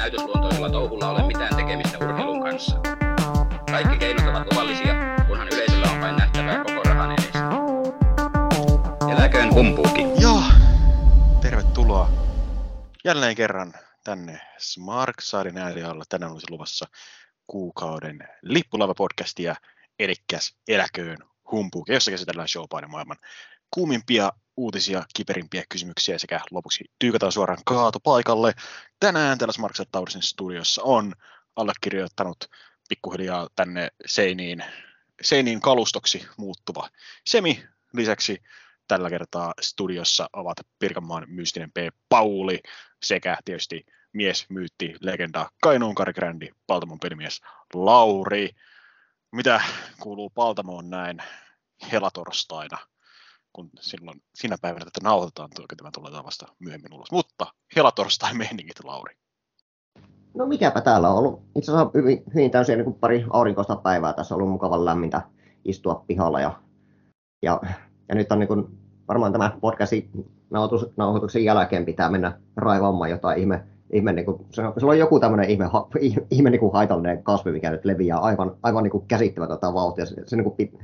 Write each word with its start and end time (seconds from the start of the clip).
näytösluontoisella 0.00 0.70
touhulla 0.70 1.10
ole 1.10 1.26
mitään 1.26 1.56
tekemistä 1.56 1.98
urheilun 1.98 2.42
kanssa. 2.42 2.80
Kaikki 3.70 3.98
keinot 3.98 4.26
ovat 4.26 4.52
luvallisia, 4.52 4.94
kunhan 5.28 5.48
yleisöllä 5.48 5.90
on 5.90 6.00
vain 6.00 6.16
nähtävää 6.16 6.64
koko 6.64 6.82
rahan 6.82 7.12
edessä. 7.12 7.38
Eläköön 9.12 9.54
humpuuki. 9.54 10.02
Joo, 10.20 10.42
tervetuloa 11.40 12.10
jälleen 13.04 13.36
kerran 13.36 13.72
tänne 14.04 14.40
Smarksaadin 14.58 15.58
äärialla. 15.58 16.04
Tänään 16.08 16.32
olisi 16.32 16.50
luvassa 16.50 16.86
kuukauden 17.46 18.18
lippulaiva-podcastia, 18.42 19.54
eli 19.98 20.14
Eläköön 20.68 21.18
humpuuki, 21.50 21.92
jossa 21.92 22.10
käsitellään 22.10 22.48
showpainen 22.48 22.90
maailman 22.90 23.18
kuumimpia 23.70 24.32
uutisia, 24.60 25.04
kiperimpiä 25.14 25.64
kysymyksiä 25.68 26.18
sekä 26.18 26.40
lopuksi 26.50 26.84
tyykätään 26.98 27.32
suoraan 27.32 27.62
kaatopaikalle. 27.64 28.52
Tänään 29.00 29.38
täällä 29.38 29.52
Smarkset 29.52 29.88
Taurisin 29.92 30.22
studiossa 30.22 30.82
on 30.82 31.12
allekirjoittanut 31.56 32.44
pikkuhiljaa 32.88 33.48
tänne 33.56 33.88
seiniin, 34.06 34.64
seiniin 35.22 35.60
kalustoksi 35.60 36.26
muuttuva 36.36 36.88
Semi. 37.26 37.64
Lisäksi 37.92 38.42
tällä 38.88 39.10
kertaa 39.10 39.54
studiossa 39.60 40.30
ovat 40.32 40.56
Pirkanmaan 40.78 41.24
mystinen 41.28 41.72
P. 41.72 41.76
Pauli 42.08 42.60
sekä 43.02 43.38
tietysti 43.44 43.86
mies, 44.12 44.46
myytti, 44.48 44.94
legenda, 45.00 45.50
Kainuun 45.62 45.94
Karikrändi, 45.94 46.48
Paltamon 46.66 47.00
pelimies 47.00 47.40
Lauri. 47.74 48.50
Mitä 49.32 49.60
kuuluu 50.00 50.30
Paltamoon 50.30 50.90
näin 50.90 51.22
helatorstaina? 51.92 52.78
Kun 53.52 53.70
silloin, 53.80 54.22
siinä 54.34 54.56
päivänä 54.62 54.84
tätä 54.84 55.00
nauhoitetaan, 55.02 55.50
toki 55.54 55.76
tämä 55.76 55.90
tulee 55.94 56.24
vasta 56.24 56.46
myöhemmin 56.58 56.94
ulos. 56.94 57.12
Mutta 57.12 57.46
helatorstai 57.76 58.34
meiningit, 58.34 58.84
Lauri. 58.84 59.14
No 60.34 60.46
mikäpä 60.46 60.80
täällä 60.80 61.08
on 61.08 61.18
ollut. 61.18 61.42
Itse 61.56 61.72
asiassa 61.72 61.90
hyvin, 61.94 62.22
hyvin 62.34 62.50
täysin 62.50 62.78
niin 62.78 62.94
pari 62.94 63.24
aurinkoista 63.30 63.76
päivää. 63.76 64.12
Tässä 64.12 64.34
on 64.34 64.40
ollut 64.40 64.52
mukavan 64.52 64.84
lämmintä 64.84 65.22
istua 65.64 66.04
pihalla. 66.06 66.40
Ja, 66.40 66.62
ja, 67.42 67.60
ja 68.08 68.14
nyt 68.14 68.32
on 68.32 68.38
niin 68.38 68.48
kuin, 68.48 68.78
varmaan 69.08 69.32
tämä 69.32 69.56
podcastin 69.60 70.10
nauhoituksen 70.96 71.44
jälkeen 71.44 71.84
pitää 71.84 72.10
mennä 72.10 72.40
raivaamaan 72.56 73.10
jotain 73.10 73.40
ihme, 73.40 73.64
ihme 73.92 74.12
niin 74.12 74.24
kuin, 74.24 74.46
se, 74.50 74.62
on, 74.86 74.98
joku 74.98 75.20
tämmöinen 75.20 75.50
ihme, 75.50 75.64
ha, 75.64 75.88
ihme 76.30 76.50
niin 76.50 76.60
kuin 76.60 76.72
haitallinen 76.72 77.22
kasvi, 77.22 77.52
mikä 77.52 77.70
nyt 77.70 77.84
leviää 77.84 78.18
aivan, 78.18 78.56
aivan 78.62 78.82
niin 78.82 78.90
kuin 78.90 79.06
käsittämätöntä 79.08 79.74
vauhtia. 79.74 80.06
Se, 80.06 80.14
se 80.26 80.36
niin 80.36 80.44
kuin, 80.44 80.78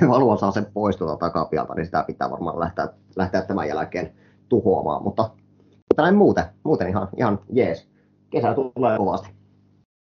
haluan 0.12 0.38
saa 0.38 0.52
sen 0.52 0.66
pois 0.72 0.96
tuolta 0.96 1.16
takapialta, 1.16 1.74
niin 1.74 1.84
sitä 1.84 2.04
pitää 2.06 2.30
varmaan 2.30 2.60
lähteä, 2.60 2.88
lähteä 3.16 3.42
tämän 3.42 3.68
jälkeen 3.68 4.14
tuhoamaan. 4.48 5.02
Mutta, 5.02 5.22
mutta 5.62 6.02
näin 6.02 6.16
muuten, 6.16 6.44
muuten 6.64 6.88
ihan, 6.88 7.08
ihan 7.16 7.38
jees. 7.52 7.88
Kesä 8.30 8.54
tulee 8.54 8.98
kovasti. 8.98 9.28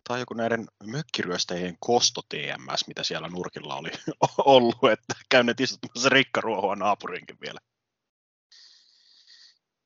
Tai 0.08 0.20
joku 0.20 0.34
näiden 0.34 0.66
mökkiryöstäjien 0.84 1.76
kosto 1.80 2.20
TMS, 2.28 2.86
mitä 2.88 3.04
siellä 3.04 3.28
nurkilla 3.28 3.74
oli 3.76 3.90
ollut, 4.44 4.84
että 4.92 5.14
käyneet 5.28 5.60
istuttamassa 5.60 6.08
rikkaruohoa 6.08 6.76
naapurinkin 6.76 7.36
vielä. 7.40 7.58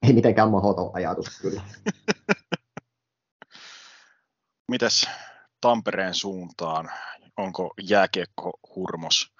Ei 0.06 0.12
mitenkään 0.12 0.50
mahdoton 0.50 0.91
ajatus 0.94 1.41
kyllä. 1.41 1.62
Mites 4.70 5.08
Tampereen 5.61 6.14
suuntaan? 6.14 6.91
Onko 7.36 7.74
jääkiekko 7.83 8.52
hurmos 8.77 9.33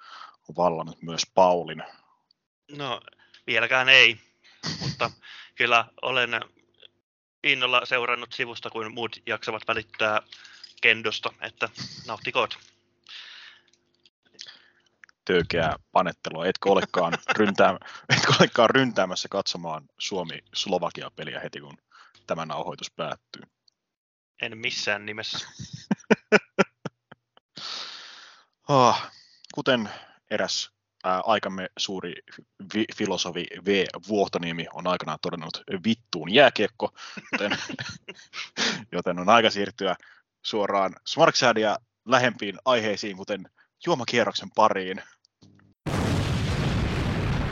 vallannut 0.57 1.01
myös 1.01 1.21
Paulin? 1.33 1.83
No, 2.77 3.01
vieläkään 3.47 3.89
ei, 3.89 4.17
mutta 4.79 5.11
kyllä 5.55 5.85
olen 6.01 6.41
innolla 7.43 7.85
seurannut 7.85 8.33
sivusta, 8.33 8.69
kuin 8.69 8.93
muut 8.93 9.17
jaksavat 9.25 9.63
välittää 9.67 10.21
kendosta, 10.81 11.33
että 11.41 11.69
nauttikoot. 12.07 12.57
Töykeää 15.25 15.75
panettelua. 15.91 16.45
Etkö 16.45 16.69
olekaan, 16.69 17.13
ryntää, 17.37 17.77
etkö 18.09 18.33
olekaan 18.39 18.69
ryntäämässä 18.69 19.27
katsomaan 19.29 19.89
Suomi-Slovakia-peliä 19.97 21.39
heti, 21.39 21.59
kun 21.59 21.77
tämä 22.27 22.45
nauhoitus 22.45 22.91
päättyy? 22.91 23.41
En 24.41 24.57
missään 24.57 25.05
nimessä. 25.05 25.47
oh, 28.67 29.01
kuten 29.55 29.89
eräs 30.31 30.71
ää, 31.03 31.21
aikamme 31.25 31.69
suuri 31.77 32.13
vi- 32.73 32.85
filosofi 32.95 33.45
V. 33.65 33.85
Vuohtoniemi 34.07 34.65
on 34.73 34.87
aikanaan 34.87 35.19
todennut 35.21 35.63
vittuun 35.85 36.33
jääkiekko, 36.33 36.93
joten, 37.31 37.57
joten 38.95 39.19
on 39.19 39.29
aika 39.29 39.49
siirtyä 39.49 39.95
suoraan 40.45 40.95
Smarksadia 41.07 41.77
lähempiin 42.05 42.57
aiheisiin, 42.65 43.17
kuten 43.17 43.49
juomakierroksen 43.85 44.49
pariin. 44.55 45.01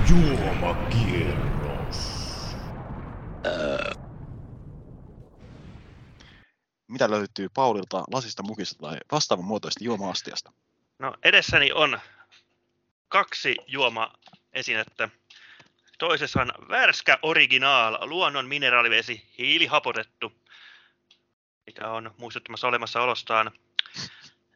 Juomakierros. 0.09 2.19
Öö. 3.45 3.91
Mitä 6.87 7.09
löytyy 7.09 7.47
Paulilta 7.53 8.03
lasista, 8.11 8.43
mukista 8.43 8.75
tai 8.81 8.97
vastaavan 9.11 9.45
muotoista 9.45 9.83
juoma-astiasta? 9.83 10.51
No 10.99 11.13
edessäni 11.23 11.71
on 11.71 11.99
kaksi 13.09 13.55
juomaesinettä. 13.67 15.09
Toisessa 15.97 16.41
on 16.41 16.51
värskä 16.69 17.19
original, 17.21 17.97
luonnon 18.01 18.47
mineraalivesi, 18.47 19.27
hiilihapotettu, 19.37 20.33
mikä 21.65 21.87
on 21.87 22.13
muistuttamassa 22.17 22.67
olemassa 22.67 23.01
olostaan. 23.01 23.51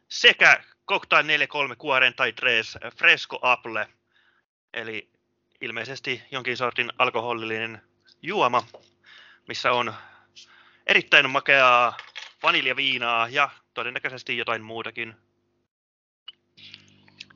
Sekä 0.08 0.64
Cocktail 0.88 1.26
43 1.26 1.76
Kuoren 1.76 2.14
tai 2.14 2.32
Tres 2.32 2.78
Fresco 2.96 3.38
Apple, 3.42 3.88
eli 4.74 5.08
ilmeisesti 5.60 6.22
jonkin 6.30 6.56
sortin 6.56 6.92
alkoholillinen 6.98 7.82
juoma, 8.22 8.66
missä 9.48 9.72
on 9.72 9.94
erittäin 10.86 11.30
makeaa 11.30 11.96
vaniljaviinaa 12.42 13.28
ja 13.28 13.50
todennäköisesti 13.74 14.36
jotain 14.36 14.62
muutakin 14.62 15.16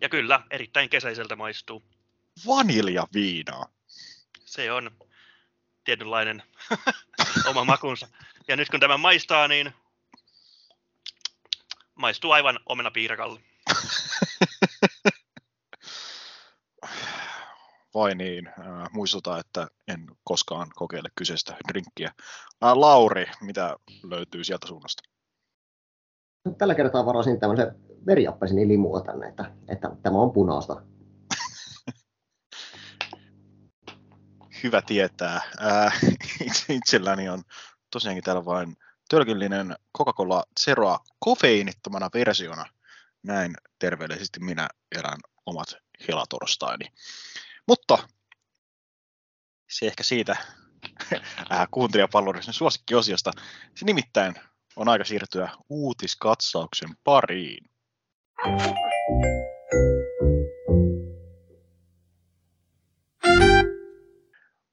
ja 0.00 0.08
kyllä, 0.08 0.40
erittäin 0.50 0.88
kesäiseltä 0.88 1.36
maistuu. 1.36 1.82
Vaniljaviinaa. 2.46 3.66
Se 4.44 4.72
on 4.72 4.90
tietynlainen 5.84 6.42
oma 7.50 7.64
makunsa. 7.64 8.08
Ja 8.48 8.56
nyt 8.56 8.68
kun 8.68 8.80
tämä 8.80 8.96
maistaa, 8.96 9.48
niin 9.48 9.72
maistuu 11.94 12.32
aivan 12.32 12.60
omena 12.66 12.90
piirakalle. 12.90 13.40
Vai 17.94 18.14
niin, 18.14 18.48
äh, 18.48 18.54
muistuta, 18.92 19.38
että 19.38 19.68
en 19.88 20.06
koskaan 20.24 20.70
kokeile 20.74 21.08
kyseistä 21.14 21.56
drinkkiä. 21.68 22.12
Äh, 22.64 22.72
Lauri, 22.74 23.26
mitä 23.40 23.76
löytyy 24.02 24.44
sieltä 24.44 24.66
suunnasta? 24.66 25.17
Tällä 26.54 26.74
kertaa 26.74 27.06
varasin 27.06 27.40
tämmöisen 27.40 27.74
veriappesini 28.06 28.68
limua 28.68 29.00
tänne, 29.00 29.28
että, 29.28 29.52
että 29.68 29.90
tämä 30.02 30.18
on 30.18 30.32
punaista. 30.32 30.82
Hyvä 34.62 34.82
tietää. 34.82 35.40
Ää, 35.60 35.92
itse, 36.40 36.74
itselläni 36.74 37.28
on 37.28 37.42
tosiaankin 37.90 38.24
täällä 38.24 38.44
vain 38.44 38.76
tölkillinen 39.08 39.76
Coca-Cola 39.98 40.42
Zeroa 40.60 40.98
kofeiinittomana 41.18 42.08
versiona. 42.14 42.64
Näin 43.22 43.54
terveellisesti 43.78 44.40
minä 44.40 44.68
elän 44.98 45.18
omat 45.46 45.68
helatorstaini. 46.08 46.84
Mutta 47.68 48.08
se 49.70 49.86
ehkä 49.86 50.02
siitä 50.02 50.36
kuuntelijapalveluiden 51.70 52.52
suosikkiosiosta. 52.52 53.30
Se 53.74 53.84
nimittäin 53.84 54.34
on 54.78 54.88
aika 54.88 55.04
siirtyä 55.04 55.50
uutiskatsauksen 55.68 56.88
pariin. 57.04 57.70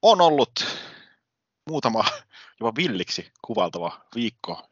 On 0.02 0.22
ollut 0.22 0.52
muutama 1.70 2.06
jopa 2.60 2.76
villiksi 2.76 3.32
kuvaltava 3.42 4.02
viikko 4.16 4.68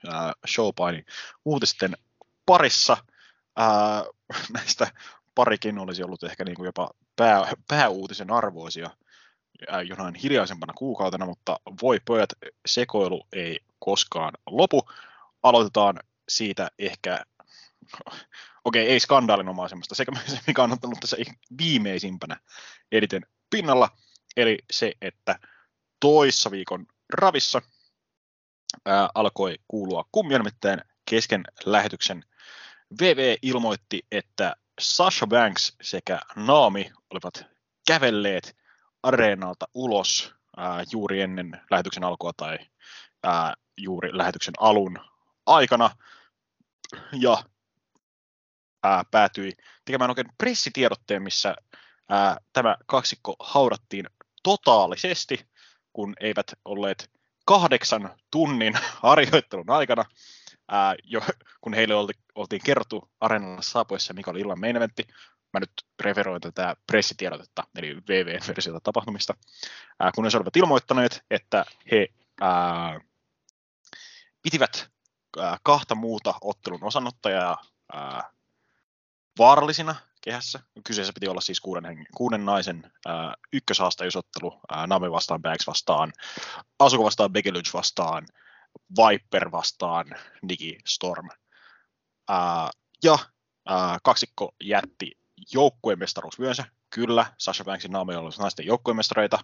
showpainin 0.48 1.06
uutisten 1.46 1.98
parissa. 2.46 2.98
Ää, 3.56 4.04
näistä 4.54 4.92
parikin 5.36 5.80
olisi 5.80 6.04
ollut 6.04 6.24
ehkä 6.24 6.44
niin 6.44 6.56
kuin 6.56 6.66
jopa 6.66 6.90
pää, 7.16 7.54
pääuutisen 7.68 8.32
arvoisia 8.32 8.90
jonain 9.88 10.16
hiljaisempana 10.16 10.74
kuukautena, 10.74 11.26
mutta 11.26 11.60
voi 11.82 12.00
pojat, 12.06 12.30
sekoilu 12.66 13.28
ei 13.34 13.60
koskaan 13.80 14.34
lopu. 14.48 14.82
Aloitetaan 15.44 16.00
siitä 16.30 16.72
ehkä 16.80 17.26
okei, 18.66 18.88
ei 18.88 19.00
skandaalinomaisemmasta, 19.00 19.96
sekä 19.96 20.12
se, 20.28 20.40
mikä 20.48 20.64
on 20.64 20.72
ottanut 20.72 21.00
tässä 21.00 21.18
viimeisimpänä 21.58 22.38
editen 22.92 23.26
pinnalla, 23.50 23.90
eli 24.38 24.60
se, 24.72 24.94
että 25.02 25.40
toissa 26.00 26.52
viikon 26.52 26.86
ravissa 27.14 27.62
ää, 28.86 29.10
alkoi 29.16 29.56
kuulua 29.68 30.06
kummia, 30.12 30.38
nimittäin 30.38 30.82
kesken 31.10 31.44
lähetyksen. 31.66 32.24
VV 33.02 33.36
ilmoitti, 33.42 34.02
että 34.12 34.56
Sasha 34.80 35.28
Banks 35.28 35.76
sekä 35.82 36.20
Naomi 36.36 36.92
olivat 37.10 37.46
kävelleet 37.88 38.56
areenalta 39.04 39.68
ulos 39.74 40.34
ää, 40.58 40.84
juuri 40.92 41.22
ennen 41.22 41.62
lähetyksen 41.72 42.04
alkua 42.04 42.32
tai 42.38 42.58
ää, 43.24 43.54
juuri 43.78 44.18
lähetyksen 44.18 44.54
alun 44.60 45.13
aikana 45.46 45.90
ja 47.12 47.44
ää, 48.84 49.04
päätyi 49.12 49.52
tekemään 49.86 50.12
oikein 50.12 50.30
pressitiedotteen, 50.38 51.24
missä 51.24 51.56
ää, 52.10 52.38
tämä 52.54 52.78
kaksikko 52.86 53.36
haudattiin 53.40 54.06
totaalisesti, 54.44 55.48
kun 55.94 56.14
eivät 56.20 56.52
olleet 56.66 57.12
kahdeksan 57.46 58.16
tunnin 58.32 58.74
harjoittelun 59.04 59.70
aikana, 59.70 60.06
ää, 60.68 60.96
jo, 61.04 61.22
kun 61.62 61.74
heille 61.74 61.96
olti, 61.96 62.14
oltiin 62.36 62.62
kerrottu 62.66 63.12
areenalla 63.20 63.62
saapuessa, 63.62 64.14
mikä 64.14 64.32
oli 64.32 64.40
illan 64.40 64.60
main 64.60 64.76
eventti. 64.76 65.08
Mä 65.54 65.60
nyt 65.60 65.72
referoin 66.02 66.42
tätä 66.42 66.76
pressitiedotetta, 66.88 67.64
eli 67.76 67.96
VV-versiota 67.96 68.80
tapahtumista, 68.84 69.34
ää, 70.00 70.12
kun 70.16 70.26
he 70.26 70.38
olivat 70.38 70.56
ilmoittaneet, 70.56 71.24
että 71.32 71.66
he 71.92 72.08
ää, 72.42 73.00
pitivät 74.42 74.93
kahta 75.64 75.96
muuta 75.96 76.34
ottelun 76.42 76.84
osanottajaa 76.84 77.58
vaarallisina 79.40 79.96
kehässä. 80.22 80.60
Kyseessä 80.84 81.14
piti 81.14 81.28
olla 81.28 81.42
siis 81.42 81.60
kuuden, 81.60 81.86
hengen, 81.86 82.06
kuuden 82.16 82.46
naisen 82.46 82.92
ää, 83.06 84.88
Nami 84.88 85.12
vastaan, 85.12 85.42
Bags 85.42 85.68
vastaan, 85.68 86.14
Asuko 86.80 87.04
vastaan, 87.04 87.32
Becky 87.32 87.54
Lynch 87.54 87.74
vastaan, 87.74 88.28
Viper 88.98 89.52
vastaan, 89.52 90.06
Nikki 90.42 90.78
Storm. 90.88 91.30
Ää, 92.30 92.70
ja 93.04 93.18
ää, 93.66 93.98
kaksikko 94.04 94.56
jätti 94.64 95.12
joukkueen 95.54 96.00
mestaruusvyönsä. 96.00 96.66
Kyllä, 96.90 97.26
Sasha 97.38 97.64
Banksin 97.64 97.92
Nami 97.92 98.16
oli 98.16 98.30
naisten 98.40 98.66
joukkueen 98.66 98.98
mestareita. 98.98 99.40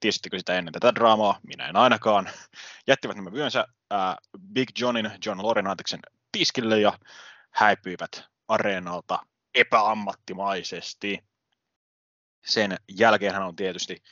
Tiesittekö 0.00 0.38
sitä 0.38 0.54
ennen 0.54 0.72
tätä 0.72 0.94
draamaa? 0.94 1.40
Minä 1.46 1.68
en 1.68 1.76
ainakaan. 1.76 2.30
Jättivät 2.88 3.16
nämä 3.16 3.32
vyönsä 3.32 3.66
ää, 3.90 4.16
Big 4.52 4.68
Johnin, 4.78 5.10
John 5.26 5.46
Laurinaitiksen 5.46 6.00
tiskille 6.32 6.80
ja 6.80 6.98
häipyivät 7.50 8.24
areenalta 8.48 9.26
epäammattimaisesti. 9.54 11.24
Sen 12.46 12.76
jälkeen 12.88 13.34
hän 13.34 13.46
on 13.46 13.56
tietysti 13.56 14.02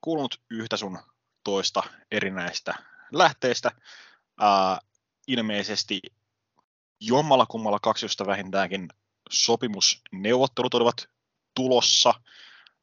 kuulunut 0.00 0.40
yhtä 0.50 0.76
sun 0.76 0.98
toista 1.44 1.82
erinäistä 2.10 2.74
lähteistä. 3.12 3.70
Ää, 4.40 4.78
ilmeisesti 5.26 6.00
jommalla 7.00 7.46
kummalla 7.46 7.78
kaksiosta 7.82 8.26
vähintäänkin 8.26 8.88
sopimusneuvottelut 9.30 10.74
olivat 10.74 11.08
tulossa. 11.54 12.14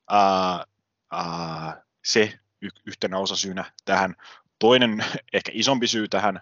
Ää, 0.10 0.66
ää, 1.12 1.84
se 2.04 2.40
yhtenä 2.86 3.18
osasyynä 3.18 3.72
tähän. 3.86 4.16
Toinen, 4.60 5.06
ehkä 5.34 5.52
isompi 5.54 5.88
syy 5.88 6.08
tähän, 6.08 6.42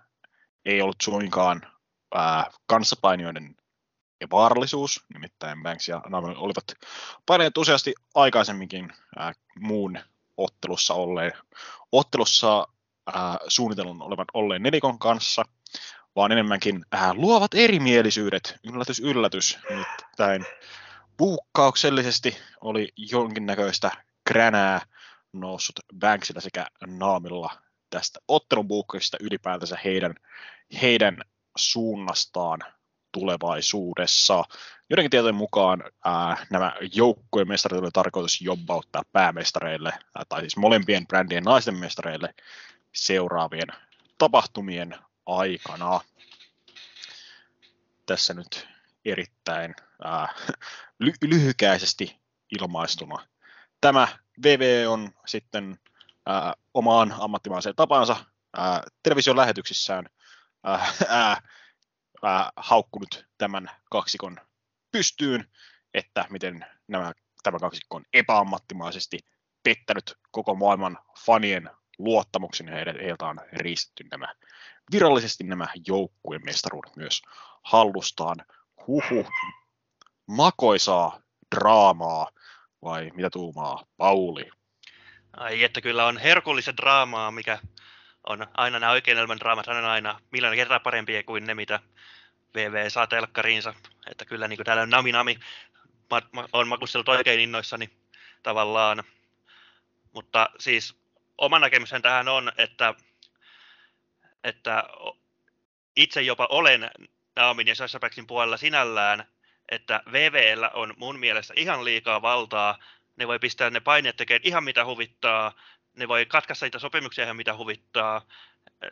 ei 0.65 0.81
ollut 0.81 1.01
suinkaan 1.01 1.61
ää, 2.15 2.51
kanssapainijoiden 2.65 3.55
vaarallisuus, 4.31 5.05
nimittäin 5.13 5.63
Banks 5.63 5.87
ja 5.87 6.01
Navel 6.09 6.35
olivat 6.37 6.65
paineet 7.25 7.57
useasti 7.57 7.93
aikaisemminkin 8.15 8.93
ää, 9.17 9.33
muun 9.59 9.99
ottelussa 10.37 10.93
olleen, 10.93 11.31
ottelussa 11.91 12.67
ää, 13.13 13.37
suunnitelun 13.47 14.01
olevan 14.01 14.25
olleen 14.33 14.63
nelikon 14.63 14.99
kanssa, 14.99 15.43
vaan 16.15 16.31
enemmänkin 16.31 16.85
ää, 16.91 17.13
luovat 17.13 17.53
erimielisyydet, 17.53 18.55
yllätys 18.73 18.99
yllätys, 18.99 19.59
nimittäin 19.69 20.45
puukkauksellisesti 21.17 22.37
oli 22.61 22.93
jonkinnäköistä 22.97 23.91
kränää 24.23 24.81
noussut 25.33 25.79
Banksilla 25.99 26.41
sekä 26.41 26.67
Naamilla 26.87 27.51
tästä 27.89 28.19
ottelun 28.27 28.67
buukkauksesta 28.67 29.17
ylipäätänsä 29.21 29.77
heidän, 29.85 30.15
heidän 30.81 31.17
suunnastaan 31.57 32.59
tulevaisuudessa. 33.11 34.43
Joidenkin 34.89 35.09
tietojen 35.09 35.35
mukaan 35.35 35.83
ää, 36.05 36.45
nämä 36.49 36.73
joukkojen 36.93 37.47
mestarit 37.47 37.79
oli 37.79 37.89
tarkoitus 37.93 38.41
jobbauttaa 38.41 39.03
päämestareille, 39.11 39.89
ää, 39.89 40.23
tai 40.29 40.41
siis 40.41 40.57
molempien 40.57 41.07
brändien 41.07 41.43
naisten 41.43 41.75
mestareille 41.75 42.33
seuraavien 42.95 43.67
tapahtumien 44.17 44.95
aikana. 45.25 45.99
Tässä 48.05 48.33
nyt 48.33 48.67
erittäin 49.05 49.75
ää, 50.03 50.33
ly- 51.03 51.27
lyhykäisesti 51.29 52.19
ilmaistuna. 52.59 53.27
Tämä 53.81 54.07
VV 54.43 54.85
on 54.89 55.09
sitten 55.25 55.79
ää, 56.25 56.53
omaan 56.73 57.15
ammattimaiseen 57.19 57.75
tapansa 57.75 58.15
ää, 58.57 58.83
television 59.03 59.37
lähetyksissään 59.37 60.05
ää, 60.63 60.93
ää, 61.09 61.41
ää, 62.23 62.51
haukkunut 62.57 63.25
tämän 63.37 63.69
kaksikon 63.91 64.37
pystyyn, 64.91 65.49
että 65.93 66.25
miten 66.29 66.65
nämä, 66.87 67.11
tämä 67.43 67.59
kaksikko 67.59 67.95
on 67.95 68.05
epäammattimaisesti 68.13 69.19
pettänyt 69.63 70.17
koko 70.31 70.55
maailman 70.55 70.97
fanien 71.25 71.69
luottamuksen 71.97 72.67
ja 72.67 72.75
heiltä 72.75 73.25
on 73.25 73.39
riistetty 73.51 74.03
nämä 74.11 74.33
virallisesti 74.91 75.43
nämä 75.43 75.67
joukkueen 75.87 76.45
mestaruudet 76.45 76.95
myös 76.95 77.21
hallustaan. 77.63 78.35
Huhu, 78.87 79.27
makoisaa 80.27 81.21
draamaa 81.55 82.27
vai 82.81 83.11
mitä 83.13 83.29
tuumaa 83.29 83.85
Pauli? 83.97 84.49
Ai 85.37 85.63
että 85.63 85.81
kyllä 85.81 86.05
on 86.05 86.17
herkullista 86.17 86.77
draamaa, 86.77 87.31
mikä 87.31 87.59
on 88.29 88.47
aina 88.57 88.79
nämä 88.79 88.91
oikein 88.91 89.17
elämän 89.17 89.39
draamat 89.39 89.67
on 89.67 89.85
aina 89.85 90.19
milloin 90.31 90.55
kerran 90.55 90.81
parempia 90.81 91.23
kuin 91.23 91.47
ne, 91.47 91.53
mitä 91.55 91.79
VV 92.55 92.89
saa 92.89 93.07
telkkariinsa. 93.07 93.73
Että 94.11 94.25
kyllä 94.25 94.47
niin 94.47 94.57
kuin 94.57 94.65
täällä 94.65 94.83
on 94.83 94.89
Nami 94.89 95.11
Nami, 95.11 95.39
mä, 96.11 96.21
mä 96.33 96.45
olen 96.53 96.67
makustellut 96.67 97.09
oikein 97.09 97.39
innoissani 97.39 97.89
tavallaan. 98.43 99.03
Mutta 100.13 100.49
siis 100.59 100.95
oma 101.37 101.59
näkemyshän 101.59 102.01
tähän 102.01 102.27
on, 102.27 102.51
että, 102.57 102.93
että 104.43 104.83
itse 105.95 106.21
jopa 106.21 106.47
olen 106.49 106.91
Naomin 107.35 107.67
ja 107.67 107.75
Sasha 107.75 107.99
puolella 108.27 108.57
sinällään, 108.57 109.27
että 109.71 110.03
VVllä 110.11 110.69
on 110.73 110.93
mun 110.97 111.19
mielestä 111.19 111.53
ihan 111.57 111.85
liikaa 111.85 112.21
valtaa. 112.21 112.77
Ne 113.15 113.27
voi 113.27 113.39
pistää 113.39 113.69
ne 113.69 113.79
paineet 113.79 114.15
tekemään 114.15 114.41
ihan 114.43 114.63
mitä 114.63 114.85
huvittaa. 114.85 115.53
Ne 115.95 116.07
voi 116.07 116.25
katkaista 116.25 116.65
niitä 116.65 116.79
sopimuksia 116.79 117.23
ihan 117.23 117.35
mitä 117.35 117.55
huvittaa. 117.55 118.21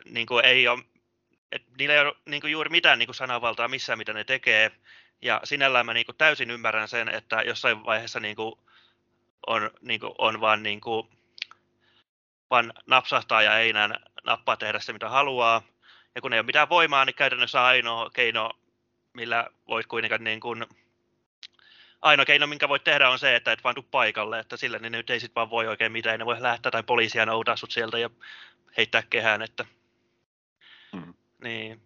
Niin 0.04 0.26
kuin 0.26 0.44
ei 0.44 0.68
ole, 0.68 0.82
et 1.52 1.62
niillä 1.78 1.94
ei 1.94 2.00
ole 2.00 2.14
niin 2.26 2.40
kuin 2.40 2.50
juuri 2.50 2.70
mitään 2.70 2.98
niin 2.98 3.06
kuin 3.06 3.14
sananvaltaa 3.14 3.68
missään, 3.68 3.98
mitä 3.98 4.12
ne 4.12 4.24
tekee. 4.24 4.72
Ja 5.22 5.40
sinällään 5.44 5.86
mä 5.86 5.94
niin 5.94 6.06
kuin 6.06 6.16
täysin 6.16 6.50
ymmärrän 6.50 6.88
sen, 6.88 7.08
että 7.08 7.42
jossain 7.42 7.84
vaiheessa 7.84 8.20
niin 8.20 8.36
kuin 8.36 8.54
on, 9.46 9.70
niin 9.80 10.00
kuin, 10.00 10.12
on 10.18 10.40
vaan, 10.40 10.62
niin 10.62 10.80
kuin, 10.80 11.08
vaan 12.50 12.72
napsahtaa 12.86 13.42
ja 13.42 13.58
ei 13.58 13.70
enää 13.70 14.00
nappaa 14.24 14.56
tehdä 14.56 14.78
se, 14.80 14.92
mitä 14.92 15.08
haluaa. 15.08 15.62
Ja 16.14 16.20
kun 16.20 16.32
ei 16.32 16.38
ole 16.38 16.46
mitään 16.46 16.68
voimaa, 16.68 17.04
niin 17.04 17.14
käytännössä 17.14 17.64
ainoa 17.64 18.10
keino, 18.10 18.50
millä 19.12 19.46
voit 19.68 19.86
kuitenkaan 19.86 20.24
niin 20.24 20.40
kuin, 20.40 20.66
ainoa 22.02 22.24
keino, 22.24 22.46
minkä 22.46 22.68
voit 22.68 22.84
tehdä 22.84 23.10
on 23.10 23.18
se, 23.18 23.36
että 23.36 23.52
et 23.52 23.64
vaan 23.64 23.74
tuu 23.74 23.86
paikalle, 23.90 24.38
että 24.38 24.56
sillä 24.56 24.78
niin 24.78 24.92
nyt 24.92 25.10
ei 25.10 25.20
sit 25.20 25.34
vaan 25.34 25.50
voi 25.50 25.66
oikein 25.66 25.92
mitään, 25.92 26.12
ei 26.12 26.18
ne 26.18 26.26
voi 26.26 26.42
lähteä 26.42 26.70
tai 26.70 26.82
poliisia 26.82 27.26
noutaa 27.26 27.56
sut 27.56 27.70
sieltä 27.70 27.98
ja 27.98 28.10
heittää 28.76 29.02
kehään, 29.10 29.42
että 29.42 29.64
Hmm. 30.92 31.14
niin. 31.42 31.82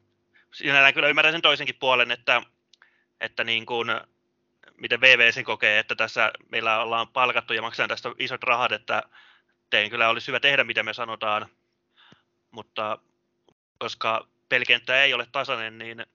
Sinällään 0.52 0.94
kyllä 0.94 1.08
ymmärrän 1.08 1.34
sen 1.34 1.42
toisenkin 1.42 1.74
puolen, 1.74 2.10
että, 2.10 2.42
että 3.20 3.44
niin 3.44 3.66
kuin, 3.66 3.88
miten 4.76 5.00
VV 5.00 5.32
sen 5.32 5.44
kokee, 5.44 5.78
että 5.78 5.94
tässä 5.94 6.32
meillä 6.50 6.80
ollaan 6.80 7.08
palkattu 7.08 7.52
ja 7.52 7.62
maksajan 7.62 7.88
tästä 7.88 8.12
isot 8.18 8.42
rahat, 8.42 8.72
että 8.72 9.02
teidän 9.70 9.90
kyllä 9.90 10.08
olisi 10.08 10.26
hyvä 10.26 10.40
tehdä, 10.40 10.64
mitä 10.64 10.82
me 10.82 10.92
sanotaan, 10.92 11.46
mutta 12.50 12.98
koska 13.78 14.26
pelikenttä 14.48 15.02
ei 15.02 15.14
ole 15.14 15.26
tasainen, 15.32 15.78
niin 15.78 16.06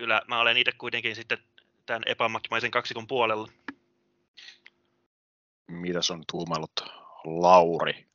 kyllä 0.00 0.22
mä 0.28 0.40
olen 0.40 0.56
itse 0.56 0.72
kuitenkin 0.78 1.16
sitten 1.16 1.38
tämän 1.86 2.02
epäammattimaisen 2.06 2.70
kaksikon 2.70 3.06
puolella. 3.06 3.48
Mitä 5.70 5.98
on 6.12 6.22
tuumailut 6.30 6.70
Lauri 7.24 8.06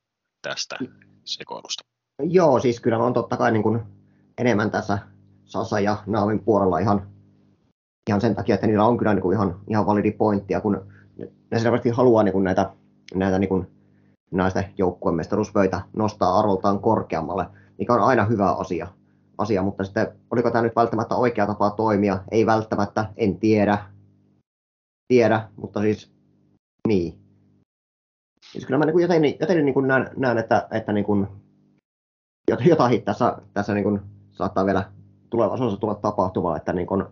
tästä 0.41 0.75
sekoilusta? 1.23 1.83
Joo, 2.23 2.59
siis 2.59 2.79
kyllä 2.79 2.97
on 2.97 3.13
totta 3.13 3.37
kai 3.37 3.51
niin 3.51 3.63
kuin 3.63 3.81
enemmän 4.37 4.71
tässä 4.71 4.99
Sasa 5.45 5.79
ja 5.79 5.97
Naavin 6.05 6.39
puolella 6.39 6.79
ihan, 6.79 7.11
ihan 8.09 8.21
sen 8.21 8.35
takia, 8.35 8.55
että 8.55 8.67
niillä 8.67 8.85
on 8.85 8.97
kyllä 8.97 9.13
niin 9.13 9.21
kuin 9.21 9.35
ihan, 9.35 9.59
ihan 9.69 9.85
validi 9.85 10.11
pointtia, 10.11 10.61
kun 10.61 10.87
ne 11.51 11.59
selvästi 11.59 11.89
haluaa 11.89 12.23
niin 12.23 12.33
kuin 12.33 12.43
näitä, 12.43 12.73
näitä 13.13 13.39
niin 13.39 13.49
kuin 13.49 13.67
naisten 14.31 14.73
joukkueen 14.77 15.15
mestaruuspöitä 15.15 15.81
nostaa 15.93 16.39
arvoltaan 16.39 16.79
korkeammalle, 16.79 17.45
mikä 17.77 17.93
on 17.93 18.03
aina 18.03 18.25
hyvä 18.25 18.51
asia. 18.51 18.87
Asia, 19.37 19.63
mutta 19.63 19.83
sitten 19.83 20.07
oliko 20.31 20.51
tämä 20.51 20.61
nyt 20.61 20.75
välttämättä 20.75 21.15
oikea 21.15 21.47
tapa 21.47 21.69
toimia? 21.71 22.23
Ei 22.31 22.45
välttämättä, 22.45 23.05
en 23.17 23.39
tiedä. 23.39 23.77
Tiedä, 25.07 25.49
mutta 25.55 25.81
siis 25.81 26.13
niin. 26.87 27.19
Siis 28.51 28.65
kyllä 28.65 28.77
mä 28.77 28.85
niin 28.85 28.99
jotenkin, 28.99 29.35
jotenkin 29.39 29.65
niin 29.65 29.87
näen, 29.87 30.09
näen, 30.17 30.37
että, 30.37 30.67
että 30.71 30.93
niin 30.93 31.05
kuin, 31.05 31.27
jotain 32.65 33.01
tässä, 33.01 33.37
tässä 33.53 33.73
niin 33.73 33.83
kuin 33.83 34.01
saattaa 34.31 34.65
vielä 34.65 34.91
tulevaisuudessa 35.29 35.79
tulla 35.79 35.95
tapahtumaan. 35.95 36.57
Että 36.57 36.73
niin 36.73 36.87
kuin, 36.87 37.03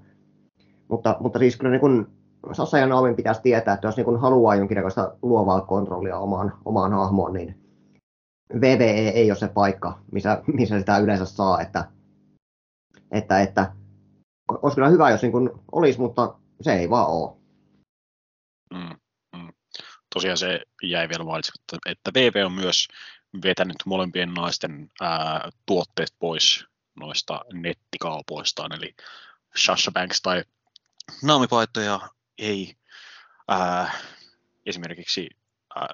mutta, 0.87 1.17
mutta 1.19 1.39
siis 1.39 1.57
kyllä 1.57 1.71
niin 1.71 1.81
kuin 1.81 2.07
Sassa 2.51 2.77
ja 2.77 2.87
Naomin 2.87 3.15
pitäisi 3.15 3.41
tietää, 3.41 3.73
että 3.73 3.87
jos 3.87 3.97
niin 3.97 4.05
kuin 4.05 4.19
haluaa 4.19 4.55
jonkinnäköistä 4.55 5.11
luovaa 5.21 5.61
kontrollia 5.61 6.17
omaan, 6.17 6.53
omaan 6.65 6.93
hahmoon, 6.93 7.33
niin 7.33 7.63
VVE 8.61 9.09
ei 9.09 9.31
ole 9.31 9.37
se 9.37 9.47
paikka, 9.47 9.99
missä, 10.11 10.41
missä 10.53 10.79
sitä 10.79 10.97
yleensä 10.97 11.25
saa, 11.25 11.61
että, 11.61 11.85
että, 13.13 13.41
että 13.41 13.71
olisi 14.49 14.75
kyllä 14.75 14.89
hyvä, 14.89 15.09
jos 15.09 15.21
niin 15.21 15.31
kuin 15.31 15.49
olisi, 15.71 15.99
mutta 15.99 16.35
se 16.61 16.73
ei 16.73 16.89
vaan 16.89 17.07
ole. 17.07 17.37
Mm, 18.73 18.97
mm. 19.35 19.53
Tosiaan 20.13 20.37
se 20.37 20.61
jäi 20.83 21.09
vielä 21.09 21.23
mainitsematta, 21.23 21.77
että 21.85 22.11
VV 22.13 22.45
on 22.45 22.51
myös 22.53 22.87
vetänyt 23.43 23.77
molempien 23.85 24.33
naisten 24.33 24.91
ää, 25.01 25.49
tuotteet 25.65 26.15
pois 26.19 26.65
noista 26.95 27.41
nettikaupoistaan, 27.53 28.73
eli 28.73 28.95
Sasha 29.55 29.91
Banks 29.91 30.21
tai 30.21 30.43
naamipaitoja 31.23 31.99
ei 32.37 32.75
ää, 33.47 33.91
esimerkiksi 34.65 35.29
ää, 35.75 35.87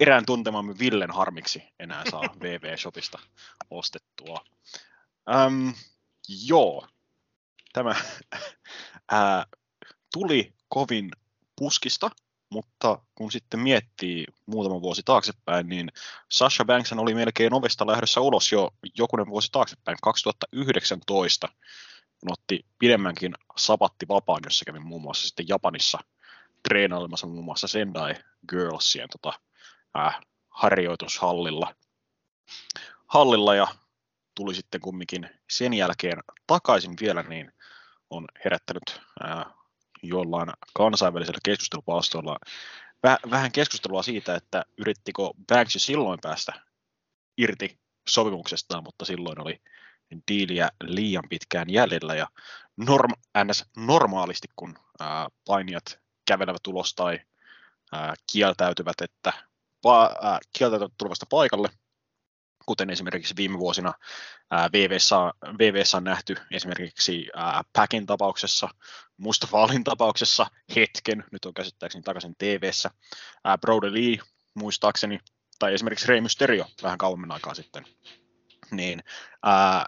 erään 0.00 0.26
tuntemamme 0.26 0.74
Villen 0.78 1.10
harmiksi 1.10 1.62
enää 1.78 2.02
saa 2.10 2.22
VV-shopista 2.40 3.18
ostettua. 3.70 4.44
Äm, 5.34 5.72
joo, 6.28 6.86
tämä 7.72 7.94
ää, 9.10 9.46
tuli 10.12 10.54
kovin 10.68 11.10
puskista, 11.56 12.10
mutta 12.50 12.98
kun 13.14 13.32
sitten 13.32 13.60
miettii 13.60 14.24
muutama 14.46 14.82
vuosi 14.82 15.02
taaksepäin, 15.04 15.68
niin 15.68 15.88
Sasha 16.30 16.64
Banks 16.64 16.92
oli 16.92 17.14
melkein 17.14 17.54
ovesta 17.54 17.86
lähdössä 17.86 18.20
ulos 18.20 18.52
jo 18.52 18.70
jokunen 18.98 19.26
vuosi 19.26 19.48
taaksepäin, 19.52 19.98
2019, 20.02 21.48
kun 22.20 22.32
otti 22.32 22.66
pidemmänkin 22.78 23.34
sapatti 23.56 24.08
vapaan, 24.08 24.40
jossa 24.44 24.64
kävin 24.64 24.86
muun 24.86 25.02
muassa 25.02 25.28
sitten 25.28 25.48
Japanissa 25.48 25.98
treenailemassa 26.68 27.26
muun 27.26 27.44
muassa 27.44 27.66
Sendai 27.68 28.14
Girlsien 28.48 29.08
tota, 29.08 29.40
äh, 29.98 30.20
harjoitushallilla. 30.50 31.74
Hallilla 33.06 33.54
ja 33.54 33.68
tuli 34.34 34.54
sitten 34.54 34.80
kumminkin 34.80 35.30
sen 35.50 35.74
jälkeen 35.74 36.18
takaisin 36.46 36.94
vielä, 37.00 37.22
niin 37.22 37.52
on 38.10 38.26
herättänyt 38.44 39.00
äh, 39.24 39.44
jollain 40.02 40.48
kansainvälisellä 40.74 41.38
keskustelupalstoilla 41.44 42.36
vähän 43.30 43.52
keskustelua 43.52 44.02
siitä, 44.02 44.34
että 44.34 44.64
yrittikö 44.78 45.22
Banks 45.48 45.72
silloin 45.76 46.18
päästä 46.22 46.52
irti 47.38 47.78
sopimuksestaan, 48.08 48.84
mutta 48.84 49.04
silloin 49.04 49.40
oli 49.40 49.60
diiliä 50.28 50.68
liian 50.84 51.28
pitkään 51.28 51.70
jäljellä 51.70 52.14
ja 52.14 52.26
norm, 52.76 53.12
ns. 53.44 53.64
normaalisti, 53.76 54.48
kun 54.56 54.78
ää, 55.00 55.28
painijat 55.46 56.00
kävelevät 56.24 56.66
ulos 56.66 56.94
tai 56.94 57.20
ää, 57.92 58.14
kieltäytyvät, 58.32 59.00
että 59.00 59.32
pa, 59.82 60.16
ää, 60.22 60.38
kieltäytyvät 60.58 60.92
tulevasta 60.98 61.26
paikalle, 61.30 61.68
kuten 62.66 62.90
esimerkiksi 62.90 63.36
viime 63.36 63.58
vuosina 63.58 63.92
VVssä, 64.72 65.16
VVssä 65.58 65.96
on 65.96 66.04
nähty 66.04 66.36
esimerkiksi 66.50 67.26
Packin 67.72 68.06
tapauksessa, 68.06 68.68
Mustafaalin 69.16 69.84
tapauksessa 69.84 70.46
hetken, 70.76 71.24
nyt 71.32 71.44
on 71.44 71.54
käsittääkseni 71.54 72.02
takaisin 72.02 72.34
TVssä, 72.38 72.90
ää, 73.44 73.58
Brody 73.58 73.94
Lee 73.94 74.18
muistaakseni, 74.54 75.18
tai 75.58 75.74
esimerkiksi 75.74 76.06
Rey 76.06 76.20
Mysterio 76.20 76.66
vähän 76.82 76.98
kauemmin 76.98 77.32
aikaa 77.32 77.54
sitten, 77.54 77.84
niin 78.70 79.02
ää, 79.42 79.86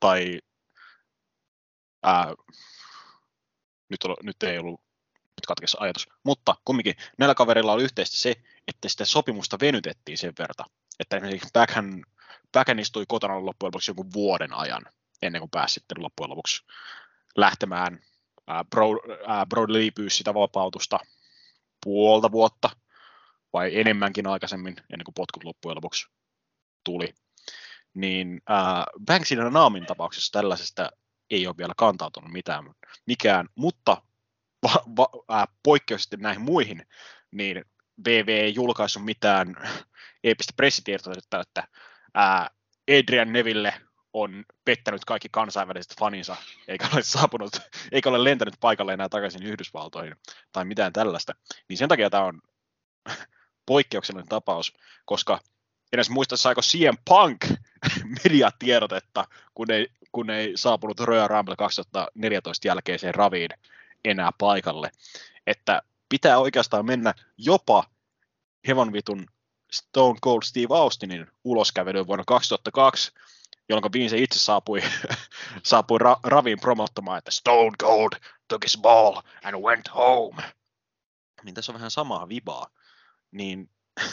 tai 0.00 0.40
ää, 2.02 2.34
nyt, 3.88 4.04
ol, 4.04 4.14
nyt 4.22 4.42
ei 4.42 4.58
ollut 4.58 4.80
nyt 5.18 5.46
katkessa 5.46 5.78
ajatus, 5.80 6.08
mutta 6.24 6.54
kumminkin 6.64 6.94
näillä 7.18 7.34
kaverilla 7.34 7.72
oli 7.72 7.82
yhteistä 7.82 8.16
se, 8.16 8.34
että 8.68 8.88
sitä 8.88 9.04
sopimusta 9.04 9.58
venytettiin 9.60 10.18
sen 10.18 10.32
verran, 10.38 10.70
esimerkiksi 11.00 11.48
Backhand, 11.52 12.04
Backhand 12.52 12.78
istui 12.78 13.04
kotona 13.08 13.46
loppujen 13.46 13.68
lopuksi 13.68 13.90
jonkun 13.90 14.12
vuoden 14.12 14.52
ajan, 14.52 14.82
ennen 15.22 15.40
kuin 15.40 15.50
pääsi 15.50 15.74
sitten 15.74 16.02
loppujen 16.02 16.30
lopuksi 16.30 16.64
lähtemään. 17.36 18.00
Ää, 18.46 18.64
ää, 19.26 19.46
pyysi 19.94 20.16
sitä 20.16 20.34
vapautusta 20.34 20.98
puolta 21.84 22.32
vuotta, 22.32 22.70
vai 23.52 23.80
enemmänkin 23.80 24.26
aikaisemmin, 24.26 24.76
ennen 24.76 25.04
kuin 25.04 25.14
potkut 25.14 25.44
loppujen 25.44 25.76
lopuksi 25.76 26.06
tuli 26.84 27.14
niin 27.96 28.40
äh, 28.50 28.84
Banksin 29.06 29.38
ja 29.38 29.50
Naamin 29.50 29.86
tapauksessa 29.86 30.32
tällaisesta 30.32 30.90
ei 31.30 31.46
ole 31.46 31.56
vielä 31.58 31.72
kantautunut 31.76 32.32
mitään, 32.32 32.64
mikään, 33.06 33.48
mutta 33.54 34.02
va, 34.62 34.82
va, 34.96 35.08
äh, 35.32 35.48
poikkeuksellisesti 35.62 36.16
näihin 36.16 36.42
muihin, 36.42 36.86
niin 37.30 37.64
VV 38.04 38.28
ei 38.28 38.54
julkaissut 38.54 39.04
mitään 39.04 39.56
eeppistä 40.24 40.52
pressitietoa, 40.56 41.12
että 41.40 41.68
Adrian 42.98 43.32
Neville 43.32 43.74
on 44.12 44.44
pettänyt 44.64 45.04
kaikki 45.04 45.28
kansainväliset 45.32 45.98
faninsa, 45.98 46.36
eikä 46.68 46.88
ole 46.94 47.02
saapunut, 47.02 47.52
eikä 47.92 48.08
ole 48.08 48.24
lentänyt 48.24 48.54
paikalle 48.60 48.92
enää 48.92 49.08
takaisin 49.08 49.42
Yhdysvaltoihin 49.42 50.16
tai 50.52 50.64
mitään 50.64 50.92
tällaista. 50.92 51.32
Niin 51.68 51.76
sen 51.76 51.88
takia 51.88 52.10
tämä 52.10 52.24
on 52.24 52.40
poikkeuksellinen 53.66 54.28
tapaus, 54.28 54.72
koska 55.04 55.40
en 55.92 55.96
edes 55.96 56.10
muista, 56.10 56.36
saiko 56.36 56.62
CM 56.62 56.96
Punk 57.08 57.44
mediatiedotetta, 58.24 59.24
kun 59.54 59.70
ei, 59.70 59.88
kun 60.12 60.30
ei 60.30 60.52
saapunut 60.56 61.00
Royal 61.00 61.28
Rumble 61.28 61.56
2014 61.56 62.68
jälkeiseen 62.68 63.14
raviin 63.14 63.50
enää 64.04 64.30
paikalle. 64.38 64.90
Että 65.46 65.82
pitää 66.08 66.38
oikeastaan 66.38 66.86
mennä 66.86 67.14
jopa 67.38 67.84
hevonvitun 68.68 69.26
Stone 69.72 70.18
Cold 70.24 70.42
Steve 70.42 70.76
Austinin 70.76 71.26
uloskävelyyn 71.44 72.06
vuonna 72.06 72.24
2002, 72.26 73.12
jolloin 73.68 73.92
Vince 73.92 74.18
itse 74.18 74.38
saapui, 74.38 74.80
saapui 75.62 75.98
ra- 75.98 76.20
raviin 76.24 76.60
promottamaan, 76.60 77.18
että 77.18 77.30
Stone 77.30 77.76
Cold 77.82 78.12
took 78.48 78.64
his 78.64 78.78
ball 78.78 79.20
and 79.44 79.56
went 79.56 79.94
home. 79.94 80.42
Niin 81.42 81.54
tässä 81.54 81.72
on 81.72 81.74
vähän 81.74 81.90
samaa 81.90 82.28
vibaa. 82.28 82.66
Niin 83.30 83.70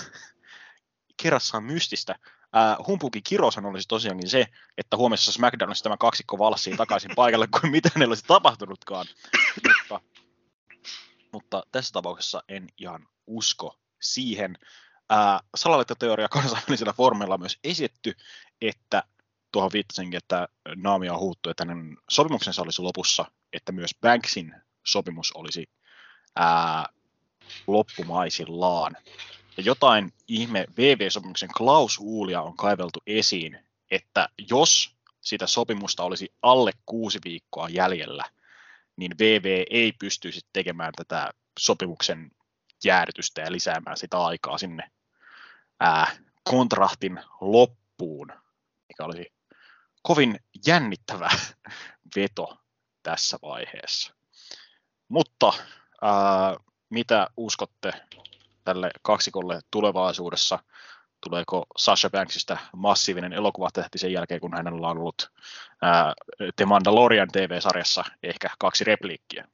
kerrassaan 1.22 1.64
mystistä. 1.64 2.16
Äh, 2.56 2.88
Humpuki 2.88 3.22
Kirosan 3.22 3.66
olisi 3.66 3.88
tosiaankin 3.88 4.30
se, 4.30 4.48
että 4.78 4.98
huomisessa 4.98 5.32
SmackDownissa 5.32 5.84
tämä 5.84 5.98
kaksikko 5.98 6.38
valssii 6.38 6.78
takaisin 6.78 7.12
paikalle, 7.16 7.48
kuin 7.48 7.72
mitä 7.72 7.90
ne 7.96 8.06
olisi 8.06 8.24
tapahtunutkaan. 8.28 9.06
mutta, 9.68 10.00
mutta 11.34 11.64
tässä 11.72 11.92
tapauksessa 11.92 12.44
en 12.48 12.68
ihan 12.78 13.08
usko 13.28 13.80
siihen. 14.02 14.58
Salaliittoteoria 15.56 16.30
kansainvälisellä 16.30 16.94
formella 16.94 17.34
on 17.34 17.40
myös 17.40 17.60
esitetty, 17.64 18.16
että 18.62 19.04
tuohon 19.52 19.72
viittasinkin, 19.74 20.18
että 20.18 20.48
Naamia 20.76 21.18
huuttu, 21.18 21.50
että 21.50 21.66
hänen 21.66 21.98
sopimuksensa 22.10 22.62
olisi 22.62 22.82
lopussa, 22.82 23.26
että 23.54 23.72
myös 23.72 23.92
Banksin 24.02 24.56
sopimus 24.84 25.32
olisi 25.32 25.70
ää, 26.36 26.86
loppumaisillaan. 27.68 28.98
Ja 29.58 29.64
jotain 29.64 30.14
ihme 30.28 30.66
VV-sopimuksen 30.78 31.50
klausuulia 31.58 32.42
on 32.42 32.58
kaiveltu 32.58 33.00
esiin, 33.08 33.60
että 33.92 34.30
jos 34.50 34.96
sitä 35.22 35.48
sopimusta 35.48 36.04
olisi 36.04 36.34
alle 36.42 36.72
kuusi 36.86 37.20
viikkoa 37.26 37.70
jäljellä, 37.70 38.24
niin 38.96 39.12
VV 39.20 39.64
ei 39.70 39.94
pystyisi 40.00 40.42
tekemään 40.54 40.94
tätä 40.96 41.32
sopimuksen 41.60 42.32
jäädytystä 42.84 43.42
ja 43.42 43.52
lisäämään 43.52 43.98
sitä 43.98 44.18
aikaa 44.18 44.58
sinne 44.58 44.92
ää, 45.80 46.08
kontrahtin 46.44 47.20
loppuun, 47.42 48.28
mikä 48.88 49.06
olisi 49.06 49.34
kovin 50.02 50.40
jännittävä 50.68 51.30
veto 52.16 52.58
tässä 53.04 53.38
vaiheessa. 53.42 54.14
Mutta 55.08 55.54
ää, 56.02 56.58
mitä 56.90 57.28
uskotte 57.38 57.92
tälle 58.64 58.92
kaksikolle 59.02 59.60
tulevaisuudessa? 59.72 60.60
Tuleeko 61.30 61.66
Sasha 61.78 62.10
Banksista 62.10 62.58
massiivinen 62.76 63.34
elokuvatähti 63.34 63.98
sen 63.98 64.12
jälkeen, 64.14 64.42
kun 64.42 64.54
hänellä 64.54 64.88
on 64.88 64.98
ollut 64.98 65.32
ää, 65.82 66.14
The 66.56 66.66
Mandalorian 66.66 67.28
TV-sarjassa 67.32 68.04
ehkä 68.24 68.50
kaksi 68.60 68.84
repliikkiä? 68.84 69.48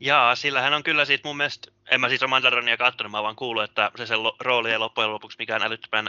Jaa, 0.00 0.36
sillä 0.36 0.60
hän 0.60 0.74
on 0.74 0.82
kyllä 0.82 1.04
siitä 1.04 1.28
mun 1.28 1.36
mielestä, 1.36 1.70
en 1.90 2.00
mä 2.00 2.08
siis 2.08 2.22
ole 2.22 2.30
Mandaloriania 2.30 2.76
katsonut, 2.76 3.10
mä 3.10 3.22
vaan 3.22 3.36
kuullut, 3.36 3.64
että 3.64 3.90
se 3.96 4.06
sen 4.06 4.18
rooli 4.40 4.72
ei 4.72 4.78
loppujen 4.78 5.12
lopuksi 5.12 5.36
mikään 5.38 5.62
älyttömän 5.62 6.08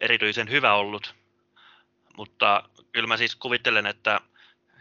erityisen 0.00 0.50
hyvä 0.50 0.74
ollut. 0.74 1.14
mutta 2.16 2.68
kyllä 2.92 3.06
mä 3.06 3.16
siis 3.16 3.36
kuvittelen, 3.36 3.86
että 3.86 4.20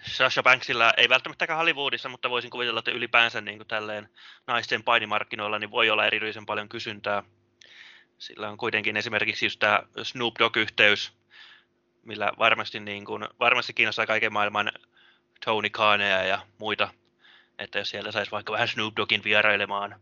Sasha 0.02 0.44
Banksilla 0.44 0.94
ei 0.98 1.10
välttämättä 1.10 1.56
Hollywoodissa, 1.56 2.10
mutta 2.10 2.30
voisin 2.30 2.50
kuvitella, 2.50 2.80
että 2.80 2.92
ylipäänsä 2.92 3.42
niin 3.42 3.58
kuin 3.58 3.68
tälleen 3.68 4.10
naisten 4.48 4.84
painimarkkinoilla 4.84 5.60
niin 5.60 5.72
voi 5.72 5.90
olla 5.90 6.06
erityisen 6.06 6.46
paljon 6.46 6.70
kysyntää. 6.70 7.24
Sillä 8.18 8.50
on 8.50 8.58
kuitenkin 8.58 8.98
esimerkiksi 8.98 9.46
just 9.46 9.60
tämä 9.60 9.84
Snoop 10.04 10.34
Dogg-yhteys, 10.40 11.14
millä 12.04 12.32
varmasti, 12.40 12.80
niin 12.80 13.06
kuin, 13.06 13.28
varmasti 13.40 13.74
kiinnostaa 13.74 14.06
kaiken 14.06 14.34
maailman 14.34 14.72
Tony 15.46 15.70
Khaneja 15.70 16.24
ja 16.24 16.40
muita, 16.58 16.90
että 17.60 17.80
jos 17.80 17.90
sieltä 17.90 18.12
saisi 18.12 18.32
vaikka 18.32 18.54
vähän 18.54 18.68
Snoop 18.68 18.94
Doggin 18.96 19.24
vierailemaan. 19.24 20.00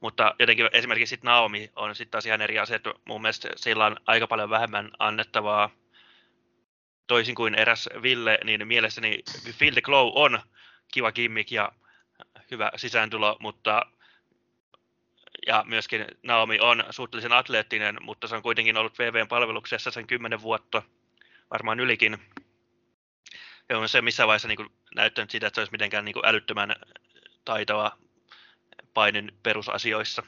Mutta 0.00 0.34
jotenkin 0.38 0.68
esimerkiksi 0.72 1.10
sit 1.10 1.22
Naomi 1.22 1.70
on 1.76 1.94
sitten 1.94 2.10
taas 2.10 2.26
ihan 2.26 2.42
eri 2.42 2.58
asia, 2.58 2.76
että 2.76 2.94
mun 3.04 3.22
mielestä 3.22 3.48
sillä 3.56 3.86
on 3.86 3.96
aika 4.06 4.26
paljon 4.26 4.50
vähemmän 4.50 4.90
annettavaa 4.98 5.70
toisin 7.08 7.34
kuin 7.34 7.54
eräs 7.54 7.88
Ville, 8.02 8.38
niin 8.44 8.68
mielestäni 8.68 9.18
Feel 9.52 9.72
the 9.72 9.80
Glow 9.80 10.12
on 10.14 10.40
kiva 10.92 11.12
gimmick 11.12 11.50
ja 11.50 11.72
hyvä 12.50 12.70
sisääntulo, 12.76 13.36
mutta 13.40 13.86
ja 15.46 15.64
myöskin 15.66 16.06
Naomi 16.22 16.60
on 16.60 16.84
suhteellisen 16.90 17.32
atleettinen, 17.32 17.96
mutta 18.00 18.28
se 18.28 18.36
on 18.36 18.42
kuitenkin 18.42 18.76
ollut 18.76 18.98
VVn 18.98 19.28
palveluksessa 19.28 19.90
sen 19.90 20.06
kymmenen 20.06 20.42
vuotta, 20.42 20.82
varmaan 21.50 21.80
ylikin. 21.80 22.18
Ja 23.68 23.78
on 23.78 23.88
se 23.88 24.02
missään 24.02 24.26
vaiheessa 24.26 24.48
niin 24.48 24.70
näyttänyt 24.94 25.30
sitä, 25.30 25.46
että 25.46 25.54
se 25.54 25.60
olisi 25.60 25.72
mitenkään 25.72 26.04
niin 26.04 26.26
älyttömän 26.26 26.76
taitava 27.44 27.98
painin 28.94 29.38
perusasioissa. 29.42 30.22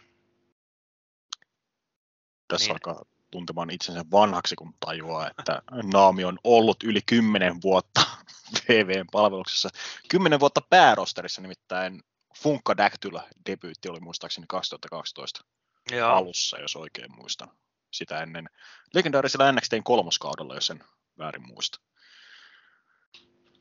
Tässä 2.48 2.66
niin. 2.66 2.72
alkaa 2.72 3.09
tuntemaan 3.30 3.70
itsensä 3.70 4.04
vanhaksi, 4.12 4.56
kun 4.56 4.74
tajuaa, 4.80 5.30
että 5.30 5.62
Naami 5.92 6.24
on 6.24 6.38
ollut 6.44 6.82
yli 6.82 7.00
10 7.06 7.62
vuotta 7.62 8.00
VVn 8.68 9.06
palveluksessa. 9.12 9.68
10 10.08 10.40
vuotta 10.40 10.60
päärosterissa 10.70 11.42
nimittäin 11.42 12.02
Funkadactyl 12.38 13.18
debyytti 13.46 13.88
oli 13.88 14.00
muistaakseni 14.00 14.46
2012 14.48 15.44
Joo. 15.90 16.10
alussa, 16.10 16.58
jos 16.58 16.76
oikein 16.76 17.16
muistan. 17.16 17.50
Sitä 17.92 18.22
ennen 18.22 18.50
legendaarisella 18.94 19.52
NXTn 19.52 19.82
kolmoskaudella, 19.84 20.54
jos 20.54 20.70
en 20.70 20.84
väärin 21.18 21.46
muista. 21.46 21.80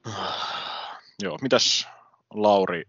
Joo, 1.23 1.37
mitäs 1.41 1.87
Lauri 2.33 2.83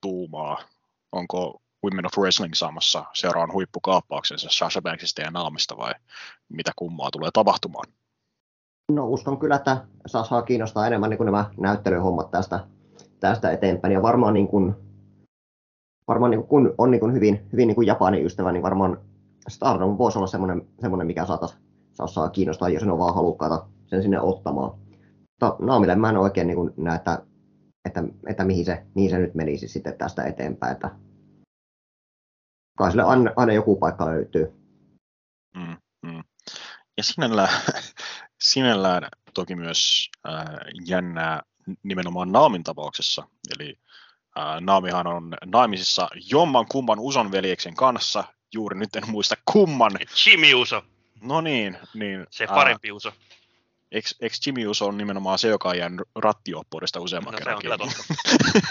tuumaa? 0.00 0.68
Onko 1.12 1.62
Women 1.84 2.06
of 2.06 2.18
Wrestling 2.18 2.54
saamassa 2.54 3.04
seuraavan 3.14 3.52
huippukaappauksensa 3.52 4.48
Sasha 4.50 4.82
Banksista 4.82 5.22
ja 5.22 5.30
Naamista 5.30 5.76
vai 5.76 5.92
mitä 6.48 6.72
kummaa 6.76 7.10
tulee 7.10 7.30
tapahtumaan? 7.32 7.92
No 8.92 9.08
uskon 9.08 9.38
kyllä, 9.38 9.56
että 9.56 9.86
Sasha 10.06 10.42
kiinnostaa 10.42 10.86
enemmän 10.86 11.10
niin 11.10 11.18
kuin 11.18 11.24
nämä 11.24 11.50
näyttelyhommat 11.58 12.30
tästä, 12.30 12.66
tästä 13.20 13.50
eteenpäin 13.50 13.94
ja 13.94 14.02
varmaan 14.02 14.34
niin 14.34 14.48
kuin, 14.48 14.74
varmaan 16.08 16.30
niin 16.30 16.38
kuin, 16.38 16.48
kun 16.48 16.74
on 16.78 16.90
niin 16.90 17.00
kuin 17.00 17.12
hyvin, 17.12 17.48
hyvin 17.52 17.68
niin 17.68 17.74
kuin 17.74 17.86
Japanin 17.86 18.26
ystävä, 18.26 18.52
niin 18.52 18.62
varmaan 18.62 19.00
Stardom 19.48 19.98
voisi 19.98 20.18
olla 20.18 20.26
semmoinen, 20.26 20.66
semmoinen 20.80 21.06
mikä 21.06 21.26
saataisiin 21.26 21.60
Sashaa 21.92 22.28
kiinnostaa, 22.28 22.68
jos 22.68 22.84
ne 22.84 22.92
on 22.92 22.98
vaan 22.98 23.14
halukkaita 23.14 23.66
sen 23.86 24.02
sinne 24.02 24.20
ottamaan. 24.20 24.78
Mutta 25.42 25.64
Naamille 25.64 25.94
mä 25.94 26.08
en 26.08 26.16
oikein 26.16 26.46
niin 26.46 26.56
kuin 26.56 26.72
näe, 26.76 26.96
että, 26.96 27.22
että, 27.84 28.04
että 28.26 28.44
mihin, 28.44 28.64
se, 28.64 28.86
mihin 28.94 29.10
se 29.10 29.18
nyt 29.18 29.34
menisi 29.34 29.68
sitten 29.68 29.98
tästä 29.98 30.24
eteenpäin. 30.24 30.72
Että 30.72 30.90
kai 32.76 32.90
sille 32.90 33.02
aina, 33.02 33.32
aina 33.36 33.52
joku 33.52 33.76
paikka 33.76 34.06
löytyy. 34.06 34.52
Mm, 35.56 35.76
mm. 36.02 36.24
Ja 36.96 37.02
sinällään, 37.02 37.62
sinällään 38.50 39.08
toki 39.34 39.54
myös 39.54 40.10
äh, 40.28 40.44
jännää 40.86 41.42
nimenomaan 41.82 42.32
Naamin 42.32 42.64
tapauksessa. 42.64 43.28
Eli 43.58 43.78
äh, 44.38 44.60
Naamihan 44.60 45.06
on 45.06 45.36
naimisissa 45.44 46.08
jomman 46.30 46.66
kumman 46.66 46.98
Uson 47.00 47.32
veljeksen 47.32 47.74
kanssa, 47.74 48.24
juuri 48.54 48.78
nyt 48.78 48.96
en 48.96 49.10
muista 49.10 49.34
kumman. 49.52 49.92
Jimmy 50.26 50.54
Uso. 50.54 50.82
No 51.20 51.40
niin. 51.40 51.78
niin 51.94 52.26
Se 52.30 52.46
parempi 52.46 52.90
äh, 52.90 52.96
Uso. 52.96 53.12
Eikö, 53.92 54.08
eikö 54.20 54.36
Jimmy 54.46 54.66
Uso 54.66 54.86
on 54.86 54.98
nimenomaan 54.98 55.38
se, 55.38 55.48
joka 55.48 55.68
on 55.68 55.78
jäänyt 55.78 56.08
rattioppuudesta 56.14 57.00
useamman 57.00 57.32
no, 57.32 57.38
kerran? 57.38 57.52
se 57.52 57.56
on 57.56 57.62
kyllä 57.62 57.78
totta. 57.78 58.14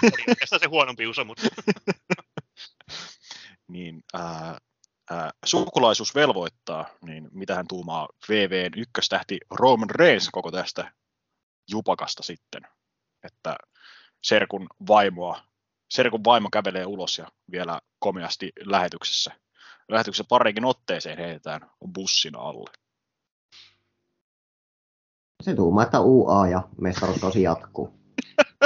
Oli 0.04 0.60
se 0.60 0.68
huonompi 0.68 1.08
Uso, 1.08 1.26
mutta... 1.26 1.48
niin 3.74 4.04
ää, 4.14 4.58
ää, 5.12 5.32
sukulaisuus 5.46 6.16
velvoittaa, 6.16 6.86
niin 7.02 7.28
mitä 7.32 7.56
hän 7.56 7.68
tuumaa 7.68 8.08
VVn 8.30 8.80
ykköstähti 8.80 9.38
Roman 9.52 9.90
Reigns 9.90 10.30
koko 10.32 10.52
tästä 10.52 10.92
jupakasta 11.72 12.24
sitten, 12.24 12.62
että 13.24 13.56
Serkun 14.24 14.68
vaimoa, 14.88 15.42
Serkun 15.90 16.24
vaimo 16.24 16.50
kävelee 16.52 16.86
ulos 16.86 17.18
ja 17.18 17.28
vielä 17.52 17.82
komeasti 18.00 18.52
lähetyksessä. 18.60 19.32
Lähetyksessä 19.90 20.26
pariinkin 20.30 20.66
otteeseen 20.66 21.18
heitetään 21.18 21.72
bussin 21.94 22.36
alle. 22.36 22.70
Se 25.44 25.56
tuumaa, 25.56 25.84
että 25.84 26.00
UA 26.00 26.48
ja 26.48 26.64
mestaruus 26.82 27.20
tosi 27.20 27.42
jatkuu. 27.42 28.00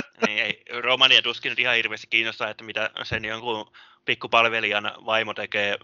Romania 0.82 1.22
tuskin 1.22 1.50
nyt 1.50 1.60
ihan 1.60 1.76
hirveästi 1.76 2.08
kiinnostaa, 2.08 2.50
että 2.50 2.64
mitä 2.64 2.92
sen 3.04 3.26
jonkun 3.26 3.72
pikkupalvelijan 4.06 4.92
vaimo 5.06 5.34
tekee. 5.34 5.78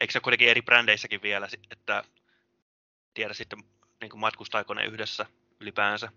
Eikö 0.00 0.12
se 0.12 0.20
kuitenkin 0.20 0.48
eri 0.48 0.62
brändeissäkin 0.62 1.22
vielä, 1.22 1.48
että 1.70 2.04
tiedä 3.14 3.34
sitten 3.34 3.58
niin 4.00 4.18
matkustaako 4.18 4.74
ne 4.74 4.84
yhdessä 4.84 5.26
ylipäänsä? 5.60 6.08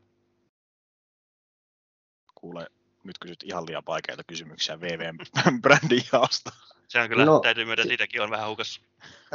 Kuule, 2.35 2.67
nyt 3.03 3.19
kysyt 3.19 3.43
ihan 3.43 3.65
liian 3.65 3.83
vaikeita 3.87 4.23
kysymyksiä 4.23 4.79
VVM-brändin 4.79 6.03
jaosta. 6.13 6.51
Se 6.87 6.99
on 6.99 7.09
kyllä, 7.09 7.25
no, 7.25 7.39
täytyy 7.39 7.65
myöntää, 7.65 7.85
siitäkin 7.85 8.21
on 8.21 8.29
vähän 8.29 8.49
hukassa. 8.49 8.81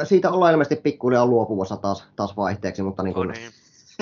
Siitä 0.05 0.31
ollaan 0.31 0.53
ilmeisesti 0.53 0.83
pikkuhiljaa 0.83 1.27
luopumassa 1.27 1.77
taas, 1.77 2.05
taas 2.17 2.37
vaihteeksi, 2.37 2.83
mutta, 2.83 3.03
niin 3.03 3.15
kuin, 3.15 3.29
no 3.29 3.35
niin. 3.35 3.53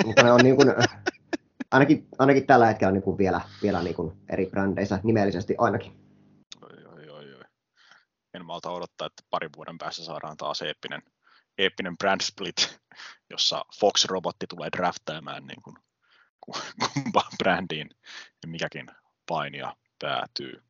mutta 0.05 0.23
ne 0.23 0.31
on 0.31 0.39
niin 0.43 0.55
kuin, 0.55 0.67
ainakin, 1.71 2.07
ainakin 2.19 2.47
tällä 2.47 2.65
hetkellä 2.65 2.91
niin 2.91 3.03
kuin 3.03 3.17
vielä, 3.17 3.41
vielä 3.61 3.83
niin 3.83 3.95
kuin 3.95 4.17
eri 4.29 4.45
brändeissä 4.45 4.99
nimellisesti 5.03 5.55
ainakin. 5.57 5.91
Oi, 6.61 6.85
oi, 6.85 7.33
oi. 7.33 7.43
En 8.33 8.45
malta 8.45 8.71
odottaa, 8.71 9.07
että 9.07 9.23
parin 9.29 9.49
vuoden 9.57 9.77
päässä 9.77 10.05
saadaan 10.05 10.37
taas 10.37 10.61
eeppinen, 10.61 11.03
eeppinen 11.57 11.97
brand 11.97 12.21
split, 12.21 12.79
jossa 13.29 13.65
Fox-robotti 13.79 14.47
tulee 14.49 14.69
draftaamaan 14.77 15.47
niin 15.47 15.61
kuin, 15.61 15.75
kumpaan 16.93 17.31
brändiin 17.37 17.89
mikäkin 18.45 18.87
painia 19.27 19.75
päätyy. 19.99 20.63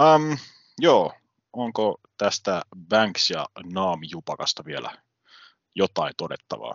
Um, 0.00 0.38
joo, 0.78 1.12
onko 1.52 2.00
tästä 2.18 2.62
Banks 2.88 3.30
ja 3.30 3.46
Naami 3.72 4.06
Jupakasta 4.10 4.64
vielä 4.64 4.90
jotain 5.74 6.14
todettavaa? 6.16 6.74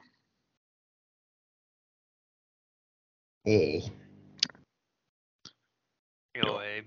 Ei. 3.46 3.84
Joo, 6.36 6.62
ei. 6.62 6.84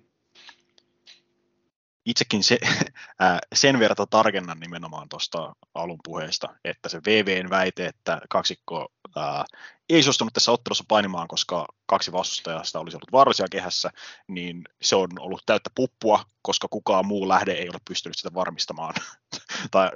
Itsekin 2.04 2.42
se, 2.42 2.58
ää, 3.18 3.38
sen 3.54 3.78
verran 3.78 4.08
tarkennan 4.10 4.60
nimenomaan 4.60 5.08
tuosta 5.08 5.54
alun 5.74 5.98
puheesta, 6.04 6.56
että 6.64 6.88
se 6.88 7.00
VVn 7.06 7.50
väite, 7.50 7.86
että 7.86 8.20
kaksikko 8.28 8.92
ää, 9.16 9.44
ei 9.88 10.02
suostunut 10.02 10.32
tässä 10.32 10.52
ottelussa 10.52 10.84
painimaan, 10.88 11.28
koska 11.28 11.66
kaksi 11.86 12.12
vastustajasta 12.12 12.80
olisi 12.80 12.96
ollut 12.96 13.12
vaarallisia 13.12 13.46
kehässä, 13.50 13.90
niin 14.28 14.64
se 14.82 14.96
on 14.96 15.08
ollut 15.18 15.42
täyttä 15.46 15.70
puppua, 15.74 16.24
koska 16.42 16.68
kukaan 16.68 17.06
muu 17.06 17.28
lähde 17.28 17.52
ei 17.52 17.68
ole 17.68 17.78
pystynyt 17.88 18.18
sitä 18.18 18.34
varmistamaan. 18.34 18.94
tai 19.70 19.90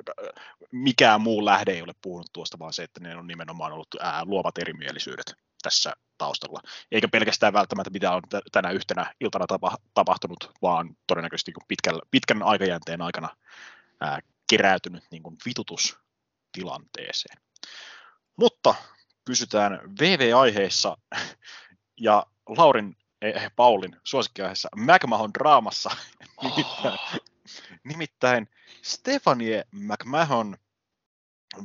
mikään 0.72 1.20
muu 1.20 1.44
lähde 1.44 1.72
ei 1.72 1.82
ole 1.82 1.94
puhunut 2.02 2.30
tuosta, 2.32 2.58
vaan 2.58 2.72
se, 2.72 2.82
että 2.82 3.00
ne 3.00 3.16
on 3.16 3.26
nimenomaan 3.26 3.72
ollut 3.72 3.88
ää, 4.00 4.24
luovat 4.24 4.58
erimielisyydet 4.58 5.34
tässä 5.66 5.92
taustalla. 6.18 6.60
Eikä 6.92 7.08
pelkästään 7.08 7.52
välttämättä 7.52 7.90
mitä 7.90 8.12
on 8.12 8.22
tänä 8.52 8.70
yhtenä 8.70 9.14
iltana 9.20 9.46
tapa, 9.46 9.76
tapahtunut, 9.94 10.50
vaan 10.62 10.96
todennäköisesti 11.06 11.50
niin 11.50 11.66
pitkän, 11.68 11.94
pitkän 12.10 12.42
aikajänteen 12.42 13.02
aikana 13.02 13.28
ää, 14.00 14.20
keräytynyt 14.50 15.04
niin 15.10 15.22
kuin 15.22 15.36
vitutustilanteeseen. 15.46 17.38
Mutta 18.36 18.74
pysytään 19.24 19.80
VV-aiheessa 20.00 20.96
ja 22.00 22.26
Laurin 22.48 22.96
eh, 23.22 23.50
Paulin 23.56 23.96
suosikkiaiheessa 24.04 24.68
McMahon 24.76 25.34
draamassa. 25.34 25.90
nimittäin, 26.42 26.98
nimittäin 27.84 28.48
Stefanie 28.82 29.64
McMahon 29.72 30.56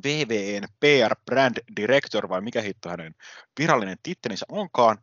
VVEn 0.04 0.64
PR 0.80 1.16
Brand 1.26 1.58
Director, 1.76 2.30
vai 2.30 2.42
mikä 2.42 2.62
hitto 2.62 2.90
hänen 2.90 3.16
virallinen 3.60 3.98
tittelinsä 4.04 4.46
onkaan, 4.50 4.98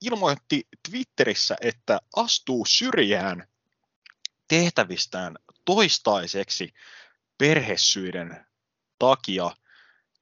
ilmoitti 0.00 0.68
Twitterissä, 0.90 1.56
että 1.60 2.00
astuu 2.16 2.64
syrjään 2.64 3.48
tehtävistään 4.48 5.36
toistaiseksi 5.64 6.74
perhesyiden 7.38 8.46
takia. 8.98 9.50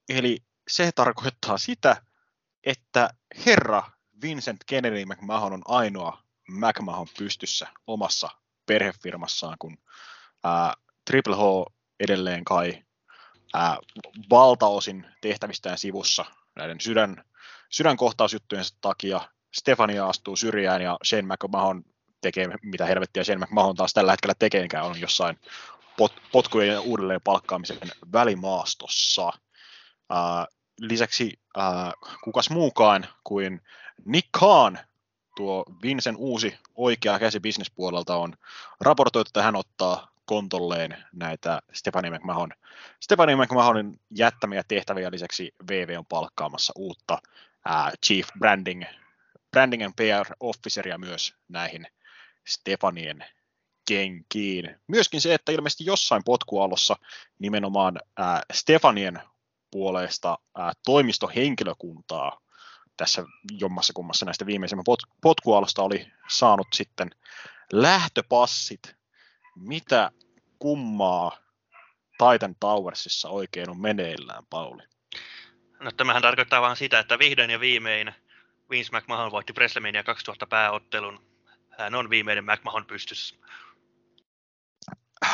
Eli 0.08 0.38
se 0.68 0.92
tarkoittaa 0.92 1.58
sitä, 1.58 2.02
että 2.64 3.10
herra 3.46 3.82
Vincent 4.22 4.64
Kennedy 4.66 5.04
McMahon 5.04 5.52
on 5.52 5.62
ainoa 5.64 6.22
McMahon 6.48 7.06
pystyssä 7.18 7.66
omassa 7.86 8.28
perhefirmassaan, 8.66 9.56
kun 9.58 9.78
ää, 10.44 10.74
Triple 11.04 11.36
H 11.36 11.72
edelleen 12.00 12.44
kai 12.44 12.84
ää, 13.54 13.76
valtaosin 14.30 15.06
tehtävistään 15.20 15.78
sivussa 15.78 16.24
näiden 16.56 16.80
sydän, 16.80 17.24
sydänkohtausjuttujen 17.70 18.64
takia. 18.80 19.20
Stefania 19.58 20.08
astuu 20.08 20.36
syrjään 20.36 20.82
ja 20.82 20.96
Shane 21.04 21.22
McMahon 21.22 21.84
tekee, 22.20 22.48
mitä 22.62 22.86
helvettiä 22.86 23.24
Shane 23.24 23.46
McMahon 23.46 23.76
taas 23.76 23.92
tällä 23.94 24.12
hetkellä 24.12 24.34
tekeekään, 24.38 24.84
on 24.84 25.00
jossain 25.00 25.38
pot, 25.96 26.12
potkujen 26.32 26.74
ja 26.74 26.80
uudelleen 26.80 27.20
palkkaamisen 27.24 27.78
välimaastossa. 28.12 29.32
Ää, 30.10 30.46
lisäksi 30.80 31.40
ää, 31.56 31.92
kukas 32.24 32.50
muukaan 32.50 33.06
kuin 33.24 33.60
Nick 34.04 34.28
Khan, 34.38 34.78
tuo 35.36 35.64
Vincen 35.82 36.16
uusi 36.16 36.58
oikea 36.74 37.18
käsi 37.18 37.40
bisnespuolelta 37.40 38.16
on 38.16 38.34
raportoitu, 38.80 39.28
että 39.28 39.42
hän 39.42 39.56
ottaa 39.56 40.17
kontolleen 40.28 41.04
näitä 41.12 41.60
Stephanie 41.72 42.10
McMahon, 42.10 42.50
Stephanie 43.00 43.36
McMahonin 43.36 44.00
jättämiä 44.10 44.62
tehtäviä 44.68 45.10
lisäksi 45.10 45.54
VV 45.70 45.98
on 45.98 46.06
palkkaamassa 46.06 46.72
uutta 46.76 47.18
ää, 47.64 47.92
Chief 48.06 48.28
Branding, 48.38 48.84
Branding 49.50 49.84
and 49.84 49.92
PR 49.96 50.34
Officeria 50.40 50.98
myös 50.98 51.34
näihin 51.48 51.86
Stefanien 52.48 53.24
kenkiin. 53.88 54.76
Myöskin 54.86 55.20
se, 55.20 55.34
että 55.34 55.52
ilmeisesti 55.52 55.84
jossain 55.84 56.22
potkualossa 56.24 56.96
nimenomaan 57.38 58.00
ää, 58.16 58.42
Stefanien 58.52 59.20
puolesta 59.70 60.38
ää, 60.58 60.72
toimistohenkilökuntaa 60.84 62.40
tässä 62.98 63.24
jommassa 63.60 63.92
kummassa 63.92 64.26
näistä 64.26 64.46
viimeisimmän 64.46 64.84
pot- 64.90 65.10
potkualosta 65.20 65.82
oli 65.82 66.06
saanut 66.28 66.66
sitten 66.74 67.10
lähtöpassit. 67.72 68.98
Mitä 69.60 70.10
kummaa 70.58 71.38
Titan 72.18 72.54
Towersissa 72.60 73.28
oikein 73.28 73.70
on 73.70 73.80
meneillään, 73.80 74.46
Pauli? 74.50 74.82
No 75.80 75.90
tämähän 75.92 76.22
tarkoittaa 76.22 76.60
vain 76.60 76.76
sitä, 76.76 76.98
että 76.98 77.18
vihdoin 77.18 77.50
ja 77.50 77.60
viimein 77.60 78.14
Vince 78.70 78.98
McMahon 78.98 79.32
voitti 79.32 79.52
WrestleMania 79.52 80.04
2000 80.04 80.46
pääottelun. 80.46 81.26
Hän 81.78 81.94
on 81.94 82.10
viimeinen 82.10 82.44
McMahon 82.44 82.86
pystyssä. 82.86 83.36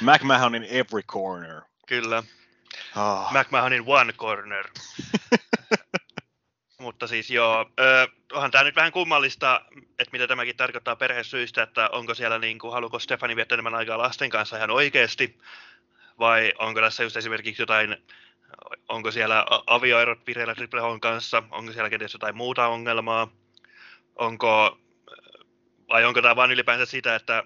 McMahon 0.00 0.54
in 0.54 0.64
every 0.64 1.02
corner. 1.02 1.62
Kyllä. 1.86 2.22
Ah. 2.96 3.32
McMahonin 3.32 3.82
one 3.86 4.12
corner. 4.12 4.68
Mutta 6.82 7.06
siis 7.06 7.30
joo, 7.30 7.70
ö, 7.80 8.08
onhan 8.32 8.50
tämä 8.50 8.64
nyt 8.64 8.76
vähän 8.76 8.92
kummallista, 8.92 9.60
että 9.98 10.12
mitä 10.12 10.26
tämäkin 10.26 10.56
tarkoittaa 10.56 10.96
perhesyistä, 10.96 11.62
että 11.62 11.88
onko 11.88 12.14
siellä 12.14 12.38
niin 12.38 12.58
kuin, 12.58 12.72
haluko 12.72 12.98
Stefani 12.98 13.36
viettää 13.36 13.56
enemmän 13.56 13.74
aikaa 13.74 13.98
lasten 13.98 14.30
kanssa 14.30 14.56
ihan 14.56 14.70
oikeasti, 14.70 15.38
vai 16.18 16.52
onko 16.58 16.80
tässä 16.80 17.02
just 17.02 17.16
esimerkiksi 17.16 17.62
jotain, 17.62 17.96
onko 18.88 19.10
siellä 19.10 19.46
avioerot 19.66 20.26
vireillä 20.26 20.54
Triple 20.54 20.80
Hn 20.80 21.00
kanssa, 21.00 21.42
onko 21.50 21.72
siellä 21.72 21.90
kenties 21.90 22.12
jotain 22.12 22.36
muuta 22.36 22.66
ongelmaa, 22.66 23.28
onko, 24.16 24.78
vai 25.88 26.04
onko 26.04 26.22
tämä 26.22 26.36
vain 26.36 26.50
ylipäänsä 26.50 26.86
sitä, 26.86 27.14
että 27.14 27.44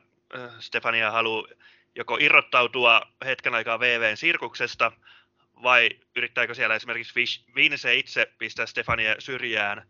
Stefania 0.61 1.11
haluaa 1.11 1.49
joko 1.94 2.16
irrottautua 2.20 3.03
hetken 3.25 3.55
aikaa 3.55 3.81
VVn 3.81 4.16
sirkuksesta, 4.16 4.92
vai 5.62 5.90
yrittääkö 6.16 6.55
siellä 6.55 6.75
esimerkiksi 6.75 7.45
Vince 7.55 7.95
itse 7.95 8.33
pistää 8.38 8.66
Stefania 8.66 9.16
syrjään, 9.19 9.88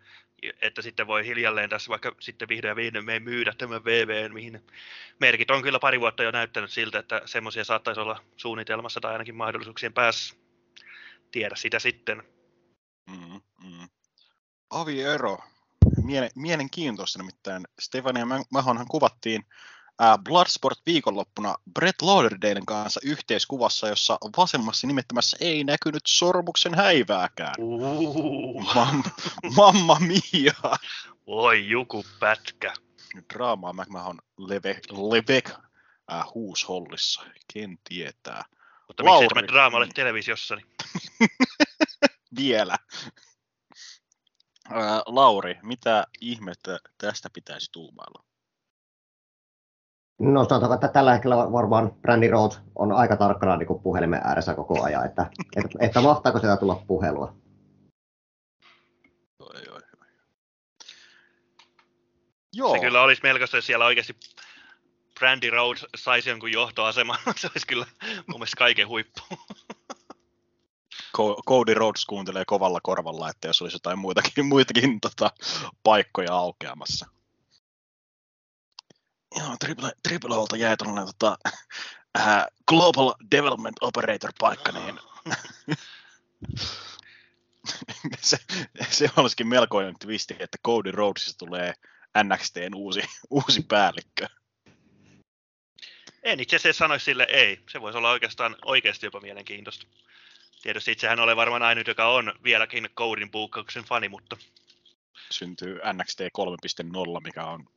että 0.62 0.82
sitten 0.82 1.06
voi 1.06 1.26
hiljalleen 1.26 1.70
tässä 1.70 1.88
vaikka 1.88 2.14
sitten 2.20 2.48
vihdoin 2.48 2.70
ja 2.70 2.76
viimein 2.76 3.04
me 3.04 3.20
myydä 3.20 3.52
tämän 3.58 3.84
VVn, 3.84 4.34
mihin 4.34 4.66
merkit 5.20 5.50
on 5.50 5.62
kyllä 5.62 5.78
pari 5.78 6.00
vuotta 6.00 6.22
jo 6.22 6.30
näyttänyt 6.30 6.70
siltä, 6.70 6.98
että 6.98 7.22
semmoisia 7.24 7.64
saattaisi 7.64 8.00
olla 8.00 8.22
suunnitelmassa 8.36 9.00
tai 9.00 9.12
ainakin 9.12 9.34
mahdollisuuksien 9.36 9.92
päässä. 9.92 10.34
Tiedä 11.32 11.56
sitä 11.56 11.78
sitten. 11.78 12.22
Mm, 13.10 13.40
mm. 13.64 13.88
Aviero. 14.70 15.38
Miele- 16.02 16.30
mielenkiintoista 16.34 17.18
nimittäin. 17.18 17.62
Stefania 17.80 18.26
Mahonhan 18.50 18.86
kuvattiin 18.88 19.44
Bloodsport 20.24 20.78
viikonloppuna 20.86 21.54
Brett 21.74 22.02
Lauderdalen 22.02 22.66
kanssa 22.66 23.00
yhteiskuvassa, 23.04 23.88
jossa 23.88 24.18
vasemmassa 24.36 24.86
nimettömässä 24.86 25.36
ei 25.40 25.64
näkynyt 25.64 26.02
sormuksen 26.06 26.74
häivääkään. 26.74 27.54
Uh, 27.58 28.74
Mam, 28.74 29.02
mamma 29.56 29.98
mia! 30.00 30.52
voi 31.26 31.68
joku 31.68 32.04
pätkä. 32.20 32.74
Draamaa 33.34 33.72
McMahon 33.72 34.18
leve, 34.38 34.80
levek 34.90 35.50
äh, 36.12 36.24
huushollissa. 36.34 37.22
Ken 37.52 37.78
tietää. 37.88 38.44
Mutta 38.88 39.02
miksei 39.02 39.12
Lauri. 39.12 39.28
tämä 39.28 39.48
draama 39.48 39.76
ole 39.76 39.88
televisiossa, 39.94 40.56
niin 40.56 40.66
Vielä. 42.36 42.76
Ää, 44.70 45.02
Lauri, 45.06 45.58
mitä 45.62 46.06
ihmettä 46.20 46.78
tästä 46.98 47.30
pitäisi 47.32 47.72
tuumailla? 47.72 48.25
No 50.18 50.44
sanotaanko, 50.44 50.74
että 50.74 50.88
tällä 50.88 51.12
hetkellä 51.12 51.52
varmaan 51.52 51.92
Brandy 52.02 52.28
Rhodes 52.28 52.60
on 52.74 52.92
aika 52.92 53.16
tarkkana 53.16 53.56
niin 53.56 53.66
kuin 53.66 53.82
puhelimen 53.82 54.20
ääressä 54.24 54.54
koko 54.54 54.82
ajan, 54.82 55.06
että, 55.06 55.30
että, 55.56 55.78
että 55.80 56.00
mahtaako 56.00 56.38
sieltä 56.38 56.56
tulla 56.56 56.82
puhelua. 56.86 57.34
Oi, 59.40 59.48
oi, 59.56 59.72
oi. 59.72 59.80
Joo, 62.52 62.72
se 62.72 62.78
kyllä 62.80 63.02
olisi 63.02 63.22
melkoista, 63.22 63.56
jos 63.56 63.66
siellä 63.66 63.84
oikeasti 63.84 64.16
Brandy 65.18 65.50
Rhodes 65.50 65.86
saisi 65.96 66.30
jonkun 66.30 66.52
johtoaseman. 66.52 67.18
se 67.36 67.46
olisi 67.46 67.66
kyllä 67.66 67.86
mun 68.26 68.40
mielestä 68.40 68.56
kaiken 68.58 68.88
huippu. 68.88 69.20
Co- 71.16 71.42
Cody 71.48 71.74
Rhodes 71.74 72.06
kuuntelee 72.06 72.44
kovalla 72.46 72.80
korvalla, 72.82 73.30
että 73.30 73.48
jos 73.48 73.62
olisi 73.62 73.74
jotain 73.74 73.98
muitakin, 73.98 74.46
muitakin 74.46 75.00
tota, 75.00 75.30
paikkoja 75.82 76.34
aukeamassa. 76.34 77.15
Joo, 79.38 79.56
Triple, 79.60 79.92
Triple 80.08 80.34
Holta 80.34 80.56
jäi 80.56 80.76
tuollainen 80.76 81.14
tota, 81.18 81.38
äh, 82.18 82.46
Global 82.68 83.14
Development 83.30 83.76
Operator 83.80 84.32
paikka, 84.38 84.72
niin 84.72 85.00
se, 88.20 88.38
se 88.90 89.10
olisikin 89.16 89.46
melkoinen 89.46 89.98
twisti, 89.98 90.36
että 90.38 90.58
Cody 90.66 90.90
Rhodesista 90.90 91.46
tulee 91.46 91.74
NXTn 92.22 92.74
uusi, 92.74 93.00
uusi 93.30 93.62
päällikkö. 93.62 94.26
En 96.22 96.40
itse 96.40 96.56
asiassa 96.56 96.78
sanoisi 96.78 97.04
sille 97.04 97.26
ei. 97.30 97.60
Se 97.70 97.80
voisi 97.80 97.98
olla 97.98 98.10
oikeastaan 98.10 98.56
oikeasti 98.64 99.06
jopa 99.06 99.20
mielenkiintoista. 99.20 99.86
Tietysti 100.62 100.92
itsehän 100.92 101.20
olen 101.20 101.36
varmaan 101.36 101.62
ainut, 101.62 101.86
joka 101.86 102.08
on 102.08 102.32
vieläkin 102.44 102.88
Codin 102.96 103.30
buukkauksen 103.30 103.84
fani, 103.84 104.08
mutta 104.08 104.36
Syntyy 105.30 105.80
NXT 105.92 106.20
3.0, 106.20 107.20
mikä 107.24 107.44
on, 107.44 107.68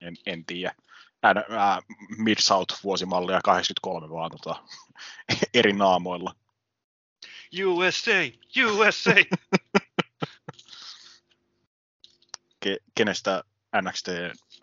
en, 0.00 0.16
en 0.26 0.44
tiedä, 0.44 0.74
Ää, 1.22 1.34
ää, 1.50 1.82
Mid-South 2.18 2.82
vuosimallia 2.84 3.40
83 3.44 4.10
vaan 4.10 4.30
tota, 4.30 4.62
eri 5.54 5.72
naamoilla. 5.72 6.34
USA, 7.64 8.10
USA! 8.66 9.14
Ke, 12.60 12.76
kenestä 12.94 13.44
NXT 13.82 14.08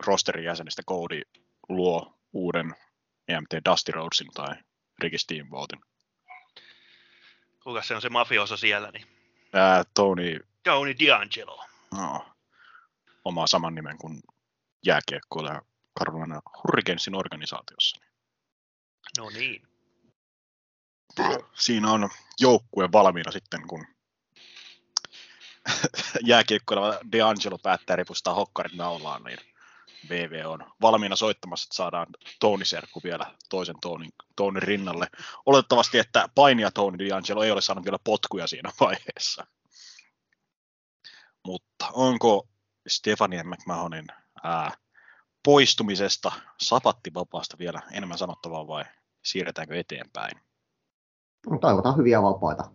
rosterin 0.06 0.44
jäsenistä 0.44 0.82
Cody 0.82 1.22
luo 1.68 2.18
uuden 2.32 2.74
EMT 3.28 3.50
Dusty 3.70 3.92
Rhodesin 3.92 4.30
tai 4.34 4.56
Ricky 5.02 5.18
Steamboatin. 5.18 5.80
Kuka 7.64 7.82
se 7.82 7.94
on 7.94 8.02
se 8.02 8.08
mafioso 8.08 8.56
siellä, 8.56 8.90
niin 8.90 9.06
Ää, 9.52 9.84
Tony 9.94 10.38
Tony 10.62 10.92
D'Angelo. 10.92 11.64
no, 11.92 12.26
omaa 13.24 13.46
saman 13.46 13.74
nimen 13.74 13.98
kuin 13.98 14.22
jääkiekkoilija 14.86 15.62
Carolina 15.98 16.40
Hurricanesin 16.56 17.14
organisaatiossa. 17.14 18.00
No 19.18 19.30
niin. 19.30 19.68
Siinä 21.54 21.90
on 21.90 22.08
joukkue 22.40 22.92
valmiina 22.92 23.32
sitten, 23.32 23.66
kun 23.66 23.86
jääkiekkoileva 26.24 26.92
D'Angelo 26.92 27.58
päättää 27.62 27.96
ripustaa 27.96 28.34
hokkarit 28.34 28.74
naulaan, 28.74 29.22
niin 29.22 29.38
VV 30.08 30.42
on 30.46 30.72
valmiina 30.80 31.16
soittamassa, 31.16 31.66
että 31.66 31.76
saadaan 31.76 32.06
Tony 32.40 32.64
Serkku 32.64 33.00
vielä 33.04 33.34
toisen 33.48 33.80
Tonin, 33.80 34.12
Tonin 34.36 34.62
rinnalle. 34.62 35.06
Oletettavasti, 35.46 35.98
että 35.98 36.28
painia 36.34 36.70
Tony 36.70 36.96
D'Angelo 36.96 37.42
ei 37.44 37.50
ole 37.50 37.60
saanut 37.60 37.84
vielä 37.84 37.98
potkuja 38.04 38.46
siinä 38.46 38.72
vaiheessa. 38.80 39.46
Mutta 41.46 41.88
onko 41.92 42.48
Stefanien 42.88 43.48
McMahonin 43.48 44.06
ää, 44.42 44.74
poistumisesta 45.42 46.32
sapattivapaasta 46.60 47.58
vielä 47.58 47.82
enemmän 47.92 48.18
sanottavaa 48.18 48.66
vai 48.66 48.84
siirretäänkö 49.24 49.78
eteenpäin? 49.78 50.40
No, 51.50 51.58
Toivotaan 51.58 51.96
hyviä 51.96 52.22
vapaita. 52.22 52.70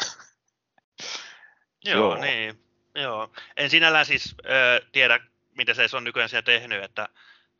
Joo, 1.84 1.98
Joo. 1.98 2.20
niin. 2.20 2.64
Joo. 2.94 3.32
En 3.56 3.70
sinällään 3.70 4.06
siis 4.06 4.34
ö, 4.44 4.86
tiedä, 4.92 5.20
mitä 5.56 5.74
se 5.74 5.96
on 5.96 6.04
nykyään 6.04 6.28
siellä 6.28 6.42
tehnyt, 6.42 6.84
että 6.84 7.08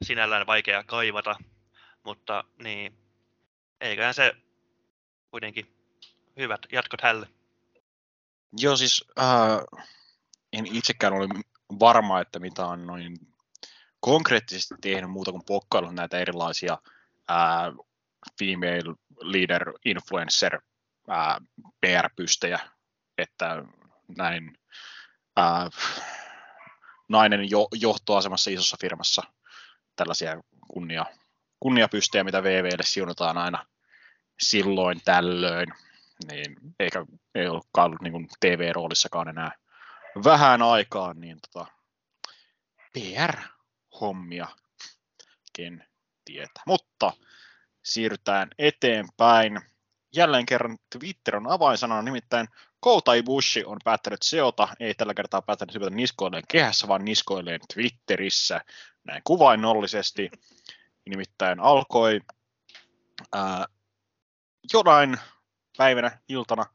sinällään 0.05 0.47
vaikea 0.47 0.85
kaivata, 0.85 1.37
mutta 2.05 2.45
niin, 2.63 2.99
eiköhän 3.81 4.15
se 4.15 4.35
kuitenkin 5.31 5.77
hyvät 6.37 6.61
jatkot 6.73 7.01
hälle. 7.01 7.29
Joo, 8.59 8.77
siis 8.77 9.05
äh, 9.19 9.81
en 10.53 10.67
itsekään 10.67 11.13
ole 11.13 11.29
varma, 11.81 12.21
että 12.21 12.39
mitä 12.39 12.67
on 12.67 12.87
noin 12.87 13.30
konkreettisesti 14.01 14.75
tehnyt 14.81 15.11
muuta 15.11 15.31
kuin 15.31 15.45
pokkaillut 15.47 15.95
näitä 15.95 16.19
erilaisia 16.19 16.79
äh, 17.31 17.75
female 18.39 18.95
leader 19.21 19.73
influencer 19.85 20.61
äh, 21.11 21.37
PR-pystejä, 21.81 22.59
että 23.19 23.65
näin 24.17 24.59
äh, 25.39 25.69
nainen 27.09 27.51
jo, 27.51 27.69
johtoasemassa 27.75 28.51
isossa 28.51 28.77
firmassa 28.81 29.23
tällaisia 29.97 30.41
kunnia, 30.69 31.07
kunniapystejä, 31.61 32.25
mitä 32.25 32.43
VVlle 32.43 32.83
siunataan 32.83 33.39
aina 33.39 33.67
silloin 34.43 35.01
tällöin, 35.05 35.69
niin 36.31 36.57
eikä 36.81 37.05
ei 37.35 37.49
ollutkaan 37.49 37.87
ollut 37.87 38.01
niin 38.01 38.29
TV-roolissakaan 38.41 39.29
enää 39.29 39.53
vähän 40.25 40.63
aikaa, 40.63 41.15
niin 41.15 41.39
tota, 41.53 41.67
PR-hommia, 43.91 44.49
ken 45.57 45.85
tietää. 46.25 46.63
Mutta 46.67 47.13
siirrytään 47.85 48.51
eteenpäin. 48.59 49.61
Jälleen 50.17 50.47
kerran 50.47 50.79
Twitter 50.99 51.37
on 51.37 51.51
avainsana, 51.51 52.03
nimittäin 52.03 52.49
Kouta 52.81 53.15
Ibushi 53.15 53.65
on 53.65 53.79
päättänyt 53.85 54.23
seota, 54.23 54.69
ei 54.81 54.95
tällä 54.95 55.15
kertaa 55.15 55.43
päättänyt 55.43 55.75
hypätä 55.75 55.91
niskoilleen 55.91 56.43
kehässä, 56.49 56.89
vaan 56.89 57.05
niskoilleen 57.05 57.61
Twitterissä, 57.75 58.61
näin 59.05 59.23
kuvainnollisesti. 59.25 60.31
Nimittäin 61.09 61.61
alkoi 61.61 62.21
ää, 63.35 63.67
jonain 64.73 65.19
päivänä, 65.77 66.19
iltana, 66.29 66.67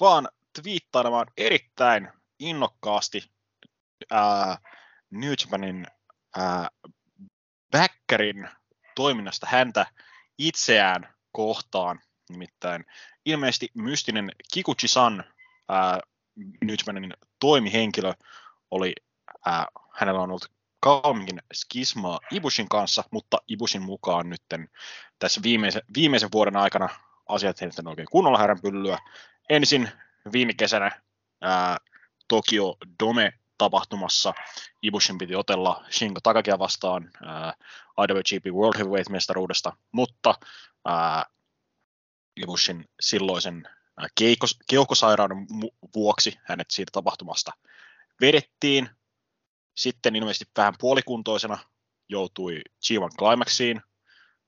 vaan 0.00 0.28
twiittailemaan 0.62 1.26
erittäin 1.36 2.08
innokkaasti 2.38 3.30
ää, 4.10 4.58
New 5.10 5.32
Japanin 5.44 5.86
ää, 6.36 6.68
toiminnasta 8.94 9.46
häntä 9.50 9.86
itseään 10.38 11.14
kohtaan. 11.32 12.00
Nimittäin 12.30 12.84
ilmeisesti 13.24 13.70
mystinen 13.74 14.32
Kikuchi-san, 14.52 15.24
ää, 15.68 16.00
New 16.64 16.74
Japanin 16.78 17.12
toimihenkilö, 17.40 18.12
oli, 18.70 18.92
ää, 19.46 19.66
hänellä 19.92 20.20
on 20.20 20.30
ollut 20.30 20.52
kauemminkin 20.80 21.42
skismaa 21.54 22.20
Ibushin 22.32 22.68
kanssa, 22.68 23.04
mutta 23.10 23.38
Ibushin 23.48 23.82
mukaan 23.82 24.30
nytten 24.30 24.68
tässä 25.18 25.40
viimeisen, 25.42 25.82
viimeisen 25.94 26.28
vuoden 26.32 26.56
aikana 26.56 26.88
asiat 27.28 27.60
heittänyt 27.60 27.90
oikein 27.90 28.08
kunnolla 28.10 28.38
häränpyllyä. 28.38 28.98
Ensin 29.50 29.90
viime 30.32 30.54
kesänä 30.54 31.00
ää, 31.40 31.76
Tokyo 32.28 32.76
Dome 33.02 33.32
tapahtumassa 33.58 34.34
Ibushin 34.82 35.18
piti 35.18 35.34
otella 35.34 35.84
Shingo 35.90 36.20
Takakia 36.22 36.58
vastaan 36.58 37.10
ää, 37.22 37.54
IWGP 37.98 38.46
World 38.46 38.78
Heavyweight-mestaruudesta, 38.78 39.76
mutta 39.92 40.34
ää, 40.84 41.26
Ibushin 42.36 42.88
silloisen 43.00 43.68
keikos, 44.14 44.58
keuhkosairauden 44.70 45.36
vuoksi 45.94 46.38
hänet 46.44 46.70
siitä 46.70 46.90
tapahtumasta 46.92 47.52
vedettiin. 48.20 48.90
Sitten 49.74 50.16
ilmeisesti 50.16 50.50
vähän 50.56 50.74
puolikuntoisena 50.78 51.58
joutui 52.08 52.60
G1 52.86 53.16
Climaxiin, 53.18 53.82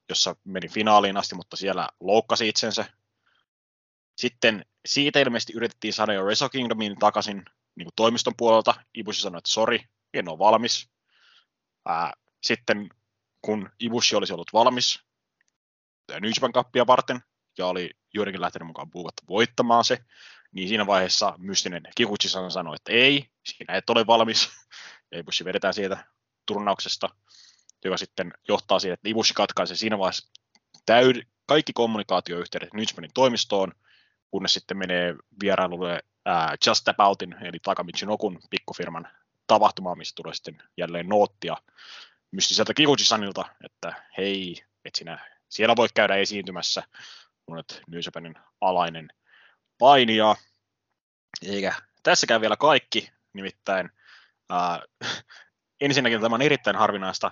jossa 0.08 0.36
meni 0.44 0.68
finaaliin 0.68 1.16
asti, 1.16 1.34
mutta 1.34 1.56
siellä 1.56 1.88
loukkasi 2.00 2.48
itsensä. 2.48 2.84
Sitten 4.16 4.64
siitä 4.86 5.20
ilmeisesti 5.20 5.52
yritettiin 5.52 5.92
saada 5.92 6.12
jo 6.12 6.22
Wrestle 6.22 6.48
Kingdomiin 6.48 6.98
takaisin 6.98 7.44
niin 7.78 7.86
kuin 7.86 7.96
toimiston 7.96 8.34
puolelta. 8.36 8.74
Ibushi 8.94 9.20
sanoi, 9.20 9.38
että 9.38 9.52
sori, 9.52 9.80
en 10.14 10.28
ole 10.28 10.38
valmis. 10.38 10.90
Ää, 11.86 12.12
sitten 12.42 12.88
kun 13.42 13.70
Ibushi 13.80 14.16
olisi 14.16 14.32
ollut 14.32 14.52
valmis 14.52 15.00
New 16.20 16.30
Japan 16.36 16.52
Cupia 16.52 16.86
varten, 16.86 17.20
ja 17.58 17.66
oli 17.66 17.90
joidenkin 18.14 18.40
lähtenyt 18.40 18.66
mukaan 18.66 18.90
buukatta 18.90 19.22
voittamaan 19.28 19.84
se, 19.84 19.98
niin 20.52 20.68
siinä 20.68 20.86
vaiheessa 20.86 21.34
mystinen 21.38 21.82
Kikuchi 21.94 22.28
sanoi, 22.28 22.76
että 22.76 22.92
ei, 22.92 23.30
sinä 23.44 23.74
et 23.74 23.90
ole 23.90 24.06
valmis. 24.06 24.48
Ja 25.12 25.18
Ibushi 25.18 25.44
vedetään 25.44 25.74
siitä 25.74 26.06
turnauksesta, 26.46 27.08
joka 27.84 27.96
sitten 27.96 28.32
johtaa 28.48 28.78
siihen, 28.78 28.94
että 28.94 29.08
Ibushi 29.08 29.34
katkaisee 29.34 29.76
siinä 29.76 29.98
vaiheessa 29.98 30.32
täyd- 30.86 31.26
kaikki 31.46 31.72
kommunikaatioyhteydet 31.72 32.74
New 32.74 32.84
Japanin 32.88 33.10
toimistoon, 33.14 33.72
kunnes 34.30 34.54
sitten 34.54 34.78
menee 34.78 35.14
vierailulle 35.42 36.02
ää, 36.26 36.56
Just 36.66 36.88
Aboutin, 36.88 37.36
eli 37.40 37.58
Takamichi-nokun 37.62 38.40
pikkufirman 38.50 39.08
tapahtumaan, 39.46 39.98
missä 39.98 40.14
tulee 40.16 40.34
sitten 40.34 40.62
jälleen 40.76 41.08
noottia 41.08 41.56
mystiseltä 42.30 42.74
Kikuchi-sanilta, 42.74 43.44
että 43.64 44.02
hei, 44.18 44.64
et 44.84 44.94
sinä 44.94 45.18
siellä 45.48 45.76
voit 45.76 45.92
käydä 45.92 46.16
esiintymässä, 46.16 46.82
kun 47.46 47.54
olet 47.54 47.82
New 47.88 48.00
Japanin 48.04 48.34
alainen 48.60 49.08
painija. 49.78 50.36
Eikä 51.42 51.74
tässäkään 52.02 52.40
vielä 52.40 52.56
kaikki, 52.56 53.12
nimittäin 53.32 53.90
ää, 54.50 54.82
ensinnäkin 55.80 56.20
tämä 56.20 56.34
on 56.34 56.42
erittäin 56.42 56.76
harvinaista 56.76 57.30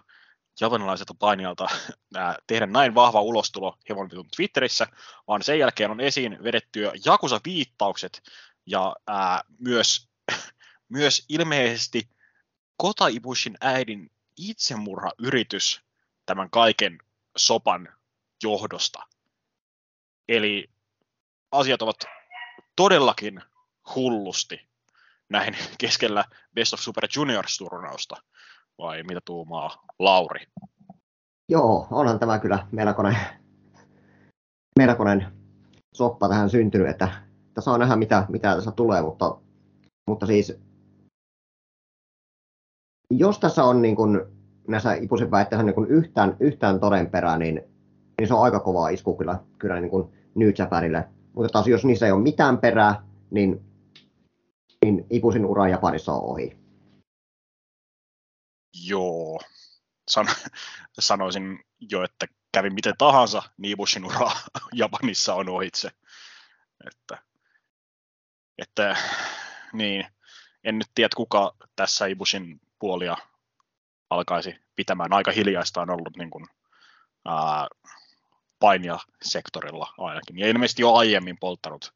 japanilaiselta 0.60 1.14
painijalta 1.18 1.66
ää, 2.16 2.36
tehdä 2.46 2.66
näin 2.66 2.94
vahva 2.94 3.20
ulostulo 3.20 3.78
hevonvitun 3.88 4.28
Twitterissä, 4.36 4.86
vaan 5.28 5.42
sen 5.42 5.58
jälkeen 5.58 5.90
on 5.90 6.00
esiin 6.00 6.38
vedettyä 6.42 6.92
Jakusa-viittaukset 7.04 8.22
ja 8.66 8.96
ää, 9.06 9.42
myös, 9.58 10.08
myös 10.88 11.24
ilmeisesti 11.28 12.08
Kota 12.76 13.08
Ibushin 13.08 13.56
äidin 13.60 14.10
itsemurhayritys 14.36 15.82
tämän 16.26 16.50
kaiken 16.50 16.98
sopan 17.36 17.88
johdosta. 18.42 19.02
Eli 20.28 20.70
asiat 21.52 21.82
ovat 21.82 22.04
todellakin 22.76 23.42
hullusti 23.94 24.68
näin 25.28 25.56
keskellä 25.78 26.24
Best 26.54 26.72
of 26.72 26.80
Super 26.80 27.08
Juniors-turnausta, 27.16 28.22
vai 28.78 29.02
mitä 29.02 29.20
tuumaa 29.24 29.84
Lauri? 29.98 30.46
Joo, 31.48 31.86
onhan 31.90 32.18
tämä 32.18 32.38
kyllä 32.38 32.66
melkoinen, 32.72 33.16
melkoinen 34.78 35.26
soppa 35.94 36.28
tähän 36.28 36.50
syntynyt, 36.50 36.88
että, 36.88 37.08
että 37.48 37.60
saa 37.60 37.78
nähdä 37.78 37.96
mitä, 37.96 38.26
mitä 38.28 38.54
tässä 38.54 38.70
tulee, 38.70 39.02
mutta, 39.02 39.38
mutta 40.06 40.26
siis 40.26 40.58
jos 43.10 43.38
tässä 43.38 43.64
on 43.64 43.82
niin 43.82 43.96
kuin, 43.96 44.20
näissä 44.68 44.94
Ipusin 44.94 45.30
väitteissä 45.30 45.62
niin 45.62 45.74
kuin 45.74 45.88
yhtään, 45.88 46.36
yhtään 46.40 46.80
todenperää, 46.80 47.38
niin, 47.38 47.62
niin 48.18 48.28
se 48.28 48.34
on 48.34 48.42
aika 48.42 48.60
kova 48.60 48.88
isku 48.88 49.16
kyllä, 49.16 49.38
kyllä 49.58 49.80
niin 49.80 49.90
kuin 49.90 50.08
New 50.34 50.50
Japanille. 50.58 51.04
Mutta 51.32 51.52
taas 51.52 51.68
jos 51.68 51.84
niissä 51.84 52.06
ei 52.06 52.12
ole 52.12 52.22
mitään 52.22 52.58
perää, 52.58 53.02
niin, 53.30 53.60
niin 54.84 55.06
Ipusin 55.10 55.46
ura 55.46 55.68
Japanissa 55.68 56.12
on 56.12 56.22
ohi. 56.22 56.65
Joo, 58.84 59.40
San, 60.08 60.26
sanoisin 60.98 61.64
jo, 61.90 62.04
että 62.04 62.26
kävi 62.52 62.70
miten 62.70 62.94
tahansa, 62.98 63.42
niin 63.56 63.72
Ibushin 63.72 64.04
ura 64.04 64.30
Japanissa 64.72 65.34
on 65.34 65.48
ohitse. 65.48 65.90
Että, 66.86 67.18
että 68.58 68.96
niin, 69.72 70.06
en 70.64 70.78
nyt 70.78 70.88
tiedä, 70.94 71.08
kuka 71.16 71.56
tässä 71.76 72.06
Ibushin 72.06 72.60
puolia 72.78 73.16
alkaisi 74.10 74.54
pitämään. 74.76 75.12
Aika 75.12 75.32
hiljaista 75.32 75.80
on 75.80 75.90
ollut 75.90 76.16
niin 76.16 76.30
kuin, 76.30 76.46
ää, 77.24 77.68
painijasektorilla 78.58 79.94
ainakin. 79.98 80.38
Ja 80.38 80.48
ilmeisesti 80.48 80.82
jo 80.82 80.94
aiemmin 80.94 81.38
polttanut 81.38 81.94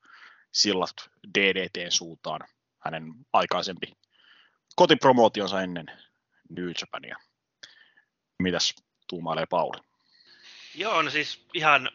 sillat 0.52 1.10
DDTn 1.38 1.92
suuntaan 1.92 2.40
hänen 2.78 3.14
aikaisempi 3.32 3.92
kotipromootionsa 4.76 5.60
ennen 5.60 5.86
New 6.50 6.70
Japania. 6.80 7.16
Mitäs 8.42 8.74
tuumailee 9.08 9.46
Pauli? 9.46 9.80
Joo, 10.74 11.02
no 11.02 11.10
siis 11.10 11.46
ihan 11.54 11.90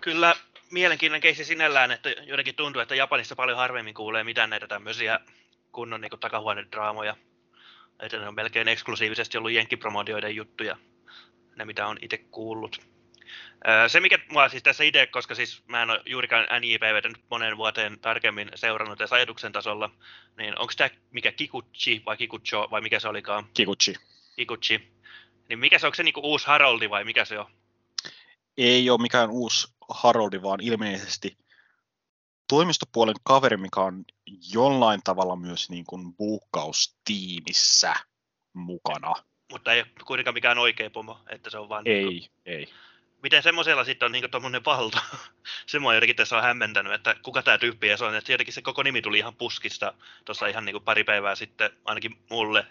kyllä 0.00 0.36
mielenkiintoinen 0.70 1.20
keissi 1.20 1.44
sinällään, 1.44 1.90
että 1.90 2.10
jotenkin 2.10 2.54
tuntuu, 2.54 2.82
että 2.82 2.94
Japanissa 2.94 3.36
paljon 3.36 3.58
harvemmin 3.58 3.94
kuulee 3.94 4.24
mitään 4.24 4.50
näitä 4.50 4.66
tämmöisiä 4.66 5.20
kunnon 5.72 6.00
niin 6.00 6.20
takahuonedraamoja. 6.20 7.16
Että 8.00 8.18
ne 8.18 8.28
on 8.28 8.34
melkein 8.34 8.68
eksklusiivisesti 8.68 9.38
ollut 9.38 9.52
jenkkipromodioiden 9.52 10.36
juttuja, 10.36 10.76
ne 11.56 11.64
mitä 11.64 11.86
on 11.86 11.98
itse 12.00 12.18
kuullut. 12.18 12.97
Se, 13.88 14.00
mikä 14.00 14.18
mua 14.32 14.48
siis 14.48 14.62
tässä 14.62 14.84
idea, 14.84 15.06
koska 15.06 15.34
siis 15.34 15.62
mä 15.66 15.82
en 15.82 15.90
ole 15.90 16.02
juurikaan 16.06 16.46
NJPVtä 16.60 17.08
nyt 17.08 17.24
monen 17.30 17.56
vuoteen 17.56 17.98
tarkemmin 18.00 18.50
seurannut 18.54 18.98
tässä 18.98 19.16
ajatuksen 19.16 19.52
tasolla, 19.52 19.90
niin 20.36 20.58
onko 20.58 20.72
tämä 20.76 20.90
mikä 21.10 21.32
Kikuchi 21.32 22.02
vai 22.06 22.16
Kikucho 22.16 22.68
vai 22.70 22.80
mikä 22.80 23.00
se 23.00 23.08
olikaan? 23.08 23.46
Kikuchi. 23.54 23.94
Kikuchi. 24.36 24.92
Niin 25.48 25.58
mikä 25.58 25.78
se, 25.78 25.86
onko 25.86 25.94
se 25.94 26.02
niinku 26.02 26.20
uusi 26.20 26.46
Haroldi 26.46 26.90
vai 26.90 27.04
mikä 27.04 27.24
se 27.24 27.38
on? 27.38 27.46
Ei 28.56 28.90
ole 28.90 29.02
mikään 29.02 29.30
uusi 29.30 29.68
Haroldi, 29.88 30.42
vaan 30.42 30.60
ilmeisesti 30.60 31.38
toimistopuolen 32.48 33.14
kaveri, 33.22 33.56
mikä 33.56 33.80
on 33.80 34.04
jollain 34.52 35.00
tavalla 35.04 35.36
myös 35.36 35.70
niin 35.70 35.84
kuin 35.84 36.14
buukkaustiimissä 36.14 37.94
mukana. 38.52 39.14
Mutta 39.52 39.72
ei 39.72 39.80
ole 39.80 39.88
kuitenkaan 40.06 40.34
mikään 40.34 40.58
oikea 40.58 40.90
pomo, 40.90 41.18
että 41.28 41.50
se 41.50 41.58
on 41.58 41.68
vaan... 41.68 41.84
Niinku, 41.84 42.10
Ei, 42.10 42.28
ei. 42.54 42.68
Miten 43.22 43.42
semmoisella 43.42 43.84
sitten 43.84 44.06
on 44.06 44.12
niinku 44.12 44.28
tommonen 44.28 44.64
valta? 44.64 45.00
se 45.66 45.78
mua 45.78 45.94
jotenkin 45.94 46.16
tässä 46.16 46.36
on 46.36 46.42
hämmentänyt, 46.42 46.92
että 46.92 47.14
kuka 47.22 47.42
tämä 47.42 47.58
tyyppi 47.58 47.88
edes 47.88 48.02
on. 48.02 48.14
Että 48.14 48.32
jotenkin 48.32 48.54
se 48.54 48.62
koko 48.62 48.82
nimi 48.82 49.02
tuli 49.02 49.18
ihan 49.18 49.36
puskista 49.36 49.94
tuossa 50.24 50.46
ihan 50.46 50.64
niinku 50.64 50.80
pari 50.80 51.04
päivää 51.04 51.34
sitten, 51.34 51.70
ainakin 51.84 52.18
mulle. 52.30 52.66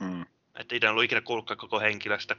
Mm. 0.00 0.26
Että 0.54 0.74
itse 0.74 0.86
en 0.86 0.90
ollut 0.90 1.04
ikinä 1.04 1.20
kuullutkaan 1.20 1.58
koko 1.58 1.80
henkilöstä. 1.80 2.36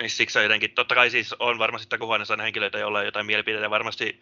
Niin 0.00 0.10
siksi 0.10 0.38
on 0.38 0.44
jotenkin, 0.44 0.70
totta 0.70 0.94
kai 0.94 1.10
siis 1.10 1.34
on 1.38 1.58
varmasti 1.58 1.88
takuhuoneessa 1.88 2.34
aina 2.34 2.44
henkilöitä, 2.44 2.78
joilla 2.78 2.98
on 2.98 3.04
jotain 3.04 3.26
mielipiteitä. 3.26 3.70
Varmasti 3.70 4.20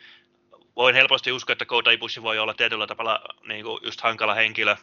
voin 0.77 0.95
helposti 0.95 1.33
uskoa, 1.33 1.53
että 1.53 1.65
Kouta 1.65 1.91
Ibushi 1.91 2.23
voi 2.23 2.39
olla 2.39 2.55
tietyllä 2.55 2.87
tavalla 2.87 3.21
niin 3.49 3.65
kuin 3.65 3.81
just 3.83 4.01
hankala 4.01 4.35
henkilö. 4.35 4.77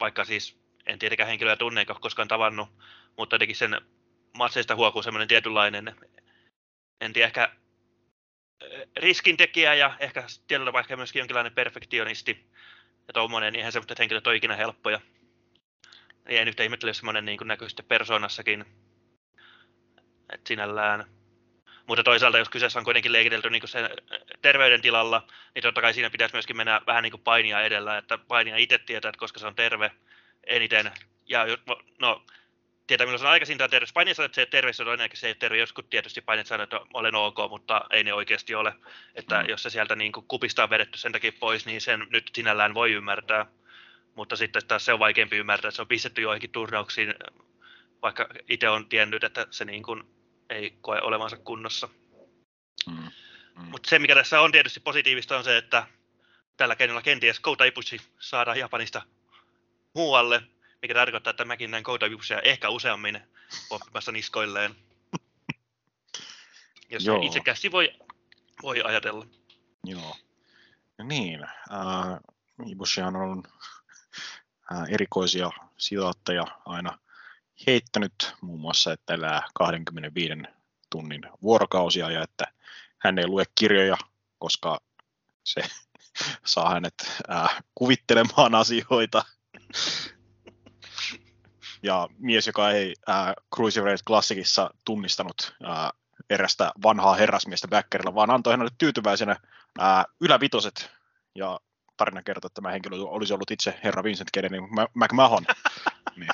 Vaikka 0.00 0.24
siis 0.24 0.58
en 0.86 0.98
tietenkään 0.98 1.28
henkilöä 1.28 1.56
tunne 1.56 1.80
eikä 1.80 1.92
ole 1.92 2.00
koskaan 2.00 2.28
tavannut, 2.28 2.68
mutta 3.16 3.34
jotenkin 3.34 3.56
sen 3.56 3.80
matseista 4.36 4.76
huokuu 4.76 5.02
semmoinen 5.02 5.28
tietynlainen, 5.28 5.96
en 7.00 7.12
tiedä, 7.12 7.26
ehkä 7.26 7.52
eh, 8.60 8.88
riskintekijä 8.96 9.74
ja 9.74 9.96
ehkä 10.00 10.24
tietyllä 10.46 10.78
ehkä 10.78 10.96
myöskin 10.96 11.20
jonkinlainen 11.20 11.52
perfektionisti 11.52 12.46
ja 13.08 13.12
tuommoinen, 13.14 13.52
niin 13.52 13.58
eihän 13.60 13.72
semmoiset 13.72 13.98
henkilöt 13.98 14.26
ole 14.26 14.36
ikinä 14.36 14.56
helppoja. 14.56 15.00
Niin 16.28 16.40
en 16.40 16.48
yhtä 16.48 16.62
ihmettele, 16.62 16.90
jos 16.90 16.96
semmoinen 16.96 17.24
niin 17.24 17.38
näkyy 17.44 17.68
sitten 17.68 17.86
persoonassakin. 17.86 18.64
Et 20.32 20.46
sinällään. 20.46 21.04
Mutta 21.86 22.02
toisaalta, 22.02 22.38
jos 22.38 22.48
kyseessä 22.48 22.78
on 22.78 22.84
kuitenkin 22.84 23.12
leikitelty 23.12 23.50
niin 23.50 23.68
sen 23.68 23.90
terveydentilalla, 24.42 25.26
niin 25.54 25.62
totta 25.62 25.80
kai 25.80 25.94
siinä 25.94 26.10
pitäisi 26.10 26.34
myöskin 26.34 26.56
mennä 26.56 26.80
vähän 26.86 27.02
niin 27.02 27.10
kuin 27.10 27.22
painia 27.22 27.60
edellä, 27.60 27.98
että 27.98 28.18
painia 28.18 28.56
itse 28.56 28.78
tietää, 28.78 29.08
että 29.08 29.18
koska 29.18 29.40
se 29.40 29.46
on 29.46 29.54
terve 29.54 29.90
eniten. 30.46 30.92
Ja 31.26 31.46
no, 31.98 32.22
tietää 32.86 33.06
milloin 33.06 33.26
on 33.26 33.32
aikaisin 33.32 33.58
tai 33.58 33.68
terve. 33.68 33.86
Painia 33.94 34.14
sanoo, 34.14 34.26
että 34.26 34.34
se 34.34 34.40
ei 34.40 34.44
ole 34.44 34.50
terve, 34.50 34.72
se 34.72 34.82
on 34.82 35.00
että 35.00 35.16
se 35.16 35.34
terve. 35.34 35.58
Joskus 35.58 35.84
tietysti 35.90 36.20
että 36.62 36.80
olen 36.94 37.14
ok, 37.14 37.36
mutta 37.50 37.80
ei 37.90 38.04
ne 38.04 38.14
oikeasti 38.14 38.54
ole. 38.54 38.74
Että 39.14 39.42
Mm. 39.42 39.48
jos 39.48 39.62
se 39.62 39.70
sieltä 39.70 39.96
niin 39.96 40.12
kuin 40.12 40.26
kupista 40.28 40.62
on 40.62 40.70
vedetty 40.70 40.98
sen 40.98 41.12
takia 41.12 41.32
pois, 41.40 41.66
niin 41.66 41.80
sen 41.80 42.06
nyt 42.10 42.30
sinällään 42.34 42.74
voi 42.74 42.92
ymmärtää. 42.92 43.46
Mutta 44.14 44.36
sitten 44.36 44.66
taas 44.66 44.84
se 44.84 44.92
on 44.92 44.98
vaikeampi 44.98 45.36
ymmärtää, 45.36 45.68
että 45.68 45.76
se 45.76 45.82
on 45.82 45.88
pistetty 45.88 46.22
joihinkin 46.22 46.50
turnauksiin, 46.50 47.14
vaikka 48.02 48.28
itse 48.48 48.68
on 48.68 48.88
tiennyt, 48.88 49.24
että 49.24 49.46
se 49.50 49.64
niin 49.64 49.82
kuin 49.82 50.02
ei 50.50 50.74
koe 50.80 51.00
olevansa 51.00 51.36
kunnossa. 51.36 51.88
Mm. 52.86 53.10
Mm. 53.56 53.64
Mutta 53.64 53.90
se, 53.90 53.98
mikä 53.98 54.14
tässä 54.14 54.40
on 54.40 54.52
tietysti 54.52 54.80
positiivista, 54.80 55.38
on 55.38 55.44
se, 55.44 55.56
että 55.56 55.86
tällä 56.56 56.76
keinolla 56.76 57.02
kenties 57.02 57.40
Kouta 57.40 57.64
Ibushi 57.64 58.00
saadaan 58.18 58.58
Japanista 58.58 59.02
muualle, 59.94 60.42
mikä 60.82 60.94
tarkoittaa, 60.94 61.30
että 61.30 61.44
mäkin 61.44 61.70
näen 61.70 61.82
Kouta 61.82 62.06
Ibushia 62.06 62.40
ehkä 62.40 62.68
useammin 62.68 63.20
poppimassa 63.68 64.12
niskoilleen. 64.12 64.74
Jos 66.90 67.04
Joo. 67.04 67.22
Itsekästi 67.22 67.72
voi, 67.72 67.92
voi 68.62 68.82
ajatella. 68.82 69.26
Joo. 69.84 70.16
No 70.98 71.04
niin, 71.04 71.44
äh, 71.44 73.20
on 73.22 73.42
äh, 74.72 74.82
erikoisia 74.90 75.50
sijoittajia 75.78 76.44
aina 76.66 76.98
heittänyt, 77.66 78.34
muun 78.40 78.60
muassa, 78.60 78.92
että 78.92 79.14
elää 79.14 79.42
25 79.54 80.32
tunnin 80.90 81.22
vuorokausia 81.42 82.10
ja 82.10 82.22
että 82.22 82.44
hän 82.98 83.18
ei 83.18 83.26
lue 83.26 83.44
kirjoja, 83.54 83.96
koska 84.38 84.80
se 85.44 85.60
saa 86.46 86.70
hänet 86.70 86.94
äh, 87.30 87.64
kuvittelemaan 87.74 88.54
asioita. 88.54 89.24
Ja 91.82 92.08
mies, 92.18 92.46
joka 92.46 92.70
ei 92.70 92.94
äh, 93.08 93.34
Cruiserweight 93.54 94.04
Classicissa 94.06 94.70
tunnistanut 94.84 95.56
äh, 95.64 95.90
erästä 96.30 96.72
vanhaa 96.82 97.14
herrasmiestä 97.14 97.68
backerilla, 97.68 98.14
vaan 98.14 98.30
antoi 98.30 98.52
hänelle 98.52 98.70
tyytyväisenä 98.78 99.36
ää, 99.78 100.04
ylävitoset, 100.20 100.90
ja 101.34 101.60
tarina 101.96 102.22
kertoo, 102.22 102.46
että 102.46 102.54
tämä 102.54 102.70
henkilö 102.70 102.96
olisi 102.96 103.34
ollut 103.34 103.50
itse 103.50 103.80
herra 103.84 104.02
Vincent 104.04 104.30
Kennedy 104.30 104.56
McMahon. 104.94 105.44
niin, 106.16 106.30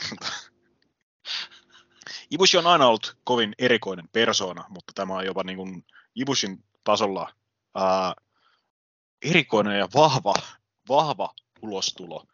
Ibushi 2.31 2.59
on 2.59 2.67
aina 2.67 2.87
ollut 2.87 3.17
kovin 3.25 3.55
erikoinen 3.59 4.09
persoona, 4.13 4.65
mutta 4.69 4.93
tämä 4.95 5.15
on 5.15 5.27
jopa 5.27 5.43
niin 5.45 5.57
kuin 5.57 5.85
Ibushin 6.15 6.65
tasolla 6.85 7.35
ää, 7.75 8.15
erikoinen 9.23 9.79
ja 9.79 9.89
vahva, 9.95 10.35
vahva 10.89 11.35
ulostulo, 11.63 12.25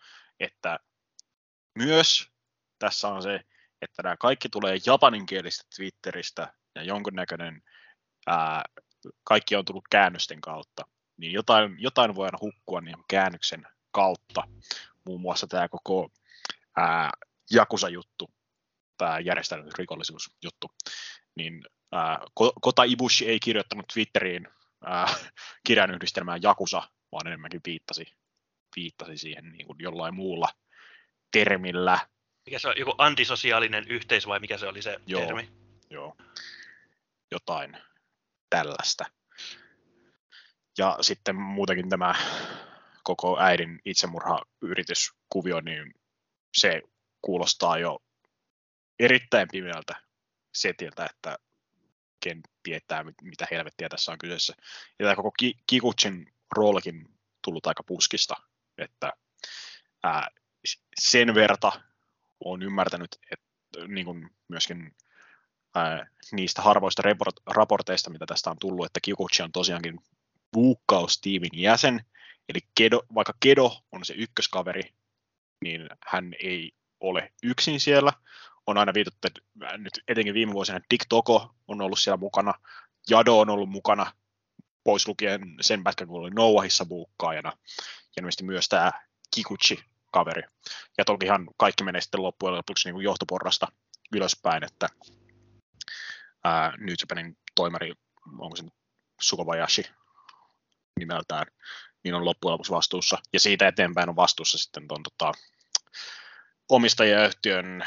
että 0.41 0.79
myös 1.75 2.29
tässä 2.79 3.09
on 3.09 3.23
se, 3.23 3.41
että 3.83 4.03
nämä 4.03 4.17
kaikki 4.17 4.49
tulee 4.49 4.77
japaninkielistä 4.87 5.65
Twitteristä 5.77 6.53
ja 6.75 6.83
jonkunnäköinen 6.83 7.63
ää, 8.27 8.65
kaikki 9.25 9.57
on 9.57 9.65
tullut 9.65 9.89
käännösten 9.91 10.41
kautta, 10.41 10.83
niin 11.17 11.33
jotain, 11.33 11.77
jotain 11.79 12.15
voi 12.15 12.27
aina 12.27 12.39
hukkua 12.41 12.81
niin 12.81 12.97
käännöksen 13.11 13.67
kautta. 13.91 14.43
Muun 15.07 15.21
muassa 15.21 15.47
tämä 15.47 15.69
koko 15.69 16.11
ää, 16.77 17.11
Jakusa-juttu, 17.51 18.31
tämä 18.99 19.19
järjestäytynyt 19.19 19.79
rikollisuusjuttu, 19.79 20.71
niin 21.35 21.63
ää, 21.93 22.19
Ko- 22.41 22.53
Kota 22.61 22.83
Ibushi 22.85 23.29
ei 23.29 23.41
kirjoittanut 23.41 23.87
Twitteriin 23.93 24.49
ää, 24.85 25.07
kirjainyhdistelmään 25.67 26.43
Jakusa, 26.43 26.83
vaan 27.13 27.27
enemmänkin 27.27 27.61
viittasi, 27.67 28.05
viittasi 28.77 29.19
siihen 29.19 29.53
niin 29.53 29.67
kuin 29.67 29.77
jollain 29.81 30.15
muulla 30.15 30.49
termillä. 31.33 31.99
Mikä 32.49 32.59
se 32.59 32.69
on, 32.69 32.75
joku 32.79 32.95
antisosiaalinen 32.99 33.85
yhteis 33.89 34.27
vai 34.27 34.41
mikä 34.41 34.59
se 34.59 34.67
oli 34.67 34.83
se 34.83 35.01
Joo. 35.07 35.25
termi? 35.25 35.51
Joo, 35.91 36.17
jotain 37.31 37.77
tällaista. 38.51 39.05
Ja 40.79 40.99
sitten 41.01 41.37
muutenkin 41.37 41.89
tämä 41.89 42.15
koko 43.03 43.41
äidin 43.41 43.81
itsemurhayrityskuvio, 43.85 45.61
niin 45.61 45.95
se 46.57 46.83
kuulostaa 47.23 47.79
jo 47.79 47.99
erittäin 48.99 49.49
pimeältä 49.53 49.95
setiltä, 50.55 51.05
että 51.05 51.39
ken 52.25 52.41
tietää, 52.63 53.05
mit- 53.05 53.23
mitä 53.23 53.47
helvettiä 53.51 53.89
tässä 53.89 54.13
on 54.13 54.19
kyseessä. 54.19 54.55
Ja 54.99 55.05
tämä 55.05 55.17
koko 55.17 55.33
Ki- 55.39 55.59
Kikutsin 55.67 56.33
roolikin 56.57 57.09
tullut 57.45 57.67
aika 57.67 57.83
puskista, 57.83 58.35
että 58.79 59.13
ää, 60.03 60.29
sen 61.01 61.35
verta 61.35 61.88
on 62.45 62.63
ymmärtänyt, 62.63 63.19
että 63.33 63.47
niin 63.89 64.05
kuin 64.05 64.31
myöskin 64.49 64.95
ää, 65.75 66.07
niistä 66.33 66.63
harvoista 66.63 67.03
raporteista, 67.47 68.11
mitä 68.11 68.27
tästä 68.27 68.51
on 68.51 68.59
tullut, 68.61 68.87
että 68.87 69.01
Kikuchi 69.03 69.43
on 69.43 69.53
tosiaankin 69.53 70.01
buukkaustiimin 70.53 71.51
jäsen, 71.53 72.05
eli 72.49 72.59
Kedo, 72.75 73.03
vaikka 73.15 73.35
Kedo 73.41 73.83
on 73.93 74.05
se 74.05 74.15
ykköskaveri, 74.15 74.83
niin 75.65 75.89
hän 76.07 76.35
ei 76.43 76.73
ole 77.01 77.33
yksin 77.43 77.81
siellä. 77.81 78.13
On 78.67 78.79
aina 78.79 78.95
viitattu, 78.95 79.27
että 79.27 79.41
nyt 79.79 79.93
etenkin 80.09 80.35
viime 80.35 80.53
vuosina 80.53 80.81
Dick 80.91 81.07
Toko 81.09 81.55
on 81.69 81.81
ollut 81.81 81.99
siellä 81.99 82.17
mukana, 82.17 82.55
Jado 83.11 83.39
on 83.39 83.51
ollut 83.51 83.71
mukana, 83.71 84.13
pois 84.85 85.09
lukien 85.09 85.41
sen 85.61 85.85
pätkän, 85.85 86.09
kun 86.09 86.21
oli 86.21 86.31
Noahissa 86.31 86.87
buukkaajana, 86.87 87.53
ja 88.17 88.23
myös 88.43 88.69
tämä 88.69 88.93
Kikuchi-kaveri. 90.09 90.43
Ja 90.99 91.05
tokihan 91.05 91.49
kaikki 91.57 91.85
menee 91.85 92.01
sitten 92.01 92.23
loppujen 92.23 92.55
lopuksi 92.55 92.89
niin 92.89 92.95
kuin 92.95 93.05
johtoporrasta 93.05 93.67
ylöspäin, 94.13 94.65
että 94.65 94.89
ää, 96.45 96.73
New 96.79 96.95
Japanin 97.01 97.39
toimari, 97.55 97.93
onko 98.39 98.57
se 98.57 98.63
nyt 98.63 98.75
Sukobayashi 99.21 99.83
nimeltään, 100.99 101.47
niin 102.05 102.15
on 102.15 102.25
loppujen 102.25 102.53
lopuksi 102.53 102.73
vastuussa. 102.73 103.19
Ja 103.33 103.41
siitä 103.41 103.69
eteenpäin 103.69 104.09
on 104.09 104.17
vastuussa 104.17 104.59
sitten 104.59 104.89
ton 104.89 105.03
tota, 105.03 105.33
omistajayhtiön, 106.69 107.85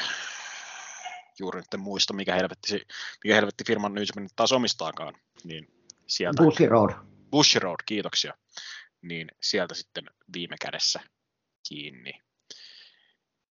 juuri 1.38 1.60
nyt 1.60 1.74
en 1.74 1.80
muista, 1.80 2.12
mikä 2.14 2.34
helvetti, 2.34 2.68
se- 2.68 2.86
mikä 3.24 3.34
helvetti 3.34 3.64
firman 3.66 3.94
New 3.94 4.04
Japan 4.08 4.28
taas 4.36 4.52
omistaakaan, 4.52 5.14
niin 5.44 5.68
sieltä, 6.06 6.42
Bushy 6.42 6.66
Road. 6.66 6.94
Bush 7.30 7.56
Road, 7.56 7.80
kiitoksia, 7.86 8.34
niin 9.02 9.28
sieltä 9.40 9.74
sitten 9.74 10.04
viime 10.32 10.56
kädessä 10.60 11.00
kiinni. 11.68 12.12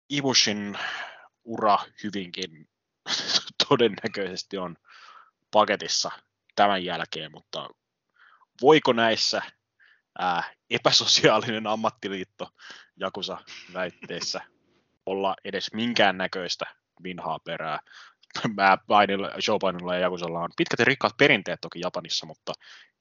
Ibushin 0.09 0.77
ura 1.43 1.77
hyvinkin 2.03 2.69
todennäköisesti 3.69 4.57
on 4.57 4.75
paketissa 5.51 6.11
tämän 6.55 6.85
jälkeen, 6.85 7.31
mutta 7.31 7.69
voiko 8.61 8.93
näissä 8.93 9.41
ää, 10.19 10.43
epäsosiaalinen 10.69 11.67
ammattiliitto 11.67 12.49
Jakusa 12.97 13.37
väitteissä 13.73 14.41
olla 15.05 15.35
edes 15.43 15.73
minkään 15.73 16.17
näköistä 16.17 16.65
vinhaa 17.03 17.39
perää. 17.39 17.79
Mä 18.55 18.77
painilla, 18.87 19.31
showpainilla 19.41 19.95
ja 19.95 20.01
Jakusalla 20.01 20.39
on 20.39 20.49
pitkät 20.57 20.79
ja 20.79 20.85
rikkaat 20.85 21.17
perinteet 21.17 21.61
toki 21.61 21.79
Japanissa, 21.79 22.25
mutta 22.25 22.53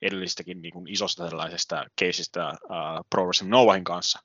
edellistäkin 0.02 0.62
niin 0.62 0.72
kuin 0.72 0.88
isosta 0.88 1.28
tällaisesta 1.28 1.84
keisistä 1.96 2.48
uh, 2.48 3.06
Pro 3.10 3.24
Wrestling 3.24 3.50
Novahin 3.50 3.84
kanssa 3.84 4.18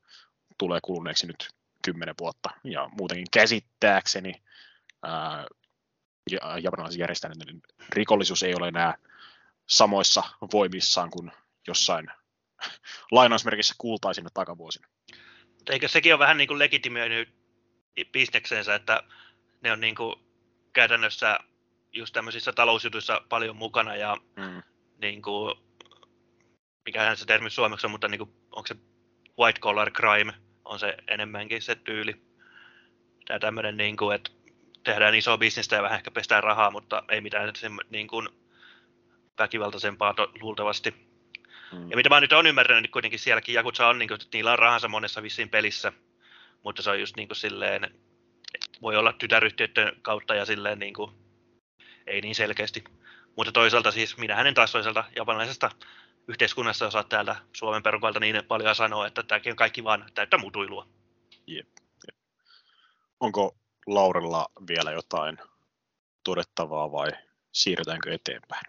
tulee 0.58 0.80
kuluneeksi 0.84 1.28
nyt 1.28 1.50
kymmenen 1.86 2.16
vuotta. 2.20 2.50
Ja 2.64 2.90
muutenkin 2.98 3.28
käsittääkseni 3.32 4.44
uh, 5.06 5.58
japanilaisen 6.62 7.00
järjestäjän 7.00 7.36
rikollisuus 7.90 8.44
ei 8.44 8.56
ole 8.56 8.68
enää 8.68 8.98
samoissa 9.70 10.24
voimissaan 10.54 11.10
kuin 11.10 11.32
jossain 11.68 12.08
lainausmerkissä 13.12 13.76
kultaisina 13.78 14.30
takavuosina. 14.34 14.88
Eikö 15.70 15.88
sekin 15.88 16.14
ole 16.14 16.20
vähän 16.20 16.38
niin 16.38 16.48
kuin 16.48 16.60
legitimioinut 16.60 17.28
bisneksensä, 18.12 18.76
että 18.76 19.04
ne 19.62 19.72
on 19.72 19.80
niin 19.80 19.96
kuin 19.96 20.16
käytännössä 20.74 21.40
just 21.92 22.14
tämmöisissä 22.14 22.54
talousjutuissa 22.54 23.22
paljon 23.30 23.56
mukana 23.56 23.96
ja 23.96 24.18
mm. 24.36 24.64
niin 24.98 25.22
kuin, 25.22 25.56
mikähän 26.86 27.18
se 27.18 27.26
termi 27.26 27.50
suomeksi 27.50 27.88
on, 27.88 27.92
mutta 27.92 28.08
niin 28.08 28.20
kuin, 28.20 28.34
onko 28.52 28.68
se 28.68 28.76
white 29.40 29.60
collar 29.60 29.92
crime 29.92 30.34
on 30.66 30.80
se 30.80 30.98
enemmänkin 31.08 31.62
se 31.62 31.76
tyyli. 31.76 32.22
Tämä 33.26 33.40
tämmöinen, 33.40 33.78
niin 33.78 33.98
kuin, 33.98 34.16
että 34.16 34.32
tehdään 34.84 35.16
isoa 35.16 35.38
bisnestä 35.38 35.76
ja 35.76 35.84
vähän 35.84 35.98
ehkä 35.98 36.12
pestään 36.12 36.44
rahaa, 36.44 36.72
mutta 36.72 37.04
ei 37.10 37.22
mitään 37.22 37.56
sen, 37.56 37.72
niin 37.90 38.08
kuin, 38.08 38.30
väkivaltaisempaa 39.40 40.14
to, 40.14 40.32
luultavasti. 40.42 40.92
Mm. 41.72 41.90
Ja 41.90 41.96
mitä 41.96 42.10
mä 42.10 42.22
nyt 42.22 42.34
on 42.34 42.48
ymmärtänyt, 42.48 42.84
niin 42.84 42.92
kuitenkin 42.92 43.20
sielläkin 43.20 43.56
Jakutsa 43.56 43.88
on, 43.88 44.00
niin 44.00 44.08
kuin, 44.08 44.16
että 44.16 44.28
niillä 44.34 44.52
on 44.52 44.60
rahansa 44.60 44.88
monessa 44.88 45.24
vissiin 45.24 45.50
pelissä, 45.50 45.94
mutta 46.64 46.82
se 46.82 46.90
on 46.90 47.00
just 47.00 47.16
niin 47.16 47.28
kuin 47.28 47.36
silleen, 47.36 47.96
voi 48.82 48.96
olla 48.96 49.14
tytäryhtiöiden 49.14 49.94
kautta 50.02 50.36
ja 50.36 50.46
silleen 50.46 50.80
niin 50.80 50.94
kuin, 50.94 51.12
ei 52.08 52.22
niin 52.22 52.36
selkeästi. 52.36 52.84
Mutta 53.36 53.52
toisaalta 53.52 53.92
siis 53.92 54.18
minä 54.18 54.36
hänen 54.36 54.54
taas 54.54 54.72
toisaalta 54.72 55.04
japanilaisesta 55.16 55.72
yhteiskunnassa 56.28 56.88
osaa 56.88 57.04
täältä 57.04 57.36
Suomen 57.54 57.84
perukalta 57.84 58.20
niin 58.20 58.46
paljon 58.48 58.76
sanoa, 58.76 59.08
että 59.08 59.24
tämäkin 59.24 59.54
on 59.54 59.58
kaikki 59.58 59.84
vaan 59.84 60.06
täyttä 60.16 60.38
mutuilua. 60.38 60.88
Jep, 61.48 61.68
jep. 62.08 62.18
Onko 63.20 63.56
Laurella 63.88 64.46
vielä 64.68 64.92
jotain 64.92 65.38
todettavaa 66.24 66.92
vai 66.92 67.12
siirrytäänkö 67.52 68.14
eteenpäin? 68.14 68.64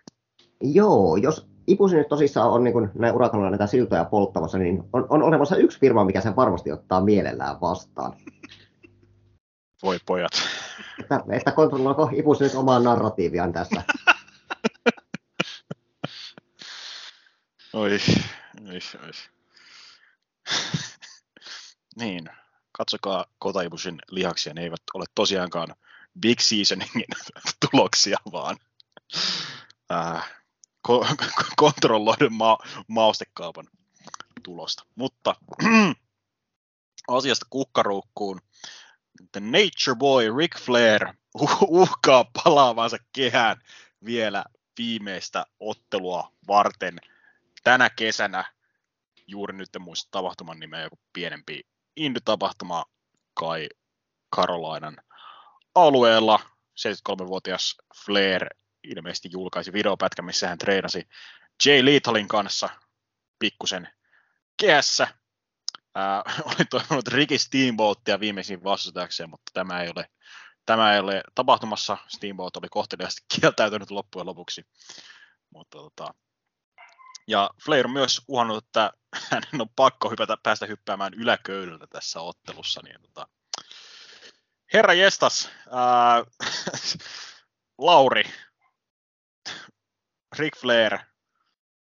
Joo, 0.60 1.16
jos 1.16 1.46
Ipusi 1.66 1.96
nyt 1.96 2.08
tosissaan 2.08 2.50
on 2.50 2.64
niin 2.64 2.90
näin 2.94 3.14
urakalla 3.14 3.50
näitä 3.50 3.66
siltoja 3.66 4.04
polttamassa, 4.04 4.58
niin 4.58 4.82
on, 4.92 5.06
on 5.08 5.22
olemassa 5.22 5.56
yksi 5.56 5.80
firma, 5.80 6.04
mikä 6.04 6.20
sen 6.20 6.36
varmasti 6.36 6.72
ottaa 6.72 7.00
mielellään 7.00 7.60
vastaan. 7.60 8.12
Voi 9.82 9.98
pojat. 10.06 10.32
Että, 11.00 11.24
että 11.30 11.52
kontrolloiko 11.52 12.10
Ipusi 12.12 12.44
nyt 12.44 12.54
omaa 12.54 12.80
narratiiviaan 12.80 13.52
tässä? 13.52 13.82
oi, 17.74 17.90
oi, 18.68 18.78
oi. 19.04 19.10
niin, 22.00 22.30
katsokaa 22.72 23.24
Kotaibusin 23.38 23.98
lihaksia, 24.10 24.54
ne 24.54 24.62
eivät 24.62 24.82
ole 24.94 25.04
tosiaankaan 25.14 25.74
Big 26.20 26.40
Seasoningin 26.40 27.06
tuloksia, 27.70 28.18
vaan 28.32 28.56
äh, 29.92 30.32
kontrolloiden 31.56 32.32
ma- 32.32 32.58
maustekaupan 32.88 33.66
tulosta. 34.42 34.86
Mutta 34.94 35.34
asiasta 37.08 37.46
kukkaruukkuun. 37.50 38.40
The 39.32 39.40
Nature 39.40 39.96
Boy 39.98 40.36
Ric 40.38 40.58
Flair 40.58 41.14
uhkaa 41.68 42.24
palaavansa 42.44 42.96
kehään 43.12 43.56
vielä 44.04 44.44
viimeistä 44.78 45.46
ottelua 45.60 46.32
varten 46.48 47.00
tänä 47.64 47.90
kesänä. 47.90 48.44
Juuri 49.26 49.56
nyt 49.56 49.76
en 49.76 49.82
muista 49.82 50.08
tapahtuman 50.10 50.60
nimeä, 50.60 50.82
joku 50.82 50.98
pienempi 51.12 51.60
Indy-tapahtuma 51.96 52.84
kai 53.34 53.68
Karolainan 54.30 54.96
alueella. 55.74 56.40
73-vuotias 56.80 57.76
Flair 58.04 58.46
ilmeisesti 58.84 59.28
julkaisi 59.32 59.72
videopätkä, 59.72 60.22
missä 60.22 60.48
hän 60.48 60.58
treenasi 60.58 61.08
Jay 61.66 61.84
Lethalin 61.84 62.28
kanssa 62.28 62.68
pikkusen 63.38 63.88
keässä. 64.56 65.08
Ää, 65.94 66.22
olin 66.46 66.68
toivonut 66.70 67.08
Ricky 67.08 67.38
Steamboatia 67.38 68.20
viimeisin 68.20 68.64
vastustajakseen, 68.64 69.30
mutta 69.30 69.50
tämä 69.54 69.82
ei 69.82 69.90
ole, 69.96 70.10
tämä 70.66 70.94
ei 70.94 71.00
ole 71.00 71.22
tapahtumassa. 71.34 71.98
Steamboat 72.08 72.56
oli 72.56 72.68
kohteliaasti 72.70 73.22
kieltäytynyt 73.40 73.90
loppujen 73.90 74.26
lopuksi. 74.26 74.66
Mutta, 75.50 75.78
tota, 75.78 76.14
ja 77.26 77.50
Flair 77.64 77.86
on 77.86 77.92
myös 77.92 78.22
uhannut, 78.28 78.64
että 78.64 78.92
hänen 79.30 79.60
on 79.60 79.68
pakko 79.76 80.10
hypätä, 80.10 80.36
päästä 80.42 80.66
hyppäämään 80.66 81.14
yläköydyltä 81.14 81.86
tässä 81.86 82.20
ottelussa. 82.20 82.80
Niin, 82.84 83.02
tota, 83.02 83.28
herra 84.72 84.94
jestas, 84.94 85.50
ää, 85.70 86.24
Lauri, 87.78 88.24
Ric 90.38 90.56
Flair, 90.56 90.98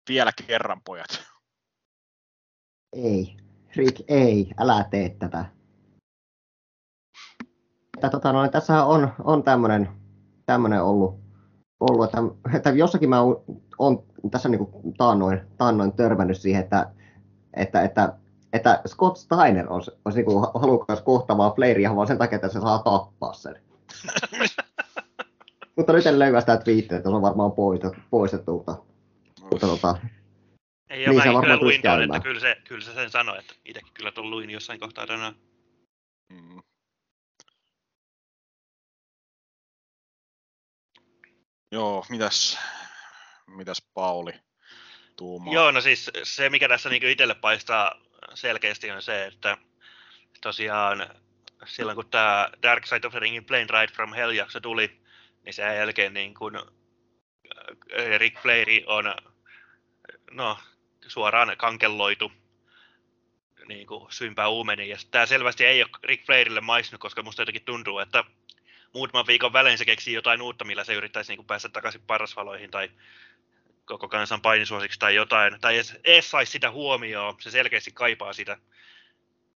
vielä 0.10 0.32
kerran 0.48 0.82
pojat. 0.86 1.24
Ei, 2.94 3.38
Rick, 3.76 4.02
ei, 4.08 4.52
älä 4.58 4.86
tee 4.92 5.10
tätä. 5.10 5.46
Että, 7.98 8.10
tota, 8.10 8.34
no, 8.34 8.50
tässä 8.50 8.84
on, 8.84 9.14
on 9.24 9.44
tämmöinen 10.46 10.84
ollut, 10.84 11.20
ollut 11.80 12.06
että, 12.06 12.18
että, 12.58 12.70
jossakin 12.70 13.10
mä 13.10 13.22
oon 13.78 14.07
tässä 14.32 14.50
niin 14.50 14.66
kuin 14.66 14.94
taannoin, 14.98 15.42
taannoin 15.58 15.94
törmännyt 15.94 16.38
siihen, 16.38 16.64
että, 16.64 16.90
että, 17.54 17.82
että, 17.82 18.14
että 18.54 18.82
Scott 18.88 19.18
Steiner 19.18 19.74
olisi, 19.74 19.92
olisi 20.06 20.22
niin 20.22 20.40
halukas 20.54 21.02
kohtaamaan 21.02 21.54
Flairia 21.56 21.96
vaan 21.96 22.08
sen 22.08 22.18
takia, 22.18 22.36
että 22.36 22.48
se 22.48 22.60
saa 22.60 22.80
tappaa 22.80 23.34
sen. 23.34 23.62
Mutta 25.76 25.94
nyt 25.94 26.06
en 26.06 26.20
löyä 26.20 26.40
sitä 26.40 26.58
twiittiä, 26.58 26.98
että 26.98 27.10
se 27.10 27.16
on 27.16 27.22
varmaan 27.22 27.52
poistettu. 27.52 28.00
poistettu 28.10 28.52
mutta, 28.52 28.76
mutta 29.52 29.68
tota, 29.68 29.96
ei 30.90 31.08
niin 31.08 31.10
ole, 31.10 31.34
mä 31.34 31.42
kyllä 31.42 31.58
luin 31.58 31.82
ton, 31.82 32.04
että 32.04 32.20
kyllä 32.20 32.40
se, 32.40 32.56
kyllä 32.68 32.82
se 32.82 32.94
sen 32.94 33.10
sanoi, 33.10 33.40
että 33.40 33.54
itsekin 33.66 33.94
kyllä 33.94 34.12
tuon 34.12 34.30
luin 34.30 34.50
jossain 34.50 34.80
kohtaa 34.80 35.08
tänään. 35.08 35.36
Mm. 36.30 36.62
Joo, 41.72 42.06
mitäs, 42.10 42.60
mitäs 43.48 43.82
Pauli 43.94 44.34
tuumaa? 45.16 45.54
Joo, 45.54 45.72
no 45.72 45.82
siis 45.82 46.12
se, 46.24 46.50
mikä 46.50 46.68
tässä 46.68 46.90
niin 46.90 47.04
itselle 47.04 47.36
paistaa 47.36 48.02
selkeästi 48.34 48.92
on 48.92 49.02
se, 49.02 49.26
että 49.26 49.58
tosiaan 50.42 51.10
silloin 51.66 51.96
kun 51.96 52.10
tämä 52.10 52.50
Dark 52.64 52.86
Side 52.86 53.08
of 53.08 53.12
the 53.12 53.20
Ringin 53.20 53.46
Plane 53.46 53.68
Ride 53.70 53.94
from 53.94 54.14
Hell 54.14 54.32
jakso 54.32 54.60
tuli, 54.60 55.02
niin 55.46 55.54
sen 55.54 55.76
jälkeen 55.76 56.14
niin 56.14 56.34
kun 56.34 56.56
äh, 56.56 58.18
Rick 58.18 58.42
Flairi 58.42 58.84
on 58.88 59.14
no, 60.32 60.58
suoraan 61.08 61.58
kankelloitu 61.58 62.32
niin 63.68 63.88
kuin 63.88 64.12
sympää 64.12 64.48
uumeni. 64.48 64.90
Ja 64.90 64.98
tämä 65.12 65.26
selvästi 65.26 65.66
ei 65.66 65.84
ole 65.84 65.90
Rick 66.04 66.26
Flairille 66.26 66.62
maistunut, 66.62 67.02
koska 67.02 67.24
musta 67.24 67.42
jotenkin 67.42 67.66
tuntuu, 67.66 68.00
että 68.00 68.24
muutaman 68.94 69.28
viikon 69.28 69.54
välein 69.54 69.78
se 69.78 69.86
keksii 69.86 70.14
jotain 70.14 70.42
uutta, 70.42 70.66
millä 70.66 70.84
se 70.84 70.94
yrittäisi 70.94 71.32
niin 71.32 71.38
kuin 71.38 71.48
päästä 71.48 71.70
takaisin 71.70 72.02
parasvaloihin 72.08 72.72
tai 72.72 72.90
koko 73.88 74.08
kansan 74.08 74.42
painisuosiksi 74.42 75.00
tai 75.00 75.16
jotain, 75.16 75.62
tai 75.62 75.76
edes, 75.76 75.96
edes 76.04 76.32
saisi 76.32 76.52
sitä 76.52 76.72
huomioon, 76.72 77.36
se 77.40 77.52
selkeästi 77.52 77.92
kaipaa 77.92 78.34
sitä. 78.34 78.58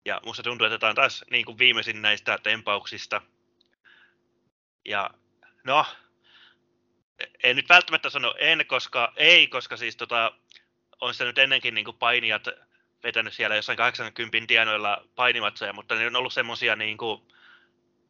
Ja 0.05 0.20
musta 0.24 0.43
tuntuu, 0.43 0.66
että 0.66 0.79
tämä 0.79 0.91
on 0.91 0.97
taas 0.97 1.24
niin 1.31 1.45
kuin 1.45 1.59
viimeisin 1.59 2.03
näistä 2.03 2.39
tempauksista. 2.43 3.22
Ja 4.85 5.11
no, 5.64 5.87
en 7.43 7.57
nyt 7.57 7.68
välttämättä 7.68 8.11
sano 8.11 8.35
en, 8.39 8.66
koska 8.66 9.12
ei, 9.16 9.47
koska 9.47 9.76
siis 9.76 9.97
tota, 9.97 10.33
on 11.01 11.14
sitä 11.14 11.24
nyt 11.24 11.39
ennenkin 11.39 11.74
niin 11.74 11.85
kuin 11.85 11.97
painijat 11.97 12.49
vetänyt 13.03 13.33
siellä 13.33 13.57
jossain 13.57 13.79
80 13.79 14.47
tienoilla 14.47 15.05
painimatsoja, 15.14 15.72
mutta 15.72 15.95
ne 15.95 16.07
on 16.07 16.16
ollut 16.16 16.33
semmoisia 16.33 16.76
niin 16.76 16.97
kuin 16.97 17.22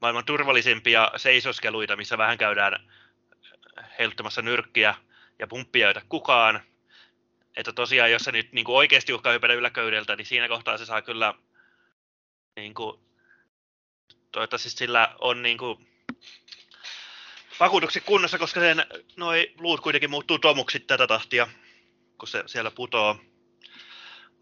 maailman 0.01 0.25
turvallisimpia 0.25 1.11
seisoskeluita, 1.17 1.97
missä 1.97 2.19
vähän 2.19 2.39
käydään 2.39 2.93
heiluttamassa 3.99 4.43
nyrkkiä 4.43 4.95
ja 5.39 5.47
pumppia 5.47 6.03
kukaan. 6.09 6.61
Että 7.57 7.73
tosiaan, 7.73 8.11
jos 8.11 8.23
se 8.23 8.33
nyt 8.33 8.53
niin 8.53 8.65
kuin 8.65 8.77
oikeasti 8.77 9.13
uhkaa 9.13 9.33
hypätä 9.33 9.55
yläköydeltä, 9.55 10.17
niin 10.17 10.27
siinä 10.27 10.49
kohtaa 10.49 10.79
se 10.79 10.87
saa 10.87 11.03
kyllä 11.03 11.35
niin 12.57 12.75
kuin, 12.75 13.01
toivottavasti 14.33 14.71
sillä 14.71 15.17
on 15.21 15.43
niin 15.43 15.59
kuin, 15.59 15.89
vakuutuksi 17.61 18.01
kunnossa, 18.01 18.39
koska 18.39 18.61
sen 18.61 18.87
noi 19.17 19.53
luut 19.59 19.81
kuitenkin 19.81 20.11
muuttuu 20.11 20.39
tomuksi 20.39 20.81
tätä 20.81 21.07
tahtia, 21.07 21.49
kun 22.19 22.29
se 22.29 22.43
siellä 22.47 22.71
putoo. 22.71 23.17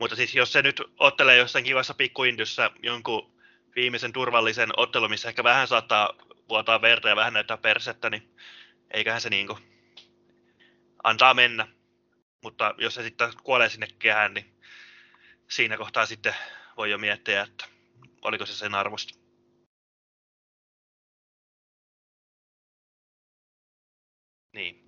Mutta 0.01 0.17
siis 0.17 0.35
jos 0.35 0.53
se 0.53 0.63
nyt 0.63 0.83
ottelee 0.99 1.37
jossain 1.37 1.65
kivassa 1.65 1.95
pikkuindyssä 1.95 2.71
jonkun 2.83 3.33
viimeisen 3.77 4.13
turvallisen 4.13 4.71
ottelun, 4.77 5.11
missä 5.11 5.29
ehkä 5.29 5.45
vähän 5.45 5.69
saattaa 5.69 6.15
vuotaa 6.49 6.83
verta 6.83 7.09
ja 7.09 7.17
vähän 7.17 7.33
näyttää 7.33 7.57
persettä, 7.57 8.11
niin 8.11 8.37
eiköhän 8.91 9.21
se 9.21 9.31
niinku 9.31 9.59
antaa 11.07 11.35
mennä. 11.35 11.69
Mutta 12.43 12.75
jos 12.79 12.95
se 12.95 13.03
sitten 13.03 13.33
kuolee 13.43 13.69
sinne 13.69 13.87
kehään, 13.99 14.35
niin 14.35 14.61
siinä 15.51 15.77
kohtaa 15.77 16.07
sitten 16.07 16.35
voi 16.77 16.91
jo 16.91 16.99
miettiä, 16.99 17.43
että 17.43 17.65
oliko 18.23 18.47
se 18.47 18.55
sen 18.55 18.75
arvosta. 18.75 19.19
Niin. 24.53 24.87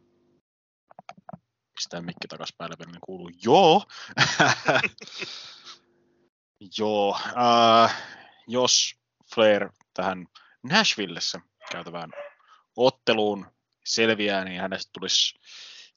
Pistää 1.74 2.00
mikki 2.00 2.28
takas 2.28 2.54
päälle, 2.58 2.76
niin 2.86 3.00
kuuluu. 3.00 3.30
Joo. 3.44 3.84
Joo. 6.78 7.18
Äh, 7.26 8.02
jos 8.46 8.94
Flair 9.34 9.68
tähän 9.94 10.26
Nashvillessä 10.62 11.40
käytävään 11.72 12.10
otteluun 12.76 13.46
selviää, 13.84 14.44
niin 14.44 14.60
hänestä 14.60 14.90
tulisi 14.92 15.38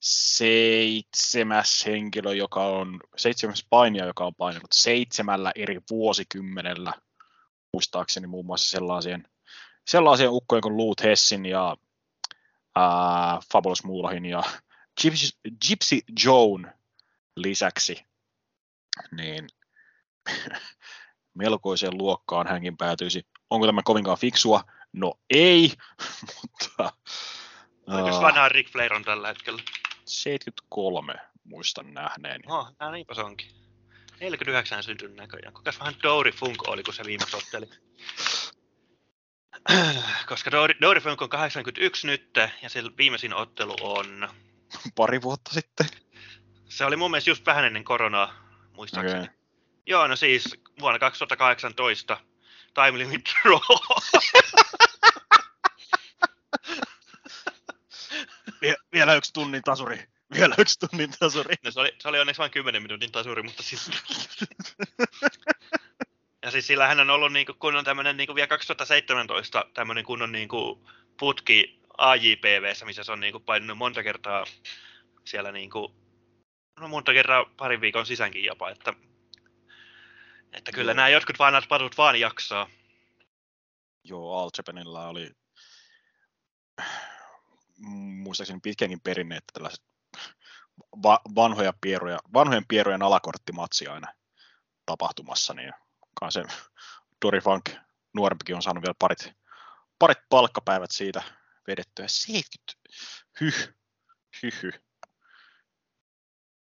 seitsemäs 0.01 1.85
henkilö, 1.85 2.33
joka 2.33 2.65
on, 2.65 2.99
seitsemäs 3.17 3.65
painija, 3.69 4.05
joka 4.05 4.25
on 4.25 4.35
painanut 4.35 4.71
seitsemällä 4.73 5.51
eri 5.55 5.79
vuosikymmenellä, 5.89 6.93
muistaakseni 7.73 8.27
muun 8.27 8.45
muassa 8.45 8.71
sellaisien, 8.71 9.27
sellaisien 9.87 10.31
ukkojen 10.31 10.61
kuin 10.61 10.77
Loot 10.77 11.03
Hessin 11.03 11.45
ja 11.45 11.77
ää, 12.75 13.39
Fabulous 13.51 13.83
Moolahin 13.83 14.25
ja 14.25 14.43
Gypsy, 15.01 15.27
Gypsy 15.67 15.99
Joan 16.25 16.73
lisäksi, 17.35 18.05
niin 19.11 19.47
melkoiseen 21.33 21.97
luokkaan 21.97 22.47
hänkin 22.47 22.77
päätyisi. 22.77 23.27
Onko 23.49 23.65
tämä 23.65 23.81
kovinkaan 23.83 24.17
fiksua? 24.17 24.63
No 24.93 25.13
ei, 25.29 25.73
mutta... 26.41 26.93
Jos 28.07 28.21
vanha 28.21 28.49
Rick 28.49 28.71
Flair 28.71 28.93
on 28.93 29.03
tällä 29.03 29.27
hetkellä? 29.27 29.61
73 30.11 31.13
muistan 31.43 31.93
nähneeni. 31.93 32.43
Oh, 32.47 32.67
no 32.79 32.91
niinpä 32.91 33.15
se 33.15 33.21
onkin. 33.21 33.51
49 34.19 34.83
syntynyt 34.83 35.15
näköjään. 35.15 35.53
Kuinka 35.53 35.71
vähän 35.79 35.95
Dory 36.03 36.31
Funk 36.31 36.67
oli, 36.67 36.83
kun 36.83 36.93
se 36.93 37.03
viimeksi 37.05 37.37
otteli? 37.37 37.69
Koska 40.29 40.51
Dory, 40.51 40.73
Dory 40.81 40.99
Funk 40.99 41.21
on 41.21 41.29
81 41.29 42.07
nyt, 42.07 42.31
ja 42.61 42.69
se 42.69 42.83
viimeisin 42.97 43.33
ottelu 43.33 43.75
on... 43.81 44.29
Pari 44.95 45.21
vuotta 45.21 45.53
sitten. 45.53 45.87
Se 46.69 46.85
oli 46.85 46.95
mun 46.95 47.11
mielestä 47.11 47.29
just 47.29 47.45
vähän 47.45 47.65
ennen 47.65 47.83
koronaa, 47.83 48.33
muistaakseni. 48.73 49.23
Okay. 49.23 49.35
Joo, 49.85 50.07
no 50.07 50.15
siis 50.15 50.55
vuonna 50.79 50.99
2018 50.99 52.17
Time 52.73 52.97
Limit 52.97 53.21
Draw. 53.43 53.59
vielä 58.93 59.15
yksi 59.15 59.33
tunnin 59.33 59.61
tasuri. 59.61 60.03
Vielä 60.35 60.55
yksi 60.57 60.79
tunnin 60.79 61.11
tasuri. 61.19 61.55
No 61.63 61.71
se 61.71 61.79
oli, 61.79 61.95
se 61.99 62.07
oli 62.07 62.19
onneksi 62.19 62.39
vain 62.39 62.51
10 62.51 62.81
minuutin 62.81 63.11
tasuri, 63.11 63.43
mutta 63.43 63.63
siis... 63.63 63.91
ja 66.43 66.51
siis 66.51 66.67
sillä 66.67 66.87
hän 66.87 66.99
on 66.99 67.09
ollut 67.09 67.33
niinku 67.33 67.53
kunnon 67.53 67.85
tämmönen 67.85 68.17
niinku 68.17 68.35
vielä 68.35 68.47
2017 68.47 69.65
tämmönen 69.73 70.03
kunnon 70.03 70.31
niinku 70.31 70.87
putki 71.19 71.81
AJPVssä, 71.97 72.85
missä 72.85 73.03
se 73.03 73.11
on 73.11 73.19
niinku 73.19 73.39
painunut 73.39 73.77
monta 73.77 74.03
kertaa 74.03 74.45
siellä 75.25 75.51
niinku, 75.51 75.95
no 76.79 76.87
monta 76.87 77.13
kertaa 77.13 77.45
parin 77.57 77.81
viikon 77.81 78.05
sisänkin 78.05 78.43
jopa, 78.43 78.69
että, 78.69 78.93
että 80.53 80.71
kyllä 80.71 80.91
Joo. 80.91 80.95
nämä 80.95 81.09
jotkut 81.09 81.39
vanhat 81.39 81.67
patut 81.67 81.97
vaan 81.97 82.19
jaksaa. 82.19 82.69
Joo, 84.03 84.49
Japanilla 84.57 85.07
oli 85.07 85.31
muistaakseni 87.87 88.59
pitkänkin 88.63 89.01
perinne, 89.01 89.37
että 89.37 89.51
tällaiset 89.53 89.83
va- 91.03 91.21
vanhoja 91.35 91.73
pieruja, 91.81 92.19
vanhojen 92.33 92.67
pierujen 92.67 93.01
alakorttimatsi 93.01 93.87
aina 93.87 94.13
tapahtumassa, 94.85 95.53
niin 95.53 95.73
se 96.29 96.43
Dory 97.25 97.39
Funk 97.39 97.69
nuorempikin 98.13 98.55
on 98.55 98.61
saanut 98.61 98.83
vielä 98.83 98.95
parit, 98.99 99.33
parit 99.99 100.17
palkkapäivät 100.29 100.91
siitä 100.91 101.23
vedettyä. 101.67 102.05
70, 102.07 102.89
hyh, 103.41 103.75
hyh, 104.43 104.63
hyh. 104.63 104.81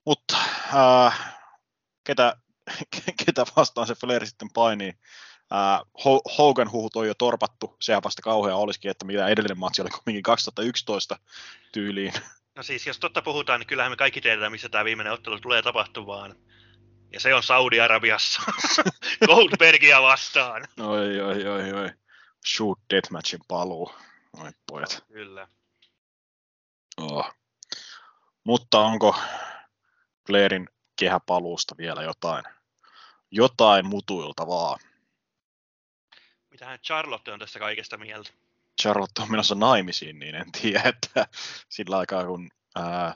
Mutta 0.06 0.36
äh, 0.74 1.36
ketä, 2.04 2.36
ketä 3.26 3.44
vastaan 3.56 3.86
se 3.86 3.94
Flair 3.94 4.26
sitten 4.26 4.50
painii? 4.54 4.92
Uh, 5.54 6.20
Hogan 6.38 6.72
huhut 6.72 6.96
on 6.96 7.06
jo 7.06 7.14
torpattu, 7.14 7.76
sehän 7.80 8.02
vasta 8.04 8.22
kauhea 8.22 8.56
olisikin, 8.56 8.90
että 8.90 9.04
mitä 9.04 9.28
edellinen 9.28 9.58
matsi 9.58 9.82
oli 9.82 9.90
kuitenkin 9.90 10.22
2011 10.22 11.16
tyyliin. 11.72 12.12
No 12.56 12.62
siis, 12.62 12.86
jos 12.86 12.98
totta 12.98 13.22
puhutaan, 13.22 13.60
niin 13.60 13.66
kyllähän 13.66 13.92
me 13.92 13.96
kaikki 13.96 14.20
tiedetään, 14.20 14.52
missä 14.52 14.68
tämä 14.68 14.84
viimeinen 14.84 15.12
ottelu 15.12 15.40
tulee 15.40 15.62
tapahtumaan. 15.62 16.36
Ja 17.12 17.20
se 17.20 17.34
on 17.34 17.42
Saudi-Arabiassa. 17.42 18.42
Goldbergia 19.26 20.02
vastaan. 20.02 20.68
Oi, 20.80 21.20
oi, 21.20 21.46
oi, 21.46 21.72
oi. 21.72 21.90
Shoot 22.46 22.78
Deathmatchin 22.90 23.40
paluu. 23.48 23.92
Oi 24.42 24.50
pojat. 24.66 25.04
Kyllä. 25.08 25.48
Oh. 26.96 27.34
Mutta 28.44 28.80
onko 28.80 29.16
Blairin 30.26 30.68
kehäpaluusta 30.96 31.74
vielä 31.78 32.02
jotain, 32.02 32.44
jotain 33.30 33.86
mutuiltavaa? 33.86 34.78
Mitähän 36.60 36.80
Charlotte 36.80 37.32
on 37.32 37.38
tässä 37.38 37.58
kaikesta 37.58 37.96
mieltä? 37.96 38.30
Charlotte 38.82 39.22
on 39.22 39.30
menossa 39.30 39.54
naimisiin, 39.54 40.18
niin 40.18 40.34
en 40.34 40.52
tiedä, 40.52 40.82
että 40.84 41.26
sillä 41.68 41.98
aikaa 41.98 42.24
kun 42.26 42.50
ää, 42.76 43.14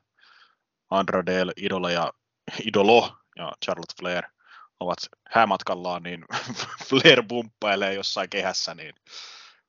Andradale, 0.91 1.53
Idola 1.57 1.91
ja 1.91 2.13
Idolo 2.67 3.17
ja 3.37 3.53
Charlotte 3.65 3.95
Flair 4.01 4.25
ovat 4.81 4.99
häämatkallaan, 5.31 6.03
niin 6.03 6.25
Flair 6.89 7.23
bumppailee 7.23 7.95
jossain 7.95 8.31
kehässä, 8.31 8.75
niin 8.75 8.95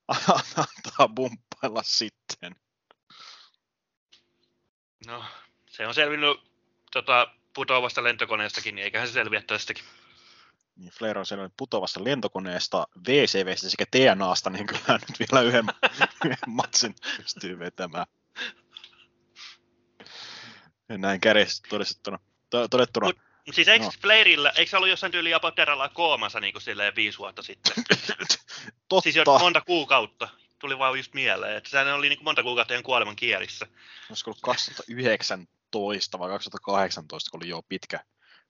antaa 0.57 1.07
bumppailla 1.15 1.84
sitten. 1.84 2.55
No, 5.07 5.26
se 5.69 5.88
on 5.88 5.93
selvinnyt 5.93 6.39
tota, 6.91 7.28
putoavasta 7.53 8.03
lentokoneestakin, 8.03 8.76
niin 8.76 8.84
eiköhän 8.84 9.07
se 9.07 9.13
selviä 9.13 9.41
tästäkin 9.41 9.86
niin 10.76 10.91
Flair 10.91 11.17
on 11.17 11.26
sellainen 11.26 11.55
putovasta 11.57 12.03
lentokoneesta, 12.03 12.88
VCVstä 13.07 13.69
sekä 13.69 13.86
TNAsta, 13.91 14.49
niin 14.49 14.67
kyllä 14.67 14.99
nyt 15.09 15.19
vielä 15.19 15.41
yhden, 15.41 15.65
yhden 16.26 16.38
matsin 16.47 16.95
pystyy 17.17 17.59
vetämään. 17.59 18.05
Ja 20.89 20.97
näin 20.97 21.21
kädessä 21.21 21.63
todettuna. 21.69 22.19
todettuna. 22.69 23.05
Mut, 23.05 23.55
siis 23.55 23.67
eikö 23.67 23.86
no. 23.86 23.91
Flairillä, 24.01 24.49
eikö 24.49 24.69
se 24.69 24.78
ollut 24.78 24.89
jossain 24.89 25.11
tyyli 25.11 25.34
Apoteralla 25.34 25.89
koomassa 25.89 26.39
niin 26.39 26.53
kuin 26.53 26.61
silleen 26.61 26.95
viisi 26.95 27.17
vuotta 27.17 27.41
sitten? 27.43 27.73
Totta. 28.89 29.03
Siis 29.03 29.15
jo 29.15 29.23
monta 29.39 29.61
kuukautta. 29.61 30.30
Tuli 30.59 30.78
vaan 30.80 30.97
just 30.97 31.13
mieleen, 31.13 31.57
että 31.57 31.69
sehän 31.69 31.93
oli 31.93 32.09
niin 32.09 32.17
kuin 32.17 32.26
monta 32.26 32.43
kuukautta 32.43 32.73
ihan 32.73 32.84
kuoleman 32.84 33.15
kielissä. 33.15 33.67
Olisiko 34.09 34.32
ollut 34.32 34.41
2019 34.41 36.19
vai 36.19 36.30
2018, 36.30 37.32
kun 37.32 37.39
oli 37.39 37.49
jo 37.49 37.61
pitkä, 37.69 37.99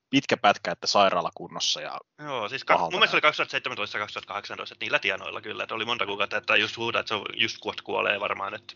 pitkä 0.10 0.38
pätkä, 0.38 0.72
että 0.72 0.88
sairaalakunnossa. 0.88 1.82
Ja 1.82 2.00
Joo, 2.20 2.50
siis 2.50 2.64
ka- 2.64 2.78
mun 2.78 2.92
mielestä 2.92 3.18
oli 3.18 3.22
2017-2018, 3.22 4.62
että 4.62 4.76
niillä 4.80 5.00
tienoilla 5.00 5.42
kyllä, 5.42 5.64
että 5.64 5.76
oli 5.76 5.86
monta 5.86 6.06
kuukautta, 6.06 6.38
että 6.38 6.56
just 6.56 6.78
huutaa, 6.78 7.00
että 7.00 7.08
se 7.08 7.16
on 7.16 7.26
just 7.34 7.58
kuot 7.58 7.82
kuolee 7.82 8.20
varmaan. 8.20 8.54
Että... 8.54 8.74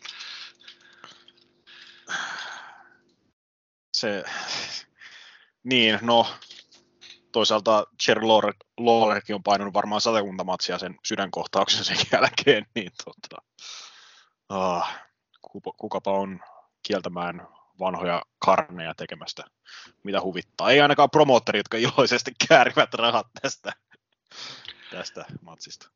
Se, 3.97 4.23
niin, 5.63 5.99
no, 6.01 6.27
toisaalta 7.31 7.87
Jerry 8.07 8.27
Lawler, 8.27 8.53
Lawlerkin 8.77 9.35
on 9.35 9.43
painanut 9.43 9.73
varmaan 9.73 10.01
satakuntamatsia 10.01 10.77
sen 10.77 10.95
sydänkohtauksen 11.05 11.83
sen 11.85 11.97
jälkeen, 12.13 12.65
niin 12.75 12.91
tota, 13.05 13.41
uh, 14.53 14.83
kukapa 15.77 16.11
on 16.11 16.39
kieltämään 16.87 17.47
vanhoja 17.79 18.21
karneja 18.39 18.95
tekemästä, 18.95 19.43
mitä 20.03 20.21
huvittaa. 20.21 20.71
Ei 20.71 20.81
ainakaan 20.81 21.09
promoottori, 21.09 21.59
jotka 21.59 21.77
iloisesti 21.77 22.31
käärivät 22.47 22.93
rahat 22.93 23.27
tästä, 23.41 23.73
tästä 24.91 25.25
matsista. 25.41 25.89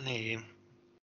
Niin. 0.00 0.56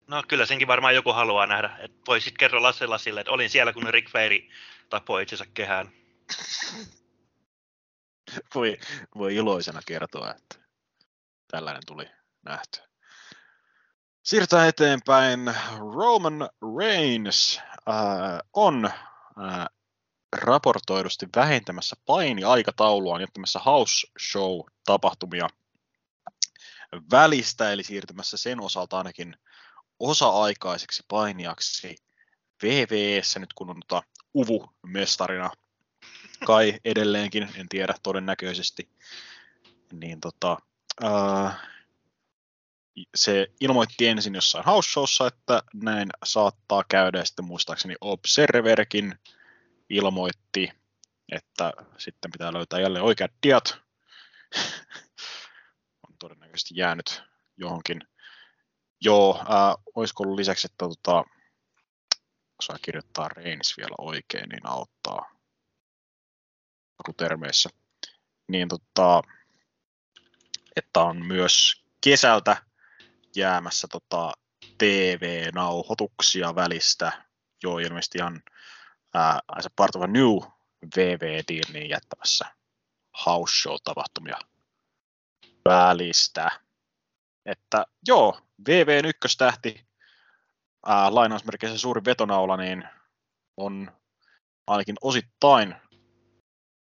No 0.06 0.22
kyllä 0.28 0.46
senkin 0.46 0.68
varmaan 0.68 0.94
joku 0.94 1.12
haluaa 1.12 1.46
nähdä. 1.46 1.76
Et 1.78 1.92
voi 2.06 2.20
sitten 2.20 2.38
kertoa 2.38 2.62
Lassella 2.62 2.98
sille, 2.98 3.20
että 3.20 3.32
olin 3.32 3.50
siellä, 3.50 3.72
kun 3.72 3.86
Rick 3.86 4.10
Fairy 4.10 4.48
tapoi 4.88 5.22
itsensä 5.22 5.44
kehään. 5.54 5.92
voi, 8.54 8.78
voi 9.14 9.34
iloisena 9.34 9.80
kertoa, 9.86 10.30
että 10.30 10.66
tällainen 11.50 11.82
tuli 11.86 12.10
nähty. 12.44 12.80
Siirrytään 14.22 14.68
eteenpäin. 14.68 15.54
Roman 15.94 16.48
Reigns 16.78 17.60
äh, 17.88 17.94
on 18.52 18.90
raportoidusti 20.36 21.26
vähentämässä 21.36 21.96
painiaikatauluaan 22.06 23.20
jättämässä 23.20 23.58
house 23.58 24.06
show-tapahtumia 24.20 25.48
välistä, 27.10 27.72
eli 27.72 27.82
siirtymässä 27.82 28.36
sen 28.36 28.60
osalta 28.60 28.98
ainakin 28.98 29.36
osa-aikaiseksi 29.98 31.04
painijaksi 31.08 31.96
VVS 32.62 33.36
nyt 33.38 33.52
kun 33.52 33.70
on 33.70 33.80
tota 33.88 34.02
Uvu-mestarina 34.34 35.50
kai 36.46 36.74
edelleenkin, 36.84 37.48
en 37.54 37.68
tiedä 37.68 37.94
todennäköisesti, 38.02 38.88
niin 39.92 40.20
tota, 40.20 40.56
ää, 41.02 41.54
se 43.14 43.46
ilmoitti 43.60 44.06
ensin 44.06 44.34
jossain 44.34 44.64
house 44.64 44.90
showssa, 44.90 45.26
että 45.26 45.62
näin 45.74 46.08
saattaa 46.24 46.84
käydä, 46.88 47.18
ja 47.18 47.24
sitten 47.24 47.44
muistaakseni 47.44 47.94
Observerkin 48.00 49.14
ilmoitti, 49.90 50.72
että 51.32 51.72
sitten 51.98 52.30
pitää 52.30 52.52
löytää 52.52 52.80
jälleen 52.80 53.04
oikeat 53.04 53.32
diat. 53.42 53.78
on 56.08 56.14
todennäköisesti 56.18 56.74
jäänyt 56.76 57.22
johonkin. 57.56 58.00
Joo, 59.00 59.44
ää, 59.48 59.74
olisiko 59.94 60.22
ollut 60.22 60.38
lisäksi, 60.38 60.66
että 60.66 60.88
tota, 60.88 61.24
osaa 62.58 62.78
kirjoittaa 62.82 63.28
Reigns 63.28 63.76
vielä 63.76 63.94
oikein, 63.98 64.48
niin 64.48 64.66
auttaa 64.66 65.40
termeissä. 67.16 67.70
Niin 68.48 68.68
tota, 68.68 69.22
että 70.76 71.00
on 71.00 71.26
myös 71.26 71.84
kesältä 72.00 72.69
jäämässä 73.36 73.88
tota 73.88 74.32
TV-nauhoituksia 74.78 76.54
välistä, 76.54 77.12
jo 77.62 77.78
ilmeisesti 77.78 78.18
ihan 78.18 78.42
as 79.48 79.66
a 79.66 79.70
part 79.76 79.96
of 79.96 80.02
a 80.02 80.06
new 80.06 80.38
VV-deal, 80.96 81.72
niin 81.72 81.88
jättämässä 81.88 82.44
house 83.26 83.54
show-tapahtumia 83.54 84.38
välistä. 85.64 86.50
Että 87.46 87.86
joo, 88.06 88.40
VVn 88.68 89.04
ykköstähti, 89.04 89.86
ää, 90.86 91.14
lainausmerkeissä 91.14 91.78
suuri 91.78 92.04
vetonaula, 92.04 92.56
niin 92.56 92.84
on 93.56 93.92
ainakin 94.66 94.96
osittain 95.00 95.76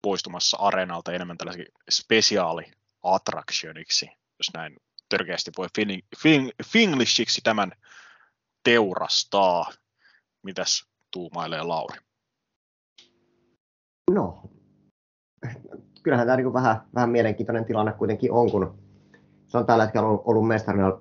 poistumassa 0.03 0.57
areenalta 0.57 1.13
enemmän 1.13 1.39
tällaisen 1.39 1.67
spesiaali 1.91 2.73
attractioniksi, 3.03 4.07
jos 4.39 4.51
näin 4.55 4.77
törkeästi 5.09 5.51
voi 5.59 5.67
fing, 5.77 6.01
fing, 6.23 6.49
finglishiksi 6.65 7.41
tämän 7.45 7.73
teurastaa. 8.65 9.71
Mitäs 10.43 10.87
tuumailee 11.13 11.63
Lauri? 11.63 11.99
No, 14.11 14.43
kyllähän 16.03 16.27
tämä 16.27 16.37
niin 16.37 16.53
vähän, 16.53 16.81
vähän 16.95 17.11
mielenkiintoinen 17.11 17.65
tilanne 17.65 17.93
kuitenkin 17.93 18.33
on, 18.33 18.51
kun 18.51 18.79
se 19.47 19.59
on 19.59 19.67
tällä 19.67 19.85
hetkellä 19.85 20.09
ollut, 20.09 20.23
ollut 20.25 20.49
mestarina 20.49 21.01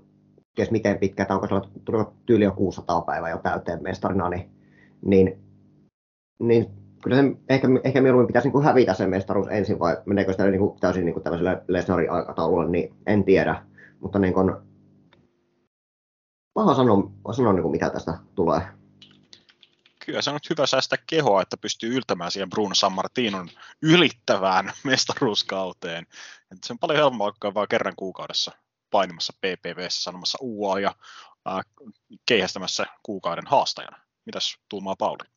ties 0.56 0.72
miten 0.72 0.98
pitkä, 0.98 1.24
että 1.24 1.36
onko 1.36 1.48
se 1.48 1.82
tullut 1.86 2.26
tyyli 2.26 2.44
jo 2.44 2.52
600 2.52 3.02
päivää 3.02 3.30
jo 3.30 3.38
täyteen 3.38 3.84
mestarina, 3.84 4.30
niin, 4.30 4.52
niin, 5.06 5.40
niin 6.40 6.66
kyllä 7.04 7.18
se 7.18 7.24
ehkä, 7.50 7.68
ehkä 7.84 8.02
mieluummin 8.02 8.28
pitäisi 8.28 8.50
niin 8.50 8.64
hävitä 8.64 8.94
se 8.94 9.08
mestaruus 9.08 9.48
ensin, 9.48 9.80
vai 9.80 9.98
meneekö 10.06 10.32
sitä 10.32 10.46
niin 10.46 10.60
kuin, 10.60 10.80
täysin 10.80 11.06
niin 11.06 11.14
kuin 11.14 11.24
tällaiselle 11.24 11.62
Lesnarin 11.68 12.12
aikataululle, 12.12 12.70
niin 12.70 12.94
en 13.06 13.24
tiedä. 13.24 13.64
Mutta 14.00 14.20
niin 14.20 14.34
kuin, 14.34 14.56
paha 16.54 16.76
sanoa, 16.76 17.12
sanoa 17.36 17.54
niin 17.54 17.62
kuin 17.62 17.72
mitä 17.72 17.90
tästä 17.90 18.20
tulee. 18.36 18.62
Kyllä 20.06 20.22
se 20.22 20.30
on 20.30 20.34
nyt 20.36 20.50
hyvä 20.50 20.68
säästä 20.68 20.98
kehoa, 21.08 21.42
että 21.42 21.58
pystyy 21.58 21.96
yltämään 21.96 22.32
siihen 22.32 22.50
Bruno 22.50 22.76
Sammartinon 22.76 23.50
ylittävään 23.82 24.72
mestaruuskauteen. 24.84 26.04
Että 26.52 26.68
se 26.68 26.74
on 26.74 26.80
paljon 26.80 26.98
helpompaa 26.98 27.54
vaan 27.54 27.68
kerran 27.68 27.96
kuukaudessa 27.96 28.52
painimassa 28.92 29.34
PPVssä 29.34 30.04
sanomassa 30.04 30.38
UA 30.42 30.80
ja 30.80 30.96
äh, 31.48 31.62
keihästämässä 32.26 32.86
kuukauden 33.04 33.48
haastajana. 33.48 33.98
Mitäs 34.26 34.58
tuumaa 34.70 34.96
Pauli? 34.96 35.30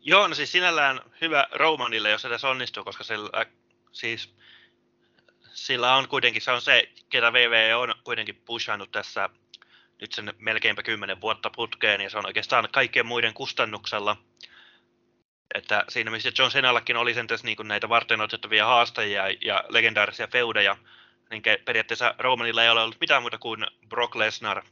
Joo, 0.00 0.28
no 0.28 0.34
siis 0.34 0.52
sinällään 0.52 1.00
hyvä 1.20 1.46
Romanille, 1.52 2.10
jos 2.10 2.22
se 2.22 2.28
tässä 2.28 2.48
onnistuu, 2.48 2.84
koska 2.84 3.04
sillä, 3.04 3.30
äh, 3.40 3.46
siis, 3.92 4.34
sillä 5.66 5.94
on 5.96 6.08
kuitenkin, 6.08 6.42
se 6.42 6.50
on 6.50 6.60
se, 6.60 6.88
ketä 7.10 7.32
VV 7.32 7.76
on 7.76 7.94
kuitenkin 8.04 8.42
pushannut 8.44 8.92
tässä 8.92 9.30
nyt 10.00 10.12
sen 10.12 10.34
melkeinpä 10.38 10.82
kymmenen 10.82 11.20
vuotta 11.20 11.50
putkeen, 11.50 12.00
ja 12.00 12.10
se 12.10 12.18
on 12.18 12.26
oikeastaan 12.26 12.68
kaikkien 12.72 13.06
muiden 13.06 13.34
kustannuksella. 13.34 14.16
Että 15.54 15.84
siinä 15.88 16.10
missä 16.10 16.32
John 16.38 16.50
Cenallakin 16.50 16.96
oli 16.96 17.14
sen 17.14 17.26
tässä 17.26 17.46
niin 17.46 17.56
näitä 17.64 17.88
varten 17.88 18.20
otettavia 18.20 18.66
haastajia 18.66 19.24
ja 19.40 19.64
legendaarisia 19.68 20.26
feudeja, 20.26 20.76
niin 21.30 21.42
periaatteessa 21.64 22.14
Romanilla 22.18 22.62
ei 22.62 22.70
ole 22.70 22.82
ollut 22.82 23.00
mitään 23.00 23.22
muuta 23.22 23.38
kuin 23.38 23.66
Brock 23.88 24.14
Lesnar, 24.14 24.62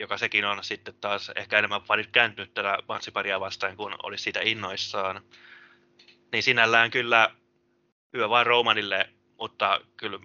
joka 0.00 0.18
sekin 0.18 0.44
on 0.44 0.64
sitten 0.64 0.94
taas 0.94 1.30
ehkä 1.36 1.58
enemmän 1.58 1.82
fanit 1.82 2.10
kääntynyt 2.12 2.54
tätä 2.54 2.78
matsiparia 2.88 3.40
vastaan, 3.40 3.76
kun 3.76 3.94
olisi 4.02 4.22
siitä 4.24 4.40
innoissaan. 4.42 5.22
Niin 6.32 6.42
sinällään 6.42 6.90
kyllä 6.90 7.30
hyvä 8.12 8.28
vain 8.28 8.46
Romanille, 8.46 9.08
mutta 9.42 9.80
kyllä 9.96 10.18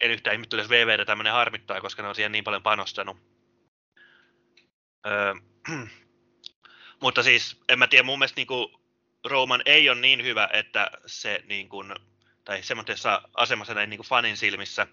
en 0.00 0.10
yhtään 0.10 0.34
ihmettele, 0.34 0.62
jos 0.62 0.70
VVD 0.70 1.04
tämmöinen 1.04 1.32
harmittaa, 1.32 1.80
koska 1.80 2.02
ne 2.02 2.08
on 2.08 2.14
siihen 2.14 2.32
niin 2.32 2.44
paljon 2.44 2.62
panostanut. 2.62 3.16
Öö, 5.06 5.34
mutta 7.02 7.22
siis, 7.22 7.60
en 7.68 7.78
mä 7.78 7.86
tiedä, 7.86 8.02
mun 8.02 8.18
mielestä 8.18 8.40
niin 8.40 8.46
kuin 8.46 8.74
Roman 9.24 9.62
ei 9.64 9.90
ole 9.90 10.00
niin 10.00 10.22
hyvä, 10.24 10.48
että 10.52 10.90
se 11.06 11.42
niin 11.46 11.68
kuin, 11.68 11.94
tai 12.44 12.62
semmoisessa 12.62 13.22
asemassa 13.34 13.74
näin 13.74 13.90
niin 13.90 13.98
kuin 13.98 14.06
fanin 14.06 14.36
silmissä, 14.36 14.86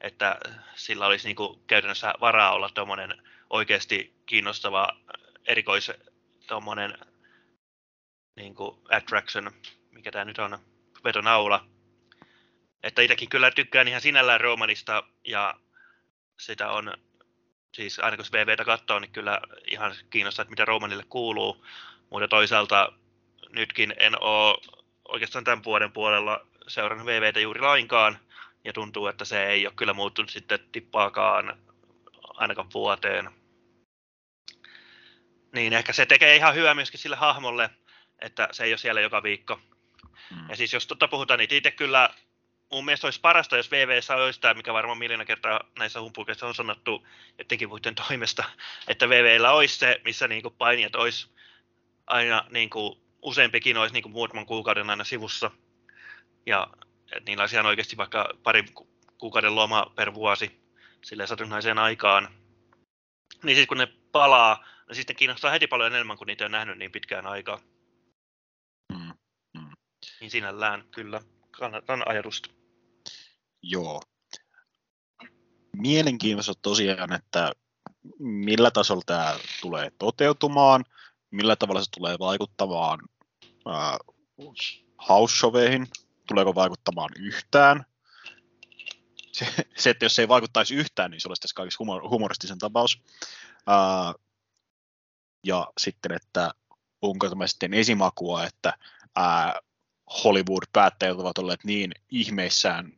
että 0.00 0.38
sillä 0.74 1.06
olisi 1.06 1.28
niin 1.28 1.36
kuin 1.36 1.60
käytännössä 1.66 2.14
varaa 2.20 2.52
olla 2.52 2.68
tuommoinen 2.68 3.22
oikeasti 3.50 4.14
kiinnostava 4.26 4.88
erikois 5.46 5.92
tuommoinen 6.46 6.98
niin 8.36 8.54
kuin 8.54 8.78
attraction, 8.90 9.52
mikä 9.90 10.10
tämä 10.10 10.24
nyt 10.24 10.38
on, 10.38 10.58
vetonaula. 11.04 11.73
Että 12.84 13.02
itsekin 13.02 13.28
kyllä 13.28 13.50
tykkään 13.50 13.88
ihan 13.88 14.00
sinällään 14.00 14.40
Romanista 14.40 15.02
ja 15.24 15.54
sitä 16.40 16.70
on, 16.70 16.94
siis 17.74 17.98
aina 17.98 18.16
kun 18.16 18.26
VVtä 18.32 18.64
katsoo, 18.64 18.98
niin 18.98 19.12
kyllä 19.12 19.40
ihan 19.70 19.94
kiinnostaa, 20.10 20.42
että 20.42 20.50
mitä 20.50 20.64
Romanille 20.64 21.04
kuuluu. 21.08 21.66
Mutta 22.10 22.28
toisaalta 22.28 22.92
nytkin 23.48 23.94
en 23.98 24.22
ole 24.22 24.58
oikeastaan 25.08 25.44
tämän 25.44 25.64
vuoden 25.64 25.92
puolella 25.92 26.46
seurannut 26.68 27.06
VVtä 27.06 27.40
juuri 27.40 27.60
lainkaan. 27.60 28.18
Ja 28.64 28.72
tuntuu, 28.72 29.06
että 29.06 29.24
se 29.24 29.46
ei 29.46 29.66
ole 29.66 29.74
kyllä 29.76 29.92
muuttunut 29.92 30.30
sitten 30.30 30.58
tippaakaan 30.72 31.58
ainakaan 32.22 32.68
vuoteen. 32.74 33.30
Niin 35.54 35.72
ehkä 35.72 35.92
se 35.92 36.06
tekee 36.06 36.36
ihan 36.36 36.54
hyvää 36.54 36.74
myöskin 36.74 37.00
sille 37.00 37.16
hahmolle, 37.16 37.70
että 38.18 38.48
se 38.52 38.64
ei 38.64 38.72
ole 38.72 38.78
siellä 38.78 39.00
joka 39.00 39.22
viikko. 39.22 39.60
Mm. 40.30 40.48
Ja 40.48 40.56
siis 40.56 40.72
jos 40.72 40.86
totta 40.86 41.08
puhutaan, 41.08 41.38
niin 41.38 41.54
itse 41.54 41.70
kyllä 41.70 42.10
mun 42.72 42.84
mielestä 42.84 43.06
olisi 43.06 43.20
parasta, 43.20 43.56
jos 43.56 43.70
VVS 43.70 44.10
olisi 44.10 44.40
tämä, 44.40 44.54
mikä 44.54 44.72
varmaan 44.72 44.98
miljoona 44.98 45.24
kertaa 45.24 45.60
näissä 45.78 46.00
humpukeissa 46.00 46.46
on 46.46 46.54
sanottu 46.54 47.06
etenkin 47.38 47.68
muiden 47.68 47.94
toimesta, 47.94 48.44
että 48.88 49.08
VVllä 49.08 49.52
olisi 49.52 49.78
se, 49.78 50.00
missä 50.04 50.28
niinku 50.28 50.50
painijat 50.50 50.94
olisi 50.94 51.28
aina 52.06 52.44
niinku, 52.50 53.04
useampikin 53.22 53.76
olisi 53.76 53.92
niinku 53.92 54.08
muutaman 54.08 54.46
kuukauden 54.46 54.90
aina 54.90 55.04
sivussa. 55.04 55.50
Ja 56.46 56.66
että 57.12 57.30
niillä 57.30 57.42
olisi 57.42 57.56
ihan 57.56 57.66
oikeasti 57.66 57.96
vaikka 57.96 58.28
pari 58.42 58.64
kuukauden 59.18 59.54
loma 59.54 59.92
per 59.96 60.14
vuosi 60.14 60.60
sille 61.04 61.26
satunnaiseen 61.26 61.78
aikaan. 61.78 62.28
Niin 63.42 63.56
sitten 63.56 63.66
kun 63.66 63.78
ne 63.78 63.86
palaa, 64.12 64.64
niin 64.88 64.96
sitten 64.96 65.16
kiinnostaa 65.16 65.50
heti 65.50 65.66
paljon 65.66 65.94
enemmän, 65.94 66.16
kuin 66.16 66.26
niitä 66.26 66.44
on 66.44 66.50
nähnyt 66.50 66.78
niin 66.78 66.92
pitkään 66.92 67.26
aikaa. 67.26 67.58
Mm, 68.92 69.12
mm. 69.58 69.70
Niin 70.20 70.30
sinällään 70.30 70.84
kyllä 70.90 71.20
kannatan 71.58 72.08
ajatusta. 72.08 72.50
Joo. 73.62 74.02
Mielenkiintoista 75.76 76.52
tosiaan, 76.62 77.12
että 77.12 77.52
millä 78.18 78.70
tasolla 78.70 79.02
tämä 79.06 79.38
tulee 79.60 79.90
toteutumaan, 79.98 80.84
millä 81.30 81.56
tavalla 81.56 81.80
se 81.82 81.90
tulee 81.90 82.16
vaikuttamaan 82.18 83.00
äh, 83.68 83.98
house 85.08 85.36
showeihin, 85.36 85.86
tuleeko 86.28 86.54
vaikuttamaan 86.54 87.10
yhtään. 87.18 87.84
Se, 89.32 89.46
se, 89.76 89.90
että 89.90 90.04
jos 90.04 90.16
se 90.16 90.22
ei 90.22 90.28
vaikuttaisi 90.28 90.74
yhtään, 90.74 91.10
niin 91.10 91.20
se 91.20 91.28
olisi 91.28 91.42
tässä 91.42 91.54
kaikissa 91.54 91.78
humor, 91.78 92.08
humoristisen 92.08 92.58
tapaus. 92.58 93.02
Uh, 93.56 94.24
ja 95.46 95.66
sitten, 95.80 96.12
että 96.12 96.50
onko 97.02 97.28
tämä 97.28 97.46
sitten 97.46 97.74
esimakua, 97.74 98.44
että 98.44 98.78
uh, 99.18 99.73
Hollywood-päättäjät 100.24 101.18
ovat 101.18 101.38
olleet 101.38 101.64
niin 101.64 101.92
ihmeissään 102.10 102.92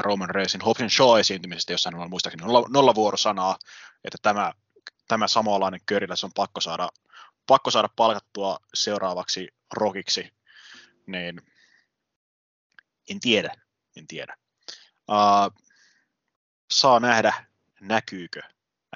Roman 0.00 0.30
Reignin 0.30 0.64
Hobbs 0.64 0.96
Shaw 0.96 1.20
esiintymisestä, 1.20 1.72
jossa 1.72 1.90
hän 1.90 2.00
on 2.00 2.10
muistaakseni 2.10 2.46
nolla, 2.46 2.68
nolla 2.70 2.94
vuorosanaa, 2.94 3.58
että 4.04 4.18
tämä 4.22 4.52
tämä 5.08 5.28
samanlainen 5.28 5.80
Köriläs 5.86 6.24
on 6.24 6.32
pakko 6.34 6.60
saada, 6.60 6.88
pakko 7.46 7.70
saada 7.70 7.88
palkattua 7.96 8.58
seuraavaksi 8.74 9.48
rokiksi, 9.72 10.32
niin 11.06 11.42
en 13.10 13.20
tiedä, 13.20 13.54
en 13.96 14.06
tiedä. 14.06 14.36
Uh, 15.08 15.62
saa 16.72 17.00
nähdä, 17.00 17.46
näkyykö 17.80 18.42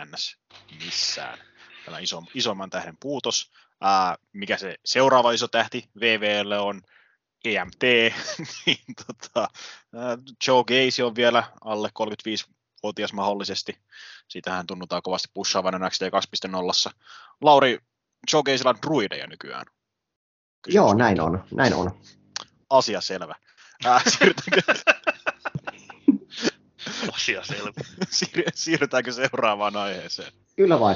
ns. 0.05 0.37
missään 0.85 1.39
tämä 1.85 1.99
iso, 1.99 2.23
isomman 2.35 2.71
tähden 2.71 2.97
puutos. 3.01 3.51
Uh, 3.71 4.25
mikä 4.33 4.57
se 4.57 4.77
seuraava 4.85 5.33
iso 5.33 5.49
tähti 5.49 5.91
VVlle 6.01 6.59
on 6.59 6.83
EMT, 7.45 7.83
niin 8.67 8.79
tota, 9.07 9.49
Joe 10.47 10.65
Gacy 10.65 11.03
on 11.03 11.15
vielä 11.15 11.45
alle 11.65 11.89
35-vuotias 11.89 13.13
mahdollisesti. 13.13 13.79
Siitähän 14.29 14.67
tunnutaan 14.67 15.03
kovasti 15.03 15.29
pushaavan 15.35 15.81
NXT 15.81 16.03
2.0. 16.89 16.93
Lauri, 17.41 17.79
Joe 18.33 18.43
Gacylla 18.43 18.71
on 18.71 18.79
druideja 18.87 19.27
nykyään. 19.27 19.67
Kysymys. 20.63 20.75
Joo, 20.75 20.95
näin 20.95 21.21
on, 21.21 21.45
näin 21.55 21.75
on. 21.75 22.01
Asia 22.71 23.01
selvä. 23.01 23.35
Äh, 23.87 24.05
siirrytäänkö... 24.19 24.63
Asia 27.13 27.45
selvä. 27.45 27.71
siirrytäänkö 28.55 29.13
seuraavaan 29.13 29.77
aiheeseen? 29.77 30.33
Kyllä 30.57 30.81
vai. 30.81 30.95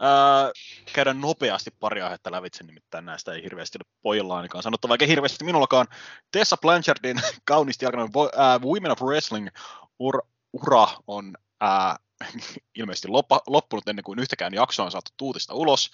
Ää, 0.00 0.52
käydä 0.92 1.14
nopeasti 1.14 1.70
pari 1.70 2.02
aihetta 2.02 2.32
lävitse, 2.32 2.64
nimittäin 2.64 3.06
näistä 3.06 3.32
ei 3.32 3.42
hirveästi 3.42 3.78
ole 3.78 3.92
pojilla 4.02 4.36
ainakaan 4.36 4.62
sanottavaa, 4.62 4.94
eikä 4.94 5.06
hirveästi 5.06 5.44
minullakaan. 5.44 5.86
Tessa 6.32 6.56
Blanchardin 6.56 7.20
kauniisti 7.44 7.86
alkanut 7.86 8.10
äh, 8.16 8.60
Women 8.60 8.92
of 8.92 9.02
Wrestling 9.02 9.48
ur, 9.98 10.22
ura 10.52 10.88
on 11.06 11.34
äh, 11.62 11.96
ilmeisesti 12.78 13.08
loppa, 13.08 13.40
loppunut 13.46 13.88
ennen 13.88 14.02
kuin 14.02 14.18
yhtäkään 14.18 14.54
jaksoa 14.54 14.84
on 14.84 14.90
saatu 14.90 15.10
tuutista 15.16 15.54
ulos. 15.54 15.90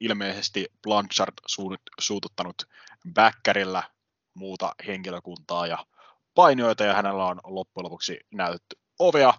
Ilmeisesti 0.00 0.66
Blanchard 0.82 1.34
suut, 1.46 1.80
suututtanut 2.00 2.56
backerillä 3.14 3.82
muuta 4.34 4.74
henkilökuntaa 4.86 5.66
ja 5.66 5.86
painioita, 6.34 6.84
ja 6.84 6.94
hänellä 6.94 7.24
on 7.24 7.40
loppujen 7.44 7.84
lopuksi 7.84 8.20
näytetty 8.30 8.78
ovea. 8.98 9.34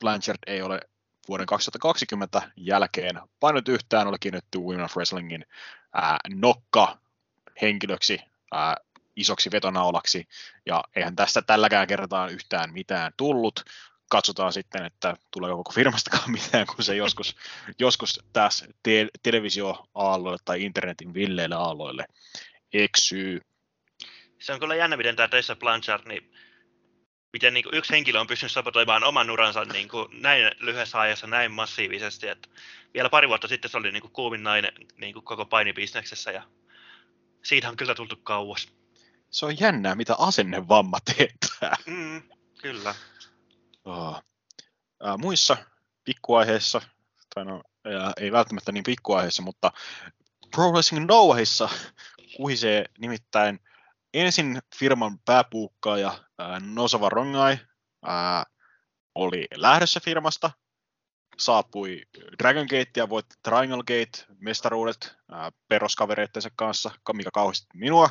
Blanchard 0.00 0.38
ei 0.46 0.62
ole 0.62 0.80
vuoden 1.28 1.46
2020 1.46 2.42
jälkeen 2.56 3.20
painot 3.40 3.68
yhtään, 3.68 4.06
oli 4.06 4.16
kiinnitetty 4.20 4.58
Women 4.58 4.84
of 4.84 4.96
Wrestlingin 4.96 5.44
ää, 5.94 6.18
nokka 6.34 6.98
henkilöksi, 7.62 8.20
ää, 8.52 8.76
isoksi 9.16 9.50
vetonaulaksi, 9.50 10.28
ja 10.66 10.84
eihän 10.96 11.16
tästä 11.16 11.42
tälläkään 11.42 11.86
kertaa 11.86 12.28
yhtään 12.28 12.72
mitään 12.72 13.12
tullut. 13.16 13.64
Katsotaan 14.10 14.52
sitten, 14.52 14.84
että 14.84 15.16
tulee 15.30 15.52
koko 15.52 15.72
firmastakaan 15.72 16.30
mitään, 16.40 16.66
kun 16.66 16.84
se 16.84 16.96
joskus, 16.96 17.36
joskus 17.78 18.20
tässä 18.32 18.66
te- 18.82 19.08
televisio-aalloille 19.22 20.38
tai 20.44 20.62
internetin 20.62 21.14
villeille 21.14 21.54
aalloille 21.54 22.04
eksyy. 22.72 23.40
Se 24.38 24.52
on 24.52 24.60
kyllä 24.60 24.74
jännä, 24.74 24.96
miten 24.96 25.16
tämä 25.16 25.28
Tessa 25.28 25.56
Blanchard, 25.56 26.08
niin 26.08 26.32
miten 27.32 27.54
niin 27.54 27.64
kuin 27.64 27.74
yksi 27.74 27.92
henkilö 27.92 28.20
on 28.20 28.26
pystynyt 28.26 28.52
sabotoimaan 28.52 29.04
oman 29.04 29.30
uransa 29.30 29.64
niin 29.64 29.88
kuin 29.88 30.22
näin 30.22 30.50
lyhyessä 30.60 31.00
ajassa 31.00 31.26
näin 31.26 31.52
massiivisesti, 31.52 32.28
että 32.28 32.48
vielä 32.94 33.10
pari 33.10 33.28
vuotta 33.28 33.48
sitten 33.48 33.70
se 33.70 33.76
oli 33.76 33.92
niin 33.92 34.00
kuin 34.00 34.12
kuumin 34.12 34.42
nainen 34.42 34.72
niin 34.96 35.12
kuin 35.12 35.24
koko 35.24 35.46
painibisneksessä 35.46 36.30
ja 36.30 36.42
siitä 37.44 37.68
on 37.68 37.76
kyllä 37.76 37.94
tultu 37.94 38.16
kauas. 38.16 38.68
Se 39.30 39.46
on 39.46 39.60
jännää, 39.60 39.94
mitä 39.94 40.14
asennevamma 40.18 40.98
teettää. 41.00 41.76
Mm, 41.86 42.22
kyllä. 42.60 42.94
Oh. 43.84 44.22
Äh, 45.06 45.18
muissa 45.18 45.56
pikkuaiheissa, 46.04 46.80
tai 47.34 47.44
no, 47.44 47.62
ei 48.20 48.32
välttämättä 48.32 48.72
niin 48.72 48.84
pikkuaiheissa, 48.84 49.42
mutta 49.42 49.72
Pro 50.50 50.70
Wrestling 50.70 51.06
Noahissa 51.06 51.68
kuhisee 52.36 52.84
nimittäin 52.98 53.60
ensin 54.14 54.58
firman 54.78 55.18
pääpuukkaaja 55.24 56.24
Nosava 56.60 57.08
Rongai 57.08 57.58
oli 59.14 59.46
lähdössä 59.54 60.00
firmasta, 60.04 60.50
saapui 61.38 62.02
Dragon 62.38 62.66
Gate 62.70 62.90
ja 62.96 63.08
voitti 63.08 63.34
Triangle 63.42 63.76
Gate 63.78 64.34
mestaruudet 64.38 65.16
ää, 65.30 65.50
peruskavereittensa 65.68 66.48
kanssa, 66.56 66.90
mikä 67.12 67.30
kauhisti 67.34 67.66
minua, 67.74 68.10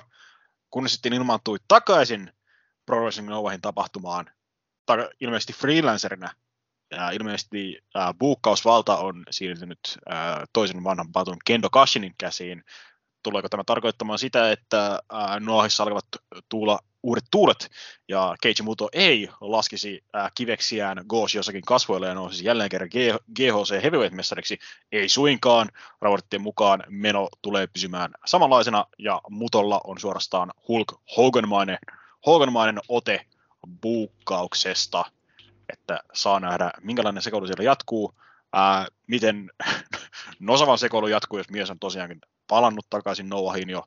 kunnes 0.69 0.93
sitten 0.93 1.13
ilmaantui 1.13 1.57
takaisin 1.67 2.31
Pro 2.85 3.01
Wrestling 3.01 3.29
Novahin 3.29 3.61
tapahtumaan. 3.61 4.29
Ta- 4.85 5.09
ilmeisesti 5.19 5.53
freelancerina. 5.53 6.31
Ja 6.91 7.11
ilmeisesti 7.11 7.81
äh, 7.97 8.13
buukkausvalta 8.19 8.97
on 8.97 9.23
siirtynyt 9.29 9.79
äh, 10.11 10.35
toisen 10.53 10.83
vanhan 10.83 11.11
patun 11.11 11.37
Kendo 11.45 11.69
Kashinin 11.69 12.15
käsiin, 12.17 12.63
tuleeko 13.23 13.49
tämä 13.49 13.63
tarkoittamaan 13.65 14.19
sitä, 14.19 14.51
että 14.51 14.99
Noahissa 15.39 15.83
alkavat 15.83 16.05
tuula 16.49 16.79
uudet 17.03 17.23
tuulet, 17.31 17.69
ja 18.07 18.35
Keiji 18.41 18.63
Muto 18.63 18.89
ei 18.93 19.29
laskisi 19.41 20.03
ää, 20.13 20.29
kiveksiään 20.35 21.05
Goos 21.09 21.35
jossakin 21.35 21.61
kasvoille 21.61 22.07
ja 22.07 22.13
nousisi 22.13 22.45
jälleen 22.45 22.69
kerran 22.69 22.89
GHC 23.35 23.83
Heavyweight-mestariksi. 23.83 24.57
Ei 24.91 25.09
suinkaan. 25.09 25.69
Raporttien 26.01 26.41
mukaan 26.41 26.83
meno 26.89 27.29
tulee 27.41 27.67
pysymään 27.67 28.11
samanlaisena, 28.25 28.85
ja 28.99 29.21
Mutolla 29.29 29.81
on 29.83 29.99
suorastaan 29.99 30.51
Hulk 30.67 30.93
Hoganmainen, 31.17 31.77
Hoganmainen 32.25 32.79
ote 32.87 33.25
buukkauksesta, 33.81 35.05
että 35.73 35.99
saa 36.13 36.39
nähdä, 36.39 36.71
minkälainen 36.81 37.23
sekoilu 37.23 37.47
siellä 37.47 37.63
jatkuu. 37.63 38.13
Ää, 38.53 38.87
miten 39.07 39.51
Nosavan 40.39 40.77
sekoilu 40.77 41.07
jatkuu, 41.07 41.39
jos 41.39 41.49
mies 41.49 41.69
on 41.69 41.79
tosiaankin 41.79 42.21
palannut 42.47 42.85
takaisin 42.89 43.29
Noahin 43.29 43.69
jo 43.69 43.83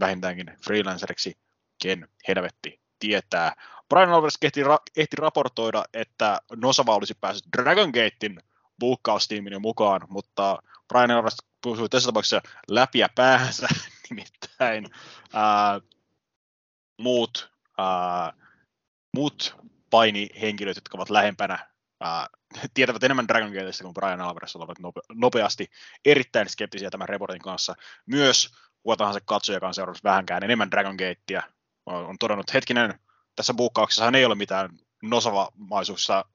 vähintäänkin 0.00 0.56
freelanceriksi, 0.64 1.38
ken 1.82 2.08
helvetti 2.28 2.80
tietää. 2.98 3.54
Brian 3.88 4.10
Alvarez 4.10 4.34
ehti, 4.42 4.62
ra- 4.62 4.92
ehti 4.96 5.16
raportoida, 5.16 5.84
että 5.92 6.40
Nosava 6.56 6.94
olisi 6.94 7.14
päässyt 7.20 7.52
Dragon 7.56 7.88
Gatein 7.90 8.40
buukkaustiimin 8.80 9.52
jo 9.52 9.60
mukaan, 9.60 10.00
mutta 10.08 10.58
Brian 10.88 11.10
Alvarez 11.10 11.36
pysyi 11.62 11.88
tässä 11.88 12.08
tapauksessa 12.08 12.40
läpiä 12.68 13.08
päänsä, 13.14 13.68
nimittäin 14.10 14.86
ää, 15.32 15.80
muut, 16.98 17.52
ää, 17.78 18.32
muut 19.16 19.56
painihenkilöt, 19.90 20.76
jotka 20.76 20.98
ovat 20.98 21.10
lähempänä 21.10 21.68
ää, 22.00 22.26
tietävät 22.74 23.04
enemmän 23.04 23.28
Dragon 23.28 23.52
Gateista 23.52 23.84
kuin 23.84 23.94
Brian 23.94 24.20
Alvarez 24.20 24.56
olevat 24.56 24.78
nope- 24.78 25.14
nopeasti 25.14 25.70
erittäin 26.04 26.48
skeptisiä 26.48 26.90
tämän 26.90 27.08
reportin 27.08 27.42
kanssa. 27.42 27.74
Myös 28.06 28.50
kuka 28.82 28.96
tahansa 28.96 29.20
katsoja, 29.24 29.56
joka 29.56 29.68
on 29.68 29.74
seurannut 29.74 30.04
vähänkään 30.04 30.42
enemmän 30.42 30.70
Dragon 30.70 30.96
Gatea, 30.96 31.42
on 31.86 32.18
todennut, 32.18 32.54
hetkinen, 32.54 32.98
tässä 33.36 33.54
buukkauksessa 33.54 34.10
ei 34.14 34.24
ole 34.24 34.34
mitään 34.34 34.70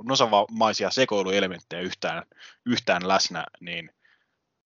nosavamaisia 0.04 0.90
sekoiluelementtejä 0.90 1.82
yhtään, 1.82 2.24
yhtään 2.66 3.08
läsnä, 3.08 3.46
niin 3.60 3.92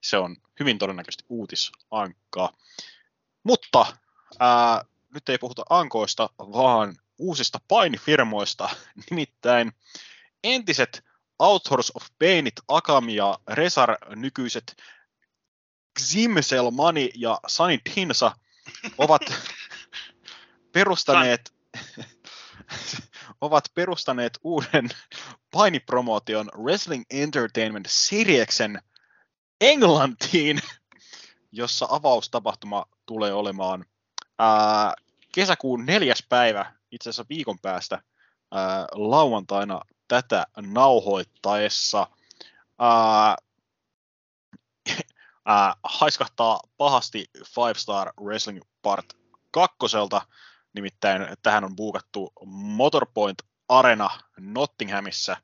se 0.03 0.19
on 0.19 0.37
hyvin 0.61 0.79
todennäköisesti 0.79 1.25
uutisankkaa. 1.29 2.53
Mutta 3.43 3.87
ää, 4.41 4.85
nyt 5.15 5.29
ei 5.29 5.39
puhuta 5.39 5.63
ankoista, 5.71 6.31
vaan 6.39 6.97
uusista 7.19 7.59
painifirmoista, 7.69 8.69
nimittäin 9.11 9.73
entiset 10.45 11.05
Authors 11.39 11.93
of 11.95 12.03
Painit, 12.19 12.55
Akami 12.69 13.15
ja 13.15 13.39
Resar 13.49 13.97
nykyiset 14.17 14.77
Ximsel 16.01 16.71
Mani 16.71 17.11
ja 17.15 17.39
Sunny 17.47 17.79
Tinsa 17.95 18.33
ovat 18.99 19.23
perustaneet 20.73 21.55
ovat 23.41 23.65
perustaneet 23.75 24.39
uuden 24.43 24.89
painipromootion 25.51 26.51
Wrestling 26.57 27.05
Entertainment 27.11 27.87
Sirieksen 27.89 28.83
Englantiin, 29.61 30.61
jossa 31.53 31.87
avaustapahtuma 31.91 32.87
tulee 33.07 33.33
olemaan 33.33 33.85
ää, 34.39 34.95
kesäkuun 35.35 35.87
neljäs 35.87 36.27
päivä, 36.29 36.73
itse 36.91 37.11
asiassa 37.11 37.27
viikon 37.29 37.59
päästä, 37.63 38.03
ää, 38.53 38.87
lauantaina 38.93 39.81
tätä 40.09 40.47
nauhoittaessa 40.57 42.07
ää, 42.79 43.37
ää, 45.47 45.75
haiskahtaa 45.85 46.61
pahasti 46.77 47.25
Five 47.55 47.75
Star 47.75 48.13
Wrestling 48.21 48.63
Part 48.83 49.07
kakkoselta, 49.51 50.23
nimittäin 50.73 51.27
tähän 51.43 51.65
on 51.65 51.77
buukattu 51.77 52.33
Motorpoint 52.47 53.39
Arena 53.69 54.11
Nottinghamissa, 54.39 55.37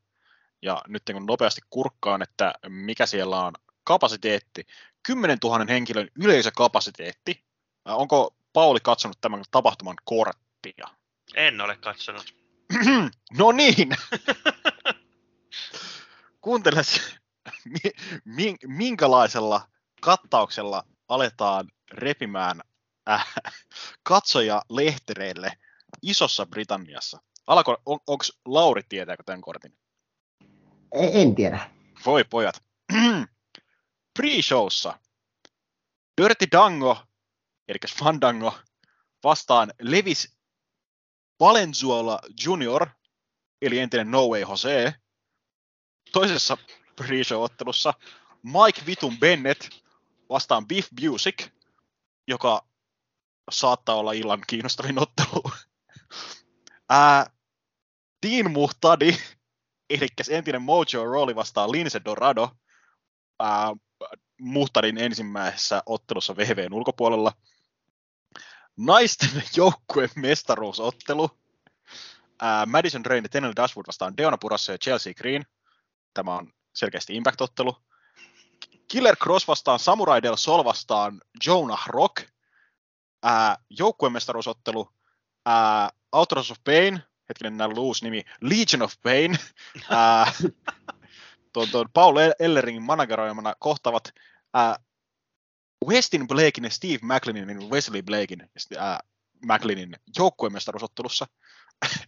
ja 0.62 0.82
nyt 0.88 1.02
kun 1.12 1.26
nopeasti 1.26 1.60
kurkkaan, 1.70 2.22
että 2.22 2.54
mikä 2.68 3.06
siellä 3.06 3.44
on 3.44 3.52
kapasiteetti, 3.84 4.66
10 5.02 5.38
000 5.44 5.64
henkilön 5.68 6.08
yleisökapasiteetti. 6.22 7.44
Onko 7.84 8.34
Pauli 8.52 8.80
katsonut 8.82 9.20
tämän 9.20 9.42
tapahtuman 9.50 9.96
korttia? 10.04 10.86
En 11.34 11.60
ole 11.60 11.76
katsonut. 11.76 12.39
no 13.38 13.52
niin. 13.52 13.96
Kuuntele, 16.40 16.82
mi, 18.24 18.56
minkälaisella 18.66 19.68
kattauksella 20.00 20.84
aletaan 21.08 21.68
repimään 21.90 22.60
äh, 23.10 23.34
katsoja 24.02 24.62
lehtereille 24.70 25.52
isossa 26.02 26.46
Britanniassa? 26.46 27.18
Alko, 27.46 27.76
on, 27.86 27.98
onko 28.06 28.24
Lauri 28.44 28.82
tietääkö 28.88 29.22
tämän 29.22 29.40
kortin? 29.40 29.78
En 30.92 31.34
tiedä. 31.34 31.70
Voi 32.06 32.24
pojat. 32.24 32.62
Pre-showssa 34.18 34.98
Dirty 36.22 36.46
Dango, 36.52 36.96
eli 37.68 37.78
Fandango, 37.98 38.58
vastaan 39.24 39.72
Levis 39.80 40.39
Valenzuela 41.40 42.20
Junior, 42.44 42.86
eli 43.62 43.78
entinen 43.78 44.10
No 44.10 44.28
Way 44.28 44.40
Jose. 44.40 44.94
Toisessa 46.12 46.56
pre-show-ottelussa 46.96 47.94
Mike 48.42 48.86
Vitun 48.86 49.18
Bennett 49.18 49.68
vastaan 50.28 50.66
Biff 50.66 50.88
Busick, 51.02 51.48
joka 52.28 52.64
saattaa 53.50 53.94
olla 53.94 54.12
illan 54.12 54.42
kiinnostavin 54.46 54.98
ottelu. 54.98 55.42
Ää, 56.88 57.26
Dean 58.26 58.50
Muhtadi, 58.50 59.16
eli 59.90 60.08
entinen 60.30 60.62
Mojo 60.62 61.04
Rawley 61.04 61.34
vastaan 61.34 61.72
Lince 61.72 62.00
Dorado, 62.04 62.50
ää, 63.38 63.76
Muhtadin 64.40 64.98
ensimmäisessä 64.98 65.82
ottelussa 65.86 66.36
VVn 66.36 66.74
ulkopuolella. 66.74 67.32
Naisten 68.86 69.42
joukkueen 69.56 70.10
mestaruusottelu. 70.16 71.30
Ää, 72.40 72.66
Madison 72.66 73.06
Rain 73.06 73.24
ja 73.24 73.28
Tenel 73.28 73.52
Dashwood 73.56 73.86
vastaan 73.86 74.16
Deona 74.16 74.38
Purassa 74.38 74.72
ja 74.72 74.78
Chelsea 74.78 75.14
Green. 75.14 75.44
Tämä 76.14 76.34
on 76.34 76.52
selkeästi 76.74 77.16
Impact-ottelu. 77.16 77.76
Killer 78.88 79.16
Cross 79.16 79.48
vastaan 79.48 79.78
Samurai 79.78 80.22
Del 80.22 80.36
Sol 80.36 80.64
vastaan 80.64 81.20
Jonah 81.46 81.86
Rock. 81.86 82.16
Ää, 83.22 83.56
joukkueen 83.70 84.12
mestaruusottelu. 84.12 84.88
Ää, 85.46 85.90
Outros 86.12 86.50
of 86.50 86.58
Pain, 86.64 87.00
hetkinen 87.28 87.56
näin 87.56 87.78
uusi 87.78 88.04
nimi, 88.04 88.24
Legion 88.40 88.82
of 88.82 88.92
Pain. 89.02 89.38
Ää, 89.90 90.32
tuon, 91.52 91.68
tuon 91.68 91.86
Paul 91.92 92.16
Elleringin 92.38 92.82
manageroimana 92.82 93.54
kohtavat 93.58 94.12
ää, 94.54 94.76
Westin 95.86 96.28
Blakein 96.28 96.64
ja 96.64 96.70
Steve 96.70 96.98
McLeanin, 97.02 97.70
Wesley 97.70 98.02
Blakein 98.02 98.50
ja 98.70 99.00
McLeanin 99.44 99.96
joukkuemestaruusottelussa. 100.18 101.26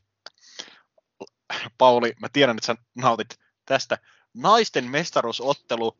Pauli, 1.79 2.15
mä 2.21 2.29
tiedän, 2.33 2.57
että 2.57 2.67
sä 2.67 2.77
nautit 2.95 3.39
tästä. 3.67 3.99
Naisten 4.35 4.91
mestaruusottelu 4.91 5.97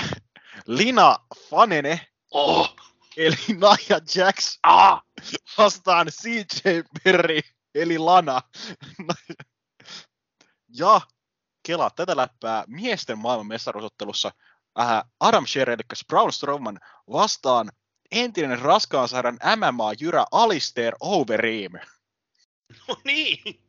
Lina 0.66 1.18
Fanene, 1.50 2.06
Oh! 2.30 2.76
eli 3.16 3.36
Nia 3.48 4.00
Jax, 4.14 4.58
Ah! 4.62 5.02
vastaan 5.58 6.06
CJ 6.06 6.68
Perry, 7.04 7.40
eli 7.74 7.98
Lana. 7.98 8.40
ja 10.78 11.00
kelaa 11.62 11.90
tätä 11.90 12.16
läppää 12.16 12.64
miesten 12.66 13.18
maailman 13.18 13.46
mestaruusottelussa 13.46 14.32
äh, 14.80 15.02
Adam 15.20 15.46
Sherry, 15.46 15.72
eli 15.72 15.82
Braun 16.08 16.32
Strowman 16.32 16.80
vastaan 17.12 17.72
entinen 18.10 18.58
raskaan 18.58 19.08
saadaan 19.08 19.38
MMA-jyrä 19.56 20.24
Alistair 20.30 20.94
Overeem. 21.00 21.72
No 22.88 22.96
niin! 23.04 23.62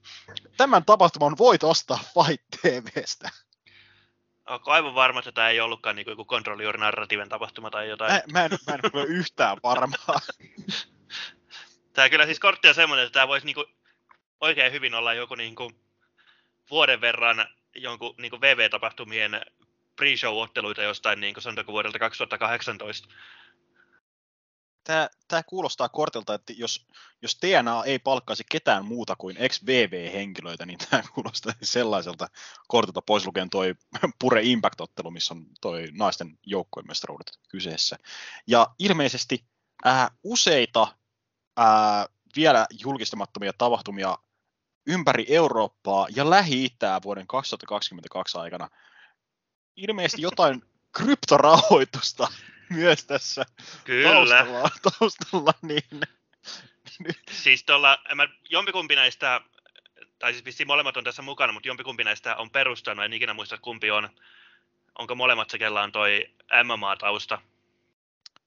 Tämän 0.58 0.86
tapahtuman 0.86 1.38
voit 1.38 1.64
ostaa 1.64 2.00
Fight 2.14 2.44
TVstä. 2.62 3.30
Onko 4.50 4.72
aivan 4.72 4.96
varma, 4.96 5.20
että 5.20 5.32
tämä 5.32 5.50
ei 5.50 5.60
ollutkaan 5.60 5.96
niin 5.96 6.10
joku 6.10 6.26
Control 6.26 6.60
Your 6.60 6.78
Narrativen 6.78 7.30
tapahtuma 7.30 7.72
tai 7.72 7.90
jotain? 7.90 8.12
Mä, 8.14 8.22
mä, 8.32 8.46
en, 8.46 8.52
mä 8.68 8.74
en 8.74 8.80
ole 8.94 9.04
yhtään 9.04 9.58
varmaa. 9.64 10.20
Tämä 11.94 12.10
kyllä 12.10 12.26
siis 12.26 12.40
kortti 12.40 12.68
on 12.68 12.76
semmoinen, 12.76 13.06
että 13.06 13.14
tämä 13.14 13.28
voisi 13.28 13.46
niinku 13.46 13.66
oikein 14.42 14.72
hyvin 14.72 14.94
olla 14.94 15.14
joku 15.14 15.36
niinku 15.36 15.72
vuoden 16.72 17.02
verran 17.02 17.48
jonkun 17.76 18.16
niinku 18.18 18.42
VV-tapahtumien 18.42 19.42
pre-show-otteluita 19.96 20.84
jostain 20.84 21.20
niinku 21.20 21.42
sanotaanko 21.42 21.72
vuodelta 21.72 22.00
2018. 22.00 23.08
Tämä, 24.84 25.10
tämä 25.28 25.44
kuulostaa 25.44 25.90
kortilta, 25.90 26.34
että 26.34 26.54
jos, 26.58 26.88
jos 27.22 27.36
TNA 27.36 27.84
ei 27.84 28.00
palkkaisi 28.00 28.44
ketään 28.52 28.86
muuta 28.86 29.16
kuin 29.16 29.38
ex-VV-henkilöitä, 29.38 30.66
niin 30.66 30.80
tämä 30.90 31.04
kuulostaa 31.14 31.54
sellaiselta 31.62 32.28
kortilta 32.68 33.02
pois 33.02 33.26
lukien 33.26 33.50
toi 33.50 33.76
Pure 34.20 34.42
Impact-ottelu, 34.42 35.12
missä 35.12 35.34
on 35.34 35.46
toi 35.62 35.88
naisten 35.92 36.40
joukkueen 36.46 36.88
mestaruudet 36.88 37.40
kyseessä. 37.50 37.98
Ja 38.48 38.68
ilmeisesti 38.80 39.46
ää, 39.86 40.10
useita 40.24 40.88
ää, 41.58 42.08
vielä 42.36 42.68
julkistamattomia 42.84 43.54
tapahtumia 43.58 44.18
ympäri 44.88 45.26
Eurooppaa 45.30 46.08
ja 46.16 46.30
Lähi-Itää 46.30 47.02
vuoden 47.04 47.28
2022 47.28 48.38
aikana. 48.38 48.70
Ilmeisesti 49.76 50.22
jotain 50.22 50.64
kryptorahoitusta 50.92 52.28
myös 52.70 53.06
tässä 53.06 53.46
Kyllä. 53.84 54.10
taustalla, 54.10 54.70
taustalla 55.00 55.54
niin, 55.62 55.84
niin 57.00 57.16
Siis 57.32 57.64
tuolla, 57.64 57.98
mä, 58.16 58.28
jompikumpi 58.50 58.96
näistä, 58.96 59.42
tai 60.20 60.34
siis 60.34 60.46
vissiin 60.46 60.68
molemmat 60.68 60.98
on 60.98 61.04
tässä 61.04 61.22
mukana, 61.22 61.54
mutta 61.54 61.68
jompikumpi 61.68 62.04
näistä 62.04 62.36
on 62.36 62.50
perustanut, 62.50 63.06
en 63.06 63.14
ikinä 63.14 63.34
muista 63.34 63.58
kumpi 63.58 63.92
on. 63.92 64.10
Onko 65.00 65.16
molemmat 65.16 65.50
se, 65.50 65.58
kella 65.58 65.82
on 65.82 65.92
toi 65.92 66.30
MMA-tausta? 66.64 67.42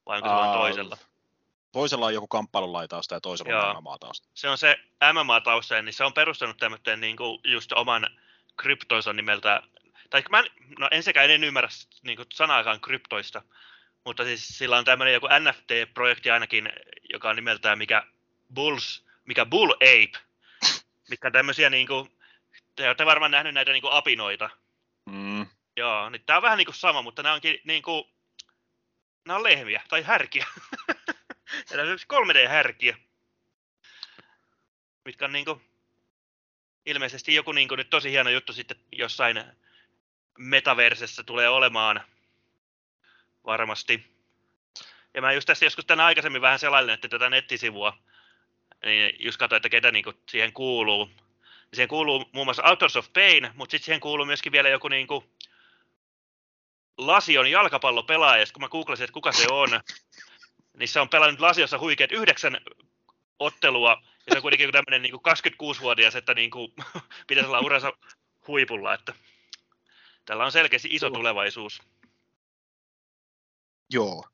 Vai 0.06 0.16
onko 0.16 0.28
se 0.28 0.34
vaan 0.34 0.48
Aa, 0.48 0.56
toisella? 0.58 0.96
toisella 1.72 2.06
on 2.06 2.14
joku 2.14 2.26
kamppailulaitausta 2.26 3.14
ja 3.14 3.20
toisella 3.20 3.66
on 3.66 3.72
Joo. 3.72 3.80
maatausta. 3.80 4.28
Se 4.34 4.48
on 4.48 4.58
se 4.58 4.76
MMA-tausta, 5.12 5.82
niin 5.82 5.92
se 5.92 6.04
on 6.04 6.12
perustanut 6.12 6.56
tämmöisen 6.56 7.00
niin 7.00 7.16
kuin 7.16 7.40
just 7.44 7.72
oman 7.72 8.06
kryptoisa 8.56 9.12
nimeltä, 9.12 9.62
tai 10.16 10.30
mä 10.30 10.38
en, 10.38 10.46
no 10.78 10.88
ensinnäkään 10.90 11.30
en 11.30 11.44
ymmärrä 11.44 11.68
niin 12.02 12.16
kuin 12.16 12.28
sanaakaan 12.32 12.80
kryptoista, 12.80 13.42
mutta 14.04 14.24
siis 14.24 14.48
sillä 14.48 14.78
on 14.78 14.84
tämmöinen 14.84 15.14
joku 15.14 15.26
NFT-projekti 15.26 16.30
ainakin, 16.30 16.72
joka 17.12 17.30
on 17.30 17.36
nimeltään 17.36 17.78
mikä 17.78 18.02
Bulls, 18.54 19.06
mikä 19.24 19.46
Bull 19.46 19.72
Ape, 19.72 20.18
mitkä 21.10 21.28
on 21.28 21.32
tämmöisiä 21.32 21.70
niin 21.70 21.86
kuin, 21.86 22.12
te 22.76 22.86
olette 22.86 23.06
varmaan 23.06 23.30
nähnyt 23.30 23.54
näitä 23.54 23.72
niin 23.72 23.82
kuin 23.82 23.92
apinoita. 23.92 24.50
Mm. 25.06 25.46
Joo, 25.76 26.10
niin 26.10 26.22
tää 26.26 26.36
on 26.36 26.42
vähän 26.42 26.58
niin 26.58 26.66
kuin 26.66 26.74
sama, 26.74 27.02
mutta 27.02 27.22
nämä 27.22 27.34
onkin 27.34 27.60
niin 27.64 27.82
kuin, 27.82 28.04
nämä 29.24 29.36
on 29.36 29.42
lehmiä 29.42 29.82
tai 29.88 30.02
härkiä. 30.02 30.46
ja 31.70 31.76
nämä 31.76 31.90
on 31.90 31.98
3D-härkiä. 31.98 32.96
Mitkä 35.04 35.24
on 35.24 35.32
niin 35.32 35.44
kuin, 35.44 35.60
ilmeisesti 36.86 37.34
joku 37.34 37.52
niin 37.52 37.68
kuin, 37.68 37.78
nyt 37.78 37.90
tosi 37.90 38.10
hieno 38.10 38.30
juttu 38.30 38.52
sitten 38.52 38.76
jossain 38.92 39.44
metaversessä 40.38 41.22
tulee 41.22 41.48
olemaan 41.48 42.00
varmasti. 43.44 44.16
Ja 45.14 45.20
mä 45.22 45.32
just 45.32 45.46
tässä 45.46 45.66
joskus 45.66 45.84
tänä 45.84 46.04
aikaisemmin 46.04 46.42
vähän 46.42 46.58
selailin, 46.58 46.94
että 46.94 47.08
tätä 47.08 47.30
nettisivua, 47.30 47.98
niin 48.84 49.16
just 49.18 49.38
katsoin, 49.38 49.56
että 49.56 49.68
ketä 49.68 49.92
niin 49.92 50.04
kuin 50.04 50.16
siihen 50.28 50.52
kuuluu. 50.52 51.10
Siihen 51.74 51.88
kuuluu 51.88 52.24
muun 52.32 52.46
muassa 52.46 52.62
Authors 52.64 52.96
of 52.96 53.12
Pain, 53.12 53.50
mutta 53.54 53.70
sitten 53.70 53.84
siihen 53.84 54.00
kuuluu 54.00 54.26
myöskin 54.26 54.52
vielä 54.52 54.68
joku 54.68 54.88
niin 54.88 55.06
kuin 55.06 55.24
Lasion 56.98 57.50
jalkapallopelaaja, 57.50 58.46
kun 58.52 58.62
mä 58.62 58.68
googlasin, 58.68 59.04
että 59.04 59.12
kuka 59.12 59.32
se 59.32 59.46
on, 59.50 59.68
niin 60.78 60.88
se 60.88 61.00
on 61.00 61.08
pelannut 61.08 61.40
Lasiossa 61.40 61.78
huikeat 61.78 62.12
yhdeksän 62.12 62.60
ottelua, 63.38 64.02
ja 64.02 64.32
se 64.32 64.38
on 64.38 64.42
kuitenkin 64.42 64.72
tämmöinen 64.72 65.02
niin 65.02 65.14
26-vuotias, 65.14 66.16
että 66.16 66.34
niin 66.34 66.50
kuin, 66.50 66.72
pitäisi 67.28 67.48
olla 67.48 67.60
uransa 67.60 67.92
huipulla, 68.46 68.94
että 68.94 69.14
tällä 70.26 70.44
on 70.44 70.52
selkeästi 70.52 70.88
iso 70.90 71.10
tulevaisuus. 71.10 71.82
Joo. 73.90 74.24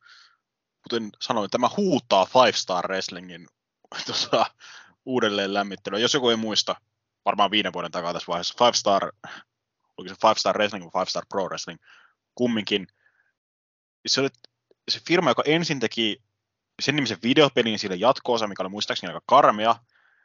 Kuten 0.82 1.10
sanoin, 1.20 1.50
tämä 1.50 1.70
huutaa 1.76 2.26
Five 2.26 2.52
Star 2.52 2.88
Wrestlingin 2.88 3.46
tuossa 4.06 4.46
uudelleen 5.04 5.54
lämmittelyä. 5.54 5.98
Jos 5.98 6.14
joku 6.14 6.28
ei 6.28 6.36
muista, 6.36 6.76
varmaan 7.24 7.50
viiden 7.50 7.72
vuoden 7.72 7.90
takaa 7.90 8.12
tässä 8.12 8.26
vaiheessa, 8.26 8.64
Five 8.64 8.72
Star, 8.72 9.12
oliko 9.96 10.14
se 10.14 10.20
Five 10.20 10.34
Star 10.38 10.56
Wrestling 10.56 10.84
vai 10.84 10.90
Five 11.00 11.10
Star 11.10 11.24
Pro 11.28 11.44
Wrestling, 11.44 11.80
kumminkin. 12.34 12.86
Se 14.06 14.20
oli 14.20 14.28
se 14.90 15.00
firma, 15.06 15.30
joka 15.30 15.42
ensin 15.46 15.80
teki 15.80 16.22
sen 16.82 16.96
nimisen 16.96 17.18
videopelin 17.22 17.78
sille 17.78 17.96
jatkoosa, 17.96 18.46
mikä 18.46 18.62
oli 18.62 18.70
muistaakseni 18.70 19.12
aika 19.12 19.24
karmea. 19.26 19.76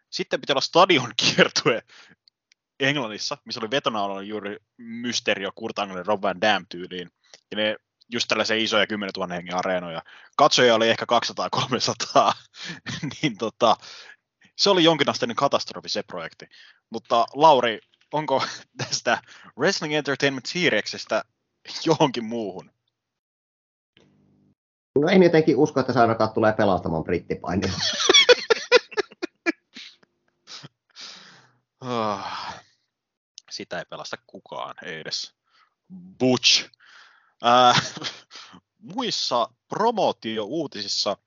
Sitten 0.09 0.41
piti 0.41 0.53
olla 0.53 0.61
stadion 0.61 1.13
kiertue 1.23 1.81
Englannissa, 2.79 3.37
missä 3.45 3.59
oli 3.59 3.71
vetona 3.71 4.03
ollut 4.03 4.25
juuri 4.25 4.57
Mysterio, 4.77 5.51
Kurt 5.55 5.79
Angle, 5.79 6.03
Rob 6.03 6.21
Van 6.21 6.41
Dam 6.41 6.65
tyyliin. 6.69 7.09
Ja 7.51 7.57
ne 7.57 7.75
just 8.11 8.27
tällaisia 8.27 8.57
isoja 8.57 8.87
10 8.87 9.11
000 9.17 9.35
hengen 9.35 9.55
areenoja. 9.55 10.01
Katsoja 10.37 10.75
oli 10.75 10.89
ehkä 10.89 11.05
200-300, 11.55 12.33
niin 13.21 13.37
tota, 13.37 13.75
se 14.55 14.69
oli 14.69 14.83
jonkinasteinen 14.83 15.35
katastrofi 15.35 15.89
se 15.89 16.03
projekti. 16.03 16.45
Mutta 16.89 17.25
Lauri, 17.33 17.79
onko 18.13 18.43
tästä 18.77 19.21
Wrestling 19.57 19.93
Entertainment 19.93 20.45
Seriesistä 20.45 21.23
johonkin 21.85 22.25
muuhun? 22.25 22.71
No 24.99 25.07
en 25.07 25.23
jotenkin 25.23 25.57
usko, 25.57 25.79
että 25.79 25.93
se 25.93 25.99
ainakaan 25.99 26.33
tulee 26.33 26.53
pelastamaan 26.53 27.03
brittipainia. 27.03 27.73
Sitä 33.57 33.79
ei 33.79 33.85
pelasta 33.85 34.17
kukaan, 34.27 34.75
ei 34.83 34.99
edes 34.99 35.33
Butch. 36.19 36.69
Äh, 37.45 37.93
muissa 38.95 39.49
promootio-uutisissa 39.67 41.17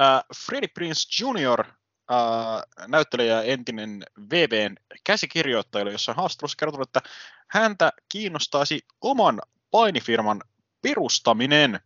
äh, 0.00 0.24
Freddie 0.44 0.68
Prince 0.68 1.24
Jr., 1.24 1.64
äh, 1.66 2.88
näyttelijä 2.88 3.42
entinen 3.42 4.04
VVn 4.30 4.76
käsikirjoittaja, 5.04 5.82
oli 5.82 5.92
jossain 5.92 6.16
haastattelussa 6.16 6.56
kertonut, 6.56 6.88
että 6.88 7.10
häntä 7.48 7.92
kiinnostaisi 8.08 8.80
oman 9.00 9.42
painifirman 9.70 10.42
perustaminen. 10.82 11.80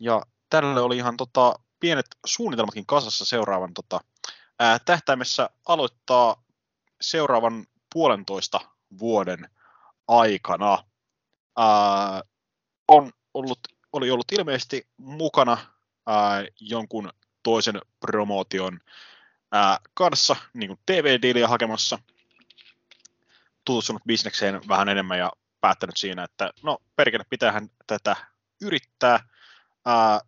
Ja 0.00 0.22
tälle 0.50 0.80
oli 0.80 0.96
ihan 0.96 1.16
tota, 1.16 1.54
pienet 1.80 2.06
suunnitelmatkin 2.26 2.86
kasassa 2.86 3.24
seuraavan 3.24 3.74
tota, 3.74 4.00
ää, 4.58 4.78
tähtäimessä 4.78 5.50
aloittaa 5.66 6.42
seuraavan 7.00 7.66
puolentoista 7.92 8.60
vuoden 8.98 9.50
aikana. 10.08 10.84
Ää, 11.56 12.22
on 12.88 13.12
ollut, 13.34 13.58
oli 13.92 14.10
ollut 14.10 14.32
ilmeisesti 14.32 14.88
mukana 14.96 15.58
ää, 16.06 16.44
jonkun 16.60 17.10
toisen 17.42 17.80
promootion 18.00 18.80
ää, 19.52 19.78
kanssa 19.94 20.36
niin 20.54 20.68
kuin 20.68 20.80
TV-diiliä 20.86 21.48
hakemassa, 21.48 21.98
tutustunut 23.64 24.02
bisnekseen 24.06 24.60
vähän 24.68 24.88
enemmän 24.88 25.18
ja 25.18 25.32
päättänyt 25.60 25.96
siinä, 25.96 26.24
että 26.24 26.50
no 26.62 26.78
perkele, 26.96 27.24
pitäähän 27.30 27.68
tätä 27.86 28.16
yrittää. 28.60 29.28
Ää, 29.86 30.20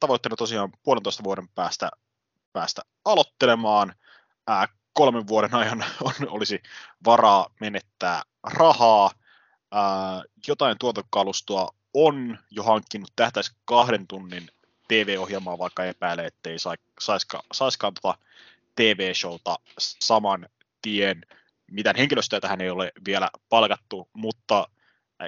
tavoitteena 0.00 0.36
tosiaan 0.36 0.72
puolentoista 0.82 1.24
vuoden 1.24 1.48
päästä, 1.48 1.90
päästä 2.52 2.82
aloittelemaan. 3.04 3.94
Ää, 4.46 4.68
kolmen 4.94 5.26
vuoden 5.26 5.54
ajan 5.54 5.84
on, 6.04 6.12
olisi 6.28 6.62
varaa 7.04 7.46
menettää 7.60 8.22
rahaa. 8.42 9.10
Ää, 9.72 10.22
jotain 10.46 10.76
tuotokalustoa 10.78 11.68
on 11.94 12.38
jo 12.50 12.62
hankkinut, 12.62 13.12
tähtäisi 13.16 13.52
kahden 13.64 14.06
tunnin 14.06 14.48
TV-ohjelmaa, 14.88 15.58
vaikka 15.58 15.84
epäilee, 15.84 16.26
ettei 16.26 16.56
saiskaan, 17.00 17.44
saiskaan 17.52 17.94
tota 17.94 18.18
TV-showta 18.76 19.56
saman 19.78 20.48
tien. 20.82 21.22
Mitään 21.70 21.96
henkilöstöä 21.96 22.40
tähän 22.40 22.60
ei 22.60 22.70
ole 22.70 22.92
vielä 23.06 23.30
palkattu, 23.48 24.08
mutta 24.12 24.68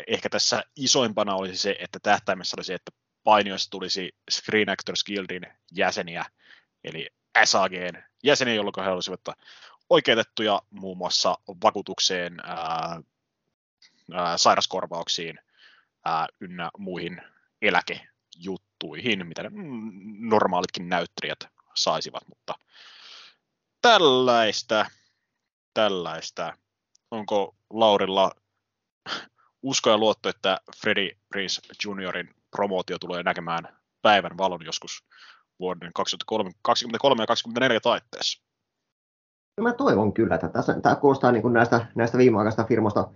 ehkä 0.07 0.29
tässä 0.29 0.62
isoimpana 0.77 1.35
olisi 1.35 1.57
se, 1.57 1.77
että 1.79 1.99
tähtäimessä 2.03 2.57
olisi 2.59 2.75
että 2.75 2.91
painioissa 3.25 3.71
tulisi 3.71 4.14
Screen 4.31 4.69
Actors 4.69 5.05
Guildin 5.05 5.47
jäseniä, 5.73 6.25
eli 6.85 7.09
SAGn 7.45 8.03
jäseniä, 8.22 8.55
jolloin 8.55 8.84
he 8.84 8.91
olisivat 8.91 9.20
oikeutettuja 9.91 10.62
muun 10.70 10.97
muassa 10.97 11.39
vakuutukseen, 11.62 12.37
ää, 12.45 13.01
ää, 14.12 14.39
sairaskorvauksiin 14.39 15.39
ää, 16.05 16.26
ynnä 16.41 16.70
muihin 16.78 17.22
eläkejuttuihin, 17.62 19.26
mitä 19.26 19.43
ne 19.43 19.51
normaalitkin 20.18 20.89
näyttelijät 20.89 21.49
saisivat, 21.74 22.28
mutta 22.28 22.55
tällaista, 23.82 24.87
tällaista. 25.74 26.57
Onko 27.11 27.57
Laurilla 27.70 28.32
usko 29.62 29.91
ja 29.91 29.99
luotto, 29.99 30.28
että 30.28 30.61
Freddie 30.80 31.16
Prince 31.28 31.61
Juniorin 31.84 32.34
promootio 32.51 32.99
tulee 32.99 33.22
näkemään 33.22 33.78
päivän 34.03 34.39
valon 34.39 34.64
joskus 34.64 35.05
vuoden 35.61 35.91
2023 35.95 37.23
ja 37.23 37.27
2024 37.27 37.81
taitteessa? 37.81 38.43
No 39.59 39.63
mä 39.63 39.73
toivon 39.73 40.13
kyllä, 40.13 40.35
että 40.35 40.49
tässä, 40.49 40.81
tämä 40.81 40.97
kuulostaa 40.97 41.33
niin 41.33 41.43
kuin 41.43 41.55
näistä, 41.55 41.87
näistä 41.95 42.19
viimeaikaisista 42.19 42.65
firmoista 42.65 43.09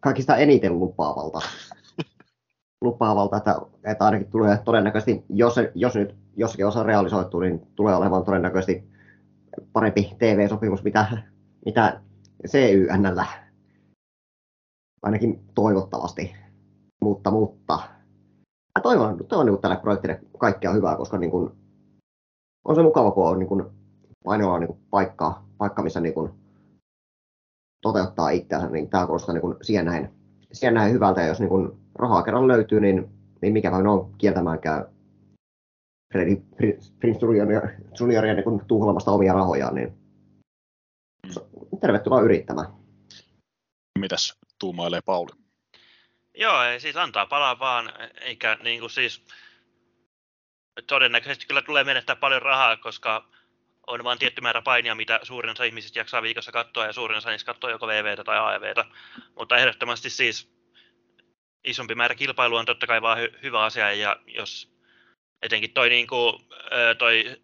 kaikista 0.00 0.36
eniten 0.36 0.78
lupaavalta. 0.78 1.40
lupaavalta, 2.84 3.36
että, 3.36 3.56
että 3.84 4.04
ainakin 4.04 4.30
tulee 4.30 4.58
todennäköisesti, 4.64 5.24
jos, 5.28 5.54
jos 5.74 5.94
nyt 5.94 6.16
jossakin 6.36 6.66
osa 6.66 6.82
realisoituu, 6.82 7.40
niin 7.40 7.66
tulee 7.74 7.94
olemaan 7.94 8.24
todennäköisesti 8.24 8.90
parempi 9.72 10.14
TV-sopimus, 10.18 10.82
mitä, 10.82 11.22
mitä 11.64 12.00
CYNllä. 12.48 13.26
Ainakin 15.02 15.44
toivottavasti. 15.54 16.34
Mutta, 17.04 17.30
mutta 17.30 17.78
mä 18.78 18.82
toivon, 18.82 19.26
toivon 19.28 19.46
niin 19.46 19.60
tälle 19.60 19.76
projektille 19.76 20.20
kaikkea 20.38 20.72
hyvää, 20.72 20.96
koska 20.96 21.18
niin 21.18 21.30
kuin, 21.30 21.59
on 22.64 22.74
se 22.74 22.82
mukava, 22.82 23.10
kun 23.10 23.28
on 23.28 23.38
niin 23.38 23.48
kuin, 23.48 23.64
ainoa 24.24 24.58
niin 24.58 24.68
kuin, 24.68 24.80
paikka, 24.90 25.42
paikka, 25.58 25.82
missä 25.82 26.00
niin 26.00 26.14
kuin, 26.14 26.30
toteuttaa 27.82 28.30
itseänsä, 28.30 28.68
niin 28.68 28.90
tämä 28.90 29.06
kuulostaa 29.06 29.32
niin 29.32 29.42
kuin, 29.42 29.56
siihen, 29.62 29.84
näin, 29.84 30.08
siihen 30.52 30.74
näin 30.74 30.92
hyvältä, 30.92 31.20
ja 31.20 31.26
jos 31.26 31.40
niin 31.40 31.48
kuin, 31.48 31.72
rahaa 31.94 32.22
kerran 32.22 32.48
löytyy, 32.48 32.80
niin, 32.80 33.08
niin 33.42 33.52
mikä 33.52 33.70
vain 33.70 33.86
on 33.86 34.14
kieltämäänkään 34.18 34.84
Freddy 36.12 36.42
Prince 37.00 37.26
Junioria, 37.26 37.60
Junioria 38.00 38.34
niin 38.34 38.66
tuhlamasta 38.66 39.10
omia 39.10 39.32
rahojaan, 39.32 39.74
niin 39.74 39.92
tervetuloa 41.80 42.20
yrittämään. 42.20 42.66
Mitäs 43.98 44.38
tuumailee 44.58 45.00
Pauli? 45.04 45.30
Joo, 46.34 46.62
ei 46.62 46.80
siis 46.80 46.96
antaa 46.96 47.26
palaa 47.26 47.58
vaan, 47.58 47.92
eikä 48.20 48.58
niin 48.62 48.80
kuin 48.80 48.90
siis 48.90 49.24
todennäköisesti 50.86 51.46
kyllä 51.46 51.62
tulee 51.62 51.84
menettää 51.84 52.16
paljon 52.16 52.42
rahaa, 52.42 52.76
koska 52.76 53.28
on 53.86 54.04
vain 54.04 54.18
tietty 54.18 54.40
määrä 54.40 54.62
painia, 54.62 54.94
mitä 54.94 55.20
suurin 55.22 55.50
osa 55.50 55.64
ihmisistä 55.64 55.98
jaksaa 55.98 56.22
viikossa 56.22 56.52
katsoa, 56.52 56.86
ja 56.86 56.92
suurin 56.92 57.18
osa 57.18 57.30
niistä 57.30 57.52
katsoo 57.52 57.70
joko 57.70 57.86
VVtä 57.86 58.24
tai 58.24 58.38
AEVtä. 58.38 58.84
Mutta 59.38 59.56
ehdottomasti 59.56 60.10
siis 60.10 60.52
isompi 61.64 61.94
määrä 61.94 62.14
kilpailua 62.14 62.60
on 62.60 62.66
totta 62.66 62.86
kai 62.86 63.02
vaan 63.02 63.18
hy- 63.18 63.38
hyvä 63.42 63.64
asia, 63.64 63.92
ja 63.92 64.16
jos 64.26 64.72
etenkin 65.42 65.72
toi, 65.72 65.88
niin 65.88 66.06
kuin, 66.06 66.34
toi 66.98 67.40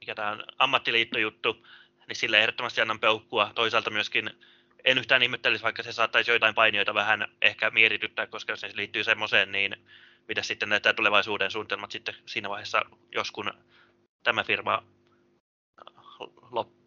mikä 0.00 0.14
tämä 0.14 0.30
on, 0.30 0.44
ammattiliittojuttu, 0.58 1.66
niin 2.08 2.16
sille 2.16 2.38
ehdottomasti 2.38 2.80
annan 2.80 3.00
peukkua. 3.00 3.52
Toisaalta 3.54 3.90
myöskin 3.90 4.30
en 4.84 4.98
yhtään 4.98 5.22
ihmettelisi, 5.22 5.64
vaikka 5.64 5.82
se 5.82 5.92
saattaisi 5.92 6.30
joitain 6.30 6.54
painioita 6.54 6.94
vähän 6.94 7.28
ehkä 7.42 7.70
mietityttää, 7.70 8.26
koska 8.26 8.52
jos 8.52 8.60
se 8.60 8.70
liittyy 8.74 9.04
semmoiseen, 9.04 9.52
niin 9.52 9.76
mitä 10.28 10.42
sitten 10.42 10.68
näyttää 10.68 10.92
tulevaisuuden 10.92 11.50
suunnitelmat 11.50 11.90
sitten 11.90 12.14
siinä 12.26 12.48
vaiheessa, 12.48 12.82
jos 13.12 13.30
kun 13.30 13.52
tämä 14.22 14.44
firma 14.44 14.82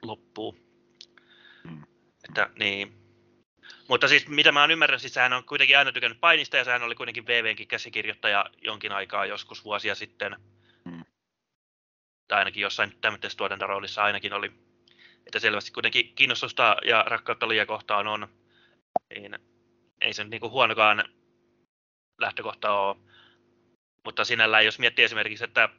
loppuu. 0.01 0.57
Hmm. 1.67 1.83
Että, 2.29 2.49
niin. 2.59 2.93
Mutta 3.87 4.07
siis 4.07 4.27
mitä 4.27 4.51
mä 4.51 4.65
ymmärrän, 4.65 4.99
siis 4.99 5.15
hän 5.15 5.33
on 5.33 5.43
kuitenkin 5.43 5.77
aina 5.77 5.91
tykännyt 5.91 6.19
painista 6.19 6.57
ja 6.57 6.63
sehän 6.63 6.83
oli 6.83 6.95
kuitenkin 6.95 7.27
VVnkin 7.27 7.67
käsikirjoittaja 7.67 8.45
jonkin 8.61 8.91
aikaa 8.91 9.25
joskus 9.25 9.65
vuosia 9.65 9.95
sitten. 9.95 10.35
Hmm. 10.89 11.03
Tai 12.27 12.39
ainakin 12.39 12.61
jossain 12.61 12.97
tämmöisessä 13.01 13.37
tuotantaroolissa 13.37 14.03
ainakin 14.03 14.33
oli. 14.33 14.51
Että 15.25 15.39
selvästi 15.39 15.71
kuitenkin 15.71 16.15
kiinnostusta 16.15 16.77
ja 16.85 17.03
rakkautta 17.07 17.47
liian 17.47 17.67
kohtaan 17.67 18.07
on. 18.07 18.27
Niin 19.15 19.39
ei 20.01 20.13
se 20.13 20.23
nyt 20.23 20.31
niinku 20.31 20.49
huonokaan 20.49 21.03
lähtökohta 22.17 22.71
ole. 22.71 22.95
Mutta 24.07 24.25
sinällään 24.25 24.65
jos 24.65 24.79
miettii 24.79 25.05
esimerkiksi, 25.05 25.43
että 25.43 25.69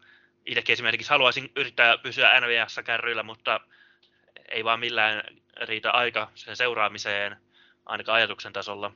itsekin 0.47 0.73
esimerkiksi 0.73 1.11
haluaisin 1.11 1.53
yrittää 1.57 1.99
pysyä 1.99 2.41
NVS 2.41 2.81
kärryillä, 2.85 3.23
mutta 3.23 3.61
ei 4.49 4.65
vaan 4.65 4.81
millään 4.81 5.23
riitä 5.63 5.91
aika 5.91 6.31
sen 6.35 6.57
seuraamiseen, 6.57 7.37
ainakaan 7.87 8.17
ajatuksen 8.17 8.53
tasolla, 8.53 8.93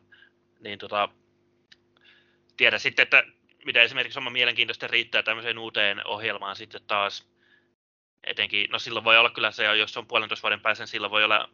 niin 0.61 0.79
tota, 0.79 1.09
tiedä 2.57 2.79
sitten, 2.79 3.03
että 3.03 3.25
mitä 3.65 3.83
esimerkiksi 3.83 4.19
oma 4.19 4.31
mielenkiintoista 4.31 4.87
riittää 4.87 5.23
tämmöiseen 5.23 5.59
uuteen 5.59 6.07
ohjelmaan 6.07 6.57
sitten 6.57 6.81
taas. 6.87 7.29
Etenkin, 8.25 8.71
no 8.71 8.79
silloin 8.79 9.05
voi 9.05 9.19
olla 9.19 9.31
kyllä 9.31 9.51
se, 9.51 9.65
jos 9.77 9.97
on 9.97 10.07
puolentoista 10.07 10.43
vuoden 10.43 10.61
päässä, 10.61 10.83
niin 10.83 10.89
silloin 10.89 11.11
voi 11.11 11.25
olla 11.25 11.49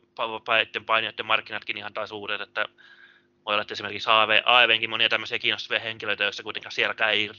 painoiden 0.44 0.84
painijoiden 0.84 1.26
markkinatkin 1.26 1.78
ihan 1.78 1.94
taas 1.94 2.12
uudet, 2.12 2.40
että 2.40 2.68
voi 3.46 3.54
olla, 3.54 3.62
että 3.62 3.74
esimerkiksi 3.74 4.10
AV, 4.10 4.42
AEVnkin 4.44 4.90
monia 4.90 5.08
tämmöisiä 5.08 5.38
kiinnostavia 5.38 5.80
henkilöitä, 5.80 6.24
joissa 6.24 6.42
kuitenkaan 6.42 6.72
sielläkään 6.72 7.12
ei 7.12 7.30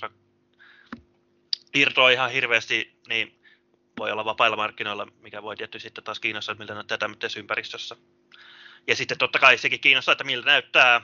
irtoa 1.73 2.09
ihan 2.09 2.31
hirveästi, 2.31 2.99
niin 3.07 3.41
voi 3.99 4.11
olla 4.11 4.25
vapailla 4.25 4.57
markkinoilla, 4.57 5.07
mikä 5.19 5.43
voi 5.43 5.57
tietysti 5.57 5.79
sitten 5.87 6.03
taas 6.03 6.19
kiinnostaa, 6.19 6.55
miltä 6.55 6.73
näyttää 6.73 6.97
tämmöisessä 6.97 7.39
ympäristössä. 7.39 7.95
Ja 8.87 8.95
sitten 8.95 9.17
totta 9.17 9.39
kai 9.39 9.57
sekin 9.57 9.79
kiinnostaa, 9.79 10.11
että 10.11 10.23
miltä 10.23 10.45
näyttää 10.45 11.01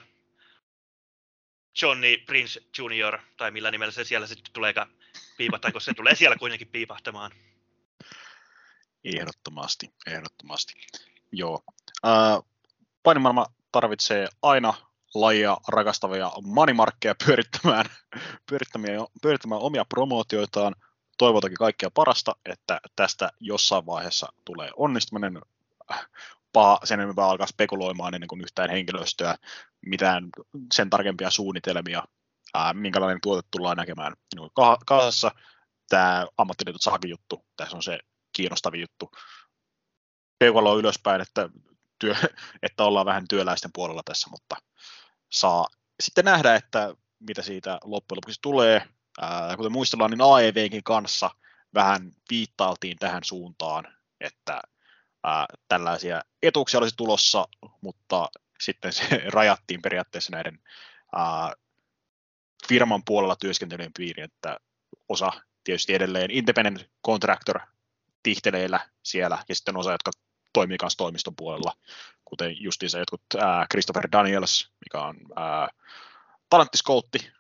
Johnny 1.82 2.18
Prince 2.18 2.62
Jr. 2.78 3.20
tai 3.38 3.52
millä 3.52 3.72
nimellä 3.72 3.92
se 3.92 4.04
siellä 4.04 4.28
sitten 4.28 4.54
tulee 4.54 4.74
piipahtaa, 5.38 5.72
kun 5.72 5.82
se 5.82 5.94
tulee 5.94 6.16
siellä 6.16 6.36
kuitenkin 6.36 6.68
piipahtamaan. 6.68 7.32
Ehdottomasti, 9.04 9.90
ehdottomasti. 10.08 10.74
Joo. 11.32 11.64
Äh, 12.06 12.40
painimaailma 13.04 13.46
tarvitsee 13.72 14.28
aina 14.42 14.74
lajia 15.16 15.58
rakastavia 15.68 16.32
manimarkkeja 16.48 17.16
pyörittämään, 17.26 17.86
pyörittämään, 18.50 19.08
pyörittämään 19.22 19.62
omia 19.62 19.86
promootioitaan. 19.86 20.76
Toivotakin 21.18 21.58
kaikkea 21.58 21.92
parasta, 21.92 22.36
että 22.46 22.80
tästä 22.96 23.32
jossain 23.40 23.86
vaiheessa 23.86 24.28
tulee 24.46 24.70
onnistuminen. 24.76 25.42
Paha 26.54 26.80
sen 26.84 27.00
enempää 27.00 27.26
alkaa 27.26 27.48
spekuloimaan 27.48 28.14
ennen 28.14 28.28
kuin 28.28 28.42
yhtään 28.42 28.70
henkilöstöä, 28.70 29.36
mitään 29.86 30.30
sen 30.74 30.90
tarkempia 30.90 31.30
suunnitelmia, 31.30 32.04
ää, 32.54 32.74
minkälainen 32.74 33.20
tuote 33.24 33.48
tullaan 33.52 33.78
näkemään. 33.78 34.14
Niin 34.36 34.50
Kaasassa 34.86 35.32
tämä 35.90 36.28
ammattiliitot 36.38 36.82
saakin 36.82 37.10
juttu, 37.10 37.46
tässä 37.58 37.78
on 37.78 37.84
se 37.84 38.00
kiinnostavin 38.34 38.82
juttu. 38.82 39.12
Peukalo 40.40 40.80
ylöspäin, 40.80 41.22
että, 41.22 41.50
työ, 42.00 42.16
että 42.64 42.84
ollaan 42.84 43.06
vähän 43.06 43.28
työläisten 43.30 43.72
puolella 43.74 44.02
tässä, 44.06 44.30
mutta 44.30 44.56
saa 45.30 45.68
sitten 46.00 46.26
nähdä, 46.26 46.56
että 46.56 46.96
mitä 47.20 47.42
siitä 47.42 47.80
loppujen 47.84 48.18
lopuksi 48.18 48.42
tulee. 48.42 48.88
Ää, 49.22 49.58
kuten 49.58 49.72
muistellaan, 49.72 50.12
niin 50.12 50.22
AEVkin 50.22 50.84
kanssa 50.84 51.32
vähän 51.74 52.12
viittailtiin 52.30 52.98
tähän 52.98 53.24
suuntaan, 53.24 53.88
että 54.20 54.62
ää, 55.24 55.46
tällaisia 55.68 56.22
etuuksia 56.44 56.80
olisi 56.80 56.96
tulossa, 56.98 57.48
mutta 57.82 58.30
sitten 58.60 58.94
se 58.94 59.04
rajattiin 59.34 59.82
periaatteessa 59.82 60.32
näiden 60.32 60.60
ää, 61.16 61.54
firman 62.68 63.04
puolella 63.06 63.36
työskentelyjen 63.36 63.94
piiriin, 63.98 64.26
että 64.26 64.60
osa 65.10 65.32
tietysti 65.64 65.94
edelleen 65.94 66.32
independent 66.32 66.90
contractor 67.06 67.60
tihteleillä 68.24 68.90
siellä, 69.04 69.44
ja 69.50 69.56
sitten 69.56 69.78
osa, 69.78 69.92
jotka 69.92 70.12
toimii 70.56 70.78
myös 70.82 70.98
toimiston 70.98 71.36
puolella, 71.36 71.74
kuten 72.26 72.62
justiinsa 72.64 73.00
jotkut 73.00 73.22
ää, 73.38 73.66
Christopher 73.72 74.08
Daniels, 74.12 74.72
mikä 74.86 75.06
on 75.06 75.16
talenttiskoutti, 76.50 77.32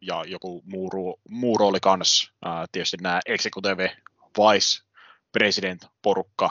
ja 0.00 0.24
joku 0.26 0.62
muu, 0.64 1.20
muu 1.28 1.58
rooli 1.58 1.80
kanssa. 1.80 2.32
Ää, 2.44 2.66
tietysti 2.72 2.96
nämä 3.00 3.20
executive 3.26 3.96
vice 4.38 4.82
president 5.32 5.86
porukka, 6.02 6.50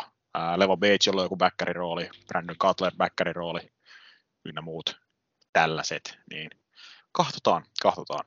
Levo 0.56 0.78
Bates, 0.78 1.08
jolla 1.08 1.22
on 1.22 1.26
joku 1.26 1.38
rooli, 1.74 2.10
Brandon 2.28 2.56
Cutler 2.58 2.94
rooli, 3.34 3.72
ynnä 4.46 4.62
muut 4.62 5.00
tällaiset, 5.54 6.18
niin 6.30 6.50
kahtotaan, 7.12 7.66
kahtotaan. 7.82 8.26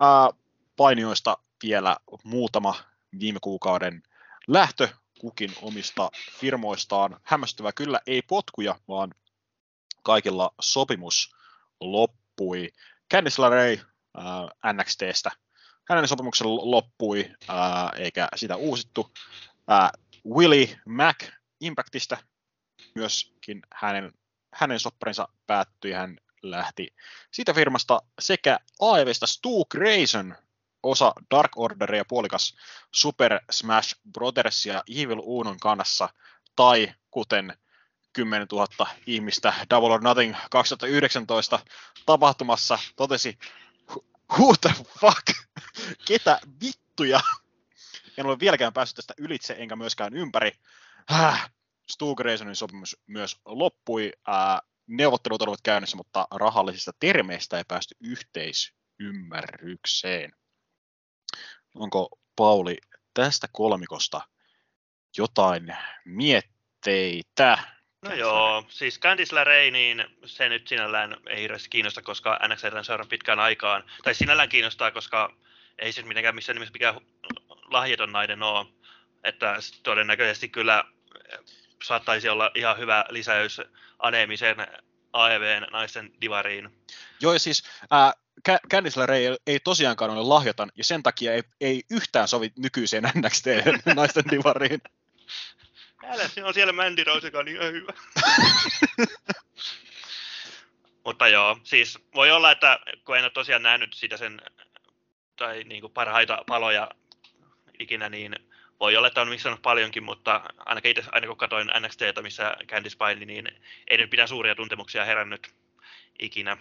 Ää, 0.00 0.30
painioista 0.76 1.38
vielä 1.62 1.96
muutama 2.24 2.74
viime 3.20 3.38
kuukauden 3.42 4.02
lähtö 4.48 4.88
kukin 5.18 5.52
omista 5.62 6.10
firmoistaan. 6.40 7.20
Hämmästyvä 7.22 7.72
kyllä 7.72 8.00
ei 8.06 8.22
potkuja, 8.22 8.78
vaan 8.88 9.14
kaikilla 10.02 10.54
sopimus 10.60 11.36
loppui. 11.80 12.72
Candice 13.12 13.42
LeRae 13.42 13.72
äh, 13.72 14.72
NXTstä. 14.72 15.30
Hänen 15.88 16.08
sopimuksen 16.08 16.46
loppui, 16.46 17.30
äh, 17.50 18.00
eikä 18.00 18.28
sitä 18.36 18.56
uusittu. 18.56 19.12
Äh, 19.70 19.90
Willie 20.34 20.80
Mac 20.86 21.24
Impactista 21.60 22.16
myöskin 22.94 23.62
hänen, 23.74 24.12
hänen 24.54 24.80
sopparinsa 24.80 25.28
päättyi. 25.46 25.92
Hän 25.92 26.16
lähti 26.42 26.94
siitä 27.30 27.54
firmasta 27.54 28.02
sekä 28.18 28.58
AEVstä 28.80 29.26
Stu 29.26 29.64
Grayson 29.64 30.34
osa 30.90 31.12
Dark 31.30 31.50
Orderia 31.56 32.04
puolikas 32.08 32.56
Super 32.92 33.40
Smash 33.50 33.96
Brothersia 34.12 34.82
Evil 34.90 35.20
Unon 35.22 35.60
kanssa, 35.60 36.08
tai 36.56 36.94
kuten 37.10 37.58
10 38.12 38.46
000 38.52 38.66
ihmistä 39.06 39.54
Double 39.70 39.94
or 39.94 40.02
Nothing 40.02 40.34
2019 40.50 41.58
tapahtumassa 42.06 42.78
totesi, 42.96 43.38
who 44.32 44.54
the 44.60 44.74
fuck, 45.00 45.24
ketä 46.08 46.40
vittuja, 46.62 47.20
en 48.16 48.26
ole 48.26 48.38
vieläkään 48.38 48.72
päässyt 48.72 48.96
tästä 48.96 49.14
ylitse 49.18 49.56
enkä 49.58 49.76
myöskään 49.76 50.14
ympäri. 50.14 50.52
Stu 51.90 52.14
Graysonin 52.14 52.56
sopimus 52.56 52.96
myös 53.06 53.40
loppui. 53.44 54.12
Neuvottelut 54.86 55.42
olivat 55.42 55.62
käynnissä, 55.62 55.96
mutta 55.96 56.26
rahallisista 56.30 56.92
termeistä 57.00 57.58
ei 57.58 57.64
päästy 57.68 57.94
yhteisymmärrykseen. 58.00 60.32
Onko 61.76 62.08
Pauli 62.36 62.78
tästä 63.14 63.46
kolmikosta 63.52 64.20
jotain 65.16 65.76
mietteitä? 66.04 67.58
No 68.02 68.14
joo, 68.14 68.64
siis 68.68 69.00
Candice 69.00 69.34
LeRae, 69.34 69.70
niin 69.70 70.04
se 70.24 70.48
nyt 70.48 70.68
sinällään 70.68 71.16
ei 71.28 71.42
hirveästi 71.42 71.68
kiinnosta, 71.68 72.02
koska 72.02 72.40
NXL 72.48 72.82
seuraa 72.82 73.06
pitkään 73.06 73.40
aikaan. 73.40 73.84
Tai 74.04 74.14
sinällään 74.14 74.48
kiinnostaa, 74.48 74.90
koska 74.90 75.36
ei 75.78 75.92
se 75.92 76.02
mitenkään 76.02 76.34
missään 76.34 76.56
nimessä 76.56 76.72
mikään 76.72 77.00
lahjaton 77.70 78.12
nainen 78.12 78.42
ole. 78.42 78.66
Että 79.24 79.56
todennäköisesti 79.82 80.48
kyllä 80.48 80.84
saattaisi 81.84 82.28
olla 82.28 82.50
ihan 82.54 82.78
hyvä 82.78 83.04
lisäys 83.08 83.60
aneemisen 83.98 84.56
AEVn 85.12 85.66
naisten 85.72 86.12
divariin. 86.20 86.70
Joo, 87.20 87.32
ja 87.32 87.38
siis 87.38 87.62
äh, 87.92 88.12
Candice 88.70 89.00
LeRae 89.00 89.36
ei 89.46 89.60
tosiaankaan 89.60 90.10
ole 90.10 90.22
lahjoton, 90.22 90.68
ja 90.76 90.84
sen 90.84 91.02
takia 91.02 91.34
ei, 91.34 91.42
ei 91.60 91.82
yhtään 91.90 92.28
sovi 92.28 92.52
nykyiseen 92.58 93.04
NXT 93.16 93.46
naisten 93.96 94.24
divariin. 94.30 94.80
Älä, 96.04 96.22
on 96.44 96.54
siellä 96.54 96.72
Mandy 96.72 97.04
Rose, 97.04 97.26
joka 97.26 97.38
on 97.38 97.48
ihan 97.48 97.72
hyvä. 97.72 97.92
Mutta 101.04 101.28
joo, 101.28 101.58
siis 101.64 101.98
voi 102.14 102.30
olla, 102.30 102.50
että 102.50 102.78
kun 103.04 103.16
en 103.16 103.24
ole 103.24 103.30
tosiaan 103.30 103.62
nähnyt 103.62 103.94
sitä 103.94 104.16
sen, 104.16 104.42
tai 105.36 105.64
niin 105.64 105.80
kuin 105.80 105.92
parhaita 105.92 106.44
paloja 106.46 106.90
ikinä, 107.78 108.08
niin 108.08 108.36
voi 108.80 108.96
olla, 108.96 109.06
että 109.06 109.20
on 109.20 109.28
missannut 109.28 109.62
paljonkin, 109.62 110.02
mutta 110.02 110.40
ainakin 110.58 110.90
itse, 110.90 111.04
aina 111.12 111.26
kun 111.26 111.36
katsoin 111.36 111.70
NXTtä, 111.80 112.22
missä 112.22 112.56
Candice 112.66 112.96
paini, 112.96 113.26
niin 113.26 113.48
ei 113.88 113.98
nyt 113.98 114.10
pitää 114.10 114.26
suuria 114.26 114.54
tuntemuksia 114.54 115.04
herännyt 115.04 115.54
ikinä. 116.18 116.56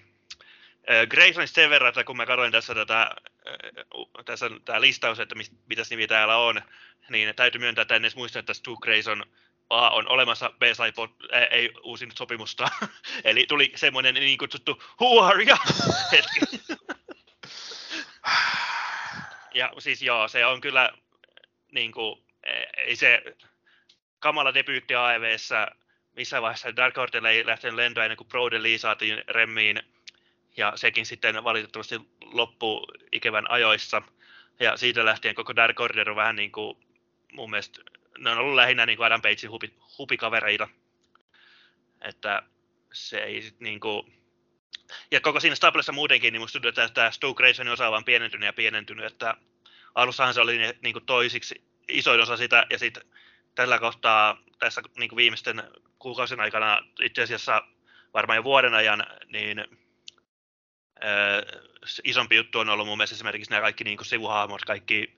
Graysonista 1.10 1.56
sen 1.56 1.70
verran, 1.70 1.90
että 1.90 2.04
kun 2.04 2.18
mä 2.18 2.26
katsoin 2.26 2.52
tässä 2.52 2.76
tätä, 2.76 3.16
tässä 4.26 4.50
tämä 4.66 4.82
listaus, 4.82 5.20
että 5.20 5.36
mitä 5.66 5.82
nimi 5.90 6.08
täällä 6.08 6.38
on, 6.38 6.62
niin 7.10 7.36
täytyy 7.36 7.60
myöntää, 7.60 7.82
että 7.82 7.96
en 7.96 8.02
edes 8.02 8.16
muista, 8.16 8.40
että 8.40 8.54
Stu 8.54 8.78
Grayson 8.78 9.24
A 9.70 9.90
on 9.90 10.08
olemassa, 10.08 10.54
B 10.60 10.64
sai 10.74 10.94
ei, 11.32 11.48
ei 11.52 11.72
uusinut 11.84 12.18
sopimusta. 12.18 12.68
Eli 13.24 13.46
tuli 13.48 13.72
semmoinen 13.76 14.16
niin 14.16 14.38
kutsuttu 14.38 14.84
you? 15.02 15.58
hetki. 16.12 16.60
ja 19.60 19.74
siis 19.80 20.02
joo, 20.02 20.28
se 20.28 20.46
on 20.46 20.62
kyllä 20.62 20.92
niin 21.72 21.92
kuin, 21.92 22.24
e, 22.44 22.64
ei 22.78 22.96
se 22.96 23.24
kamala 24.20 24.54
debyytti 24.54 24.96
AEVssä 24.96 25.68
missä 26.16 26.42
vaiheessa 26.42 26.76
Dark 26.76 26.98
Order 26.98 27.26
ei 27.26 27.46
lähtenyt 27.46 27.76
lentoon 27.76 28.06
ennen 28.06 28.18
kuin 28.18 28.28
Brody 28.28 28.64
Lee 28.64 28.78
saatiin 28.78 29.24
remmiin 29.28 29.95
ja 30.58 30.74
sekin 30.76 31.06
sitten 31.06 31.44
valitettavasti 31.44 32.02
loppuu 32.22 32.88
ikävän 33.12 33.52
ajoissa. 33.52 34.02
Ja 34.60 34.78
siitä 34.78 35.06
lähtien 35.06 35.36
koko 35.36 35.56
Dark 35.56 35.80
Order 35.80 36.10
on 36.10 36.16
vähän 36.16 36.36
niin 36.36 36.52
kuin 36.52 36.78
mun 37.34 37.50
mielestä, 37.50 37.82
ne 38.18 38.30
on 38.30 38.38
ollut 38.38 38.56
lähinnä 38.56 38.86
niin 38.86 38.98
kuin 38.98 39.06
Adam 39.06 39.22
Pagein 39.22 39.52
hupi, 39.52 39.74
hupikavereita. 39.98 40.68
Että 42.02 42.44
se 42.94 43.18
ei 43.18 43.42
sit 43.42 43.60
niin 43.60 43.80
kuin... 43.80 44.14
Ja 45.12 45.22
koko 45.22 45.40
siinä 45.40 45.56
stablessa 45.56 45.92
muutenkin, 45.92 46.34
niin 46.34 46.42
musta 46.42 46.54
tuntuu, 46.54 46.70
että 46.70 46.90
tämä 46.90 47.12
Stu 47.12 47.34
Graysonin 47.34 47.74
osa 47.74 47.86
on 47.86 47.92
vaan 47.92 48.06
pienentynyt 48.06 48.46
ja 48.46 48.54
pienentynyt, 48.54 49.06
että 49.06 49.36
alussahan 49.96 50.34
se 50.34 50.42
oli 50.42 50.58
niin 50.82 50.94
kuin 50.94 51.06
toisiksi 51.06 51.64
isoin 51.88 52.22
osa 52.22 52.38
sitä, 52.38 52.68
ja 52.70 52.80
sitten 52.80 53.04
tällä 53.56 53.80
kohtaa 53.80 54.38
tässä 54.60 54.82
niin 54.98 55.10
kuin 55.10 55.18
viimeisten 55.18 55.64
kuukausien 56.00 56.40
aikana, 56.40 56.82
itse 57.02 57.22
asiassa 57.22 57.62
varmaan 58.14 58.38
jo 58.38 58.44
vuoden 58.44 58.74
ajan, 58.74 59.04
niin 59.28 59.66
isompi 62.04 62.36
juttu 62.36 62.60
on 62.60 62.70
ollut 62.70 62.88
mun 62.88 62.98
mielestä 62.98 63.16
esimerkiksi 63.16 63.52
nämä 63.52 63.62
kaikki 63.62 63.84
niin 63.84 64.06
sivuhahmot, 64.06 64.66
kaikki 64.66 65.18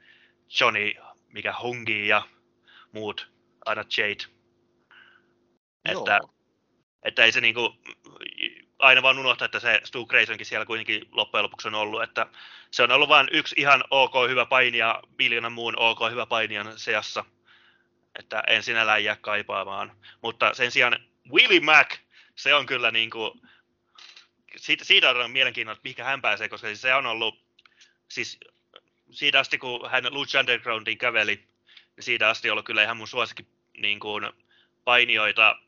Johnny, 0.59 0.93
mikä 1.33 1.53
Hungi 1.61 2.07
ja 2.07 2.27
muut, 2.91 3.31
aina 3.65 3.83
Jade. 3.97 4.23
Että, 5.85 6.19
että 7.03 7.23
ei 7.23 7.31
se 7.31 7.41
niin 7.41 7.53
kuin, 7.53 7.73
aina 8.79 9.03
vaan 9.03 9.19
unohtaa, 9.19 9.45
että 9.45 9.59
se 9.59 9.81
Stu 9.83 10.05
Graysonkin 10.05 10.45
siellä 10.45 10.65
kuitenkin 10.65 11.05
loppujen 11.11 11.43
lopuksi 11.43 11.67
on 11.67 11.75
ollut, 11.75 12.03
että 12.03 12.27
se 12.71 12.83
on 12.83 12.91
ollut 12.91 13.09
vain 13.09 13.27
yksi 13.31 13.55
ihan 13.57 13.83
ok 13.89 14.13
hyvä 14.29 14.45
painija 14.45 15.01
miljoonan 15.17 15.51
muun 15.51 15.79
ok 15.79 15.99
hyvä 16.11 16.25
painijan 16.25 16.79
seassa, 16.79 17.25
että 18.19 18.43
en 18.47 18.63
sinällään 18.63 19.03
jää 19.03 19.17
kaipaamaan. 19.21 19.91
Mutta 20.21 20.53
sen 20.53 20.71
sijaan 20.71 20.99
Willie 21.31 21.59
Mack, 21.59 21.91
se 22.35 22.53
on 22.53 22.65
kyllä 22.65 22.91
niin 22.91 23.09
kuin, 23.09 23.41
siitä, 24.55 24.85
siitä 24.85 25.09
on 25.09 25.31
mielenkiintoista, 25.31 25.81
mikä 25.83 26.03
hän 26.03 26.21
pääsee, 26.21 26.49
koska 26.49 26.67
siis 26.67 26.81
se 26.81 26.93
on 26.93 27.05
ollut, 27.05 27.39
siis 28.09 28.39
siitä 29.11 29.39
asti 29.39 29.57
kun 29.57 29.89
hän 29.89 30.13
Lucha 30.13 30.39
Undergroundiin 30.39 30.97
käveli, 30.97 31.35
niin 31.35 32.03
siitä 32.03 32.29
asti 32.29 32.49
on 32.49 32.51
ollut 32.51 32.65
kyllä 32.65 32.83
ihan 32.83 32.97
mun 32.97 33.07
suosikki 33.07 33.47
niin 33.77 33.99
kuin, 33.99 34.29
painioita. 34.83 35.59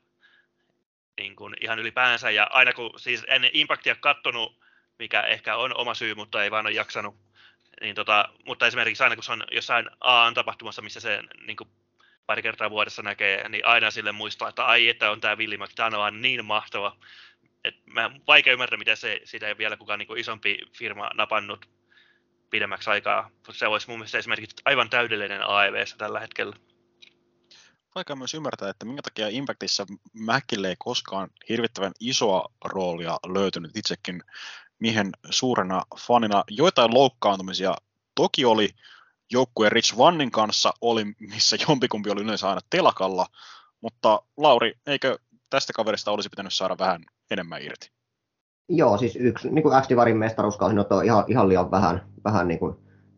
niin 1.17 1.35
kuin 1.35 1.55
ihan 1.61 1.79
ylipäänsä. 1.79 2.29
Ja 2.29 2.47
aina 2.51 2.73
kun 2.73 2.99
siis 2.99 3.25
ennen 3.27 3.51
Impactia 3.53 3.95
kattonut, 3.95 4.59
mikä 4.99 5.21
ehkä 5.21 5.55
on 5.55 5.77
oma 5.77 5.93
syy, 5.93 6.15
mutta 6.15 6.43
ei 6.43 6.51
vaan 6.51 6.65
ole 6.65 6.75
jaksanut, 6.75 7.15
niin 7.81 7.95
tota, 7.95 8.29
mutta 8.45 8.67
esimerkiksi 8.67 9.03
aina 9.03 9.15
kun 9.15 9.23
se 9.23 9.31
on 9.31 9.43
jossain 9.51 9.89
A-tapahtumassa, 10.01 10.81
missä 10.81 10.99
se 10.99 11.23
niin 11.47 11.57
kuin 11.57 11.69
pari 12.25 12.41
kertaa 12.41 12.69
vuodessa 12.69 13.01
näkee, 13.01 13.49
niin 13.49 13.65
aina 13.65 13.91
sille 13.91 14.11
muistaa, 14.11 14.49
että 14.49 14.65
ai, 14.65 14.89
että 14.89 15.11
on 15.11 15.21
tämä 15.21 15.37
on 15.85 15.91
vaan 15.91 16.21
niin 16.21 16.45
mahtava. 16.45 16.97
Et 17.63 17.75
mä 17.85 18.11
vaikea 18.27 18.53
ymmärtää, 18.53 18.77
miten 18.77 18.97
se, 18.97 19.21
sitä 19.23 19.47
ei 19.47 19.57
vielä 19.57 19.77
kukaan 19.77 19.99
niin 19.99 20.17
isompi 20.17 20.57
firma 20.77 21.09
napannut 21.13 21.69
pidemmäksi 22.49 22.89
aikaa. 22.89 23.29
Se 23.51 23.67
olisi 23.67 23.87
mun 23.87 23.99
mielestä 23.99 24.17
esimerkiksi 24.17 24.61
aivan 24.65 24.89
täydellinen 24.89 25.49
AEV 25.49 25.83
tällä 25.97 26.19
hetkellä. 26.19 26.55
Vaikea 27.95 28.15
myös 28.15 28.33
ymmärtää, 28.33 28.69
että 28.69 28.85
minkä 28.85 29.01
takia 29.01 29.27
Impactissa 29.27 29.85
Mäkille 30.13 30.69
ei 30.69 30.75
koskaan 30.79 31.29
hirvittävän 31.49 31.91
isoa 31.99 32.51
roolia 32.65 33.19
löytynyt 33.27 33.77
itsekin 33.77 34.23
mihin 34.79 35.11
suurena 35.29 35.83
fanina. 35.99 36.43
Joitain 36.49 36.93
loukkaantumisia 36.93 37.75
toki 38.15 38.45
oli, 38.45 38.69
joukkueen 39.31 39.71
Rich 39.71 39.97
Vannin 39.97 40.31
kanssa 40.31 40.73
oli, 40.81 41.05
missä 41.19 41.57
jompikumpi 41.69 42.09
oli 42.09 42.21
yleensä 42.21 42.49
aina 42.49 42.61
telakalla, 42.69 43.25
mutta 43.81 44.21
Lauri, 44.37 44.73
eikö 44.87 45.17
tästä 45.49 45.73
kaverista 45.75 46.11
olisi 46.11 46.29
pitänyt 46.29 46.53
saada 46.53 46.77
vähän 46.79 47.01
enemmän 47.31 47.61
irti? 47.61 47.91
Joo, 48.69 48.97
siis 48.97 49.15
yksi 49.15 49.49
niin 49.49 49.63
kuin 49.63 49.81
X-Divarin 49.81 50.17
mestaruuskausi 50.17 50.75
on 50.79 51.05
ihan, 51.05 51.23
ihan 51.27 51.49
liian 51.49 51.71
vähän, 51.71 52.01
vähän 52.23 52.47
niin 52.47 52.59
kuin 52.59 52.75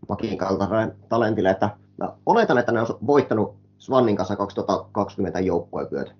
Makin 0.09 0.37
kaltainen 0.37 0.95
talentille, 1.09 1.49
että 1.49 1.69
mä 1.97 2.13
oletan, 2.25 2.57
että 2.57 2.71
ne 2.71 2.81
on 2.81 2.87
voittanut 3.07 3.55
Svannin 3.77 4.15
kanssa 4.15 4.35
2020 4.35 5.39
joukkuevyöt 5.39 6.15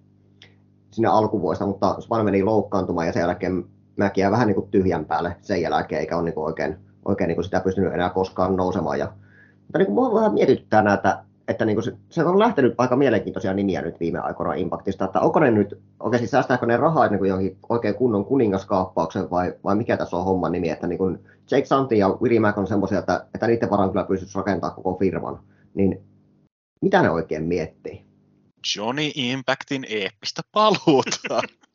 sinne 0.91 1.07
alkuvuodesta, 1.07 1.65
mutta 1.65 2.01
Svan 2.01 2.25
meni 2.25 2.43
loukkaantumaan 2.43 3.07
ja 3.07 3.13
sen 3.13 3.21
jälkeen 3.21 3.65
Mäkiä 3.97 4.31
vähän 4.31 4.47
niin 4.47 4.55
kuin 4.55 4.71
tyhjän 4.71 5.05
päälle 5.05 5.35
sen 5.41 5.61
jälkeen, 5.61 6.01
eikä 6.01 6.17
ole 6.17 6.23
niin 6.23 6.33
kuin 6.33 6.45
oikein, 6.45 6.77
oikein 7.05 7.27
niin 7.27 7.35
kuin 7.35 7.45
sitä 7.45 7.59
pystynyt 7.59 7.93
enää 7.93 8.09
koskaan 8.09 8.55
nousemaan. 8.55 8.99
Ja, 8.99 9.13
mutta 9.61 9.77
niin 9.77 9.85
kuin 9.85 9.95
mua 9.95 10.13
vähän 10.13 10.33
mietityttää 10.33 10.81
näitä, 10.81 11.23
että 11.51 11.65
niin 11.65 11.75
kuin 11.75 11.83
se, 11.83 11.93
se, 12.09 12.23
on 12.23 12.39
lähtenyt 12.39 12.73
aika 12.77 12.95
mielenkiintoisia 12.95 13.53
nimiä 13.53 13.81
nyt 13.81 13.99
viime 13.99 14.19
aikoina 14.19 14.53
Impactista, 14.53 15.05
että 15.05 15.19
onko 15.19 15.39
ne 15.39 15.51
nyt, 15.51 15.79
oikeasti 15.99 16.27
säästääkö 16.27 16.65
ne 16.65 16.77
rahaa 16.77 17.07
niin 17.07 17.19
kuin 17.19 17.29
johonkin 17.29 17.57
oikein 17.69 17.95
kunnon 17.95 18.25
kuningaskaappaukseen 18.25 19.29
vai, 19.29 19.53
vai 19.63 19.75
mikä 19.75 19.97
tässä 19.97 20.17
on 20.17 20.25
homman 20.25 20.51
nimi, 20.51 20.69
että 20.69 20.87
niin 20.87 20.97
kuin 20.97 21.19
Jake 21.51 21.65
Santi 21.65 21.97
ja 21.97 22.09
Willie 22.09 22.39
Mack 22.39 22.57
on 22.57 22.67
semmoisia, 22.67 22.99
että, 22.99 23.25
että 23.33 23.47
niiden 23.47 23.69
varaan 23.69 23.91
kyllä 23.91 24.05
pystyisi 24.05 24.37
rakentamaan 24.37 24.75
koko 24.75 24.97
firman, 24.99 25.39
niin 25.73 26.01
mitä 26.81 27.01
ne 27.01 27.09
oikein 27.09 27.43
miettii? 27.43 28.05
Johnny 28.75 29.11
Impactin 29.15 29.85
eeppistä 29.89 30.41
paluuta. 30.51 31.41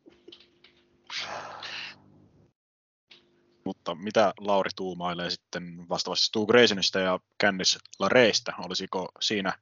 Mutta 3.67 3.95
mitä 3.95 4.35
Lauri 4.41 4.71
tuumailee 4.77 5.31
sitten 5.31 5.89
vastaavasti 5.89 6.27
Stu 6.27 6.47
Graysonista 6.47 6.99
ja 6.99 7.21
Candice 7.43 7.79
Lareista? 7.99 8.53
Olisiko 8.67 9.09
siinä 9.21 9.53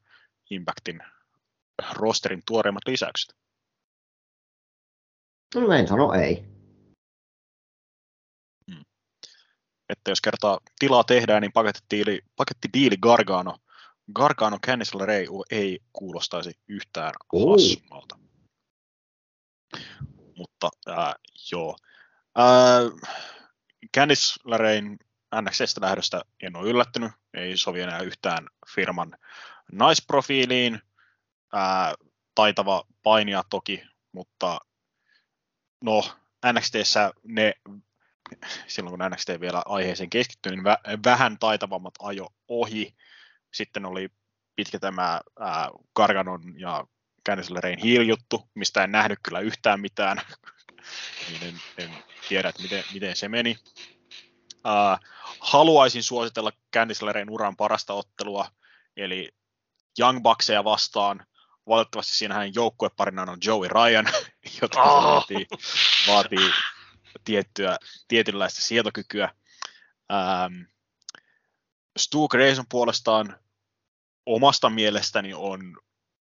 Impactin 0.51 1.01
rosterin 1.93 2.43
tuoreimmat 2.47 2.83
lisäykset? 2.87 3.37
No 5.55 5.73
en 5.73 5.89
sano 5.89 6.13
ei. 6.13 6.45
Hmm. 8.71 8.85
Että 9.89 10.11
jos 10.11 10.21
kertaa 10.21 10.61
tilaa 10.79 11.05
tehdään, 11.05 11.43
niin 11.43 11.53
pakettidiili, 11.53 12.21
pakettidiili 12.37 12.97
Gargano, 12.97 13.59
Gargano 14.15 14.59
Candice 14.67 14.99
LeRae 14.99 15.27
ei 15.51 15.81
kuulostaisi 15.93 16.53
yhtään 16.69 17.13
hassumalta. 17.33 18.19
Mutta 20.37 20.71
äh, 20.89 21.15
joo. 21.53 21.77
Äh, 22.39 23.11
Candice 23.97 24.35
Larein 24.45 24.99
NXSstä 25.41 25.81
lähdöstä 25.81 26.23
en 26.43 26.57
ole 26.57 26.69
yllättynyt, 26.69 27.13
ei 27.35 27.57
sovi 27.57 27.81
enää 27.81 28.01
yhtään 28.01 28.47
firman 28.75 29.19
naisprofiiliin. 29.73 30.81
Ää, 31.53 31.95
taitava 32.35 32.85
painia 33.03 33.43
toki, 33.51 33.83
mutta 34.13 34.61
no 35.81 36.03
NXTssä 36.53 37.13
ne, 37.23 37.55
silloin 38.67 38.99
kun 38.99 39.11
NXT 39.11 39.29
vielä 39.41 39.63
aiheeseen 39.67 40.11
keskittyi, 40.11 40.53
niin 40.53 40.65
vähän 41.05 41.39
taitavammat 41.39 41.95
ajo 41.99 42.29
ohi. 42.49 42.95
Sitten 43.53 43.87
oli 43.87 44.09
pitkä 44.57 44.79
tämä 44.79 45.21
ää, 45.41 45.71
Garganon 45.97 46.61
ja 46.61 46.85
Candice 47.29 47.55
Larein 47.55 47.79
hiilijuttu, 47.79 48.51
mistä 48.55 48.85
en 48.85 48.93
nähnyt 48.93 49.19
kyllä 49.23 49.41
yhtään 49.41 49.81
mitään, 49.81 50.21
niin 51.29 51.43
en, 51.43 51.85
en 51.85 51.91
tiedä, 52.29 52.49
että 52.49 52.63
miten, 52.63 52.85
miten 52.95 53.17
se 53.17 53.29
meni. 53.29 53.57
Uh, 54.65 55.09
haluaisin 55.41 56.03
suositella 56.03 56.53
Candice 56.75 57.07
uran 57.31 57.57
parasta 57.57 57.95
ottelua, 57.95 58.51
eli 58.97 59.29
Young 59.99 60.23
Bucksia 60.23 60.65
vastaan. 60.65 61.27
Valitettavasti 61.69 62.15
siinä 62.15 62.35
hänen 62.35 62.55
joukkueparinaan 62.55 63.29
on 63.29 63.39
Joey 63.45 63.69
Ryan, 63.69 64.07
joka 64.63 64.83
oh. 64.83 65.05
vaatii, 65.05 65.47
vaatii 66.09 66.51
tiettyä, 67.25 67.79
tietynlaista 68.09 68.63
sietokykyä. 68.63 69.35
Um, 70.13 70.67
Stu 71.99 72.29
Grayson 72.29 72.65
puolestaan 72.69 73.39
omasta 74.27 74.71
mielestäni 74.71 75.35
on, 75.35 75.79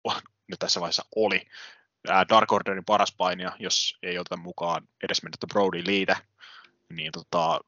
on 0.05 0.21
nyt 0.49 0.59
tässä 0.59 0.81
vaiheessa 0.81 1.05
oli 1.17 1.47
Dark 2.29 2.53
Orderin 2.53 2.85
paras 2.85 3.13
painija, 3.13 3.57
jos 3.59 3.99
ei 4.03 4.19
oteta 4.19 4.37
mukaan 4.37 4.89
edes 5.05 5.23
mennyttä 5.23 5.47
Brody 5.47 5.83
Leitä, 5.87 6.17
niin 6.93 7.13
tota, 7.13 7.61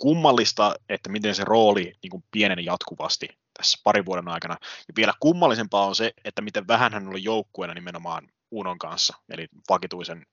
kummallista, 0.00 0.74
että 0.88 1.10
miten 1.10 1.34
se 1.34 1.44
rooli 1.44 1.92
niin 2.02 2.10
kuin 2.10 2.24
pieneni 2.30 2.64
jatkuvasti 2.64 3.28
tässä 3.54 3.78
parin 3.84 4.06
vuoden 4.06 4.28
aikana. 4.28 4.56
Ja 4.62 4.94
vielä 4.96 5.12
kummallisempaa 5.20 5.86
on 5.86 5.94
se, 5.94 6.12
että 6.24 6.42
miten 6.42 6.68
vähän 6.68 6.92
hän 6.92 7.08
oli 7.08 7.24
joukkueena 7.24 7.74
nimenomaan 7.74 8.28
Unon 8.50 8.78
kanssa, 8.78 9.16
eli 9.28 9.48
vakituisen, 9.68 10.26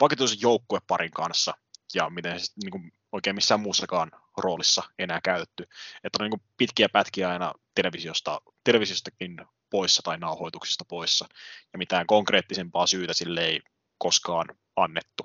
vakituisen 0.00 0.40
joukkueparin 0.40 1.10
kanssa, 1.10 1.54
ja 1.94 2.10
miten 2.10 2.40
se 2.40 2.46
niin 2.62 2.70
kuin 2.70 2.92
oikein 3.12 3.36
missään 3.36 3.60
muussakaan 3.60 4.10
roolissa 4.36 4.82
enää 4.98 5.20
käytetty. 5.24 5.62
Että 6.04 6.18
on 6.20 6.24
niin 6.24 6.38
kuin 6.38 6.48
pitkiä 6.56 6.88
pätkiä 6.88 7.30
aina 7.30 7.52
televisiosta, 7.74 8.40
televisiostakin 8.64 9.36
poissa 9.70 10.02
tai 10.02 10.18
nauhoituksista 10.18 10.84
poissa, 10.88 11.26
ja 11.72 11.78
mitään 11.78 12.06
konkreettisempaa 12.06 12.86
syytä 12.86 13.14
sille 13.14 13.44
ei 13.44 13.60
koskaan 13.98 14.46
annettu. 14.76 15.24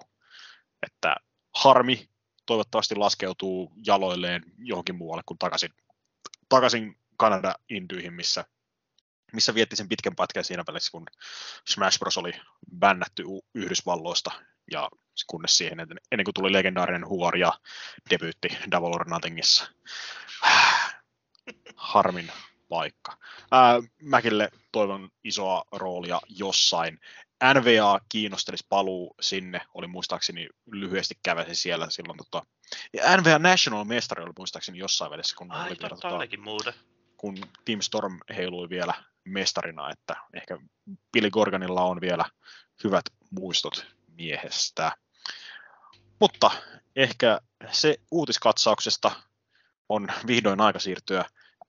Että 0.86 1.16
harmi, 1.56 2.10
toivottavasti 2.50 2.96
laskeutuu 2.96 3.74
jaloilleen 3.86 4.44
johonkin 4.58 4.96
muualle 4.96 5.24
kuin 5.26 5.38
takaisin, 5.38 5.74
takaisin 6.50 6.98
Kanada 7.18 7.56
Indyihin, 7.70 8.14
missä, 8.14 8.46
missä 9.34 9.54
vietti 9.54 9.76
sen 9.76 9.90
pitkän 9.90 10.16
pätkän 10.16 10.44
siinä 10.44 10.64
välissä, 10.68 10.92
kun 10.92 11.06
Smash 11.68 12.00
Bros. 12.00 12.18
oli 12.18 12.32
bännätty 12.80 13.24
Yhdysvalloista, 13.54 14.32
ja 14.72 14.90
kunnes 15.28 15.58
siihen, 15.58 15.80
ennen 16.12 16.24
kuin 16.26 16.34
tuli 16.34 16.54
legendaarinen 16.54 17.08
huor 17.08 17.38
ja 17.38 17.54
debyytti 18.10 18.48
Double 18.72 18.90
or 18.90 19.10
Nothingissa. 19.10 19.68
Harmin 21.76 22.32
paikka. 22.70 23.18
Ää, 23.52 23.76
Mäkille 24.02 24.50
toivon 24.72 25.10
isoa 25.24 25.64
roolia 25.72 26.20
jossain. 26.30 27.00
NVA 27.44 28.00
kiinnostelisi 28.10 28.66
paluu 28.70 29.16
sinne, 29.22 29.62
oli 29.74 29.88
muistaakseni 29.88 30.48
lyhyesti 30.72 31.16
kävesi 31.24 31.56
siellä 31.56 31.90
silloin. 31.90 32.18
Tota, 32.18 32.46
ja 32.94 33.18
NVA 33.18 33.40
National 33.40 33.84
mestari 33.84 34.24
oli 34.24 34.34
muistaakseni 34.38 34.78
jossain 34.78 35.12
välissä, 35.12 35.36
kun, 35.36 35.52
Ai, 35.52 35.68
oli 35.70 35.78
vielä, 35.80 35.90
tota, 35.90 36.38
muuta. 36.42 36.74
kun 37.18 37.38
Team 37.66 37.82
Storm 37.82 38.20
heilui 38.36 38.70
vielä 38.70 38.94
mestarina, 39.24 39.92
että 39.92 40.16
ehkä 40.34 40.58
Billy 41.14 41.30
Gorganilla 41.30 41.82
on 41.82 42.02
vielä 42.02 42.26
hyvät 42.84 43.06
muistot 43.32 43.86
miehestä. 44.08 44.92
Mutta 46.20 46.52
ehkä 46.96 47.42
se 47.72 47.96
uutiskatsauksesta 48.12 49.12
on 49.90 50.08
vihdoin 50.28 50.62
aika 50.62 50.80
siirtyä 50.80 51.26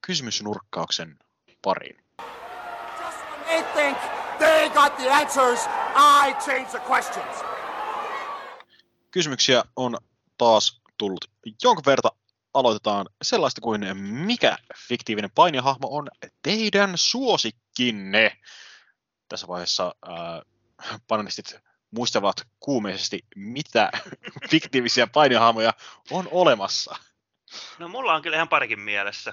kysymysnurkkauksen 0.07 1.19
pariin. 1.63 2.05
Just 3.01 3.19
when 3.31 3.45
they 3.45 3.63
think 3.63 3.99
they 4.41 4.71
got 4.71 4.97
the 4.97 5.11
answers, 5.11 5.69
I 5.95 6.35
change 6.47 6.71
the 6.71 6.81
questions. 6.91 7.45
Kysymyksiä 9.11 9.65
on 9.77 9.99
taas 10.39 10.83
tullut 10.99 11.31
jonkin 11.63 11.85
verran. 11.87 12.11
Aloitetaan 12.55 13.07
sellaista 13.23 13.61
kuin 13.61 13.97
mikä 13.97 14.57
fiktiivinen 14.89 15.31
painihahmo 15.35 15.89
on 15.91 16.09
teidän 16.43 16.93
suosikkinne? 16.95 18.37
Tässä 19.29 19.49
vaiheessa 19.49 19.95
äh, 20.09 20.41
panelistit 21.09 21.59
muistavat 21.91 22.47
kuumeisesti, 22.61 23.21
mitä 23.37 23.91
fiktiivisiä 24.51 25.07
painihahmoja 25.07 25.73
on 26.11 26.29
olemassa. 26.31 26.97
No 27.79 27.89
mulla 27.89 28.15
on 28.15 28.23
kyllä 28.23 28.37
ihan 28.37 28.49
parikin 28.49 28.81
mielessä. 28.81 29.33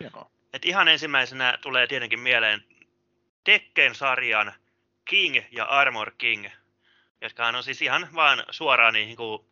Hienoa. 0.00 0.30
Et 0.52 0.64
ihan 0.64 0.88
ensimmäisenä 0.88 1.58
tulee 1.62 1.86
tietenkin 1.86 2.20
mieleen 2.20 2.64
Tekken-sarjan 3.46 4.52
King 5.04 5.36
ja 5.50 5.64
Armor 5.64 6.12
King. 6.18 6.46
jotka 7.20 7.46
on 7.46 7.62
siis 7.62 7.82
ihan 7.82 8.08
vaan 8.14 8.44
suoraan 8.50 8.94
niin 8.94 9.16
kuin 9.16 9.46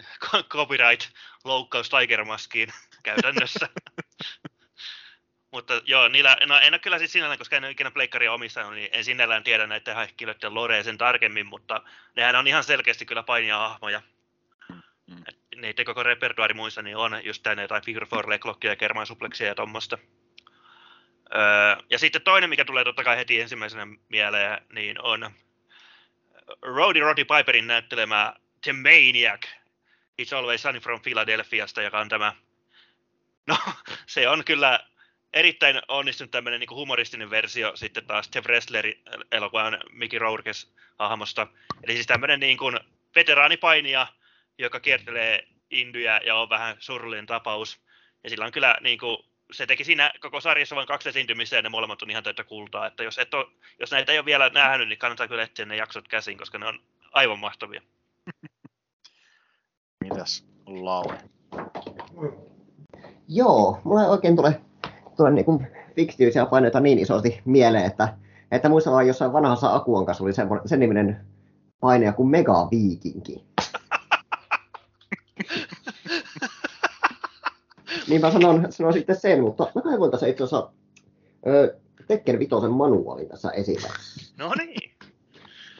copyright-loukkaus 0.52 1.90
Tiger 1.90 2.24
Maskiin 2.24 2.72
käytännössä. 3.04 3.68
Mutta 5.52 5.80
joo, 5.84 6.08
niillä, 6.08 6.36
no 6.46 6.58
en 6.58 6.74
ole 6.74 6.78
kyllä 6.78 6.98
siis 6.98 7.12
sinällään, 7.12 7.38
koska 7.38 7.56
en 7.56 7.64
ole 7.64 7.70
ikinä 7.70 7.90
pleikkaria 7.90 8.32
omistanut, 8.32 8.74
niin 8.74 8.90
en 8.92 9.04
sinällään 9.04 9.44
tiedä 9.44 9.66
näiden 9.66 9.96
henkilöiden 9.96 10.54
lorea 10.54 10.82
sen 10.82 10.98
tarkemmin, 10.98 11.46
mutta 11.46 11.82
nehän 12.16 12.36
on 12.36 12.46
ihan 12.46 12.64
selkeästi 12.64 13.06
kyllä 13.06 13.22
painia 13.22 13.58
hahmoja. 13.58 14.02
Mm. 15.06 15.24
Niiden 15.56 15.84
koko 15.84 16.02
repertuaari 16.02 16.54
muissa 16.54 16.82
niin 16.82 16.96
on 16.96 17.20
just 17.24 17.42
tänne 17.42 17.62
jotain 17.62 17.84
Figure 17.84 18.06
4 18.12 18.28
Leglockia 18.28 18.70
ja 18.70 18.76
Kermansuplexia 18.76 19.46
ja 19.46 19.54
tuommoista. 19.54 19.98
Öö, 21.34 21.76
ja 21.90 21.98
sitten 21.98 22.22
toinen, 22.22 22.50
mikä 22.50 22.64
tulee 22.64 22.84
totta 22.84 23.04
kai 23.04 23.16
heti 23.16 23.40
ensimmäisenä 23.40 23.86
mieleen, 24.08 24.62
niin 24.72 25.02
on 25.02 25.30
Roddy 26.62 27.00
Roddy 27.00 27.24
Piperin 27.24 27.66
näyttelemä 27.66 28.34
The 28.64 28.72
Maniac, 28.72 29.46
It's 30.22 30.36
Always 30.36 30.62
Sunny 30.62 30.80
from 30.80 31.00
Philadelphiasta, 31.00 31.82
joka 31.82 32.00
on 32.00 32.08
tämä, 32.08 32.32
no 33.46 33.56
se 34.06 34.28
on 34.28 34.44
kyllä 34.44 34.80
erittäin 35.32 35.82
onnistunut 35.88 36.30
tämmöinen 36.30 36.60
niin 36.60 36.70
humoristinen 36.70 37.30
versio 37.30 37.76
sitten 37.76 38.06
taas 38.06 38.30
Jeff 38.34 38.46
Wrestlerin 38.46 39.02
elokuvan 39.32 39.80
Mickey 39.92 40.18
Rourkes 40.18 40.72
hahmosta. 40.98 41.46
Eli 41.84 41.92
siis 41.92 42.06
tämmöinen 42.06 42.40
niin 42.40 42.58
kuin 42.58 42.80
veteraanipainija, 43.14 44.06
joka 44.58 44.80
kiertelee 44.80 45.48
Indyä 45.70 46.20
ja 46.24 46.36
on 46.36 46.48
vähän 46.48 46.76
surullinen 46.78 47.26
tapaus. 47.26 47.80
Ja 48.24 48.30
sillä 48.30 48.44
on 48.44 48.52
kyllä 48.52 48.76
niin 48.80 48.98
kuin, 48.98 49.18
se 49.50 49.66
teki 49.66 49.84
siinä 49.84 50.12
koko 50.20 50.40
sarjassa 50.40 50.76
vain 50.76 50.86
kaksi 50.86 51.08
esiintymistä 51.08 51.56
ja 51.56 51.62
ne 51.62 51.68
molemmat 51.68 52.02
on 52.02 52.10
ihan 52.10 52.22
täyttä 52.22 52.44
kultaa. 52.44 52.86
Että 52.86 53.02
jos, 53.02 53.18
et 53.18 53.34
ole, 53.34 53.46
jos 53.80 53.90
näitä 53.90 54.12
ei 54.12 54.18
ole 54.18 54.24
vielä 54.24 54.48
nähnyt, 54.48 54.88
niin 54.88 54.98
kannattaa 54.98 55.28
kyllä 55.28 55.42
etsiä 55.42 55.66
ne 55.66 55.76
jaksot 55.76 56.08
käsin, 56.08 56.38
koska 56.38 56.58
ne 56.58 56.66
on 56.66 56.78
aivan 57.12 57.38
mahtavia. 57.38 57.82
Mitäs 60.04 60.46
Lauri? 60.66 61.16
Joo, 63.28 63.80
mulla 63.84 64.02
ei 64.02 64.08
oikein 64.08 64.36
tule, 64.36 64.60
tule 65.16 65.30
niin 65.30 65.44
fiktiivisiä 65.96 66.46
paineita 66.46 66.80
niin 66.80 66.98
isosti 66.98 67.42
mieleen, 67.44 67.84
että, 67.84 68.16
että 68.50 68.68
muistan 68.68 69.06
jossain 69.06 69.32
vanhassa 69.32 69.74
Akuan 69.74 70.06
kanssa 70.06 70.24
oli 70.24 70.32
sen, 70.32 70.48
sen 70.66 70.80
niminen 70.80 71.26
paine 71.80 72.12
kuin 72.12 72.28
Mega 72.28 72.68
Viikinki. 72.70 73.42
niin 78.12 78.20
mä 78.20 78.30
sanon, 78.30 78.66
sanon 78.70 78.92
sitten 78.92 79.16
sen, 79.16 79.42
mutta 79.42 79.72
mä 79.74 79.82
kaivoin 79.82 80.10
tässä 80.10 80.26
itse 80.26 80.44
asiassa 80.44 80.72
Tekken 82.08 82.38
Vitosen 82.38 82.70
manuaalin 82.70 83.28
tässä 83.28 83.50
esille. 83.50 83.88
No 84.38 84.52
niin. 84.58 84.90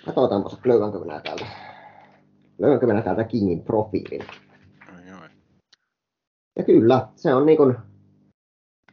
Katsotaan, 0.04 0.44
löydänkö 0.64 0.98
minä 0.98 1.20
täältä. 1.20 1.46
Löydänkö 2.58 2.86
minä 2.86 3.02
täältä 3.02 3.24
Kingin 3.24 3.62
profiilin. 3.62 4.24
Ja 6.56 6.64
kyllä, 6.64 7.08
se 7.16 7.34
on 7.34 7.46
niin 7.46 7.56
kuin 7.56 7.76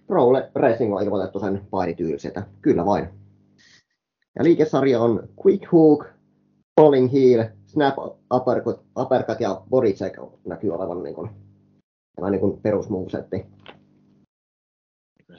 Pro 0.08 0.32
Racing 0.56 0.96
on 0.96 1.04
ilmoitettu 1.04 1.40
sen 1.40 1.68
painityyliseltä. 1.70 2.44
Kyllä 2.62 2.86
vain. 2.86 3.10
Ja 4.36 4.44
liikesarja 4.44 5.00
on 5.00 5.30
Quick 5.46 5.72
Hook, 5.72 6.06
Falling 6.82 7.14
Heel, 7.14 7.44
Snap 7.66 7.96
Uppercut, 8.34 8.86
uppercut 9.00 9.40
ja 9.40 9.62
Body 9.70 9.94
Check 9.94 10.18
näkyy 10.46 10.74
olevan 10.74 11.04
niin 11.04 11.16
kuin, 11.16 11.30
tämä 12.20 12.30
niin 12.30 12.62
perusmovesetti. 12.62 13.46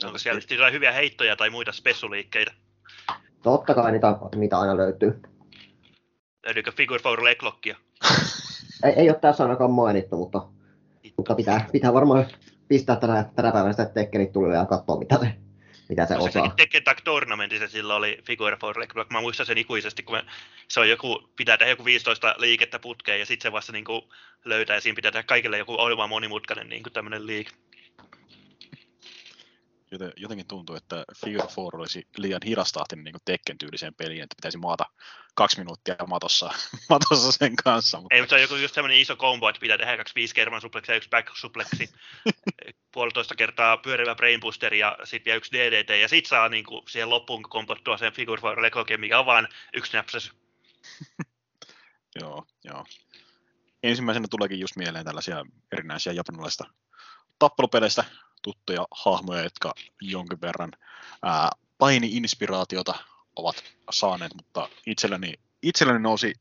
Onko 0.05 0.19
siellä 0.19 0.40
jotain 0.51 0.73
hyviä 0.73 0.93
heittoja 0.93 1.36
tai 1.36 1.51
muita 1.51 1.73
spessuliikkeitä? 1.73 2.52
Totta 3.43 3.74
kai 3.74 3.93
niitä, 3.93 4.19
niitä 4.35 4.59
aina 4.59 4.77
löytyy. 4.77 5.23
Löytyykö 6.47 6.73
Figure 6.73 7.02
Four 7.02 7.24
Leglockia? 7.24 7.77
ei, 8.85 8.93
ei 8.93 9.11
ole 9.11 9.19
tässä 9.19 9.44
ainakaan 9.44 9.70
mainittu, 9.70 10.16
mutta, 10.16 10.48
mutta 11.16 11.35
pitää, 11.35 11.69
pitää 11.73 11.94
varmaan 11.94 12.27
pistää 12.69 12.97
tänä, 12.97 13.31
tänä 13.36 13.52
päivänä 13.52 13.73
sitä 13.73 13.85
Tekkenit 13.85 14.32
tulille 14.32 14.57
ja 14.57 14.66
katsoa, 14.66 14.98
mitä 14.98 15.19
se, 15.19 15.36
mitä 15.91 16.07
se 16.07 16.17
osaa. 16.17 16.53
Tekken 16.57 16.85
Tag 16.85 16.99
Tournamentissa 17.05 17.69
sillä 17.69 17.95
oli 17.95 18.19
Figure 18.25 18.57
for 18.61 18.77
Recruit. 18.77 19.11
Mä 19.11 19.21
muistan 19.21 19.47
sen 19.47 19.59
ikuisesti, 19.59 20.03
kun 20.03 20.17
me, 20.17 20.25
se 20.69 20.81
on 20.81 20.89
joku, 20.89 21.31
pitää 21.37 21.57
tehdä 21.57 21.73
joku 21.73 21.85
15 21.85 22.35
liikettä 22.39 22.79
putkeen 22.79 23.21
ja 23.21 23.27
sitten 23.27 23.49
se 23.49 23.53
vasta 23.53 23.73
niin 23.73 23.85
kuin 23.85 24.03
löytää 24.45 24.77
ja 24.77 24.81
siinä 24.81 24.97
pitää 24.97 25.12
tehdä 25.12 25.23
kaikille 25.23 25.59
joku 25.59 25.79
aivan 25.79 26.09
monimutkainen 26.09 26.69
niin 26.69 26.83
kuin 26.83 26.93
tämmöinen 26.93 27.27
liike 27.27 27.51
jotenkin 30.17 30.47
tuntuu, 30.47 30.77
että 30.77 31.05
Figure 31.17 31.45
4 31.45 31.71
olisi 31.73 32.07
liian 32.17 32.41
hidastahtinen 32.47 33.05
niin 33.05 33.15
Tekken 33.25 33.59
tyyliseen 33.59 33.95
peliin, 33.95 34.23
että 34.23 34.37
pitäisi 34.37 34.59
maata 34.59 34.85
kaksi 35.35 35.59
minuuttia 35.59 35.97
matossa, 36.07 36.53
matossa 36.91 37.33
sen 37.33 37.57
kanssa. 37.57 38.01
Mutta... 38.01 38.15
Ei, 38.15 38.21
mutta 38.21 38.31
se 38.31 38.35
on 38.35 38.43
joku 38.43 38.55
just 38.55 38.75
sellainen 38.75 38.99
iso 38.99 39.17
combo, 39.17 39.49
että 39.49 39.61
pitää 39.61 39.79
tehdä 39.79 39.97
kaksi 39.97 40.15
viisi 40.15 40.35
kerman 40.35 40.61
supleksia 40.61 40.93
ja 40.93 40.97
yksi 40.97 41.11
back 41.11 41.37
supleksi, 41.37 41.91
puolitoista 42.95 43.35
kertaa 43.35 43.77
pyörivä 43.77 44.15
brainbuster 44.15 44.75
ja 44.75 44.99
sitten 45.05 45.25
vielä 45.25 45.37
yksi 45.37 45.53
DDT, 45.53 46.01
ja 46.01 46.09
sit 46.09 46.27
saa 46.27 46.49
niin 46.49 46.65
kuin, 46.65 46.83
siihen 46.89 47.11
loppuun 47.11 47.43
kompottua 47.43 47.99
sen 47.99 48.12
Figure 48.12 48.43
4 48.43 48.62
Legokin, 48.62 49.01
mikä 49.01 49.19
on 49.19 49.27
vain 49.27 49.49
yksi 49.75 49.97
näpsäs. 49.97 50.33
joo, 52.21 52.47
joo. 52.65 52.85
Ensimmäisenä 53.83 54.27
tuleekin 54.31 54.61
just 54.61 54.77
mieleen 54.77 55.05
tällaisia 55.05 55.45
erinäisiä 55.73 56.12
japanilaista 56.12 56.65
tappelupeleistä 57.39 58.05
tuttuja 58.43 58.87
hahmoja, 58.91 59.43
jotka 59.43 59.75
jonkin 60.01 60.41
verran 60.41 60.73
ää, 61.23 61.51
paini-inspiraatiota 61.79 62.95
ovat 63.37 63.65
saaneet, 63.91 64.35
mutta 64.35 64.69
itselleni, 64.87 65.35
itselleni 65.62 65.99
nousi 65.99 66.35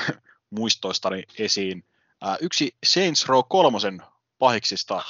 muistoistani 0.50 1.22
esiin 1.38 1.84
ää, 2.20 2.36
yksi 2.40 2.76
Saints 2.86 3.28
Row 3.28 3.42
kolmosen 3.48 4.02
pahiksista, 4.38 5.02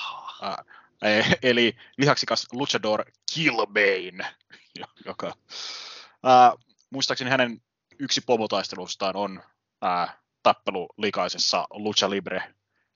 ää, 0.43 0.65
e, 1.03 1.23
eli 1.43 1.77
lihaksikas 1.97 2.47
Luchador 2.53 3.05
Killbane, 3.35 4.35
joka 5.05 5.35
ää, 6.23 6.53
muistaakseni 6.91 7.31
hänen 7.31 7.63
yksi 7.99 8.21
pomotaistelustaan 8.21 9.17
on 9.17 9.43
ää, 9.83 10.19
tappelu 10.43 10.89
likaisessa 10.97 11.67
Lucha 11.71 12.11
Libre 12.11 12.55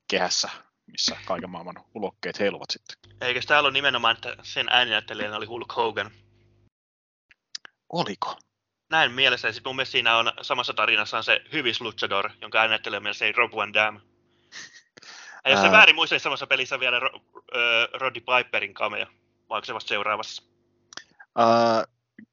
kehässä 0.09 0.51
missä 0.87 1.17
kaiken 1.25 1.51
maailman 1.51 1.85
ulokkeet 1.95 2.41
heiluvat 2.41 2.71
sitten. 2.71 2.97
Eikö 3.21 3.41
täällä 3.47 3.67
ole 3.67 3.73
nimenomaan, 3.73 4.17
että 4.17 4.37
sen 4.43 4.67
ääninäyttelijänä 4.71 5.37
oli 5.37 5.47
Hulk 5.47 5.77
Hogan? 5.77 6.11
Oliko? 7.89 8.39
Näin 8.91 9.13
mielessä. 9.13 9.53
Sitten 9.53 9.71
mun 9.71 9.77
mielestä 9.77 9.93
siinä 9.93 10.17
on 10.17 10.33
samassa 10.43 10.73
tarinassa 10.73 11.17
on 11.17 11.25
se 11.25 11.41
Hyvis 11.53 11.81
Luchador, 11.81 12.31
jonka 12.41 12.63
on 12.63 12.71
se 13.13 13.33
Rob 13.33 13.53
Van 13.55 13.75
Dam. 13.75 14.01
Ja 15.45 15.51
jos 15.51 15.61
se 15.61 15.71
väärin 15.71 15.95
muista, 15.95 16.15
niin 16.15 16.21
samassa 16.21 16.47
pelissä 16.47 16.75
on 16.75 16.81
vielä 16.81 17.01
Ro- 17.01 17.21
Roddy 17.93 18.21
Piperin 18.21 18.75
cameo. 18.75 19.07
Vai 19.49 19.57
onko 19.57 19.65
se 19.65 19.75
vasta 19.75 19.89
seuraavassa? 19.89 20.43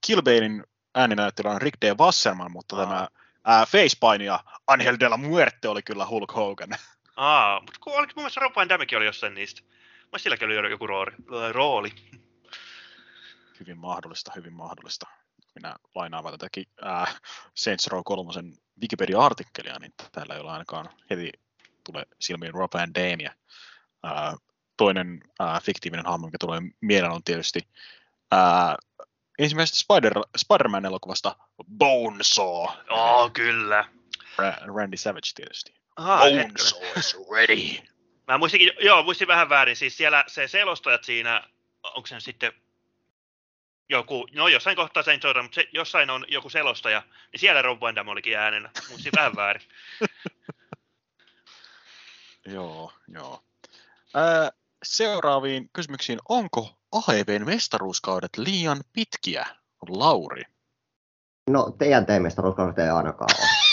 Killbanein 0.06 0.64
ääninäyttelijä 0.96 1.54
on 1.54 1.62
Rick 1.62 1.78
D. 1.82 1.96
Wasserman, 2.00 2.52
mutta 2.52 2.76
Aa. 2.76 2.86
tämä 2.86 3.08
äh, 3.50 3.68
Facepainija 3.68 4.40
Angel 4.68 4.98
de 5.00 5.10
la 5.10 5.18
Muerte 5.18 5.68
oli 5.68 5.82
kyllä 5.82 6.06
Hulk 6.06 6.36
Hogan. 6.36 6.70
Aa, 7.15 7.60
mutta 7.60 7.80
kun 7.80 7.94
oliko 7.94 8.14
mun 8.15 8.23
mielestä 8.23 8.41
Rob 8.41 8.56
Van 8.56 8.69
Dammekin 8.69 8.98
oli 8.98 9.06
jossain 9.06 9.34
niistä. 9.34 9.61
Mä 10.11 10.18
silläkin 10.18 10.60
oli 10.60 10.72
joku 10.72 10.88
rooli. 10.88 11.11
rooli. 11.52 11.91
Hyvin 13.60 13.77
mahdollista, 13.77 14.31
hyvin 14.35 14.53
mahdollista. 14.53 15.06
Minä 15.56 15.76
lainaan 15.95 16.23
vaan 16.23 16.34
tätäkin 16.34 16.65
äh, 16.85 17.22
Saints 17.56 17.88
Row 17.88 18.02
3 18.06 18.31
Wikipedia-artikkelia, 18.81 19.80
niin 19.80 19.94
täällä 20.11 20.34
ei 20.34 20.41
ole 20.41 20.52
ainakaan 20.52 20.90
heti 21.10 21.31
tulee 21.84 22.03
silmiin 22.19 22.53
Rob 22.53 22.73
Van 22.73 22.94
Dam. 22.95 23.19
Äh, 24.06 24.34
toinen 24.77 25.22
äh, 25.41 25.64
fiktiivinen 25.64 26.06
hahmo, 26.06 26.27
mikä 26.27 26.38
tulee 26.40 26.61
mieleen, 26.81 27.14
on 27.14 27.23
tietysti 27.23 27.60
äh, 28.34 28.76
ensimmäisestä 29.40 29.80
Spider, 29.80 30.14
Spider-Man-elokuvasta 30.38 31.35
Bonesaw. 31.77 32.68
Oh, 32.90 33.31
kyllä. 33.34 33.85
Randy 34.76 34.98
Savage 34.98 35.30
tietysti. 35.35 35.82
Aha, 35.95 36.24
ready. 37.32 37.88
Mä 38.28 38.38
muistin, 38.38 38.72
joo, 38.80 39.03
muistin 39.03 39.28
vähän 39.28 39.49
väärin. 39.49 39.76
Siis 39.76 39.98
siellä 39.98 40.24
se 40.28 40.48
selostajat 40.48 41.03
siinä, 41.03 41.44
onko 41.84 42.07
se 42.07 42.20
sitten 42.20 42.53
joku, 43.90 44.28
no 44.36 44.48
jossain 44.48 44.76
kohtaa 44.76 45.03
Saint 45.03 45.24
Jordan, 45.24 45.45
mutta 45.45 45.56
se, 45.56 45.68
jossain 45.74 46.10
on 46.10 46.26
joku 46.28 46.49
selostaja, 46.49 47.03
niin 47.32 47.40
siellä 47.40 47.61
Rob 47.61 47.82
Van 47.82 47.95
Damme 47.95 48.11
olikin 48.11 48.38
äänenä. 48.38 48.70
Muistin 48.90 49.11
vähän 49.15 49.36
väärin. 49.36 49.61
joo, 52.56 52.94
joo. 53.07 53.44
Ää, 54.14 54.52
seuraaviin 54.84 55.70
kysymyksiin. 55.74 56.20
Onko 56.30 56.78
AEVn 56.91 57.45
mestaruuskaudet 57.45 58.38
liian 58.38 58.82
pitkiä, 58.94 59.45
Lauri? 59.90 60.44
No, 61.49 61.76
teidän 61.78 62.06
mestaruuskaudet 62.20 62.80
ei 62.80 62.90
ainakaan 62.90 63.30
ole. 63.40 63.73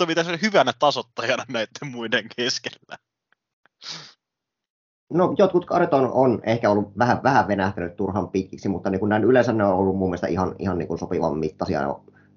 Sitä 0.00 0.08
pitäisi 0.08 0.42
hyvänä 0.42 0.72
tasottajana 0.78 1.44
näiden 1.48 1.88
muiden 1.90 2.26
keskellä. 2.36 2.96
No 5.12 5.34
jotkut 5.38 5.66
kaudet 5.66 5.94
on, 5.94 6.12
on 6.12 6.40
ehkä 6.46 6.70
ollut 6.70 6.98
vähän, 6.98 7.22
vähän 7.22 7.48
venähtänyt 7.48 7.96
turhan 7.96 8.28
pitkiksi, 8.28 8.68
mutta 8.68 8.90
niin 8.90 9.00
kuin 9.00 9.08
näin 9.08 9.24
yleensä 9.24 9.52
ne 9.52 9.64
on 9.64 9.74
ollut 9.74 9.96
mun 9.96 10.08
mielestä 10.08 10.26
ihan, 10.26 10.56
ihan 10.58 10.78
niin 10.78 10.88
kuin 10.88 10.98
sopivan 10.98 11.38
mittaisia 11.38 11.80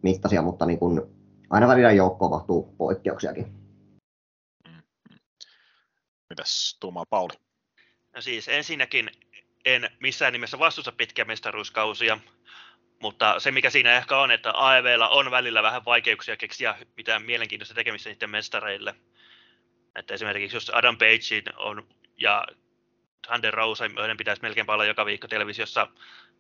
mittaisia, 0.02 0.42
mutta 0.42 0.66
niin 0.66 0.80
kuin, 0.80 1.02
aina 1.50 1.68
välillä 1.68 1.92
joukkoon 1.92 2.32
mahtuu 2.32 2.76
poikkeuksiakin. 2.78 3.54
Mitäs 6.30 6.78
tuumaa 6.80 7.06
Pauli? 7.10 7.34
No 8.16 8.22
siis 8.22 8.48
ensinnäkin 8.48 9.12
en 9.66 9.90
missään 10.00 10.34
nimessä 10.34 10.60
vastusta 10.60 10.92
pitkiä 10.92 11.26
mestaruuskausia, 11.26 12.20
mutta 13.04 13.40
se 13.40 13.52
mikä 13.52 13.70
siinä 13.70 13.94
ehkä 13.94 14.18
on, 14.18 14.32
että 14.32 14.52
AEVllä 14.54 15.08
on 15.08 15.32
välillä 15.32 15.64
vähän 15.64 15.86
vaikeuksia 15.86 16.38
keksiä 16.38 16.76
mitään 16.98 17.24
mielenkiintoista 17.24 17.76
tekemistä 17.76 18.10
niiden 18.10 18.30
mestareille. 18.30 18.96
Että 19.96 20.14
esimerkiksi 20.14 20.58
jos 20.58 20.72
Adam 20.74 20.98
Page 20.98 21.44
on 21.58 21.88
ja 22.18 22.46
Thunder 23.28 23.54
Rose, 23.54 23.90
joiden 23.96 24.18
pitäisi 24.18 24.42
melkein 24.42 24.72
olla 24.72 24.86
joka 24.86 25.06
viikko 25.06 25.28
televisiossa 25.28 25.88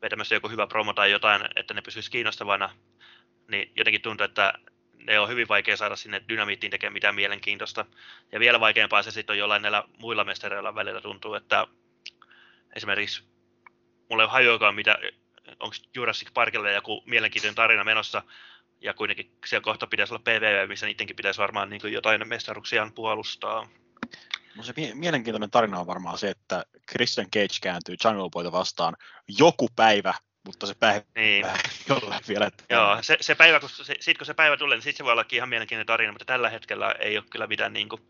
vetämässä 0.02 0.36
joku 0.36 0.50
hyvä 0.50 0.68
promo 0.68 0.94
tai 0.94 1.12
jotain, 1.12 1.42
että 1.56 1.74
ne 1.74 1.82
pysyisi 1.82 2.12
kiinnostavana, 2.12 2.70
niin 3.48 3.72
jotenkin 3.76 4.02
tuntuu, 4.02 4.26
että 4.26 4.54
ne 4.98 5.20
on 5.20 5.30
hyvin 5.30 5.48
vaikea 5.48 5.78
saada 5.78 5.96
sinne 5.96 6.22
dynamiittiin 6.30 6.72
tekemään 6.72 6.94
mitään 6.94 7.16
mielenkiintoista. 7.16 7.86
Ja 8.32 8.40
vielä 8.40 8.60
vaikeampaa 8.60 9.04
se 9.04 9.12
sitten 9.12 9.34
on 9.34 9.38
jollain 9.38 9.62
näillä 9.62 9.84
muilla 9.98 10.24
mestareilla 10.24 10.76
välillä 10.76 11.02
tuntuu, 11.02 11.34
että 11.34 11.68
esimerkiksi 12.76 13.24
mulle 14.10 14.24
ei 14.24 14.26
ole 14.26 14.32
hajuakaan, 14.32 14.76
mitä, 14.76 14.98
onko 15.60 15.76
Jurassic 15.96 16.34
Parkilla 16.34 16.72
joku 16.72 17.04
mielenkiintoinen 17.06 17.56
tarina 17.56 17.84
menossa, 17.84 18.22
ja 18.82 18.94
kuitenkin 18.94 19.38
siellä 19.46 19.64
kohta 19.64 19.88
pitäisi 19.88 20.14
olla 20.14 20.24
PVV, 20.24 20.68
missä 20.68 20.86
niidenkin 20.86 21.16
pitäisi 21.16 21.42
varmaan 21.42 21.70
niin 21.70 21.94
jotain 21.94 22.28
mestaruksiaan 22.28 22.94
puolustaa. 22.94 23.68
No 24.56 24.64
se 24.64 24.74
mielenkiintoinen 24.94 25.52
tarina 25.52 25.80
on 25.80 25.88
varmaan 25.88 26.18
se, 26.18 26.30
että 26.30 26.64
Christian 26.92 27.28
Cage 27.32 27.58
kääntyy 27.62 27.96
Jungle 28.04 28.30
Boyta 28.30 28.52
vastaan 28.52 28.96
joku 29.38 29.70
päivä, 29.76 30.14
mutta 30.46 30.68
se 30.68 30.76
päivä 30.80 31.06
niin. 31.16 31.46
jollain 31.90 32.22
vielä. 32.28 32.52
Joo, 32.70 32.98
se, 33.02 33.18
se 33.22 33.36
päivä, 33.36 33.60
kun 33.60 33.70
se, 33.70 33.96
sit 34.00 34.18
kun 34.18 34.26
se 34.26 34.34
päivä 34.34 34.58
tulee, 34.58 34.76
niin 34.76 34.84
sitten 34.84 34.98
se 34.98 35.04
voi 35.04 35.12
olla 35.12 35.26
ihan 35.32 35.50
mielenkiintoinen 35.50 35.88
tarina, 35.88 36.12
mutta 36.12 36.26
tällä 36.26 36.50
hetkellä 36.50 36.96
ei 37.00 37.18
ole 37.18 37.26
kyllä 37.30 37.48
mitään, 37.48 37.74
niin 37.74 37.90
kuin, 37.90 38.02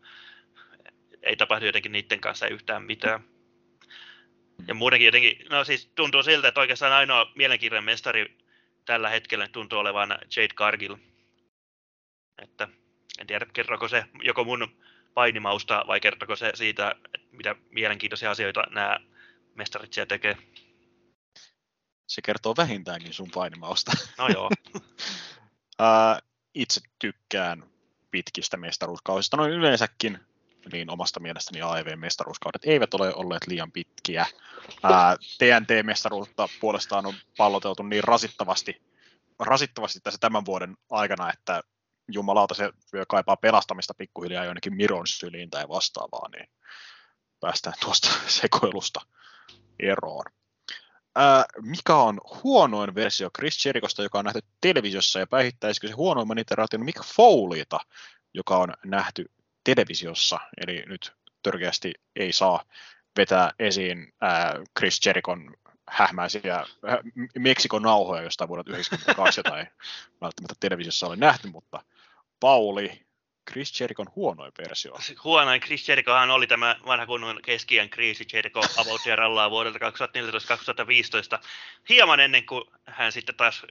ei 1.22 1.36
tapahdu 1.36 1.66
jotenkin 1.66 1.92
niiden 1.92 2.22
kanssa 2.22 2.48
yhtään 2.48 2.84
mitään. 2.84 3.33
Ja 4.68 4.74
muutenkin 4.74 5.06
jotenkin, 5.06 5.46
no 5.50 5.64
siis 5.64 5.92
tuntuu 5.96 6.24
siltä, 6.24 6.48
että 6.48 6.62
oikeastaan 6.62 6.94
ainoa 6.94 7.32
mielenkiintoinen 7.36 7.84
mestari 7.84 8.38
tällä 8.86 9.10
hetkellä 9.10 9.48
tuntuu 9.48 9.80
olevan 9.80 10.10
Jade 10.36 10.54
Cargill. 10.54 10.96
Että 12.42 12.68
en 13.20 13.28
tiedä, 13.28 13.46
kerroko 13.54 13.88
se 13.88 14.06
joko 14.24 14.44
mun 14.44 14.78
painimausta 15.14 15.84
vai 15.88 16.00
kertoko 16.00 16.36
se 16.36 16.52
siitä, 16.56 16.96
mitä 17.32 17.56
mielenkiintoisia 17.70 18.32
asioita 18.32 18.64
nämä 18.70 19.00
mestarit 19.56 19.94
siellä 19.94 20.08
tekee. 20.08 20.38
Se 22.08 22.22
kertoo 22.22 22.54
vähintäänkin 22.58 23.14
sun 23.14 23.32
painimausta. 23.34 23.92
No 24.18 24.28
joo. 24.28 24.50
itse 26.54 26.82
tykkään 27.00 27.64
pitkistä 28.12 28.58
mestaruuskausista, 28.58 29.38
noin 29.38 29.52
yleensäkin, 29.52 30.20
niin 30.72 30.90
omasta 30.90 31.20
mielestäni 31.20 31.62
AEV-mestaruuskaudet 31.62 32.66
eivät 32.66 32.94
ole 32.94 33.14
olleet 33.14 33.48
liian 33.48 33.72
pitkiä. 33.72 34.26
TNT-mestaruutta 35.38 36.48
puolestaan 36.62 37.06
on 37.06 37.14
palloteltu 37.38 37.84
niin 37.84 38.04
rasittavasti, 38.04 38.82
rasittavasti 39.40 40.00
tässä 40.00 40.18
tämän 40.22 40.46
vuoden 40.46 40.78
aikana, 40.90 41.34
että 41.34 41.64
jumalauta 42.12 42.54
se 42.54 42.72
kaipaa 43.08 43.38
pelastamista 43.38 43.94
pikkuhiljaa 43.94 44.46
jonnekin 44.46 44.76
Miron 44.76 45.08
syliin 45.08 45.50
tai 45.50 45.68
vastaavaa, 45.70 46.30
niin 46.30 46.48
päästään 47.40 47.76
tuosta 47.82 48.10
sekoilusta 48.42 49.02
eroon. 49.80 50.26
Ää, 51.16 51.46
mikä 51.62 51.96
on 51.96 52.22
huonoin 52.44 52.96
versio 52.96 53.30
Chris 53.38 53.66
Jerichosta, 53.66 54.04
joka 54.04 54.20
on 54.20 54.26
nähty 54.26 54.42
televisiossa, 54.62 55.20
ja 55.20 55.28
päihittäisikö 55.28 55.88
se 55.88 55.94
huonoimman 55.94 56.38
iteraation 56.38 56.86
Mick 56.86 57.04
Foleyta, 57.04 57.80
joka 58.34 58.58
on 58.58 58.74
nähty 58.86 59.26
televisiossa, 59.64 60.40
eli 60.58 60.84
nyt 60.86 61.14
törkeästi 61.44 61.94
ei 62.16 62.34
saa 62.34 62.64
vetää 63.18 63.52
esiin 63.60 64.14
ää, 64.22 64.54
Chris 64.80 65.06
Jerichon 65.06 65.56
hähmäisiä 65.90 66.56
äh, 66.56 66.66
Meksikon 67.38 67.82
nauhoja 67.82 68.22
jostain 68.22 68.48
vuodelta 68.48 68.70
1992, 68.70 69.40
jota 69.40 69.60
ei 69.60 69.66
välttämättä 70.22 70.56
televisiossa 70.60 71.08
ole 71.08 71.16
nähty, 71.16 71.48
mutta 71.48 71.84
Pauli, 72.40 73.02
Chris 73.52 73.82
Jerichon 73.82 74.08
huonoin 74.16 74.52
versio. 74.58 74.94
Huonoin 75.24 75.62
Chris 75.62 75.90
Jerichohan 75.90 76.32
oli 76.32 76.48
tämä 76.48 76.76
vanha 76.86 77.06
kunnon 77.06 77.40
keskiän 77.46 77.90
kriisi 77.90 78.28
About 78.78 79.02
Rallaa 79.16 79.52
vuodelta 79.52 79.80
2014-2015, 79.80 81.40
hieman 81.90 82.20
ennen 82.20 82.46
kuin 82.46 82.64
hän 82.86 83.12
sitten 83.12 83.36
taas 83.36 83.66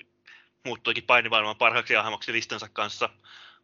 muuttuikin 0.65 1.05
painimaailman 1.05 1.57
parhaaksi 1.57 1.95
hahmoksi 1.95 2.33
listansa 2.33 2.69
kanssa. 2.69 3.09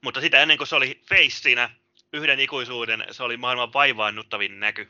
Mutta 0.01 0.21
sitä 0.21 0.43
ennen 0.43 0.59
kuin 0.59 0.69
se 0.69 0.77
oli 0.77 1.01
face 1.09 1.31
siinä 1.31 1.71
yhden 2.13 2.41
ikuisuuden, 2.41 3.05
se 3.11 3.23
oli 3.23 3.37
maailman 3.37 3.73
vaivaannuttavin 3.73 4.61
näky. 4.61 4.89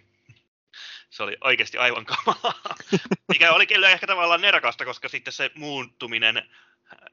Se 1.11 1.23
oli 1.23 1.37
oikeasti 1.41 1.79
aivan 1.79 2.05
kamalaa. 2.05 2.63
Mikä 3.33 3.53
oli 3.53 3.67
kyllä 3.67 3.91
ehkä 3.91 4.07
tavallaan 4.07 4.41
nerokasta, 4.41 4.85
koska 4.85 5.09
sitten 5.09 5.33
se 5.33 5.51
muuttuminen 5.55 6.51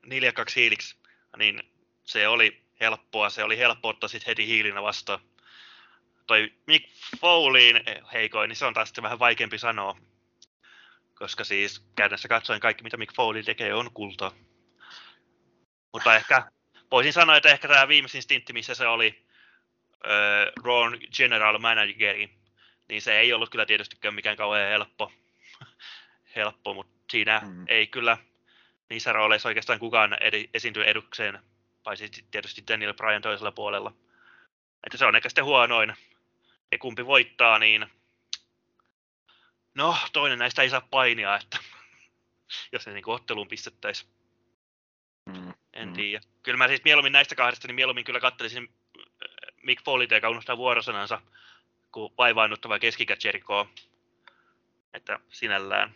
niljakkaksi 0.06 0.62
hiiliksi, 0.62 0.98
niin 1.38 1.64
se 2.04 2.28
oli 2.28 2.62
helppoa. 2.80 3.30
Se 3.30 3.44
oli 3.44 3.58
helppo 3.58 3.90
ottaa 3.90 4.10
sitten 4.10 4.28
heti 4.28 4.48
hiilinä 4.48 4.82
vastaan. 4.82 5.20
Toi 6.28 6.54
Mick 6.68 6.90
Foleyin 7.22 7.84
heikoin, 8.14 8.50
niin 8.50 8.58
se 8.58 8.66
on 8.66 8.74
taas 8.74 8.90
sitten 8.90 9.04
vähän 9.04 9.20
vaikeampi 9.20 9.58
sanoa. 9.58 9.98
Koska 11.16 11.44
siis 11.44 11.80
käytännössä 11.96 12.28
katsoen 12.28 12.60
kaikki, 12.60 12.84
mitä 12.84 12.98
Mick 12.98 13.16
Foley 13.16 13.44
tekee, 13.44 13.74
on 13.74 13.92
kultaa. 13.94 14.32
Mutta 15.94 16.16
ehkä 16.16 16.52
voisin 16.92 17.14
sanoa, 17.14 17.38
että 17.38 17.50
ehkä 17.50 17.68
tämä 17.68 17.88
viimeisin 17.88 18.22
stintti, 18.22 18.54
missä 18.54 18.76
se 18.76 18.88
oli 18.88 19.08
äh, 19.08 19.25
Ron 20.64 20.98
General 21.18 21.60
Manageri, 21.60 22.30
niin 22.90 23.02
se 23.02 23.20
ei 23.20 23.34
ollut 23.34 23.50
kyllä 23.50 23.66
tietystikään 23.66 24.16
mikään 24.16 24.38
kauhean 24.38 24.70
helppo, 24.70 25.12
helppo 26.36 26.74
mutta 26.74 26.96
siinä 27.12 27.42
mm. 27.46 27.66
ei 27.68 27.88
kyllä 27.88 28.18
niissä 28.90 29.14
rooleissa 29.14 29.50
oikeastaan 29.50 29.80
kukaan 29.80 30.18
edi, 30.22 30.50
esiinty 30.54 30.84
edukseen, 30.84 31.40
paitsi 31.84 32.26
tietysti 32.32 32.64
Daniel 32.68 32.94
Bryan 32.94 33.22
toisella 33.22 33.52
puolella. 33.52 33.94
Että 34.84 34.98
se 34.98 35.06
on 35.06 35.16
ehkä 35.16 35.30
sitten 35.30 35.46
huonoin. 35.46 35.94
Ja 36.72 36.78
kumpi 36.78 37.06
voittaa, 37.06 37.60
niin 37.60 37.86
no, 39.76 39.98
toinen 40.14 40.40
näistä 40.40 40.62
ei 40.62 40.70
saa 40.70 40.88
painia, 40.92 41.36
että 41.36 41.58
jos 42.74 42.88
ne 42.88 42.94
niin 42.94 43.10
otteluun 43.10 43.48
pistettäisiin. 43.48 44.10
Mm. 45.26 45.54
En 45.74 45.88
mm. 45.88 45.94
tiedä. 45.94 46.22
Kyllä 46.44 46.58
mä 46.58 46.68
siis 46.68 46.84
mieluummin 46.84 47.14
näistä 47.14 47.36
kahdesta, 47.36 47.68
niin 47.68 47.76
mieluummin 47.76 48.06
kyllä 48.06 48.20
katselisin 48.20 48.70
Mick 49.66 49.84
Foley, 49.86 50.08
joka 50.12 50.30
unohtaa 50.30 50.58
vuorosanansa 50.58 51.22
kuin 51.92 52.14
vaivaannuttava 52.18 52.80
keskikä 52.80 53.18
Jericho. 53.24 53.68
Että 54.94 55.20
sinällään. 55.30 55.94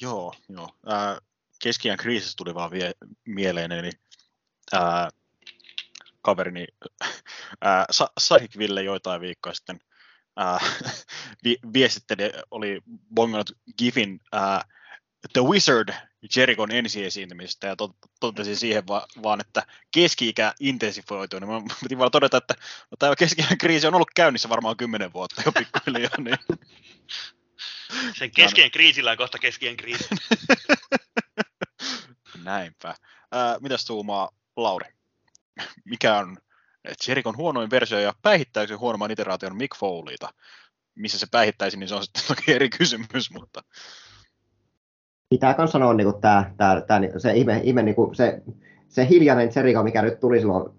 Joo, 0.00 0.34
joo. 0.48 0.68
Äh, 0.92 1.18
keskiään 1.62 1.98
kriisissä 1.98 2.34
tuli 2.36 2.54
vaan 2.54 2.70
vie, 2.70 2.92
mieleen, 3.24 3.72
eli 3.72 3.90
ää, 4.72 5.08
kaverini 6.22 6.66
ää, 7.60 7.84
Sahik 8.18 8.58
Ville 8.58 8.82
joitain 8.82 9.20
viikkoja 9.20 9.54
sitten 9.54 9.80
ää, 10.36 10.58
vi, 11.44 11.56
viestitteli, 11.72 12.32
oli 12.50 12.80
bongannut 13.14 13.52
GIFin 13.78 14.20
ää, 14.32 14.64
The 15.32 15.40
Wizard 15.40 15.94
Jerikon 16.36 16.72
ensiesiintymistä 16.72 17.66
ja 17.66 17.76
totesi 18.20 18.56
siihen 18.56 18.86
va- 18.86 19.06
vaan, 19.22 19.40
että 19.40 19.62
keski-ikä 19.90 20.54
intensifoituu. 20.60 21.40
Niin 21.40 21.50
mä 21.50 21.60
piti 21.82 21.98
vaan 21.98 22.10
todeta, 22.10 22.36
että 22.36 22.54
no, 22.90 22.96
tämä 22.98 23.16
keski 23.16 23.42
kriisi 23.58 23.86
on 23.86 23.94
ollut 23.94 24.10
käynnissä 24.14 24.48
varmaan 24.48 24.76
kymmenen 24.76 25.12
vuotta 25.12 25.42
jo 25.46 25.52
pikkuhiljaa. 25.52 26.10
Niin. 26.18 26.38
Sen 28.18 28.30
keskien 28.30 28.70
kriisillä 28.70 29.10
on 29.10 29.16
kohta 29.16 29.38
keskien 29.38 29.76
kriisi. 29.76 30.08
Näinpä. 32.44 32.94
Ää, 33.32 33.56
mitäs 33.60 33.84
tuumaa 33.84 34.30
Lauri? 34.56 34.86
Mikä 35.84 36.16
on 36.16 36.38
Jerikon 37.08 37.36
huonoin 37.36 37.70
versio 37.70 37.98
ja 37.98 38.14
päihittäykö 38.22 38.78
huonomman 38.78 39.10
iteraation 39.10 39.56
Mick 39.56 39.76
Foleyta? 39.76 40.34
Missä 40.94 41.18
se 41.18 41.26
päihittäisi, 41.30 41.76
niin 41.76 41.88
se 41.88 41.94
on 41.94 42.02
sitten 42.02 42.22
toki 42.28 42.52
eri 42.52 42.70
kysymys, 42.70 43.30
mutta... 43.30 43.62
Pitää 45.28 45.54
myös 45.58 45.70
sanoa 45.72 45.94
niin 45.94 46.20
tämä, 46.20 46.54
tämä, 46.56 46.80
tämä, 46.80 47.00
se, 47.18 47.32
ihme, 47.32 47.60
ihme 47.64 47.82
niin 47.82 47.94
kuin 47.94 48.14
se, 48.14 48.42
se 48.88 49.08
hiljainen 49.08 49.50
Jericho, 49.56 49.82
mikä 49.82 50.02
nyt 50.02 50.20
tuli 50.20 50.38
silloin, 50.38 50.70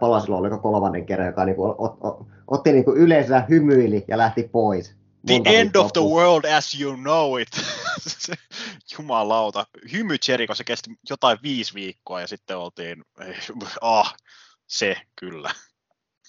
palasi 0.00 0.24
silloin 0.24 0.40
oliko 0.40 0.58
kolmannen 0.58 1.06
kerran, 1.06 1.26
joka 1.26 1.44
niin 1.44 1.56
kuin, 1.56 1.74
ot, 1.78 1.96
ot, 2.00 2.26
otti 2.46 2.72
niin 2.72 2.84
kuin 2.84 2.96
yleensä 2.96 3.44
hymyili 3.48 4.04
ja 4.08 4.18
lähti 4.18 4.48
pois. 4.52 4.96
The 5.26 5.40
end 5.44 5.76
of 5.76 5.92
the 5.92 6.00
world 6.00 6.44
as 6.44 6.80
you 6.80 6.96
know 6.96 7.40
it. 7.40 7.48
Jumalauta. 8.92 9.66
Hymy 9.92 10.16
Jericho, 10.28 10.54
se 10.54 10.64
kesti 10.64 10.90
jotain 11.10 11.38
viisi 11.42 11.74
viikkoa 11.74 12.20
ja 12.20 12.26
sitten 12.26 12.58
oltiin, 12.58 13.04
ah, 13.80 14.14
se 14.66 14.96
kyllä. 15.16 15.50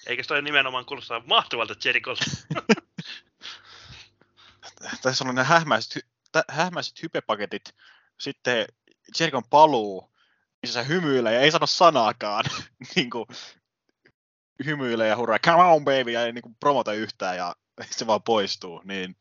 Eikö 0.07 0.23
toi 0.27 0.41
nimenomaan 0.41 0.85
kuulostaa 0.85 1.23
mahtavalta 1.25 1.75
Jerikolta? 1.85 2.25
Tässä 5.01 5.25
on 5.27 5.35
ne 5.35 5.43
hähmäiset, 5.43 6.05
hähmäiset 6.49 7.03
hypepaketit 7.03 7.75
sitten 8.19 8.65
Jerikon 9.19 9.43
paluu, 9.49 10.13
missä 10.61 10.83
se 10.83 10.89
hymyilee 10.89 11.33
ja 11.33 11.39
ei 11.39 11.51
sano 11.51 11.67
sanaakaan. 11.67 12.45
niin 12.95 13.09
kuin, 13.09 13.25
hymyilee 14.65 15.07
ja 15.07 15.17
hurraa, 15.17 15.39
come 15.39 15.63
on 15.63 15.85
baby, 15.85 16.11
ja 16.11 16.25
ei 16.25 16.33
niin 16.33 16.41
kuin 16.41 16.55
promota 16.59 16.93
yhtään 16.93 17.37
ja 17.37 17.55
se 17.97 18.07
vaan 18.07 18.23
poistuu. 18.23 18.81
Niin 18.83 19.17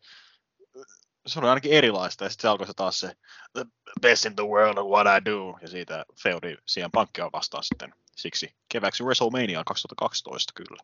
se 1.27 1.39
oli 1.39 1.49
ainakin 1.49 1.73
erilaista, 1.73 2.25
ja 2.25 2.31
sitten 2.31 2.43
se 2.43 2.49
alkoi 2.49 2.67
se 2.67 2.75
taas 2.75 3.01
se 3.01 3.17
the 3.53 3.65
best 4.03 4.25
in 4.25 4.37
the 4.37 4.45
world 4.45 4.79
of 4.79 4.87
what 4.87 5.07
I 5.07 5.25
do, 5.25 5.59
ja 5.63 5.69
siitä 5.69 6.05
feudi 6.23 6.57
siihen 6.67 6.91
pankkia 6.91 7.31
vastaan 7.33 7.65
sitten 7.65 7.95
siksi 8.17 8.57
keväksi 8.69 9.05
WrestleMania 9.05 9.63
2012 9.67 10.53
kyllä. 10.57 10.83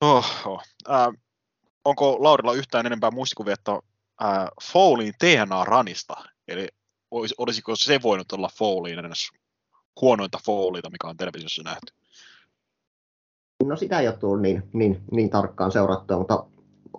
Oho. 0.00 0.62
Äh, 0.90 1.08
onko 1.84 2.16
Laurilla 2.24 2.52
yhtään 2.52 2.86
enempää 2.86 3.10
muistikuvia, 3.10 3.54
että 3.54 3.72
äh, 4.22 4.48
Foleyin 4.72 5.14
TNA-ranista, 5.18 6.14
eli 6.48 6.68
olis, 7.10 7.34
olisiko 7.38 7.76
se 7.76 8.02
voinut 8.02 8.32
olla 8.32 8.50
Foleyin 8.58 8.98
edes 8.98 9.30
huonointa 10.00 10.38
Foleyta, 10.44 10.90
mikä 10.90 11.06
on 11.06 11.16
televisiossa 11.16 11.62
nähty? 11.62 11.92
No 13.64 13.76
sitä 13.76 14.00
ei 14.00 14.08
ole 14.08 14.16
tullut 14.16 14.42
niin, 14.42 14.62
niin, 14.72 15.00
niin 15.12 15.30
tarkkaan 15.30 15.72
seurattua, 15.72 16.18
mutta 16.18 16.46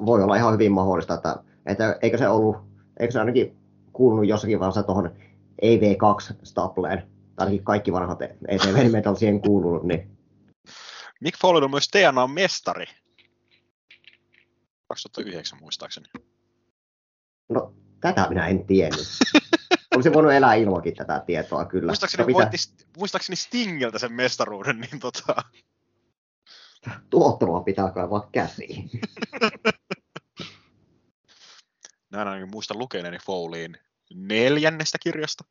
voi 0.06 0.24
olla 0.24 0.36
ihan 0.36 0.54
hyvin 0.54 0.72
mahdollista, 0.72 1.14
että, 1.14 1.44
että 1.66 2.00
eikö 2.02 2.18
se 2.18 2.28
ollut, 2.28 2.58
eikö 3.00 3.12
se 3.12 3.20
ainakin 3.20 3.58
kuulunut 3.94 4.28
jossakin 4.28 4.60
vaiheessa 4.60 4.84
tuohon 4.84 5.16
EV2-stapleen, 5.62 6.98
tai 7.36 7.46
ainakin 7.46 7.64
kaikki 7.64 7.92
vanhat 7.92 8.22
ETV-nimet 8.22 9.08
on 9.08 9.16
siihen 9.16 9.42
kuulunut, 9.42 9.84
niin 9.84 10.20
Mick 11.22 11.40
Foley 11.42 11.64
on 11.64 11.72
myös 11.72 11.88
TNA-mestari. 11.88 12.86
2009 14.88 15.60
muistaakseni. 15.62 16.08
No 17.50 17.74
tätä 18.02 18.30
minä 18.30 18.48
en 18.48 18.66
tiennyt. 18.66 19.08
Olisi 19.96 20.14
voinut 20.14 20.32
elää 20.32 20.54
ilmankin 20.54 20.96
tätä 20.96 21.24
tietoa 21.26 21.66
kyllä. 21.66 21.86
Muistaakseni, 21.88 22.22
No 22.22 22.28
mitä- 22.28 22.38
voitti, 22.38 22.58
muistaakseni 22.98 23.36
Stingiltä 23.36 24.00
sen 24.00 24.14
mestaruuden, 24.14 24.80
niin 24.80 25.00
tota, 25.00 25.36
Tuottelua 27.10 27.62
pitää 27.64 27.92
kaivaa 27.92 28.30
käsiin. 28.32 28.90
näin 32.12 32.28
ainakin 32.28 32.50
muistan 32.52 32.80
lukeneeni 32.80 33.18
Foleyin 33.26 33.78
neljännestä 34.14 34.98
kirjasta, 35.04 35.44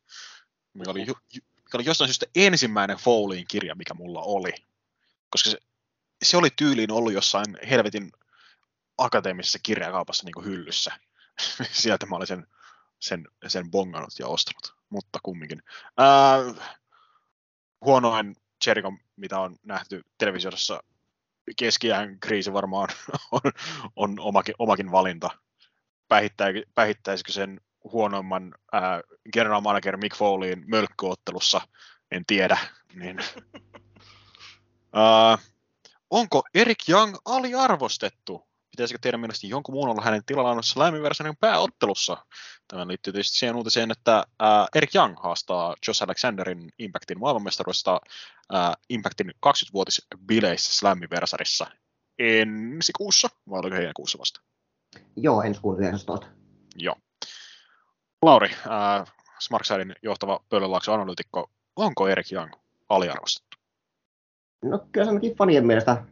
mikä 0.74 0.90
oli, 0.90 1.00
mikä 1.00 1.74
oli 1.74 1.84
jostain 1.84 2.08
syystä 2.08 2.26
ensimmäinen 2.34 2.96
Foleyin 2.96 3.44
kirja, 3.48 3.74
mikä 3.74 3.94
mulla 3.94 4.22
oli. 4.22 4.52
Koska 5.30 5.50
se, 5.50 5.58
se 6.22 6.36
oli 6.36 6.48
tyyliin 6.56 6.92
ollut 6.92 7.12
jossain 7.12 7.58
helvetin 7.70 8.12
akateemisessa 8.98 9.58
kirjakaupassa 9.62 10.24
niin 10.24 10.44
hyllyssä. 10.44 10.92
Sieltä 11.73 12.06
mä 12.06 12.16
olin 12.16 12.27
sen, 12.27 12.47
sen, 12.98 13.24
sen 13.47 13.70
bongannut 13.70 14.19
ja 14.19 14.27
ostanut, 14.27 14.74
mutta 14.90 15.19
kumminkin. 15.23 15.62
Ää, 15.98 16.39
huonoin 17.81 18.36
Jericho, 18.66 18.93
mitä 19.16 19.40
on 19.40 19.56
nähty 19.62 20.02
televisiossa 20.19 20.82
keskiään 21.56 22.20
kriisi 22.20 22.52
varmaan 22.52 22.89
on, 23.32 23.40
on 23.97 24.20
omakin, 24.20 24.55
omakin 24.59 24.93
valinta. 24.93 25.31
Päihittäi, 26.09 26.65
päihittäisikö 26.74 27.32
sen 27.32 27.60
huonoimman 27.93 28.55
ää, 28.73 29.01
general 29.32 29.60
manager 29.60 29.97
Mick 29.97 30.16
Foleyin 30.16 30.65
mölkkyottelussa, 30.66 31.60
en 32.10 32.27
tiedä. 32.27 32.59
Niin. 32.94 33.19
ää, 34.93 35.39
onko 36.10 36.43
Erik 36.55 36.89
Young 36.89 37.16
aliarvostettu? 37.24 38.47
Pitäisikö 38.78 38.98
teidän 39.02 39.20
mielestä 39.20 39.46
jonkun 39.46 39.74
muun 39.74 39.88
olla 39.88 40.02
hänen 40.02 40.22
tilallaan 40.26 40.62
Slammiversanin 40.62 41.36
pääottelussa? 41.40 42.16
Tämä 42.68 42.86
liittyy 42.86 43.12
tietysti 43.12 43.38
siihen 43.38 43.56
uutiseen, 43.56 43.90
että 43.90 44.24
ää, 44.38 44.66
Erik 44.74 44.94
Young 44.94 45.16
haastaa 45.22 45.76
Josh 45.86 46.02
Alexanderin 46.02 46.70
Impactin 46.78 47.18
maailmanmestaruudesta 47.18 48.00
ää, 48.52 48.74
Impactin 48.88 49.30
20-vuotisbileissä 49.46 50.74
Slammiversarissa 50.74 51.66
ensi 52.18 52.92
kuussa, 52.98 53.28
vai 53.50 53.59
oliko 53.59 53.76
heinäkuussa 53.76 54.18
vasta? 54.18 54.40
Joo, 55.16 55.42
ensi 55.42 55.60
kuun 55.60 55.78
19. 55.78 56.26
Joo. 56.76 56.96
Lauri, 58.22 58.50
ää, 58.68 59.05
Smartsidin 59.38 59.94
johtava 60.02 60.40
Pöllönlaakson 60.48 60.94
analyytikko, 60.94 61.50
onko 61.76 62.09
Erik 62.09 62.32
Young 62.32 62.52
aliarvostettu? 62.88 63.56
No 64.64 64.78
kyllä 64.92 65.05
se 65.05 65.09
ainakin 65.09 65.36
fanien 65.36 65.66
mielestä, 65.66 66.05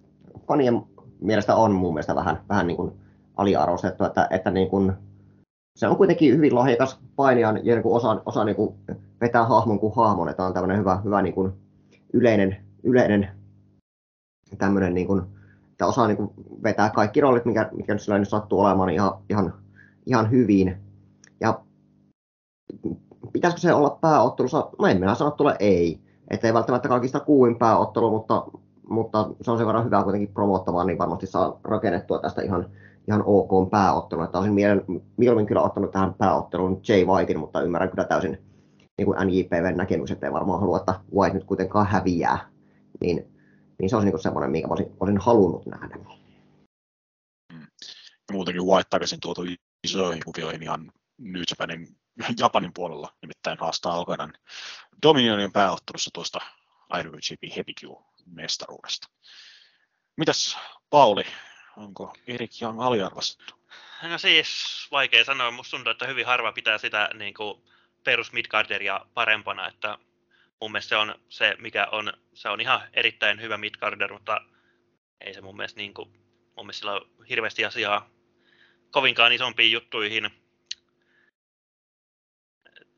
fanien 0.49 0.96
mielestä 1.21 1.57
on 1.57 1.73
mun 1.73 1.95
mielestä 1.95 2.15
vähän, 2.15 2.41
vähän 2.49 2.67
niin 2.67 2.77
kuin 2.77 2.93
aliarvostettu, 3.37 4.05
että, 4.05 4.27
että 4.31 4.51
niin 4.51 4.69
kuin, 4.69 4.93
se 5.77 5.89
on 5.89 5.97
kuitenkin 5.97 6.35
hyvin 6.35 6.55
lahjakas 6.55 7.01
painija 7.17 7.49
ja 7.63 7.75
niin 7.75 7.83
kuin 7.83 8.03
osa, 8.27 8.45
niin 8.45 8.57
kuin 8.57 8.75
vetää 9.21 9.45
hahmon 9.45 9.81
kuin 9.81 9.97
hahmon, 9.97 10.29
että 10.29 10.45
on 10.45 10.53
tämmöinen 10.53 10.79
hyvä, 10.79 11.01
hyvä 11.05 11.23
niin 11.23 11.35
kuin 11.35 11.53
yleinen, 12.13 12.57
yleinen 12.83 13.29
tämmöinen 14.59 14.95
niin 14.95 15.07
kuin, 15.07 15.23
että 15.71 15.87
osaa 15.87 16.07
niin 16.07 16.17
kuin 16.17 16.31
vetää 16.63 16.91
kaikki 16.91 17.21
roolit, 17.21 17.45
mikä, 17.45 17.69
mikä 17.73 17.95
nyt 17.95 18.03
sillä 18.03 18.19
nyt 18.19 18.29
sattuu 18.29 18.61
olemaan, 18.61 18.87
niin 18.87 18.95
ihan, 18.95 19.13
ihan, 19.31 19.55
ihan 20.07 20.31
hyvin. 20.31 20.77
Ja 21.41 21.61
pitäisikö 23.33 23.61
se 23.61 23.75
olla 23.75 23.99
pääottelussa? 24.01 24.71
No 24.79 24.87
en 24.87 25.01
minä 25.01 25.15
sano 25.15 25.31
tuolle 25.31 25.57
ei. 25.61 26.01
Että 26.31 26.47
ei 26.47 26.55
välttämättä 26.55 26.89
kaikista 26.89 27.21
kuuin 27.21 27.59
pääottelu, 27.59 28.11
mutta, 28.11 28.47
mutta 28.89 29.31
se 29.41 29.51
on 29.51 29.59
sen 29.59 29.67
verran 29.67 29.85
hyvä 29.85 30.03
kuitenkin 30.03 30.35
promottavaa, 30.35 30.85
niin 30.85 30.99
varmasti 30.99 31.27
saa 31.27 31.61
rakennettua 31.65 32.19
tästä 32.19 32.43
ihan, 32.43 32.71
ihan 33.09 33.23
ok 33.27 33.71
pääottelu. 33.71 34.23
Että 34.23 34.39
olisin 34.39 34.55
mielen, 34.55 34.85
mieluummin 35.17 35.47
kyllä 35.47 35.63
ottanut 35.63 35.91
tähän 35.91 36.15
pääotteluun 36.15 36.81
Jay 36.89 37.05
Whitein, 37.05 37.39
mutta 37.39 37.63
ymmärrän 37.63 37.91
kyllä 37.91 38.05
täysin 38.05 38.39
niin 38.99 39.07
kuin 39.07 39.19
NJPVn 39.27 39.77
näkemykset, 39.77 40.25
ei 40.25 40.33
varmaan 40.33 40.61
halua, 40.61 40.77
että 40.77 41.01
White 41.15 41.35
nyt 41.35 41.45
kuitenkaan 41.45 41.87
häviää. 41.87 42.51
Niin, 43.01 43.33
niin 43.79 43.91
se 43.91 43.97
olisi 43.97 44.11
niin 44.11 44.23
semmoinen, 44.23 44.51
minkä 44.51 44.69
olisin, 44.69 44.93
olisin 45.01 45.21
halunnut 45.21 45.67
nähdä. 45.67 45.99
Ja 48.29 48.33
muutenkin 48.33 48.65
White 48.65 48.89
takaisin 48.91 49.21
tuotu 49.21 49.43
isoihin 49.85 50.23
kuvioihin 50.25 50.63
ihan 50.63 50.93
New 51.19 51.43
Japanin, 52.41 52.73
puolella, 52.75 53.13
nimittäin 53.23 53.59
haastaa 53.61 53.95
alkaen 53.95 54.33
Dominionin 55.03 55.53
pääottelussa 55.53 56.11
tuosta 56.15 56.39
IWGP 57.01 57.43
Heavy-mestaruudesta. 58.27 59.09
Mitäs 60.17 60.59
Pauli, 60.91 61.27
onko 61.77 62.17
Erik 62.27 62.51
Young 62.63 62.83
aliarvostettu? 62.83 63.55
No 64.03 64.19
siis, 64.19 64.49
vaikea 64.91 65.25
sanoa. 65.25 65.51
Musta 65.51 65.77
tuntuu, 65.77 65.91
että 65.91 66.07
hyvin 66.07 66.27
harva 66.27 66.53
pitää 66.53 66.79
sitä 66.79 67.11
niin 67.15 67.35
kuin 67.35 67.63
perus 68.05 68.33
midcarderia 68.33 69.07
parempana, 69.15 69.69
että 69.69 69.99
mun 70.61 70.73
mielestä 70.73 70.89
se 70.89 70.97
on 70.97 71.15
se, 71.29 71.57
mikä 71.59 71.87
on, 71.93 72.13
se 72.35 72.49
on 72.49 72.61
ihan 72.61 72.89
erittäin 72.93 73.41
hyvä 73.41 73.59
midcarder, 73.59 74.13
mutta 74.13 74.41
ei 75.21 75.35
se 75.35 75.41
mun 75.41 75.57
mielestä, 75.57 75.81
niin 75.81 75.95
kuin, 75.95 76.09
mun 76.57 76.67
mielestä 76.67 76.79
sillä 76.79 76.93
on 76.93 77.11
hirveästi 77.29 77.65
asiaa 77.65 78.11
kovinkaan 78.91 79.33
isompiin 79.33 79.73
juttuihin. 79.73 80.31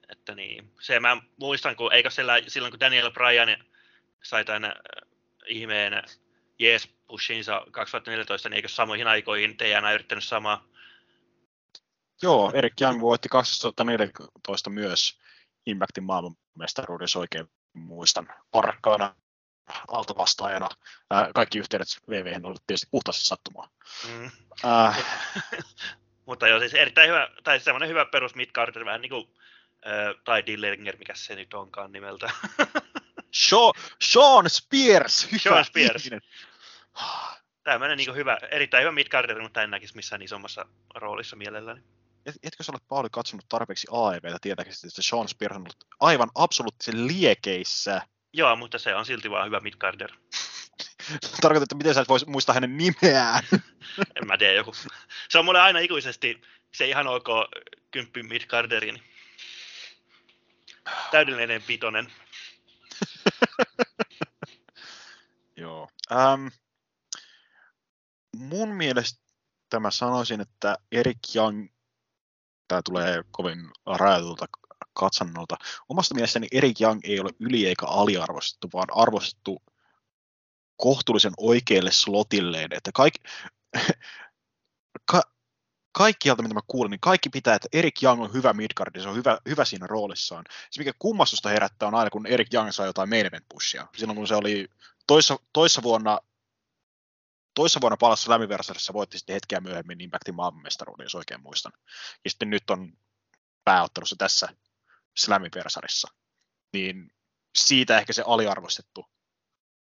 Että 0.08 0.34
niin, 0.34 0.72
se 0.80 1.00
mä 1.00 1.16
muistan, 1.36 1.76
kun 1.76 1.92
eikö 1.92 2.10
sillä, 2.10 2.38
silloin 2.48 2.72
kun 2.72 2.80
Daniel 2.80 3.10
Bryan 3.10 3.64
sai 4.22 4.44
tämän 4.44 4.72
ihmeen 5.46 6.02
Yes 6.62 6.88
pushinsa 7.06 7.62
2014, 7.70 8.48
niin 8.48 8.56
eikö 8.56 8.68
samoihin 8.68 9.06
aikoihin 9.06 9.56
TNA 9.56 9.92
yrittänyt 9.92 10.24
samaa? 10.24 10.64
Joo, 12.22 12.52
Erik 12.54 12.80
Young 12.80 13.00
voitti 13.00 13.28
2014 13.28 14.70
myös 14.70 15.20
Impactin 15.66 16.04
maailmanmestaruuden, 16.04 17.04
jos 17.04 17.16
oikein 17.16 17.46
muistan, 17.72 18.28
parkkaana 18.50 19.14
altavastaajana. 19.88 20.68
Ää, 21.10 21.30
kaikki 21.34 21.58
yhteydet 21.58 21.88
VVhen 22.08 22.46
olivat 22.46 22.62
tietysti 22.66 22.88
puhtaasti 22.90 23.24
sattumaa. 23.24 23.70
Mm. 24.08 24.30
Ää, 24.64 24.94
Mutta 26.28 26.48
joo, 26.48 26.58
siis 26.58 26.74
erittäin 26.74 27.08
hyvä, 27.08 27.28
tai 27.44 27.60
semmoinen 27.60 27.88
hyvä 27.88 28.04
perus 28.04 28.34
midcarder, 28.34 28.84
vähän 28.84 29.00
niin 29.00 29.10
kuin, 29.10 29.34
äh, 29.86 30.22
tai 30.24 30.46
Dillinger, 30.46 30.96
mikä 30.96 31.14
se 31.14 31.34
nyt 31.34 31.54
onkaan 31.54 31.92
nimeltä. 31.92 32.30
Sean, 33.32 33.72
Sean 34.02 34.50
Spears! 34.50 35.28
Hyvä 35.32 35.38
Sean 35.38 35.64
Spears. 35.64 36.04
ihminen. 36.04 36.22
tämmöinen 37.64 37.96
niin 37.98 38.14
hyvä, 38.14 38.38
erittäin 38.50 38.82
hyvä 38.82 38.92
midcarder, 38.92 39.42
mutta 39.42 39.62
en 39.62 39.70
näkisi 39.70 39.96
missään 39.96 40.22
isommassa 40.22 40.66
roolissa 40.94 41.36
mielelläni. 41.36 41.82
Et, 42.26 42.34
etkö 42.42 42.62
sä 42.62 42.72
ole 42.72 42.80
Pauli 42.88 43.08
katsonut 43.12 43.48
tarpeeksi 43.48 43.86
AEVtä 43.90 44.38
tietääksesi, 44.40 44.86
että 44.86 45.02
Sean 45.02 45.28
Spears 45.28 45.56
on 45.56 45.62
ollut 45.62 45.84
aivan 46.00 46.30
absoluuttisen 46.34 47.06
liekeissä. 47.06 48.02
Joo, 48.32 48.56
mutta 48.56 48.78
se 48.78 48.94
on 48.94 49.06
silti 49.06 49.30
vaan 49.30 49.46
hyvä 49.46 49.60
midcarder. 49.60 50.12
Tarkoitan, 51.40 51.62
että 51.62 51.74
miten 51.74 51.94
sä 51.94 52.00
et 52.00 52.08
vois 52.08 52.26
muistaa 52.26 52.54
hänen 52.54 52.76
nimeään. 52.76 53.44
En 54.16 54.26
mä 54.26 54.38
tiedä, 54.38 54.54
joku. 54.54 54.72
Se 55.28 55.38
on 55.38 55.44
mulle 55.44 55.60
aina 55.60 55.78
ikuisesti 55.78 56.40
se 56.74 56.86
ihan 56.86 57.06
ok 57.06 57.28
kymppi 57.90 58.22
midcarderi. 58.22 58.92
niin 58.92 59.02
Täydellinen 61.10 61.62
pitonen. 61.62 62.12
Joo. 65.58 65.88
Ähm, 66.12 66.46
mun 68.36 68.68
mielestä 68.68 69.80
mä 69.80 69.90
sanoisin, 69.90 70.40
että 70.40 70.76
Erik 70.92 71.18
Young, 71.34 71.68
tämä 72.68 72.80
tulee 72.84 73.22
kovin 73.30 73.70
rajatulta 73.86 74.46
katsannolta. 74.92 75.56
Omasta 75.88 76.14
mielestäni 76.14 76.46
Erik 76.52 76.80
Young 76.80 77.00
ei 77.04 77.20
ole 77.20 77.30
yli 77.40 77.66
eikä 77.66 77.86
aliarvostettu, 77.86 78.68
vaan 78.72 78.88
arvostettu 78.94 79.62
kohtuullisen 80.76 81.32
oikealle 81.36 81.92
slotilleen, 81.92 82.72
että 82.72 82.90
kaikki, 82.94 83.20
ka, 85.04 85.22
kaikkialta, 85.92 86.42
mitä 86.42 86.54
mä 86.54 86.60
kuulen, 86.66 86.90
niin 86.90 87.00
kaikki 87.00 87.28
pitää, 87.28 87.54
että 87.54 87.68
Erik 87.72 88.02
Young 88.02 88.22
on 88.22 88.32
hyvä 88.32 88.52
midcard, 88.52 89.00
se 89.02 89.08
on 89.08 89.16
hyvä, 89.16 89.38
hyvä 89.48 89.64
siinä 89.64 89.86
roolissaan. 89.86 90.44
Se, 90.70 90.80
mikä 90.80 90.92
kummastusta 90.98 91.48
herättää, 91.48 91.88
on 91.88 91.94
aina, 91.94 92.10
kun 92.10 92.26
Erik 92.26 92.54
Young 92.54 92.70
saa 92.70 92.86
jotain 92.86 93.08
main 93.08 93.30
pushia. 93.48 93.86
Silloin, 93.96 94.16
kun 94.16 94.28
se 94.28 94.34
oli 94.34 94.68
toissa, 95.08 95.36
toissa 95.52 95.82
vuonna 95.82 96.18
toissa 97.54 97.80
vuonna 97.80 97.96
palassa 97.96 98.30
Lämiversarissa 98.30 98.92
voitti 98.92 99.18
sitten 99.18 99.34
hetkeä 99.34 99.60
myöhemmin 99.60 100.00
Impactin 100.00 100.34
maailmanmestaruuden, 100.34 101.04
jos 101.04 101.14
oikein 101.14 101.42
muistan. 101.42 101.72
Ja 102.24 102.30
sitten 102.30 102.50
nyt 102.50 102.70
on 102.70 102.92
pääottelussa 103.64 104.16
tässä 104.18 104.48
Slammiversarissa. 105.16 106.08
Niin 106.72 107.10
siitä 107.58 107.98
ehkä 107.98 108.12
se 108.12 108.22
aliarvostettu, 108.26 109.06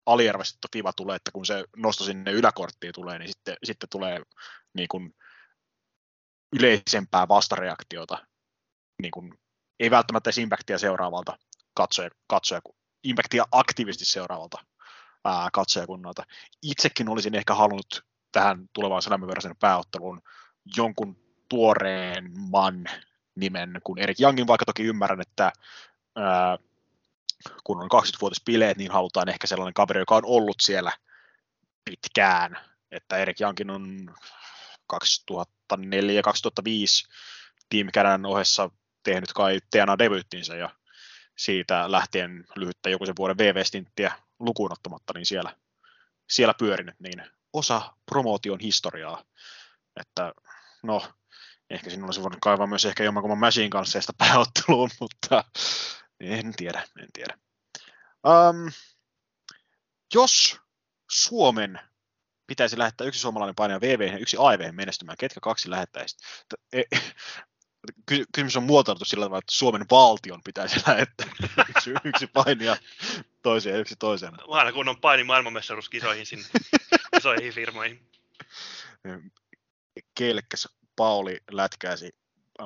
aliarvostettu 0.06 0.68
FIVA 0.74 0.94
tulee, 0.94 1.16
että 1.16 1.32
kun 1.32 1.46
se 1.46 1.66
nosto 1.76 2.04
sinne 2.04 2.32
yläkorttiin 2.32 2.94
tulee, 2.94 3.20
niin 3.20 3.30
sitten, 3.30 3.58
sitten 3.64 3.90
tulee 3.90 4.22
niin 4.74 4.88
kuin 4.88 5.16
yleisempää 6.56 7.28
vastareaktiota, 7.28 8.28
niin 9.02 9.12
kuin, 9.12 9.34
ei 9.80 9.92
välttämättä 9.92 10.28
edes 10.28 10.38
Impactia 10.38 10.80
seuraavalta 10.80 11.38
katsoja, 11.74 12.10
katsoja 12.28 12.62
Impactia 13.04 13.46
aktiivisesti 13.52 14.06
seuraavalta 14.06 14.66
ää, 15.26 15.50
katsojakunnalta. 15.54 16.24
Itsekin 16.62 17.10
olisin 17.10 17.36
ehkä 17.36 17.56
halunnut 17.56 18.06
tähän 18.32 18.70
tulevaan 18.74 19.02
Slammiversin 19.02 19.56
pääotteluun 19.60 20.22
jonkun 20.78 21.18
tuoreemman 21.50 22.86
nimen 23.36 23.82
kuin 23.84 24.00
Erik 24.00 24.22
Youngin, 24.22 24.48
vaikka 24.48 24.66
toki 24.66 24.84
ymmärrän, 24.84 25.22
että 25.22 25.52
ää, 26.16 26.58
kun 27.64 27.82
on 27.82 27.90
20-vuotispileet, 27.92 28.78
niin 28.78 28.92
halutaan 28.92 29.30
ehkä 29.30 29.48
sellainen 29.48 29.74
kaveri, 29.74 30.00
joka 30.00 30.16
on 30.16 30.26
ollut 30.26 30.56
siellä 30.62 30.92
pitkään. 31.86 32.58
Että 32.92 33.18
Erik 33.18 33.42
Youngin 33.42 33.70
on 33.70 34.16
2004-2005 34.94 34.98
Team 37.70 37.88
Canadaan 37.88 38.26
ohessa 38.26 38.70
tehnyt 39.04 39.34
kai 39.34 39.60
TNA-debyyttinsä 39.76 40.56
ja 40.56 40.70
siitä 41.38 41.92
lähtien 41.92 42.46
lyhyttä 42.56 42.90
joku 42.90 43.06
sen 43.06 43.16
vuoden 43.18 43.38
VV-stinttiä 43.38 44.14
lukuun 44.46 44.72
ottamatta, 44.72 45.14
niin 45.16 45.26
siellä, 45.26 45.56
siellä 46.30 46.54
pyörinyt, 46.54 46.96
niin 47.00 47.24
osa 47.54 47.94
promootion 48.06 48.60
historiaa. 48.60 49.24
Että 50.00 50.34
no, 50.84 51.08
ehkä 51.70 51.90
sinun 51.90 52.06
olisi 52.06 52.22
voinut 52.22 52.40
kaivaa 52.42 52.68
myös 52.68 52.86
ehkä 52.86 53.04
jommankumman 53.04 53.40
Machine 53.40 53.70
kanssa 53.70 54.02
sitä 54.02 54.14
pääotteluun, 54.18 54.90
mutta 55.02 55.44
en 56.20 56.54
tiedä, 56.56 56.84
en 57.02 57.10
tiedä. 57.14 57.38
Um, 58.28 58.72
jos 60.14 60.60
Suomen 61.12 61.80
pitäisi 62.48 62.78
lähettää 62.78 63.08
yksi 63.08 63.20
suomalainen 63.20 63.56
painaja 63.56 63.82
VV 63.82 64.12
ja 64.12 64.18
yksi 64.18 64.38
AIV 64.40 64.74
menestymään, 64.74 65.18
ketkä 65.18 65.40
kaksi 65.40 65.70
lähettäisi? 65.70 66.18
Kysymys 68.34 68.58
on 68.58 68.64
muotoiltu 68.64 69.06
sillä 69.06 69.26
tavalla, 69.26 69.40
että 69.40 69.56
Suomen 69.56 69.86
valtion 69.92 70.42
pitäisi 70.44 70.80
lähettää 70.88 71.28
yksi, 71.70 71.92
yksi 72.04 72.28
painija 72.28 72.78
toiseen 73.42 73.74
ja 73.74 73.80
yksi 73.80 73.96
toiseen. 74.00 74.34
Aina 74.48 74.72
kun 74.72 74.90
on 74.90 75.02
paini 75.02 75.24
maailmanmestaruuskisoihin 75.24 76.26
sinne 76.26 76.46
isoihin 77.18 77.54
firmoihin. 77.54 78.10
Kelkäs 80.16 80.68
Pauli 80.96 81.38
lätkäisi 81.52 82.16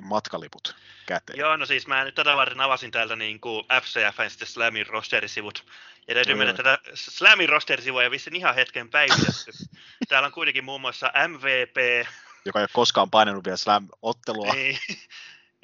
matkaliput 0.02 0.76
käteen. 1.06 1.40
Joo, 1.40 1.58
no 1.58 1.66
siis 1.66 1.88
mä 1.88 2.04
nyt 2.04 2.16
tätä 2.16 2.36
varten 2.36 2.62
avasin 2.62 2.92
täältä 2.92 3.16
niin 3.16 3.40
kuin 3.40 3.66
FCFn 3.66 4.30
sitten 4.30 4.48
Slamin 4.48 4.88
rosterisivut. 4.88 5.66
Ja 6.08 6.14
täytyy 6.14 6.36
mennä 6.36 6.54
tätä 6.54 6.78
Slamin 6.94 7.50
rosterisivua 7.50 8.04
ja 8.04 8.12
vissiin 8.12 8.36
ihan 8.36 8.56
hetken 8.56 8.90
päivitetty. 8.90 9.52
Täällä 10.10 10.26
on 10.26 10.32
kuitenkin 10.32 10.66
muun 10.66 10.82
muassa 10.82 11.12
MVP. 11.28 12.08
Joka 12.46 12.60
ei 12.60 12.64
ole 12.64 12.70
koskaan 12.74 13.10
painanut 13.10 13.46
vielä 13.46 13.58
Slam-ottelua. 13.58 14.54
Ei. 14.56 14.78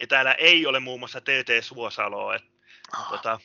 Ja 0.02 0.08
täällä 0.08 0.34
ei 0.34 0.66
ole 0.66 0.80
muun 0.80 1.00
muassa 1.00 1.22
TT 1.22 1.50
Suosaloa. 1.62 2.36
Et, 2.36 2.44
oh. 3.00 3.10
tota, 3.10 3.40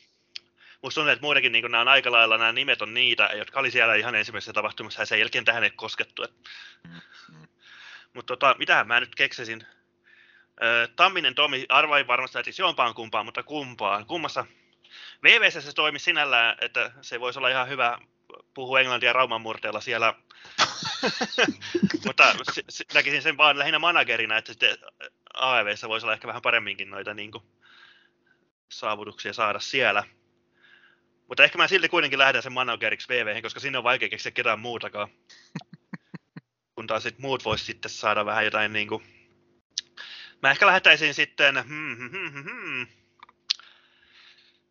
musta 0.81 1.01
tuntuu, 1.01 1.11
että 1.11 1.25
muidenkin 1.25 1.51
niin 1.51 1.71
nämä 1.71 1.81
on 1.81 1.87
aika 1.87 2.11
lailla, 2.11 2.37
nämä 2.37 2.51
nimet 2.51 2.81
on 2.81 2.93
niitä, 2.93 3.29
jotka 3.35 3.59
oli 3.59 3.71
siellä 3.71 3.95
ihan 3.95 4.15
ensimmäisessä 4.15 4.53
tapahtumassa 4.53 5.01
ja 5.01 5.05
sen 5.05 5.19
jälkeen 5.19 5.45
tähän 5.45 5.63
ei 5.63 5.71
koskettu. 5.71 6.25
Mm, 6.83 6.93
mm. 7.31 7.47
Mutta 8.13 8.37
tota, 8.37 8.55
mitähän 8.59 8.87
mä 8.87 8.99
nyt 8.99 9.15
keksisin. 9.15 9.65
Tamminen 10.95 11.35
Tomi, 11.35 11.65
arvain 11.69 12.07
varmasti 12.07 12.39
että 12.39 12.51
jompaan 12.57 12.93
kumpaan, 12.93 13.25
mutta 13.25 13.43
kumpaan. 13.43 14.05
Kummassa 14.05 14.45
VVC 15.23 15.63
se 15.63 15.73
toimi 15.73 15.99
sinällään, 15.99 16.57
että 16.61 16.91
se 17.01 17.19
voisi 17.19 17.39
olla 17.39 17.49
ihan 17.49 17.69
hyvä 17.69 17.99
puhua 18.53 18.79
englantia 18.79 19.13
rauman 19.13 19.41
murteella 19.41 19.81
siellä. 19.81 20.13
mutta 22.05 22.35
näkisin 22.93 23.21
sen 23.21 23.37
vaan 23.37 23.59
lähinnä 23.59 23.79
managerina, 23.79 24.37
että 24.37 24.51
sitten 24.53 24.77
AEVssä 25.33 25.89
voisi 25.89 26.05
olla 26.05 26.13
ehkä 26.13 26.27
vähän 26.27 26.41
paremminkin 26.41 26.89
noita 26.89 27.13
niin 27.13 27.31
kuin, 27.31 27.43
saavutuksia 28.71 29.33
saada 29.33 29.59
siellä. 29.59 30.03
Mutta 31.27 31.43
ehkä 31.43 31.57
mä 31.57 31.67
silti 31.67 31.89
kuitenkin 31.89 32.19
lähden 32.19 32.43
sen 32.43 32.53
manageriksi 32.53 33.09
VV, 33.09 33.41
koska 33.41 33.59
sinne 33.59 33.77
on 33.77 33.83
vaikea 33.83 34.09
keksiä 34.09 34.31
ketään 34.31 34.59
muutakaan. 34.59 35.07
Kun 36.75 36.87
taas 36.87 37.03
sit 37.03 37.19
muut 37.19 37.45
vois 37.45 37.65
sitten 37.65 37.91
saada 37.91 38.25
vähän 38.25 38.45
jotain 38.45 38.73
niinku... 38.73 39.03
Mä 40.41 40.51
ehkä 40.51 40.67
lähettäisin 40.67 41.13
sitten... 41.13 41.63
Hmm, 41.67 41.97
hmm, 41.97 42.09
hmm, 42.09 42.43
hmm. 42.43 43.00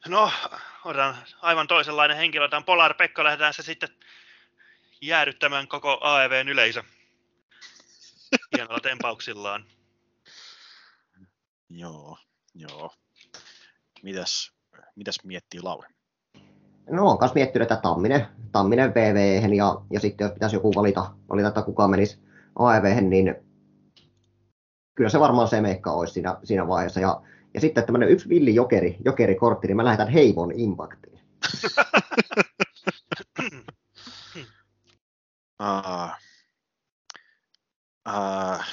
No, 0.08 0.30
otan 0.84 1.16
aivan 1.42 1.66
toisenlainen 1.66 2.16
henkilö, 2.16 2.48
tämän 2.48 2.64
Polar 2.64 2.94
Pekka, 2.94 3.24
lähdetään 3.24 3.54
se 3.54 3.62
sitten 3.62 3.88
jäädyttämään 5.00 5.68
koko 5.68 5.98
AEVn 6.00 6.48
yleisö 6.48 6.82
hienolla 8.56 8.80
tempauksillaan. 8.88 9.64
Joo, 11.68 12.18
joo. 12.54 12.94
Mitäs, 14.02 14.52
mitäs 14.96 15.24
miettii 15.24 15.60
Lauri? 15.62 15.88
No 16.90 17.06
on 17.06 17.18
myös 17.20 17.34
miettinyt, 17.34 17.72
että 17.72 17.82
Tamminen, 17.82 18.26
Tamminen 18.52 18.94
VV 18.94 19.40
ja, 19.56 19.80
ja 19.90 20.00
sitten 20.00 20.24
jos 20.24 20.32
pitäisi 20.32 20.56
joku 20.56 20.74
valita, 20.74 21.10
valita 21.28 21.48
että 21.48 21.62
kuka 21.62 21.88
menisi 21.88 22.18
AEV, 22.58 23.02
niin 23.02 23.34
kyllä 24.94 25.10
se 25.10 25.20
varmaan 25.20 25.48
se 25.48 25.60
meikka 25.60 25.92
olisi 25.92 26.12
siinä, 26.12 26.36
siinä 26.44 26.68
vaiheessa. 26.68 27.00
Ja, 27.00 27.22
ja 27.54 27.60
sitten 27.60 27.84
tämmöinen 27.84 28.08
yksi 28.08 28.28
villi 28.28 28.54
jokeri, 28.54 28.96
jokerikortti, 29.04 29.66
niin 29.66 29.76
mä 29.76 29.84
lähetän 29.84 30.08
Heivon 30.08 30.52
Impactiin. 30.54 31.20
uh, 35.60 36.10
uh, 38.08 38.64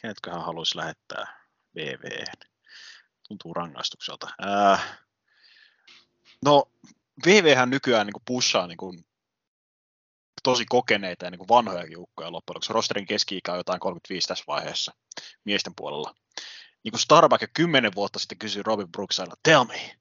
kenetköhän 0.00 0.44
haluaisi 0.44 0.76
lähettää 0.76 1.46
VV? 1.74 2.24
Tuntuu 3.28 3.54
rangaistukselta. 3.54 4.26
Uh, 4.26 4.80
no, 6.44 6.64
VVhän 7.26 7.70
nykyään 7.70 8.06
niin 8.06 8.22
pushaa 8.24 8.66
niin 8.66 9.04
tosi 10.42 10.64
kokeneita 10.68 11.24
ja 11.24 11.30
niin 11.30 11.48
vanhoja 11.48 11.98
ukkoja 11.98 12.32
loppujen 12.32 12.54
lopuksi. 12.56 12.72
Rosterin 12.72 13.06
keski-ikä 13.06 13.52
on 13.52 13.58
jotain 13.58 13.80
35 13.80 14.28
tässä 14.28 14.44
vaiheessa 14.48 14.92
miesten 15.44 15.72
puolella. 15.76 16.14
Niin 16.86 16.92
kuin 16.92 17.00
Starbuck 17.00 17.42
jo 17.42 17.48
kymmenen 17.54 17.94
vuotta 17.94 18.18
sitten 18.18 18.38
kysyi 18.38 18.62
Robin 18.62 18.92
Brooksilta, 18.92 19.36
tell 19.42 19.64
me, 19.64 19.96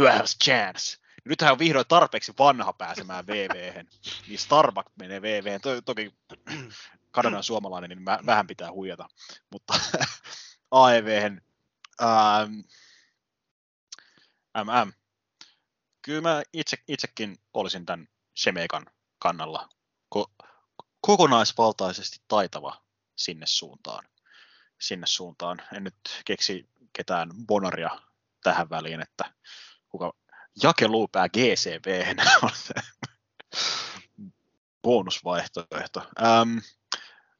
do 0.00 0.08
I 0.08 0.12
have 0.12 0.20
a 0.20 0.44
chance? 0.44 0.96
Ja 1.02 1.22
nyt 1.24 1.40
hän 1.40 1.52
on 1.52 1.58
vihdoin 1.58 1.86
tarpeeksi 1.88 2.32
vanha 2.38 2.72
pääsemään 2.72 3.26
VV-hen, 3.30 3.88
niin 4.28 4.38
Starbuck 4.38 4.86
menee 4.98 5.22
VV. 5.22 5.60
To, 5.60 5.82
toki 5.82 6.14
Kanadan 7.10 7.42
suomalainen, 7.42 7.90
niin 7.90 8.04
vähän 8.04 8.46
pitää 8.46 8.72
huijata. 8.72 9.08
Mutta 9.50 9.74
AEV-hen, 10.70 11.42
ähm, 12.02 12.52
MM, 14.64 14.92
kyllä 16.02 16.20
mä 16.20 16.42
itse, 16.52 16.76
itsekin 16.88 17.38
olisin 17.52 17.86
tämän 17.86 18.08
Shemekan 18.36 18.86
kannalla 19.18 19.68
ko- 20.14 20.46
kokonaisvaltaisesti 21.00 22.18
taitava 22.28 22.84
sinne 23.16 23.46
suuntaan. 23.46 24.13
Sinne 24.84 25.06
suuntaan. 25.06 25.62
En 25.76 25.84
nyt 25.84 25.94
keksi 26.24 26.68
ketään 26.92 27.30
bonaria 27.46 27.90
tähän 28.42 28.70
väliin, 28.70 29.00
että 29.00 29.24
kuka 29.88 30.12
jakelupää 30.62 31.28
GCV 31.28 32.14
on 32.42 32.50
se 32.54 32.74
bonusvaihtoehto. 34.82 36.00
Ähm, 36.22 36.58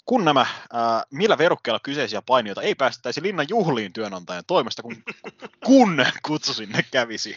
kun 0.05 0.25
nämä, 0.25 0.41
äh, 0.41 1.03
millä 1.11 1.39
verukkeella 1.39 1.81
kyseisiä 1.81 2.23
painijoita 2.23 2.63
ei 2.63 2.75
päästäisi 2.75 3.23
linnan 3.23 3.47
juhliin 3.49 3.93
työnantajan 3.93 4.45
toimesta, 4.47 4.83
kun, 4.83 5.03
kun 5.65 6.07
kutsu 6.27 6.55
sinne 6.55 6.83
kävisi? 6.91 7.37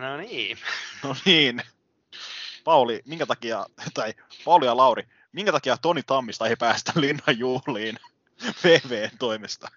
No 0.00 0.16
niin. 0.16 0.58
No 1.02 1.16
niin. 1.24 1.62
Pauli, 2.64 3.02
minkä 3.04 3.26
takia, 3.26 3.66
tai 3.94 4.14
Pauli 4.44 4.66
ja 4.66 4.76
Lauri, 4.76 5.08
minkä 5.32 5.52
takia 5.52 5.76
Toni 5.76 6.02
Tammista 6.02 6.46
ei 6.46 6.56
päästä 6.56 6.92
linnan 6.96 7.38
juhliin 7.38 7.98
VVn 8.64 9.18
toimesta? 9.18 9.68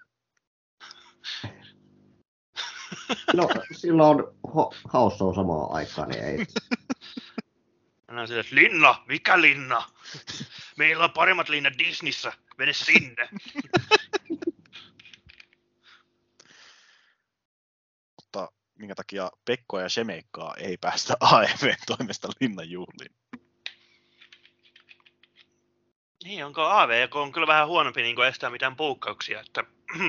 No, 3.34 3.48
silloin 3.72 4.20
on 4.20 4.34
house 4.92 5.16
show 5.16 5.34
samaan 5.34 5.72
aikaan, 5.72 6.08
niin 6.08 6.24
ei. 6.24 6.38
Mä 8.12 8.26
sille, 8.26 8.44
linna, 8.50 9.04
mikä 9.08 9.40
linna? 9.40 9.90
Meillä 10.76 11.04
on 11.04 11.10
paremmat 11.10 11.48
linnat 11.48 11.78
Disneyssä, 11.78 12.32
mene 12.58 12.72
sinne. 12.72 13.28
Mutta 18.16 18.52
minkä 18.78 18.94
takia 18.94 19.30
Pekkoa 19.44 19.82
ja 19.82 19.88
Shemeikkaa 19.88 20.54
ei 20.56 20.76
päästä 20.76 21.14
AEV 21.20 21.74
toimesta 21.86 22.28
linnan 22.40 22.70
juhliin? 22.70 23.14
Niin, 26.24 26.44
onko 26.44 26.62
AVK 26.62 27.16
on 27.16 27.32
kyllä 27.32 27.46
vähän 27.46 27.68
huonompi 27.68 28.02
niin 28.02 28.24
estää 28.28 28.50
mitään 28.50 28.76
puukkauksia, 28.76 29.40
että... 29.40 29.64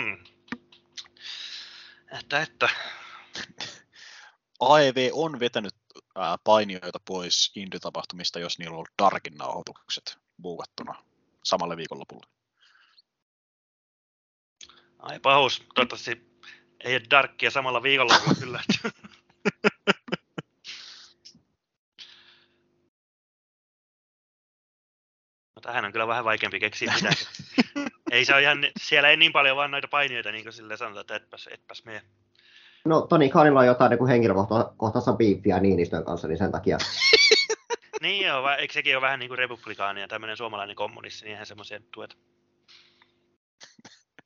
että, 2.20 2.42
että... 2.42 2.70
AEV 4.60 5.10
on 5.14 5.40
vetänyt 5.40 5.76
ää, 6.16 6.38
painijoita 6.44 7.00
pois 7.06 7.52
Indy-tapahtumista, 7.56 8.40
jos 8.40 8.60
niillä 8.60 8.74
on 8.74 8.78
ollut 8.78 8.92
Darkin 9.02 9.38
nauhoitukset 9.38 10.18
buukattuna 10.42 11.04
samalle 11.44 11.78
viikonlopulle. 11.78 12.26
Ai 15.00 15.20
pahus, 15.20 15.64
toivottavasti 15.76 16.30
ei 16.84 16.96
ole 16.96 17.02
Darkkia 17.10 17.52
samalla 17.52 17.84
viikolla 17.84 18.14
kyllä. 18.40 18.64
no, 25.60 25.62
tähän 25.62 25.86
on 25.86 25.92
kyllä 25.92 26.08
vähän 26.08 26.26
vaikeampi 26.26 26.60
keksiä 26.60 26.94
mitään. 26.96 27.14
ei 28.12 28.26
se 28.26 28.34
ole 28.34 28.42
ihan, 28.42 28.68
siellä 28.82 29.10
ei 29.10 29.18
niin 29.18 29.32
paljon 29.32 29.58
vaan 29.58 29.72
noita 29.72 29.88
painijoita, 29.88 30.32
niin 30.32 30.44
kuin 30.44 30.54
sille 30.54 30.78
sanotaan, 30.78 31.02
että 31.02 31.16
etpäs, 31.16 31.50
etpäs 31.52 31.86
mene. 31.86 32.02
No 32.86 33.02
Toni 33.02 33.30
Khanilla 33.30 33.60
on 33.60 33.66
jotain 33.66 33.90
niin 33.90 34.08
henkilökohtaista 34.08 35.14
biiffiä 35.14 35.60
Niinistön 35.60 36.06
kanssa, 36.06 36.28
niin 36.28 36.38
sen 36.38 36.52
takia. 36.52 36.78
niin 38.02 38.28
joo, 38.28 38.44
va- 38.44 38.56
eikö 38.56 38.74
sekin 38.74 38.96
ole 38.96 39.02
vähän 39.02 39.20
niin 39.20 39.30
kuin 39.30 39.38
republikaani 39.38 40.02
ja 40.02 40.08
tämmöinen 40.08 40.38
suomalainen 40.38 40.76
kommunisti, 40.76 41.26
niin 41.26 41.32
eihän 41.32 41.46
semmoisia 41.46 41.80
tueta. 41.94 42.16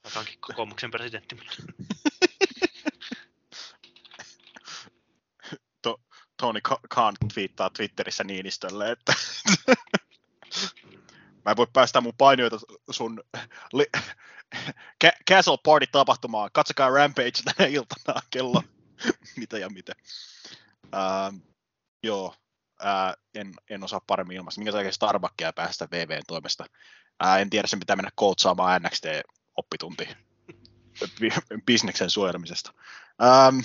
Vaikka 0.03 0.19
onkin 0.19 0.37
kokoomuksen 0.41 0.91
presidentti. 0.91 1.35
Mutta... 1.35 1.73
Tony 6.37 6.59
Khan 6.89 7.13
twiittaa 7.33 7.69
Twitterissä 7.69 8.23
Niinistölle, 8.23 8.91
että 8.91 9.13
mä 11.45 11.51
en 11.51 11.57
voi 11.57 11.67
päästä 11.73 12.01
mun 12.01 12.13
painioita 12.17 12.57
sun 12.91 13.23
li- 13.73 13.91
Castle 15.29 15.57
Party 15.63 15.87
tapahtumaan. 15.91 16.49
Katsokaa 16.53 16.89
Rampage 16.89 17.31
tänä 17.45 17.69
iltana 17.69 18.21
kello 18.29 18.63
mitä 19.37 19.57
ja 19.57 19.69
mitä. 19.69 19.93
Uh, 20.83 21.39
joo, 22.03 22.25
uh, 22.81 23.23
en, 23.35 23.53
en 23.69 23.83
osaa 23.83 24.01
paremmin 24.07 24.37
ilmaista. 24.37 24.59
Minkä 24.59 24.71
takia 24.71 24.91
Starbuckia 24.91 25.53
päästä 25.53 25.87
VVn 25.91 26.23
toimesta? 26.27 26.65
Uh, 27.23 27.33
en 27.39 27.49
tiedä, 27.49 27.67
sen 27.67 27.79
pitää 27.79 27.95
mennä 27.95 28.11
koutsaamaan 28.15 28.81
NXT-oppitunti 28.81 30.07
bisneksen 31.65 32.09
suojelemisesta. 32.09 32.73
Um, 33.49 33.63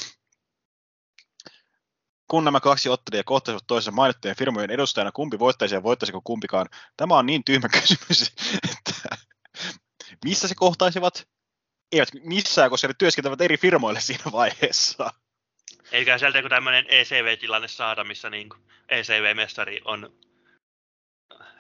kun 2.29 2.45
nämä 2.45 2.61
kaksi 2.61 2.89
ottelijaa 2.89 3.25
kohtaisivat 3.25 3.67
toisensa 3.67 3.97
mainittujen 3.97 4.37
firmojen 4.37 4.71
edustajana, 4.71 5.13
kumpi 5.13 5.39
voittaisi 5.39 5.75
ja 5.75 5.83
voittaisiko 5.83 6.21
kumpikaan? 6.25 6.67
Tämä 6.97 7.19
on 7.19 7.27
niin 7.27 7.45
tyhmä 7.45 7.69
kysymys, 7.81 8.33
että 8.71 9.17
missä 10.25 10.49
se 10.49 10.55
kohtaisivat? 10.55 11.29
Eivät 11.93 12.09
missään, 12.23 12.71
koska 12.71 12.89
ne 12.89 12.95
työskentelevät 12.99 13.41
eri 13.41 13.57
firmoille 13.57 14.01
siinä 14.01 14.33
vaiheessa. 14.33 15.13
Eikä 15.93 16.19
sieltä 16.19 16.39
joku 16.39 16.49
tämmöinen 16.49 16.87
ECV-tilanne 16.89 17.69
saada, 17.69 18.05
missä 18.05 18.31
niin 18.31 18.49
ECV-mestari 18.89 19.81
on, 19.85 20.13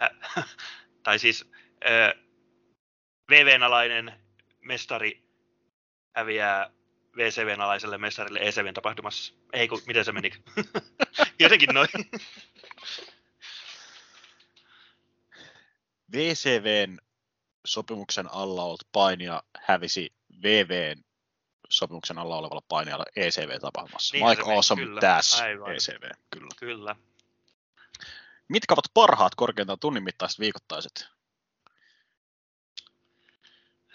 tai 1.05 1.19
siis 1.19 1.51
VV-alainen 3.31 4.21
mestari 4.61 5.23
häviää 6.17 6.71
VCVn 7.19 7.61
alaiselle 7.61 7.99
mestarille 7.99 8.39
ECVn 8.39 8.75
tapahtumassa. 8.75 9.35
Ei 9.53 9.69
kun, 9.69 9.83
miten 9.87 10.05
se 10.05 10.13
meni? 10.13 10.31
Jotenkin 11.41 11.75
noin. 11.75 11.89
VCVn 16.13 16.99
sopimuksen 17.67 18.33
alla 18.33 18.63
ollut 18.63 18.89
painija 18.93 19.43
hävisi 19.61 20.13
VVn 20.43 21.05
sopimuksen 21.71 22.19
alla 22.19 22.37
olevalla 22.37 22.63
painijalla 22.69 23.05
ECV-tapahtumassa. 23.17 24.13
Niin 24.13 24.27
Mike 24.29 24.43
Awesome 24.43 24.83
kyllä. 24.83 25.01
Dash 25.01 25.43
Aivan. 25.43 25.75
ECV, 25.75 26.11
kyllä. 26.31 26.49
Kyllä. 26.57 26.97
Mitkä 28.49 28.75
ovat 28.75 28.95
parhaat 28.95 29.35
korkeintaan 29.35 29.79
tunnin 29.79 30.03
mittaiset 30.03 30.41
viikoittaiset? 30.41 31.18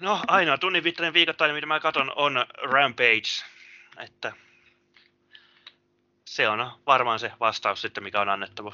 No 0.04 0.20
ainoa 0.28 0.58
tunnin 0.58 0.84
mittainen 0.84 1.14
viikoittainen, 1.14 1.56
mitä 1.56 1.68
mä 1.68 1.80
katson, 1.80 2.12
on 2.16 2.46
Rampage. 2.62 3.30
Että 3.98 4.34
se 6.26 6.50
on 6.50 6.72
varmaan 6.88 7.20
se 7.20 7.32
vastaus 7.40 7.82
sitten, 7.82 8.04
mikä 8.04 8.22
on 8.22 8.30
annettava. 8.30 8.74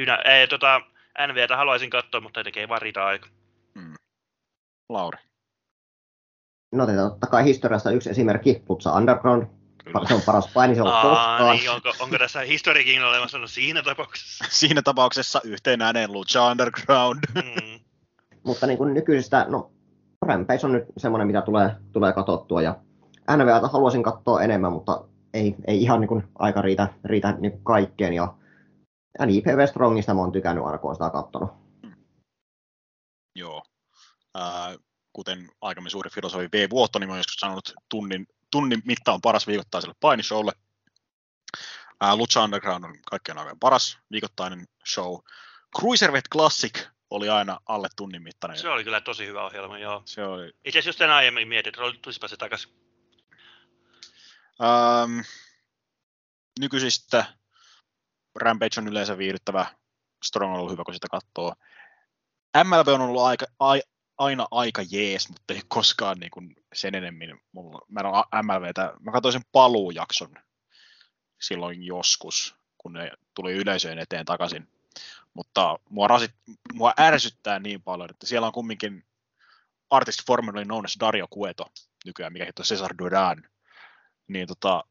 Dynä, 0.00 0.16
ei, 0.24 0.48
tota, 0.48 0.80
NVtä 1.26 1.56
haluaisin 1.56 1.90
katsoa, 1.90 2.20
mutta 2.20 2.40
ei 2.40 2.44
tekee 2.44 2.68
vaan 2.68 2.82
riitä 2.82 3.04
aika. 3.04 3.28
Hmm. 3.78 3.94
Lauri. 4.88 5.18
No 6.72 6.86
totta 6.86 7.26
kai 7.26 7.44
historiasta 7.44 7.90
yksi 7.90 8.10
esimerkki, 8.10 8.62
Putsa 8.66 8.92
Underground. 8.92 9.46
Kyllä. 9.84 10.08
Se 10.08 10.14
on 10.14 10.22
paras 10.26 10.48
paini, 10.54 10.74
se 10.74 10.82
on 10.82 10.88
Aa, 10.88 11.02
koskaan. 11.02 11.56
niin, 11.56 11.70
onko, 11.70 11.92
onko 12.00 12.18
tässä 12.18 12.40
historiikin 12.40 13.04
olemassa? 13.04 13.38
No 13.38 13.46
siinä 13.46 13.82
tapauksessa. 13.82 14.44
Siinä 14.60 14.82
tapauksessa 14.82 15.40
yhteen 15.44 15.82
ääneen 15.82 16.12
Lucha 16.12 16.50
Underground. 16.50 17.24
Mm. 17.34 17.80
Mutta 18.44 18.66
niin 18.66 18.78
kuin 18.78 18.94
nykyisestä, 18.94 19.46
no 19.48 19.73
Rampage 20.22 20.66
on 20.66 20.72
nyt 20.72 20.84
semmoinen, 20.96 21.26
mitä 21.26 21.42
tulee, 21.42 21.76
tulee 21.92 22.12
katsottua. 22.12 22.62
Ja 22.62 22.76
NVAta 23.36 23.68
haluaisin 23.68 24.02
katsoa 24.02 24.42
enemmän, 24.42 24.72
mutta 24.72 25.04
ei, 25.34 25.54
ei 25.66 25.82
ihan 25.82 26.00
niin 26.00 26.08
kuin 26.08 26.24
aika 26.34 26.62
riitä, 26.62 26.88
riitä 27.04 27.32
niin 27.32 27.52
kuin 27.52 27.64
kaikkeen. 27.64 28.12
Ja 28.12 28.34
NIPV 29.26 29.66
Strongista 29.68 30.14
mä 30.14 30.20
oon 30.20 30.32
tykännyt 30.32 30.64
aina, 30.64 30.78
kun 30.78 30.88
oon 30.88 30.94
sitä 30.94 31.10
katsonut. 31.10 31.50
Joo. 33.34 33.62
Ää, 34.34 34.76
kuten 35.12 35.48
aikaisemmin 35.60 35.90
suuri 35.90 36.10
filosofi 36.10 36.48
V. 36.52 36.70
Vuotto, 36.70 36.98
niin 36.98 37.10
mä 37.10 37.16
joskus 37.16 37.34
sanonut, 37.34 37.72
tunnin, 37.88 38.26
tunnin 38.50 38.82
mitta 38.84 39.12
on 39.12 39.20
paras 39.20 39.46
viikoittaiselle 39.46 39.94
painishowlle. 40.00 40.52
Ää, 42.00 42.16
Lucha 42.16 42.44
Underground 42.44 42.84
on 42.84 42.94
kaikkien 43.10 43.38
aikojen 43.38 43.58
paras 43.58 43.98
viikoittainen 44.10 44.64
show. 44.94 45.16
Cruiserweight 45.80 46.28
Classic 46.32 46.93
oli 47.16 47.28
aina 47.28 47.60
alle 47.66 47.88
tunnin 47.96 48.22
mittainen. 48.22 48.58
Se 48.58 48.68
oli 48.68 48.84
kyllä 48.84 49.00
tosi 49.00 49.26
hyvä 49.26 49.44
ohjelma, 49.44 49.78
joo. 49.78 50.02
Se 50.04 50.24
oli. 50.24 50.46
Itse 50.46 50.78
asiassa 50.78 50.88
just 50.88 50.98
tänään 50.98 51.16
aiemmin 51.16 51.48
mietin, 51.48 51.70
että 51.70 51.98
tulisipa 52.02 52.28
se 52.28 52.36
takaisin. 52.36 52.72
Ähm, 54.62 55.20
nykyisistä 56.60 57.24
Rampage 58.34 58.80
on 58.80 58.88
yleensä 58.88 59.18
viihdyttävä, 59.18 59.66
Strong 60.24 60.52
on 60.52 60.58
ollut 60.58 60.72
hyvä, 60.72 60.84
kun 60.84 60.94
sitä 60.94 61.08
katsoo. 61.10 61.54
MLB 62.64 62.88
on 62.88 63.00
ollut 63.00 63.22
aika, 63.22 63.46
ai, 63.58 63.82
aina 64.18 64.46
aika 64.50 64.82
jees, 64.90 65.28
mutta 65.28 65.54
ei 65.54 65.60
koskaan 65.68 66.18
niin 66.18 66.30
kuin 66.30 66.56
sen 66.74 66.94
enemmän. 66.94 67.38
Mulla, 67.52 67.86
mä 67.88 68.00
en 68.00 68.06
ole 68.06 68.42
MLBtä, 68.42 68.92
mä 69.00 69.12
katsoin 69.12 69.32
sen 69.32 69.44
paluujakson 69.52 70.34
silloin 71.40 71.82
joskus, 71.82 72.54
kun 72.78 72.92
ne 72.92 73.10
tuli 73.34 73.52
yleisöön 73.52 73.98
eteen 73.98 74.24
takaisin. 74.24 74.73
Mutta 75.34 75.78
mua, 75.90 76.08
rasit, 76.08 76.34
mua 76.72 76.92
ärsyttää 77.00 77.58
niin 77.58 77.82
paljon, 77.82 78.10
että 78.10 78.26
siellä 78.26 78.46
on 78.46 78.52
kumminkin 78.52 79.04
artist 79.90 80.26
formerly 80.26 80.64
known 80.64 80.84
as 80.84 80.96
Dario 81.00 81.28
Cueto 81.34 81.66
nykyään, 82.04 82.32
mikä 82.32 82.44
on 82.58 82.64
Cesar 82.64 82.94
Duran. 82.98 83.42
Niin 84.28 84.46
tota, 84.46 84.84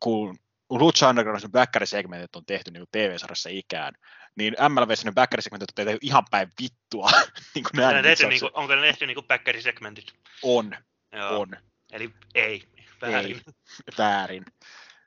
kun 0.00 0.38
Lucha 0.70 1.08
Undergroundin 1.08 1.52
backkärisegmentit 1.52 2.36
on 2.36 2.46
tehty 2.46 2.70
niin 2.70 2.84
TV-sarjassa 2.92 3.48
ikään, 3.52 3.94
niin 4.36 4.56
MLVssä 4.68 5.08
ne 5.08 5.12
backkärisegmentit 5.12 5.70
on 5.70 5.86
tehty 5.86 5.98
ihan 6.02 6.24
päin 6.30 6.52
vittua. 6.62 7.10
niin 7.54 7.64
kuin 7.64 7.94
ne 7.94 8.02
tehty, 8.02 8.26
niinku, 8.26 8.50
onko 8.52 8.74
ne 8.74 8.80
tehty 8.80 9.06
niinku 9.06 9.22
backeri-segmentit? 9.22 10.12
On, 10.42 10.76
Joo. 11.12 11.40
on, 11.40 11.48
Eli 11.92 12.14
ei. 12.34 12.68
Väärin. 13.02 13.36
Ei. 13.46 13.52
väärin. 13.98 14.44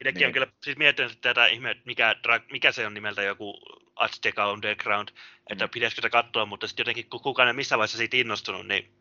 Itsekin 0.04 0.20
Niin. 0.20 0.28
on 0.28 0.34
kyllä 0.34 0.48
siis 0.64 0.78
miettinyt 0.78 1.22
tätä 1.22 1.46
ihme, 1.48 1.76
mikä, 1.86 2.16
mikä 2.52 2.72
se 2.72 2.88
on 2.88 2.94
nimeltä 2.94 3.22
joku 3.24 3.54
Azteca 3.96 4.52
Underground, 4.52 5.10
että 5.50 5.66
Mm. 5.66 5.70
pitäisikö 5.74 5.98
sitä 6.02 6.10
katsoa, 6.10 6.46
mutta 6.46 6.68
sitten 6.68 6.82
jotenkin 6.84 7.10
kun 7.10 7.22
kukaan 7.22 7.48
ei 7.48 7.54
missään 7.54 7.78
vaiheessa 7.78 7.98
siitä 7.98 8.18
innostunut, 8.18 8.68
niin 8.68 8.92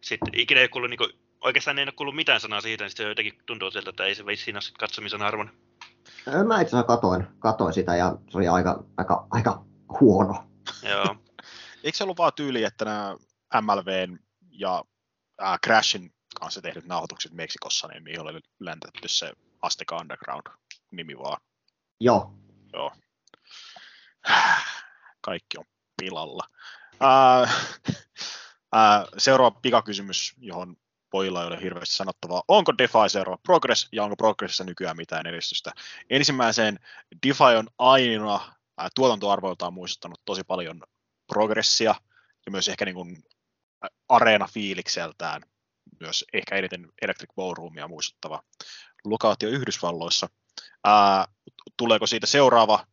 sitten 0.00 0.34
ikinä 0.40 0.60
ei 0.60 0.64
ole 0.64 0.68
kuullut, 0.68 0.90
niin 0.90 0.98
kuin, 0.98 1.10
oikeastaan 1.40 1.78
ei 1.78 1.82
ole 1.82 1.92
kuullut 1.92 2.16
mitään 2.16 2.40
sanaa 2.40 2.60
siitä, 2.60 2.84
niin 2.84 2.90
sitten 2.90 3.08
jotenkin 3.08 3.38
tuntuu 3.46 3.70
siltä, 3.70 3.90
että 3.90 4.04
ei 4.04 4.14
se 4.14 4.26
veisi 4.26 4.44
siinä 4.44 4.56
ole 4.56 4.62
sit 4.62 4.78
katsomisen 4.78 5.22
arvon. 5.22 5.50
Mä 6.46 6.60
itse 6.60 6.70
asiassa 6.76 6.82
katoin, 6.82 7.26
katoin 7.38 7.74
sitä 7.74 7.96
ja 7.96 8.16
se 8.30 8.38
oli 8.38 8.48
aika, 8.48 8.84
aika, 8.96 9.26
aika 9.30 9.64
huono. 10.00 10.50
Joo. 10.82 11.16
Eikö 11.84 11.98
se 11.98 12.04
ollut 12.04 12.18
vaan 12.18 12.32
tyyli, 12.36 12.64
että 12.64 12.84
nämä 12.84 13.16
MLVn 13.60 14.18
ja 14.50 14.84
äh, 15.42 15.58
Crashin 15.64 16.12
kanssa 16.40 16.62
tehdyt 16.62 16.86
nauhoitukset 16.86 17.32
Meksikossa, 17.32 17.88
niin 17.88 18.02
mihin 18.02 18.20
oli 18.20 18.40
läntetty 18.60 19.08
se 19.08 19.32
Asteka 19.62 19.96
Underground 19.96 20.46
nimi 20.90 21.18
vaan. 21.18 21.40
Joo. 22.00 22.34
Joo. 22.72 22.92
Kaikki 25.20 25.58
on 25.58 25.64
pilalla. 25.96 26.48
Ää, 27.00 27.48
ää, 28.72 29.06
seuraava 29.18 29.58
pikakysymys, 29.62 30.34
johon 30.38 30.76
pojilla 31.10 31.40
ei 31.42 31.46
ole 31.48 31.62
hirveästi 31.62 31.94
sanottavaa. 31.94 32.42
Onko 32.48 32.78
DeFi 32.78 33.08
seuraava 33.08 33.38
Progress 33.42 33.88
ja 33.92 34.04
onko 34.04 34.16
Progressissa 34.16 34.64
nykyään 34.64 34.96
mitään 34.96 35.26
edistystä? 35.26 35.72
Ensimmäiseen 36.10 36.78
DeFi 37.26 37.56
on 37.58 37.68
aina 37.78 38.54
ää, 38.78 38.88
tuotantoarvoiltaan 38.94 39.74
muistuttanut 39.74 40.20
tosi 40.24 40.44
paljon 40.44 40.82
progressia 41.26 41.94
ja 42.46 42.52
myös 42.52 42.68
ehkä 42.68 42.84
niin 42.84 42.94
kuin 42.94 43.24
areena-fiilikseltään 44.08 45.42
myös 46.00 46.24
ehkä 46.32 46.56
eniten 46.56 46.88
Electric 47.02 47.30
Ballroomia 47.36 47.88
muistuttava 47.88 48.42
lokaatio 49.04 49.48
Yhdysvalloissa. 49.48 50.28
Ää, 50.84 51.28
tuleeko 51.76 52.06
siitä 52.06 52.26
seuraava 52.26 52.86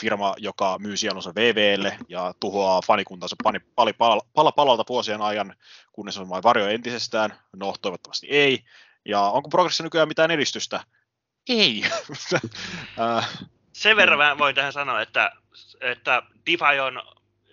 firma, 0.00 0.34
joka 0.38 0.78
myy 0.78 0.96
sielunsa 0.96 1.34
VVlle 1.34 1.98
ja 2.08 2.34
tuhoaa 2.40 2.80
fanikuntansa 2.86 3.36
pani, 3.44 3.60
pali, 3.60 3.92
pala, 3.92 4.20
pala 4.34 4.52
palalta 4.52 4.84
vuosien 4.88 5.22
ajan, 5.22 5.54
kunnes 5.92 6.18
on 6.18 6.28
vain 6.28 6.42
varjo 6.42 6.66
entisestään? 6.66 7.38
No, 7.56 7.74
toivottavasti 7.82 8.26
ei. 8.30 8.64
Ja 9.04 9.20
onko 9.20 9.48
progressissa 9.48 9.84
nykyään 9.84 10.08
mitään 10.08 10.30
edistystä? 10.30 10.80
Ei. 11.48 11.82
Sen 13.72 13.96
verran 13.96 14.38
voin 14.38 14.54
tähän 14.54 14.72
sanoa, 14.72 15.02
että, 15.02 15.32
että 15.80 16.22
DeFi 16.46 16.80
on 16.80 17.02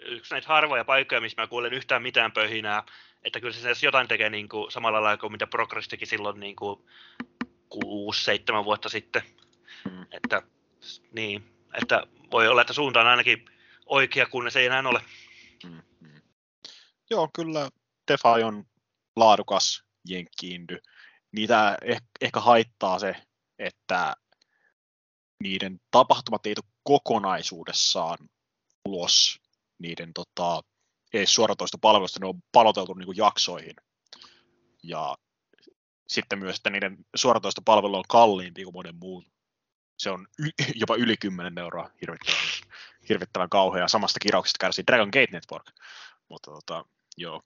yksi 0.05 0.33
näitä 0.33 0.47
harvoja 0.47 0.85
paikkoja, 0.85 1.21
missä 1.21 1.41
mä 1.41 1.47
kuulen 1.47 1.73
yhtään 1.73 2.01
mitään 2.01 2.31
pöhinää, 2.31 2.83
että 3.23 3.39
kyllä 3.39 3.53
se 3.53 3.85
jotain 3.85 4.07
tekee 4.07 4.29
niin 4.29 4.49
kuin, 4.49 4.71
samalla 4.71 5.03
lailla 5.03 5.17
kuin 5.17 5.31
mitä 5.31 5.47
Progress 5.47 5.87
teki 5.87 6.05
silloin 6.05 6.39
niin 6.39 6.55
kuin 6.55 6.85
6-7 7.73 8.65
vuotta 8.65 8.89
sitten. 8.89 9.21
Mm. 9.85 10.05
Että, 10.11 10.41
niin, 11.11 11.53
että 11.73 12.07
voi 12.31 12.47
olla, 12.47 12.61
että 12.61 12.73
suunta 12.73 13.01
on 13.01 13.07
ainakin 13.07 13.45
oikea, 13.85 14.25
kunnes 14.25 14.55
ei 14.55 14.65
enää 14.65 14.83
ole. 14.85 15.01
Mm, 15.63 15.81
mm. 15.99 16.21
Joo, 17.09 17.29
kyllä 17.35 17.69
DeFi 18.11 18.43
on 18.43 18.65
laadukas 19.15 19.83
jenkkiindy. 20.09 20.77
Niitä 21.31 21.77
eh- 21.85 22.05
ehkä 22.21 22.39
haittaa 22.39 22.99
se, 22.99 23.15
että 23.59 24.15
niiden 25.43 25.79
tapahtumat 25.91 26.45
ei 26.45 26.55
tule 26.55 26.71
kokonaisuudessaan 26.83 28.17
ulos 28.85 29.39
niiden 29.79 30.13
tota, 30.13 30.61
ei 31.13 31.25
suoratoista 31.25 31.77
palvelusta, 31.81 32.19
ne 32.19 32.27
on 32.27 32.41
paloteltu 32.51 32.93
niin 32.93 33.05
kuin 33.05 33.17
jaksoihin. 33.17 33.75
Ja 34.83 35.15
sitten 36.07 36.39
myös, 36.39 36.55
että 36.55 36.69
niiden 36.69 36.97
suoratoista 37.15 37.61
palvelu 37.65 37.97
on 37.97 38.03
kalliimpi 38.09 38.63
kuin 38.63 38.73
monen 38.73 38.95
muun. 38.95 39.25
Se 39.97 40.09
on 40.09 40.27
y- 40.39 40.65
jopa 40.81 40.95
yli 40.95 41.17
10 41.17 41.57
euroa 41.57 41.89
hirvittävän, 42.01 42.39
hirvittävän 43.09 43.49
kauhea. 43.49 43.87
Samasta 43.87 44.19
kirauksesta 44.19 44.57
kärsii 44.59 44.83
Dragon 44.87 45.07
Gate 45.07 45.31
Network. 45.31 45.65
Mutta 46.29 46.51
tota, 46.51 46.85
joo. 47.17 47.41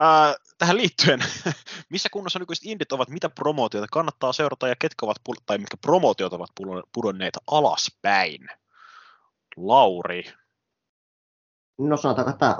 Ää, 0.00 0.34
tähän 0.58 0.76
liittyen, 0.76 1.20
missä 1.90 2.08
kunnossa 2.12 2.38
nykyiset 2.38 2.66
indit 2.66 2.92
ovat, 2.92 3.08
mitä 3.08 3.28
promootioita 3.30 3.88
kannattaa 3.92 4.32
seurata 4.32 4.68
ja 4.68 4.74
ketkä 4.78 5.06
ovat, 5.06 5.16
tai 5.46 5.58
mitkä 5.58 5.76
promootiot 5.76 6.32
ovat 6.32 6.50
pudonneet 6.92 7.34
alaspäin? 7.46 8.48
Lauri. 9.56 10.24
No 11.78 11.96
sanotaanko, 11.96 12.30
että 12.30 12.56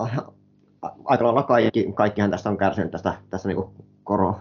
aika 1.05 1.25
lailla 1.25 1.43
kaikki, 1.43 1.93
kaikkihan 1.95 2.31
tästä 2.31 2.49
on 2.49 2.59
kärsinyt 2.59 2.91
tästä, 2.91 3.23
tästä 3.31 3.49
niin 3.49 3.59
koro, 4.05 4.41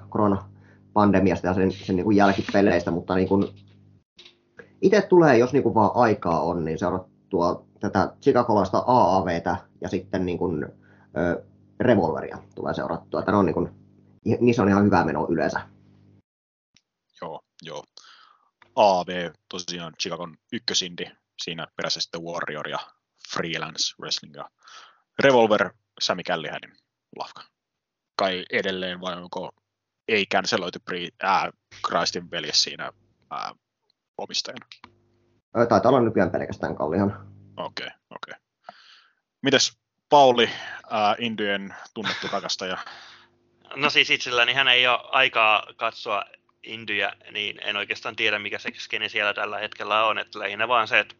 koronapandemiasta 0.94 1.48
ja 1.48 1.54
sen, 1.54 1.72
sen 1.72 1.96
niin 1.96 2.04
kuin 2.04 2.18
jälkipeleistä, 2.18 2.92
mutta 2.92 3.16
niin 3.16 3.28
kuin 3.28 3.48
itse 4.82 5.02
tulee, 5.02 5.38
jos 5.38 5.54
niin 5.54 5.64
kuin 5.64 5.76
vaan 5.76 5.92
aikaa 5.94 6.42
on, 6.42 6.66
niin 6.66 6.80
seurattua 6.80 7.66
tätä 7.80 8.14
Chicagolaista 8.22 8.84
AAVtä 8.88 9.58
ja 9.82 9.90
sitten 9.90 10.26
niin 10.26 10.38
kuin, 10.38 10.66
ö, 11.18 11.44
Revolveria 11.80 12.38
tulee 12.56 12.74
seurattua. 12.74 13.20
Että 13.20 13.32
ne 13.32 13.38
on 13.38 13.46
niin 13.46 13.54
kuin, 13.54 13.70
niissä 14.40 14.62
on 14.62 14.70
ihan 14.70 14.86
hyvä 14.86 15.04
meno 15.04 15.28
yleensä. 15.30 15.62
Joo, 17.22 17.42
joo. 17.62 17.84
AAV 18.76 19.32
tosiaan 19.50 19.94
Chicagon 20.02 20.38
ykkösindi, 20.54 21.06
siinä 21.44 21.68
perässä 21.76 22.02
sitten 22.02 22.22
Warrior 22.22 22.68
ja 22.68 22.80
Freelance 23.34 23.96
Wrestling 24.02 24.36
ja 24.36 24.50
Revolver 25.20 25.70
Sami 26.02 26.24
Källihänin 26.24 26.74
lafka. 27.18 27.44
Kai 28.16 28.46
edelleen 28.52 29.02
vai 29.02 29.22
onko 29.22 29.52
ei 30.12 30.26
canceloitu 30.26 30.80
äh, 31.24 31.50
Christin 31.88 32.32
veljes 32.32 32.64
siinä 32.64 32.92
äh, 33.34 33.52
omistajana? 34.18 34.66
Taitaa 35.54 35.82
olla 35.86 36.02
nykyään 36.02 36.32
pelkästään 36.32 36.76
Kallihan. 36.76 37.28
Okei, 37.58 37.88
okay, 37.88 37.98
okei. 38.10 38.34
Okay. 38.34 38.76
Mites 39.42 39.78
Pauli, 40.10 40.50
äh, 40.94 41.16
Indien 41.20 41.76
tunnettu 41.94 42.28
rakastaja? 42.32 42.78
No 43.76 43.90
siis 43.90 44.10
itselläni 44.10 44.54
hän 44.54 44.68
ei 44.68 44.88
ole 44.88 45.00
aikaa 45.12 45.68
katsoa 45.76 46.26
Indyä, 46.64 47.14
niin 47.32 47.60
en 47.64 47.78
oikeastaan 47.78 48.16
tiedä 48.16 48.40
mikä 48.40 48.60
se 48.60 48.70
skene 48.78 49.10
siellä 49.10 49.34
tällä 49.34 49.58
hetkellä 49.58 50.06
on. 50.06 50.20
Että 50.20 50.40
lähinnä 50.40 50.68
vaan 50.68 50.88
se, 50.88 51.00
että 51.00 51.16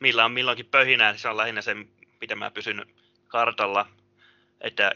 millä 0.00 0.24
on 0.24 0.32
milloinkin 0.32 0.66
pöhinää, 0.66 1.12
niin 1.12 1.20
se 1.20 1.28
on 1.28 1.36
lähinnä 1.36 1.62
se, 1.62 1.74
mitä 2.20 2.36
mä 2.36 2.50
pysyn 2.50 2.86
kartalla. 3.28 3.86
Että 4.60 4.92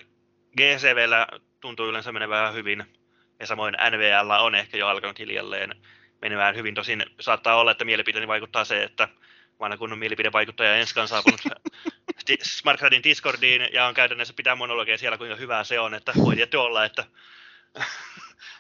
GCVllä 0.56 1.26
tuntuu 1.60 1.88
yleensä 1.88 2.12
menevän 2.12 2.54
hyvin, 2.54 2.84
ja 3.40 3.46
samoin 3.46 3.74
NVL 3.90 4.30
on 4.30 4.54
ehkä 4.54 4.76
jo 4.76 4.88
alkanut 4.88 5.18
hiljalleen 5.18 5.74
menemään 6.22 6.56
hyvin. 6.56 6.74
Tosin 6.74 7.06
saattaa 7.20 7.56
olla, 7.56 7.70
että 7.70 7.84
mielipiteeni 7.84 8.28
vaikuttaa 8.28 8.64
se, 8.64 8.82
että 8.82 9.08
vanha 9.60 9.76
kunnon 9.76 9.98
mielipidevaikuttaja 9.98 10.76
Enskan 10.76 11.02
on 11.02 11.08
saapunut 11.08 11.40
Smartcardin 12.42 13.02
Discordiin 13.02 13.68
ja 13.72 13.86
on 13.86 13.94
käytännössä 13.94 14.34
pitää 14.34 14.56
monologia 14.56 14.98
siellä, 14.98 15.18
kuinka 15.18 15.36
hyvää 15.36 15.64
se 15.64 15.80
on, 15.80 15.94
että 15.94 16.12
voi 16.24 16.36
tietty 16.36 16.56
olla, 16.56 16.84
että, 16.84 17.04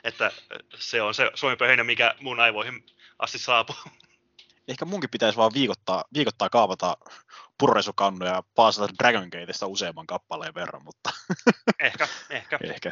että 0.04 0.30
se 0.74 1.02
on 1.02 1.14
se 1.14 1.30
suomipöhinä, 1.34 1.84
mikä 1.84 2.14
mun 2.20 2.40
aivoihin 2.40 2.86
asti 3.18 3.38
saapuu 3.38 3.76
ehkä 4.68 4.84
munkin 4.84 5.10
pitäisi 5.10 5.36
vaan 5.36 5.54
viikoittaa, 5.54 6.04
viikoittaa 6.14 6.48
kaavata 6.48 6.96
purresukannuja 7.58 8.32
ja 8.32 8.42
paasata 8.54 8.94
Dragon 8.98 9.28
Gateista 9.32 9.66
useamman 9.66 10.06
kappaleen 10.06 10.54
verran, 10.54 10.84
mutta... 10.84 11.10
ehkä, 11.80 12.08
ehkä. 12.30 12.58
ehkä. 12.74 12.90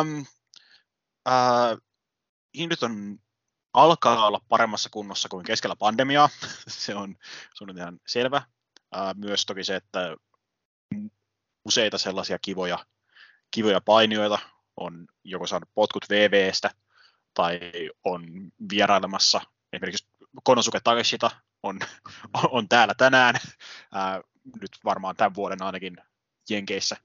Um, 0.00 0.26
uh, 1.28 1.78
Indit 2.54 2.82
on 2.82 3.18
alkaa 3.72 4.26
olla 4.26 4.40
paremmassa 4.48 4.88
kunnossa 4.92 5.28
kuin 5.28 5.44
keskellä 5.44 5.76
pandemiaa, 5.76 6.28
se, 6.68 6.94
on, 6.94 7.16
se 7.54 7.64
on 7.64 7.78
ihan 7.78 8.00
selvä. 8.06 8.42
Uh, 8.96 9.14
myös 9.16 9.46
toki 9.46 9.64
se, 9.64 9.76
että 9.76 10.16
useita 11.64 11.98
sellaisia 11.98 12.38
kivoja, 12.42 12.78
kivoja 13.50 13.80
painioita 13.80 14.38
on 14.76 15.06
joko 15.24 15.46
saanut 15.46 15.68
potkut 15.74 16.04
VVstä 16.10 16.70
tai 17.34 17.60
on 18.04 18.24
vierailemassa 18.70 19.40
esimerkiksi 19.72 20.06
Konosuke 20.44 20.80
Takeshita 20.84 21.30
on, 21.62 21.78
on 22.50 22.68
täällä 22.68 22.94
tänään, 22.94 23.34
ää, 23.92 24.20
nyt 24.60 24.70
varmaan 24.84 25.16
tämän 25.16 25.34
vuoden 25.34 25.62
ainakin 25.62 25.96
Jenkeissä, 26.50 26.96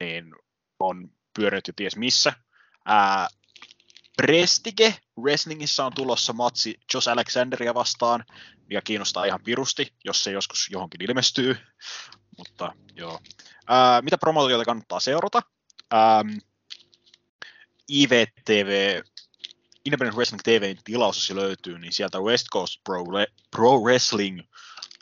niin 0.00 0.34
on 0.78 1.10
pyörinyt 1.38 1.68
jo 1.68 1.72
ties 1.76 1.96
missä. 1.96 2.32
Ää, 2.84 3.28
Prestige 4.16 4.94
Wrestlingissa 5.20 5.86
on 5.86 5.92
tulossa 5.94 6.32
matsi 6.32 6.74
Josh 6.94 7.08
Alexanderia 7.08 7.74
vastaan, 7.74 8.24
mikä 8.68 8.82
kiinnostaa 8.82 9.24
ihan 9.24 9.42
pirusti, 9.44 9.94
jos 10.04 10.24
se 10.24 10.30
joskus 10.30 10.68
johonkin 10.70 11.02
ilmestyy. 11.02 11.56
Mutta 12.38 12.72
joo. 12.94 13.20
Ää, 13.68 14.02
mitä 14.02 14.18
promootioita 14.18 14.64
kannattaa 14.64 15.00
seurata? 15.00 15.42
Ää, 15.90 16.24
IVTV 17.88 19.02
Independent 19.84 20.16
Wrestling 20.16 20.42
TVn 20.42 20.76
tilaus, 20.84 21.28
jos 21.28 21.36
löytyy, 21.36 21.78
niin 21.78 21.92
sieltä 21.92 22.20
West 22.20 22.46
Coast 22.52 22.80
Pro, 22.84 23.04
Pro 23.50 23.78
Wrestling 23.78 24.40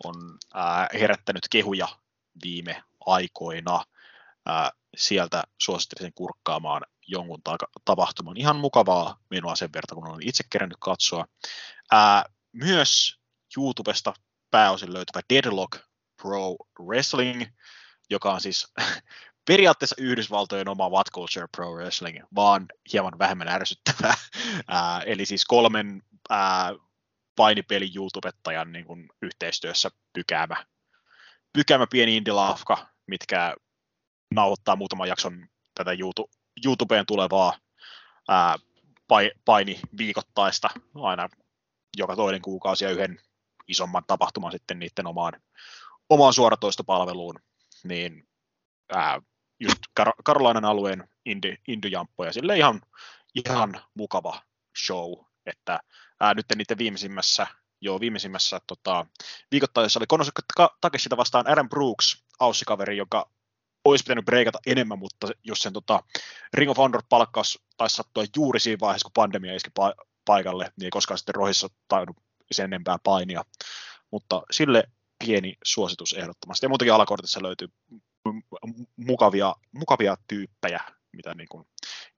on 0.05 0.39
ää, 0.55 0.89
herättänyt 0.95 1.49
kehuja 1.51 1.89
viime 2.45 2.85
aikoina. 3.07 3.85
Ää, 4.47 4.71
sieltä 4.97 5.45
suosittelisin 5.59 6.13
kurkkaamaan 6.15 6.83
jonkun 7.07 7.43
ta- 7.43 7.81
tapahtuman. 7.85 8.37
Ihan 8.37 8.57
mukavaa 8.57 9.19
menoa 9.31 9.57
sen 9.57 9.71
verran, 9.75 9.95
kun 9.95 10.09
olen 10.09 10.29
itse 10.29 10.45
kerännyt 10.51 10.79
katsoa. 10.81 11.27
Ää, 11.93 12.25
myös 12.53 13.19
YouTubesta 13.57 14.15
pääosin 14.51 14.93
löytyvä 14.93 15.21
Deadlock 15.33 15.79
Pro 16.23 16.57
Wrestling, 16.81 17.43
joka 18.11 18.33
on 18.33 18.41
siis 18.41 18.73
periaatteessa 19.49 19.97
Yhdysvaltojen 19.99 20.69
oma 20.69 20.89
What 20.89 21.11
Culture 21.11 21.47
Pro 21.57 21.73
Wrestling, 21.73 22.19
vaan 22.35 22.67
hieman 22.93 23.19
vähemmän 23.19 23.49
ärsyttävää. 23.49 24.15
Ää, 24.69 25.01
eli 25.01 25.27
siis 25.27 25.45
kolmen 25.45 26.03
ää, 26.31 26.73
painipeli 27.37 27.91
YouTubettajan 27.97 28.73
niin 28.73 28.85
kuin 28.85 29.09
yhteistyössä 29.23 29.91
pykäämä, 30.13 30.67
pykäämä 31.53 31.87
pieni 31.91 32.17
indilafka, 32.17 32.87
mitkä 33.07 33.57
nauhoittaa 34.35 34.77
muutaman 34.77 35.09
jakson 35.09 35.49
tätä 35.75 35.93
YouTube, 35.93 36.44
YouTubeen 36.65 37.07
tulevaa 37.07 37.59
ää, 38.29 38.57
paini 39.45 39.81
viikoittaista 39.97 40.69
aina 40.95 41.29
joka 41.97 42.17
toinen 42.17 42.43
kuukausi 42.43 42.85
ja 42.85 42.91
yhden 42.91 43.21
isomman 43.69 44.05
tapahtuman 44.07 44.53
sitten 44.53 44.79
niiden 44.79 45.07
omaan, 45.07 45.43
omaan 46.09 46.33
suoratoistopalveluun, 46.33 47.41
niin 47.85 48.29
ää, 48.93 49.21
just 49.61 49.79
Kar- 50.01 50.23
Karolainan 50.25 50.65
alueen 50.65 51.09
Indy-jamppoja, 51.69 52.33
sille 52.33 52.57
ihan, 52.59 52.81
ihan 53.47 53.81
mukava 53.95 54.43
show, 54.87 55.13
että 55.47 55.81
ää, 56.21 56.35
nyt 56.35 56.47
niiden 56.55 56.79
viimeisimmässä, 56.79 57.47
joo, 57.81 58.01
viimeisimmässä 58.01 58.61
tota, 58.67 59.07
viikoittaisessa 59.51 60.01
oli 60.01 60.07
Konosuke 60.07 60.43
Takeshita 60.81 61.17
vastaan 61.17 61.49
Aaron 61.49 61.69
Brooks, 61.69 62.25
aussikaveri, 62.41 62.97
joka 62.97 63.31
olisi 63.85 64.05
pitänyt 64.05 64.25
breikata 64.25 64.59
enemmän, 64.67 64.99
mutta 64.99 65.29
jos 65.45 65.59
sen 65.59 65.73
tota, 65.73 66.01
Ring 66.55 66.71
of 66.71 66.79
Honor 66.79 67.03
palkkaus 67.09 67.59
taisi 67.77 67.97
sattua 67.97 68.25
juuri 68.37 68.61
siinä 68.61 68.81
vaiheessa, 68.81 69.05
kun 69.05 69.13
pandemia 69.15 69.55
iski 69.55 69.71
pa- 69.81 70.07
paikalle, 70.25 70.73
niin 70.77 70.85
ei 70.85 70.91
koskaan 70.91 71.19
sitten 71.19 71.35
rohissa 71.35 71.69
tainnut 71.89 72.17
sen 72.53 72.65
enempää 72.65 72.97
painia. 73.03 73.45
Mutta 74.11 74.43
sille 74.51 74.85
pieni 75.25 75.55
suositus 75.65 76.13
ehdottomasti. 76.13 76.67
Ja 76.67 76.69
muutenkin 76.69 76.95
alakortissa 76.95 77.43
löytyy 77.43 77.69
mukavia, 78.97 79.55
mukavia 79.73 80.17
tyyppejä, 80.29 80.81
mitä 81.13 81.35
niin 81.35 81.49
kuin 81.49 81.67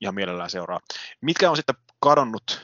ihan 0.01 0.15
mielellään 0.15 0.51
seuraa. 0.51 0.81
Mitkä 1.21 1.51
on 1.51 1.57
sitten 1.57 1.77
kadonnut, 2.01 2.61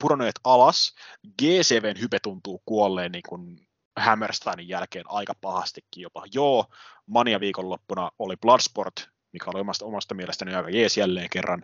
pudonneet 0.00 0.40
alas? 0.44 0.94
GCVn 1.42 2.00
hype 2.00 2.18
tuntuu 2.22 2.62
kuolleen 2.64 3.12
niin 3.12 3.22
kuin 3.28 3.63
Hammersteinin 3.96 4.68
jälkeen 4.68 5.04
aika 5.08 5.34
pahastikin 5.40 6.02
jopa. 6.02 6.24
Joo, 6.32 6.66
Mania 7.06 7.40
viikonloppuna 7.40 8.10
oli 8.18 8.36
Bloodsport, 8.36 8.94
mikä 9.32 9.50
oli 9.54 9.60
omasta, 9.60 9.84
omasta 9.84 10.14
mielestäni 10.14 10.54
aika 10.54 10.70
jees 10.70 10.96
jälleen 10.96 11.28
kerran. 11.30 11.62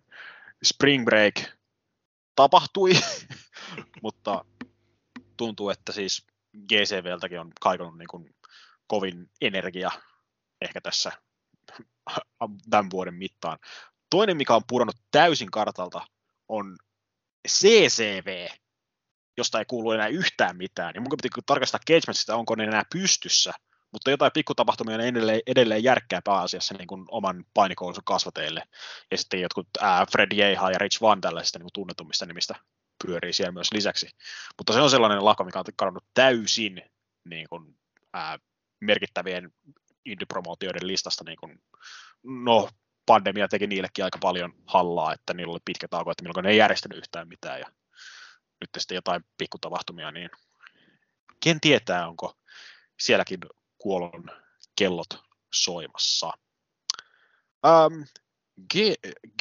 Spring 0.65 1.05
Break 1.05 1.35
tapahtui, 2.37 2.93
mutta 4.03 4.45
tuntuu, 5.37 5.71
että 5.71 5.93
siis 5.93 6.27
GCVltäkin 6.69 7.41
on 7.41 7.53
kaikonnut 7.61 7.99
niin 7.99 8.09
kuin 8.09 8.35
kovin 8.87 9.31
energia 9.41 9.91
ehkä 10.61 10.81
tässä 10.81 11.13
tämän 12.71 12.91
vuoden 12.91 13.15
mittaan. 13.15 13.59
Toinen, 14.11 14.37
mikä 14.37 14.55
on 14.55 14.63
pudonnut 14.69 14.97
täysin 15.11 15.51
kartalta, 15.51 16.07
on 16.49 16.77
CCV, 17.49 18.49
josta 19.37 19.59
ei 19.59 19.65
kuulu 19.65 19.93
enää 19.93 20.07
yhtään 20.07 20.57
mitään. 20.57 20.93
Ja 20.95 21.01
mun 21.01 21.11
piti 21.23 21.43
tarkastaa 21.47 21.81
Cagematchista, 21.91 22.37
onko 22.37 22.55
ne 22.55 22.65
enää 22.65 22.83
pystyssä, 22.93 23.53
mutta 23.93 24.11
jotain 24.11 24.33
pikkutapahtumia 24.35 24.99
ne 24.99 25.09
edelleen, 25.09 25.41
edelleen 25.47 25.85
järkkää 25.85 26.21
pääasiassa 26.25 26.75
niin 26.79 26.87
kuin 26.87 27.05
oman 27.09 27.45
painikoulunsa 27.55 28.03
kasvateille. 28.05 28.63
Ja 29.11 29.19
sitten 29.19 29.41
jotkut 29.41 29.69
ää, 29.81 30.07
Fred 30.13 30.39
Yeha 30.39 30.71
ja 30.71 30.79
Rich 30.79 31.01
Van 31.01 31.21
tällaisista 31.21 31.59
niin 31.59 31.69
tunnetummista 31.73 32.27
nimistä 32.27 32.55
pyörii 33.07 33.33
siellä 33.33 33.53
myös 33.53 33.73
lisäksi. 33.73 34.09
Mutta 34.59 34.73
se 34.73 34.81
on 34.81 34.91
sellainen 34.91 35.25
lako, 35.25 35.45
mikä 35.45 35.59
on 35.59 35.65
kadonnut 35.77 36.05
täysin 36.15 36.83
niin 37.25 37.49
kuin, 37.49 37.79
ää, 38.13 38.39
merkittävien 38.81 39.53
indie-promootioiden 40.05 40.87
listasta. 40.87 41.25
Niin 41.25 41.37
kuin, 41.41 41.63
no, 42.23 42.69
pandemia 43.07 43.49
teki 43.49 43.67
niillekin 43.67 44.05
aika 44.05 44.19
paljon 44.19 44.53
hallaa, 44.67 45.13
että 45.13 45.35
niillä 45.35 45.53
oli 45.53 45.61
pitkä 45.65 45.89
tauko, 45.89 46.11
että 46.11 46.23
milloin 46.23 46.45
ne 46.45 46.51
ei 46.51 46.57
järjestänyt 46.57 46.99
yhtään 46.99 47.29
mitään. 47.29 47.61
Ja 47.61 47.67
nyt 48.61 48.71
sitten 48.79 48.95
jotain 48.95 49.25
pikkutapahtumia, 49.39 50.11
niin 50.11 50.31
ken 51.41 51.61
tietää, 51.61 52.09
onko 52.09 52.37
sielläkin 53.01 53.41
kuolon 53.79 54.31
kellot 54.77 55.19
soimassa. 55.55 56.33
Um, 57.67 58.05
G, 58.71 58.75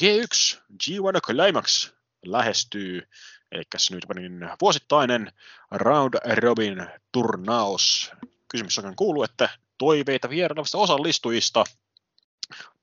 G1 0.01 0.57
G1 0.83 1.21
Climax 1.25 1.91
lähestyy, 2.25 3.07
eli 3.51 3.63
nyt 3.91 4.05
niin 4.15 4.49
vuosittainen 4.61 5.31
round 5.71 6.13
robin 6.35 6.87
turnaus. 7.11 8.11
Kysymys 8.47 8.79
on 8.79 8.95
kuuluu, 8.95 9.23
että 9.23 9.49
toiveita 9.77 10.29
vierailevista 10.29 10.77
osallistujista. 10.77 11.63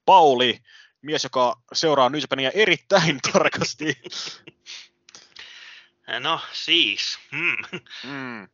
Pauli, 0.05 0.61
mies, 1.03 1.25
joka 1.25 1.61
seuraa 1.73 2.11
Japania 2.21 2.51
erittäin 2.51 3.21
tarkasti. 3.33 3.99
No 6.20 6.41
siis. 6.53 7.19
Hmm. 7.33 7.81
Mm. 8.05 8.49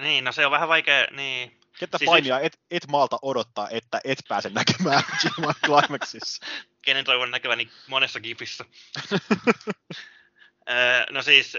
Niin, 0.00 0.24
no 0.24 0.32
se 0.32 0.46
on 0.46 0.52
vähän 0.52 0.68
vaikea, 0.68 1.06
niin. 1.10 1.60
Ketä 1.78 1.98
siis 1.98 2.08
painia 2.08 2.40
et, 2.40 2.60
et 2.70 2.86
maalta 2.88 3.18
odottaa, 3.22 3.68
että 3.70 4.00
et 4.04 4.18
pääse 4.28 4.50
näkemään 4.50 5.02
G1 5.22 5.54
Climaxissa? 5.66 6.46
Kenen 6.82 7.04
toivon 7.04 7.30
näkeväni 7.30 7.70
monessa 7.86 8.20
gifissä. 8.20 8.64
no 11.10 11.22
siis, 11.22 11.58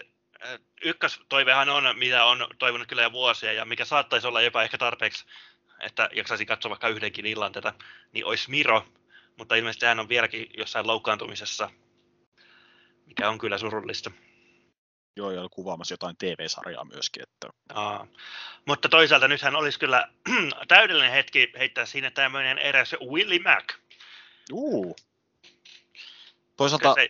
ykköstoivehan 0.83 1.69
on, 1.69 1.83
mitä 1.97 2.25
on 2.25 2.47
toivonut 2.59 2.87
kyllä 2.87 3.01
jo 3.01 3.11
vuosia, 3.11 3.53
ja 3.53 3.65
mikä 3.65 3.85
saattaisi 3.85 4.27
olla 4.27 4.41
jopa 4.41 4.63
ehkä 4.63 4.77
tarpeeksi, 4.77 5.25
että 5.79 6.09
jaksaisi 6.13 6.45
katsoa 6.45 6.69
vaikka 6.69 6.87
yhdenkin 6.87 7.25
illan 7.25 7.51
tätä, 7.51 7.73
niin 8.11 8.25
olisi 8.25 8.49
Miro, 8.49 8.85
mutta 9.37 9.55
ilmeisesti 9.55 9.85
hän 9.85 9.99
on 9.99 10.09
vieläkin 10.09 10.49
jossain 10.57 10.87
loukkaantumisessa, 10.87 11.69
mikä 13.05 13.29
on 13.29 13.37
kyllä 13.37 13.57
surullista. 13.57 14.11
Joo, 15.17 15.31
ja 15.31 15.49
kuvaamassa 15.51 15.93
jotain 15.93 16.17
TV-sarjaa 16.17 16.85
myöskin. 16.85 17.23
Että... 17.23 17.49
Aa. 17.73 18.07
Mutta 18.65 18.89
toisaalta 18.89 19.27
nythän 19.27 19.55
olisi 19.55 19.79
kyllä 19.79 20.07
täydellinen 20.67 21.11
hetki 21.11 21.51
heittää 21.59 21.85
siinä 21.85 22.11
tämmöinen 22.11 22.57
eräs 22.57 22.95
Willie 23.11 23.39
Mac. 23.39 23.73
Uu. 24.51 24.95
Toisaalta 26.57 26.93
se... 26.93 27.09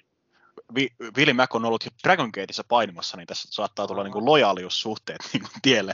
Willie 1.18 1.34
Mac 1.34 1.56
on 1.56 1.66
ollut 1.66 1.86
jo 1.86 1.92
Dragon 2.04 2.30
Gateissa 2.34 2.64
painimassa, 2.64 3.18
niin 3.18 3.28
tässä 3.28 3.48
saattaa 3.52 3.88
tulla 3.88 4.04
niin 4.04 4.26
lojaaliussuhteet 4.26 5.20
niin 5.34 5.42
kuin 5.42 5.62
tielle. 5.62 5.94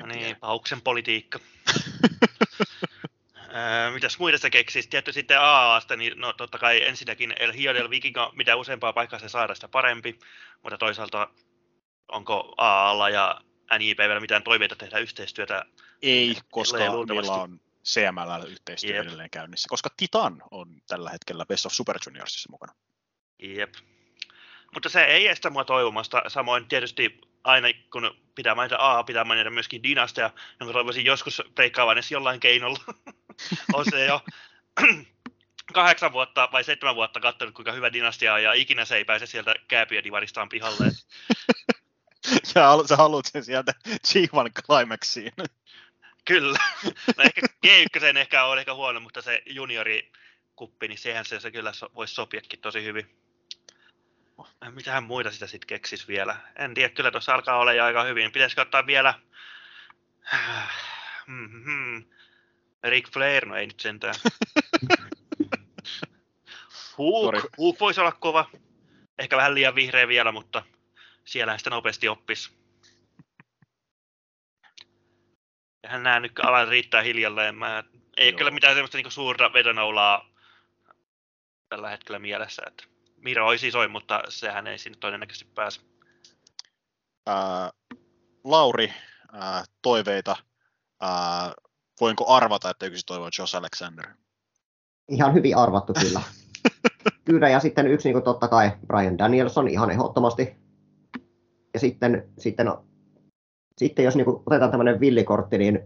No 0.00 0.06
niin, 0.06 0.36
pauksen 0.36 0.80
politiikka. 0.80 1.38
mitäs 3.94 4.18
muita 4.18 4.38
se 4.38 4.50
keksisi? 4.50 4.88
Tietty 4.88 5.12
sitten 5.12 5.40
AAsta, 5.40 5.96
niin 5.96 6.20
no 6.20 6.32
totta 6.32 6.58
kai 6.58 6.84
ensinnäkin 6.84 7.34
El 7.38 7.52
Hiodel 7.52 7.90
Vikingo, 7.90 8.32
mitä 8.36 8.56
useampaa 8.56 8.92
paikkaa 8.92 9.18
se 9.18 9.28
saada, 9.28 9.54
sitä 9.54 9.68
parempi. 9.68 10.18
Mutta 10.62 10.78
toisaalta 10.78 11.28
onko 12.08 12.54
AAlla 12.56 13.10
ja 13.10 13.40
NJPVllä 13.78 14.20
mitään 14.20 14.42
toiveita 14.42 14.76
tehdä 14.76 14.98
yhteistyötä? 14.98 15.64
Ei, 16.02 16.36
koska 16.50 16.78
meillä 16.78 17.32
on 17.32 17.60
CML 17.84 18.46
yhteistyö 18.48 18.96
Jep. 18.96 19.06
edelleen 19.06 19.30
käynnissä, 19.30 19.66
koska 19.68 19.90
Titan 19.96 20.42
on 20.50 20.82
tällä 20.86 21.10
hetkellä 21.10 21.46
Best 21.46 21.66
of 21.66 21.72
Super 21.72 21.98
Juniorsissa 22.06 22.48
mukana. 22.50 22.72
Jep. 23.38 23.74
Mutta 24.74 24.88
se 24.88 25.04
ei 25.04 25.28
estä 25.28 25.50
mua 25.50 25.64
toivomasta. 25.64 26.22
Samoin 26.28 26.68
tietysti 26.68 27.20
aina 27.44 27.68
kun 27.92 28.16
pitää 28.34 28.54
mainita 28.54 28.76
A, 28.78 29.04
pitää 29.04 29.24
mainita 29.24 29.50
myöskin 29.50 29.82
Dynastia, 29.82 30.30
jonka 30.60 30.72
toivoisin 30.72 31.04
joskus 31.04 31.42
breikkaavan 31.54 31.92
edes 31.92 32.10
jollain 32.10 32.40
keinolla. 32.40 32.78
on 33.74 33.84
se 33.90 34.04
jo 34.04 34.20
kahdeksan 35.72 36.12
vuotta 36.12 36.48
vai 36.52 36.64
seitsemän 36.64 36.94
vuotta 36.94 37.20
katsonut, 37.20 37.54
kuinka 37.54 37.72
hyvä 37.72 37.92
dynastia 37.92 38.34
on, 38.34 38.42
ja 38.42 38.52
ikinä 38.52 38.84
se 38.84 38.96
ei 38.96 39.04
pääse 39.04 39.26
sieltä 39.26 39.54
kääpiödivaristaan 39.68 40.48
pihalle. 40.48 40.84
ja 42.54 42.78
sä 42.88 42.96
haluat 42.96 43.26
sen 43.26 43.44
sieltä 43.44 43.72
G1 43.88 44.62
Climaxiin. 44.66 45.32
Kyllä. 46.24 46.58
No 47.16 47.24
ehkä 47.24 47.40
G1 47.66 48.16
ehkä 48.16 48.44
on 48.44 48.58
ehkä 48.58 48.74
huono, 48.74 49.00
mutta 49.00 49.22
se 49.22 49.42
juniori 49.46 50.12
kuppi, 50.56 50.88
niin 50.88 50.98
sehän 50.98 51.24
se, 51.24 51.40
se 51.40 51.50
kyllä 51.50 51.72
voisi 51.94 52.14
sopiakin 52.14 52.60
tosi 52.60 52.84
hyvin. 52.84 53.18
Mitähän 54.70 55.02
muita 55.02 55.30
sitä 55.30 55.46
sitten 55.46 55.66
keksis 55.66 56.08
vielä? 56.08 56.36
En 56.56 56.74
tiedä, 56.74 56.94
kyllä 56.94 57.10
tuossa 57.10 57.34
alkaa 57.34 57.58
olla 57.58 57.72
jo 57.72 57.84
aika 57.84 58.04
hyvin. 58.04 58.32
Pitäisikö 58.32 58.62
ottaa 58.62 58.86
vielä... 58.86 59.14
Mm-hmm. 61.26 62.04
Rick 62.84 63.12
Flair, 63.12 63.46
no 63.46 63.56
ei 63.56 63.66
nyt 63.66 63.80
sentään. 63.80 64.14
Hook, 66.98 67.34
Hook 67.58 67.80
voisi 67.80 68.00
olla 68.00 68.12
kova. 68.12 68.50
Ehkä 69.18 69.36
vähän 69.36 69.54
liian 69.54 69.74
vihreä 69.74 70.08
vielä, 70.08 70.32
mutta 70.32 70.62
siellä 71.28 71.58
sitä 71.58 71.70
nopeasti 71.70 72.08
oppis. 72.08 72.58
Hän 75.86 76.02
näe 76.02 76.20
nyt 76.20 76.32
alan 76.42 76.68
riittää 76.68 77.02
hiljalleen. 77.02 77.54
Mä, 77.54 77.84
ei 78.16 78.28
Joo. 78.28 78.38
kyllä 78.38 78.50
mitään 78.50 78.74
semmoista 78.74 78.98
niinku 78.98 79.10
suurta 79.10 79.52
vedonoulaa 79.52 80.30
tällä 81.68 81.90
hetkellä 81.90 82.18
mielessä. 82.18 82.62
Että 82.66 82.84
Miro 83.16 83.46
olisi 83.46 83.68
isoin, 83.68 83.90
mutta 83.90 84.22
sehän 84.28 84.66
ei 84.66 84.78
sinne 84.78 84.98
todennäköisesti 85.00 85.52
pääse. 85.54 85.80
Ää, 87.26 87.70
Lauri, 88.44 88.92
ää, 89.32 89.64
toiveita. 89.82 90.36
Ää, 91.00 91.52
voinko 92.00 92.34
arvata, 92.34 92.70
että 92.70 92.86
yksi 92.86 93.06
toivoo 93.06 93.30
Josh 93.38 93.56
Alexander? 93.56 94.06
Ihan 95.08 95.34
hyvin 95.34 95.56
arvattu 95.56 95.92
kyllä. 95.92 96.22
kyllä, 97.28 97.48
ja 97.48 97.60
sitten 97.60 97.86
yksi 97.86 98.08
niin 98.08 98.14
kuin 98.14 98.24
totta 98.24 98.48
kai 98.48 98.70
Brian 98.86 99.18
Danielson 99.18 99.68
ihan 99.68 99.90
ehdottomasti. 99.90 100.67
Ja 101.78 101.80
sitten, 101.80 102.28
sitten, 102.38 102.66
sitten 103.76 104.04
jos 104.04 104.16
niin 104.16 104.24
kuin 104.24 104.42
otetaan 104.46 104.70
tämmöinen 104.70 105.00
villikortti, 105.00 105.58
niin 105.58 105.80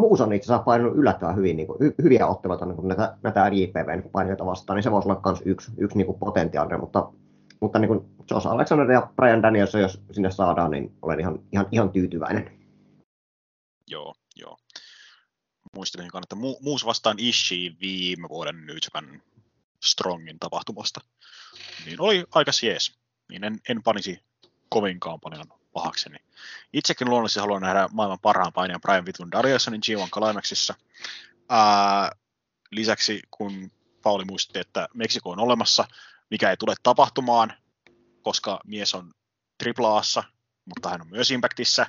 Muus 0.00 0.20
on 0.20 0.32
itse 0.32 0.46
asiassa 0.46 0.64
painanut 0.64 0.96
yllättävän 0.96 1.36
hyvin, 1.36 1.56
niin 1.56 1.66
kuin, 1.66 1.80
hy, 1.80 1.94
hyviä 2.02 2.26
otteluita 2.26 2.66
niin 2.66 2.88
näitä, 2.88 3.16
näitä 3.22 3.48
JPVn 3.48 4.10
painijoita 4.12 4.46
vastaan, 4.46 4.76
niin 4.76 4.82
se 4.82 4.90
voisi 4.90 5.08
olla 5.08 5.20
myös 5.24 5.42
yksi, 5.44 5.72
yksi 5.78 5.96
niin 5.96 6.06
kuin 6.06 6.18
potentiaalinen, 6.18 6.80
mutta 6.80 7.12
mutta 7.60 7.78
niin 7.78 7.88
kuin 7.88 8.00
Josh 8.30 8.46
Alexander 8.46 8.90
ja 8.90 9.12
Brian 9.16 9.42
Daniels, 9.42 9.74
jos 9.74 10.00
sinne 10.12 10.30
saadaan, 10.30 10.70
niin 10.70 10.92
olen 11.02 11.20
ihan, 11.20 11.38
ihan, 11.52 11.66
ihan 11.72 11.90
tyytyväinen. 11.90 12.58
Joo, 13.90 14.14
joo. 14.36 14.56
Muistelin 15.76 16.06
että 16.06 16.36
mu- 16.36 16.62
muus 16.62 16.86
vastaan 16.86 17.16
Ishii 17.18 17.76
viime 17.80 18.28
vuoden 18.28 18.66
New 18.66 18.76
Japan 18.84 19.22
Strongin 19.84 20.38
tapahtumasta. 20.38 21.00
Niin 21.86 22.00
oli 22.00 22.24
aika 22.34 22.50
jees. 22.62 22.98
Niin 23.30 23.44
en, 23.44 23.58
en 23.68 23.82
panisi 23.82 24.18
kovinkaan 24.70 25.20
paljon 25.20 25.46
pahakseni. 25.72 26.16
Itsekin 26.72 27.10
luonnollisesti 27.10 27.40
haluan 27.40 27.62
nähdä 27.62 27.88
maailman 27.92 28.18
parhaan 28.22 28.52
painijan 28.52 28.80
Brian 28.80 29.06
Vitun 29.06 29.32
Dariusonin 29.32 29.80
G1 29.86 30.08
Climaxissa. 30.10 30.74
Ää, 31.48 32.12
lisäksi 32.70 33.20
kun 33.30 33.70
Pauli 34.02 34.24
muistutti, 34.24 34.58
että 34.58 34.88
Meksiko 34.94 35.30
on 35.30 35.38
olemassa, 35.38 35.84
mikä 36.30 36.50
ei 36.50 36.56
tule 36.56 36.74
tapahtumaan, 36.82 37.52
koska 38.22 38.60
mies 38.66 38.94
on 38.94 39.12
triplaassa, 39.58 40.24
mutta 40.64 40.90
hän 40.90 41.00
on 41.00 41.10
myös 41.10 41.30
Impactissa. 41.30 41.86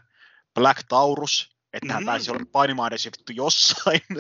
Black 0.54 0.84
Taurus, 0.90 1.58
että 1.74 1.86
mm-hmm. 1.86 1.94
hän 1.94 2.06
pääsisi 2.06 2.32
olla 2.32 2.46
painimaan 2.52 2.88
edes 2.88 3.06
vittu 3.06 3.34
jossain. 3.34 4.02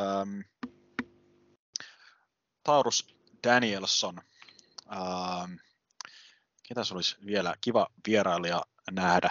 um, 0.00 0.44
Taurus 2.64 3.16
Danielson. 3.46 4.20
Um, 4.90 5.58
ketä 6.70 6.84
se 6.84 6.94
olisi 6.94 7.16
vielä 7.26 7.54
kiva 7.60 7.86
vierailija 8.06 8.62
nähdä? 8.90 9.30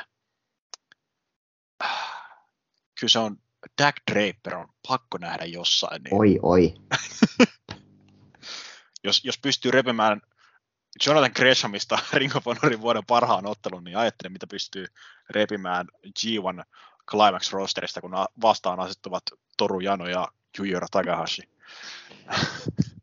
Kyllä 2.99 3.11
se 3.11 3.19
on 3.19 3.37
Dak 3.81 3.95
Draper 4.11 4.55
on 4.55 4.67
pakko 4.87 5.17
nähdä 5.17 5.45
jossain. 5.45 6.03
Niin... 6.03 6.15
Oi, 6.15 6.39
oi. 6.41 6.73
jos, 9.03 9.25
jos 9.25 9.37
pystyy 9.37 9.71
repemään 9.71 10.21
Jonathan 11.05 11.31
Greshamista 11.35 11.99
Ring 12.13 12.35
of 12.35 12.45
Honorin 12.45 12.81
vuoden 12.81 13.05
parhaan 13.05 13.45
ottelun, 13.45 13.83
niin 13.83 13.97
ajattelen, 13.97 14.31
mitä 14.31 14.47
pystyy 14.47 14.85
repimään 15.29 15.87
G1 16.05 16.63
Climax 17.09 17.51
rosterista, 17.51 18.01
kun 18.01 18.11
vastaan 18.41 18.79
asettuvat 18.79 19.23
Toru 19.57 19.79
Jano 19.79 20.07
ja 20.07 20.27
Yujiro 20.59 20.87
Takahashi. 20.91 21.41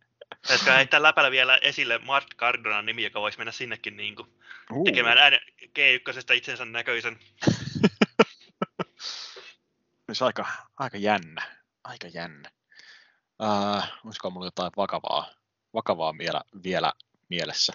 Pitäisikö 0.47 0.73
heittää 0.73 1.03
läpällä 1.03 1.31
vielä 1.31 1.57
esille 1.57 1.99
Mark 1.99 2.27
Cardonan 2.37 2.87
nimi, 2.87 3.05
joka 3.05 3.21
voisi 3.21 3.39
mennä 3.39 3.53
sinnekin 3.53 3.97
niin 3.97 4.17
kuin, 4.17 4.29
uh. 4.73 4.85
tekemään 4.85 5.19
äänen 5.19 5.41
G1 5.63 6.35
itsensä 6.35 6.65
näköisen. 6.65 7.19
Olisi 10.09 10.25
aika, 10.25 10.47
aika 10.77 10.97
jännä. 10.97 11.43
Aika 11.85 12.09
jännä. 12.09 12.51
Uh, 13.43 13.85
olisiko 14.05 14.31
mulla 14.31 14.47
jotain 14.47 14.73
vakavaa, 14.77 15.31
vakavaa 15.75 16.19
vielä, 16.19 16.41
vielä 16.65 16.93
mielessä? 17.29 17.73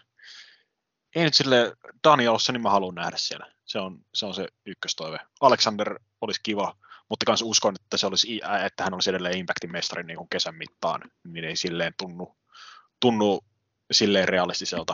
Ei 1.16 1.24
nyt 1.24 1.34
sille 1.34 1.74
Danielsen, 2.04 2.54
niin 2.54 2.62
mä 2.62 2.70
haluan 2.70 2.96
nähdä 2.96 3.18
siellä. 3.18 3.52
Se 3.66 3.80
on, 3.80 4.06
se 4.14 4.26
on 4.26 4.34
se 4.34 4.48
ykköstoive. 4.66 5.20
Alexander 5.42 6.00
olisi 6.22 6.40
kiva, 6.44 6.76
mutta 7.10 7.26
kans 7.26 7.42
uskon, 7.42 7.76
että, 7.84 7.98
se 7.98 8.08
olisi, 8.08 8.42
että 8.66 8.84
hän 8.84 8.94
olisi 8.94 9.10
edelleen 9.10 9.38
Impactin 9.38 9.72
mestari 9.72 10.04
niin 10.04 10.18
kuin 10.18 10.30
kesän 10.30 10.56
mittaan, 10.56 11.02
niin 11.24 11.46
ei 11.46 11.56
silleen 11.56 11.94
tunnu, 11.98 12.38
tunnu 13.02 13.42
silleen 13.92 14.28
realistiselta 14.28 14.94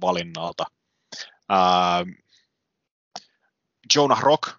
valinnalta. 0.00 0.64
Ää, 1.48 2.06
Jonah 3.94 4.22
Rock 4.22 4.50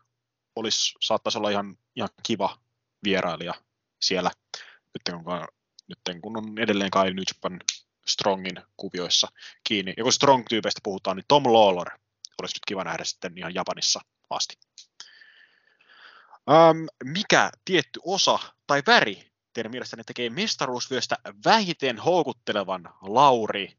olisi, 0.55 0.93
saattaisi 1.01 1.38
olla 1.38 1.49
ihan, 1.49 1.77
ihan 1.95 2.09
kiva 2.23 2.59
vierailija 3.03 3.53
siellä, 4.01 4.31
nyt 4.93 5.23
kun, 5.23 5.47
nyt 5.88 6.21
kun 6.21 6.38
on 6.38 6.59
edelleen 6.59 6.91
kai 6.91 7.13
New 7.13 7.23
Japan 7.35 7.59
Strongin 8.07 8.61
kuvioissa 8.77 9.27
kiinni. 9.63 9.93
Ja 9.97 10.03
kun 10.03 10.13
Strong-tyypeistä 10.13 10.80
puhutaan, 10.84 11.17
niin 11.17 11.26
Tom 11.27 11.43
Lawlor 11.43 11.89
olisi 12.41 12.55
nyt 12.55 12.65
kiva 12.67 12.84
nähdä 12.84 13.03
sitten 13.03 13.38
ihan 13.38 13.53
Japanissa 13.53 13.99
asti. 14.30 14.57
Um, 16.49 16.88
mikä 17.03 17.51
tietty 17.65 17.99
osa 18.03 18.39
tai 18.67 18.84
väri 18.88 19.28
teidän 19.60 19.72
mielestänne 19.72 20.03
tekee 20.03 20.30
mestaruusvyöstä 20.30 21.15
vähiten 21.45 21.98
houkuttelevan 21.98 22.90
Lauri? 23.02 23.73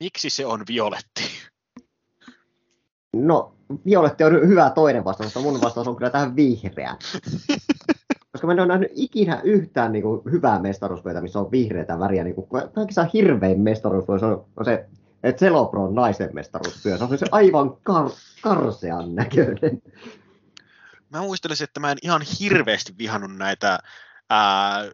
Miksi 0.00 0.30
se 0.30 0.46
on 0.46 0.64
violetti? 0.68 1.22
No, 3.12 3.54
violetti 3.86 4.24
on 4.24 4.48
hyvä 4.48 4.70
toinen 4.70 5.04
vastaus, 5.04 5.34
mutta 5.34 5.50
mun 5.50 5.60
vastaus 5.64 5.88
on 5.88 5.96
kyllä 5.96 6.10
tähän 6.10 6.36
vihreä. 6.36 6.96
Koska 8.32 8.46
mä 8.46 8.52
en 8.52 8.60
ole 8.60 8.66
nähnyt 8.66 8.90
ikinä 8.94 9.40
yhtään 9.44 9.92
niin 9.92 10.02
kuin, 10.02 10.22
hyvää 10.32 10.58
mestaruusvyötä, 10.58 11.20
missä 11.20 11.38
on 11.38 11.50
vihreitä 11.50 11.98
väriä. 11.98 12.24
Niin 12.24 12.34
kuin, 12.34 12.48
kaikissa 12.72 13.06
hirvein 13.14 13.60
mestaruusvyö 13.60 14.28
on, 14.28 14.44
on 14.56 14.64
se 14.64 14.88
että 15.22 15.46
naisen 15.92 16.30
mestaruusvyö. 16.32 16.98
Se 16.98 17.04
on 17.04 17.18
se 17.18 17.26
aivan 17.30 17.70
kar- 17.70 18.40
karsean 18.42 19.14
näköinen. 19.14 19.82
Mä 21.10 21.20
muistelisin, 21.20 21.64
että 21.64 21.80
mä 21.80 21.92
en 21.92 21.98
ihan 22.02 22.22
hirveästi 22.40 22.94
vihannut 22.98 23.36
näitä 23.36 23.78
ää, 24.30 24.90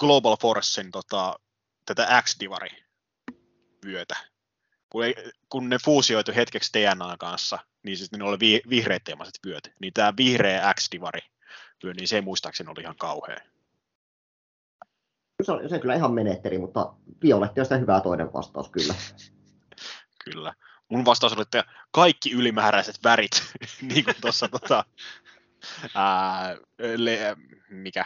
Global 0.00 0.36
Forcein 0.40 0.90
tota, 0.90 1.38
tätä 1.86 2.22
X-divari 2.22 2.84
vyötä 3.84 4.16
kun, 4.90 5.04
ei, 5.04 5.14
kun 5.48 5.68
ne 5.68 5.76
fuusioitu 5.84 6.32
hetkeksi 6.34 6.78
DNA 6.78 7.16
kanssa, 7.16 7.58
niin 7.82 7.96
siis 7.96 8.12
ne 8.12 8.24
oli 8.24 8.40
vi, 8.40 8.60
vihreät 8.68 9.04
teemaiset 9.04 9.38
vyöt, 9.46 9.72
niin 9.80 9.92
tämä 9.92 10.12
vihreä 10.16 10.74
X-divari 10.74 11.20
vyö, 11.84 11.92
niin 11.92 12.08
se 12.08 12.20
muistaakseni 12.20 12.70
oli 12.70 12.80
ihan 12.80 12.96
kauhea. 12.96 13.40
Se 15.42 15.52
on, 15.52 15.68
se 15.68 15.78
kyllä 15.78 15.94
ihan 15.94 16.12
menetteli, 16.12 16.58
mutta 16.58 16.94
Violetti 17.22 17.60
on 17.60 17.66
sitä 17.66 17.76
hyvää 17.76 18.00
toinen 18.00 18.32
vastaus 18.32 18.68
kyllä. 18.68 18.94
kyllä. 20.24 20.54
Mun 20.88 21.04
vastaus 21.04 21.32
oli, 21.32 21.42
että 21.42 21.64
kaikki 21.90 22.32
ylimääräiset 22.32 22.98
värit, 23.04 23.30
niin 23.92 24.04
kuin 24.04 24.16
tuossa 24.20 24.48
tota, 24.48 24.84
ää, 25.94 26.56
le, 26.96 27.36
mikä, 27.70 28.04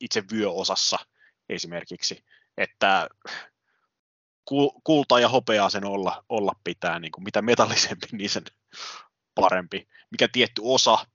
itse 0.00 0.24
vyöosassa 0.32 0.98
esimerkiksi, 1.48 2.24
että 2.56 3.08
kultaa 4.84 5.20
ja 5.20 5.28
hopeaa 5.28 5.70
sen 5.70 5.84
olla, 5.84 6.24
olla 6.28 6.52
pitää, 6.64 6.98
niin 6.98 7.12
kuin 7.12 7.24
mitä 7.24 7.42
metallisempi, 7.42 8.06
niin 8.12 8.30
sen 8.30 8.44
parempi. 9.34 9.88
Mikä 10.10 10.28
tietty 10.28 10.62
osa, 10.64 11.06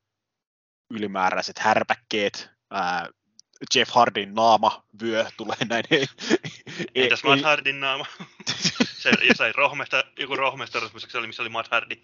ylimääräiset 0.90 1.60
härpäkkeet, 1.60 2.50
ää, 2.72 3.10
Jeff 3.76 3.92
Hardin 3.92 4.34
naama, 4.34 4.84
vyö 5.02 5.26
tulee 5.38 5.58
näin. 5.70 5.84
Entäs 6.96 7.24
Matt 7.24 7.44
Hardin 7.44 7.80
naama? 7.80 8.06
se 9.02 9.12
jossain 9.28 9.56
rohmesta, 9.56 10.04
joku 10.20 10.36
rohmesta 10.36 10.80
se 11.08 11.18
oli, 11.18 11.28
missä 11.28 11.44
oli 11.44 11.50
Matt 11.50 11.72
Hardy. 11.72 12.02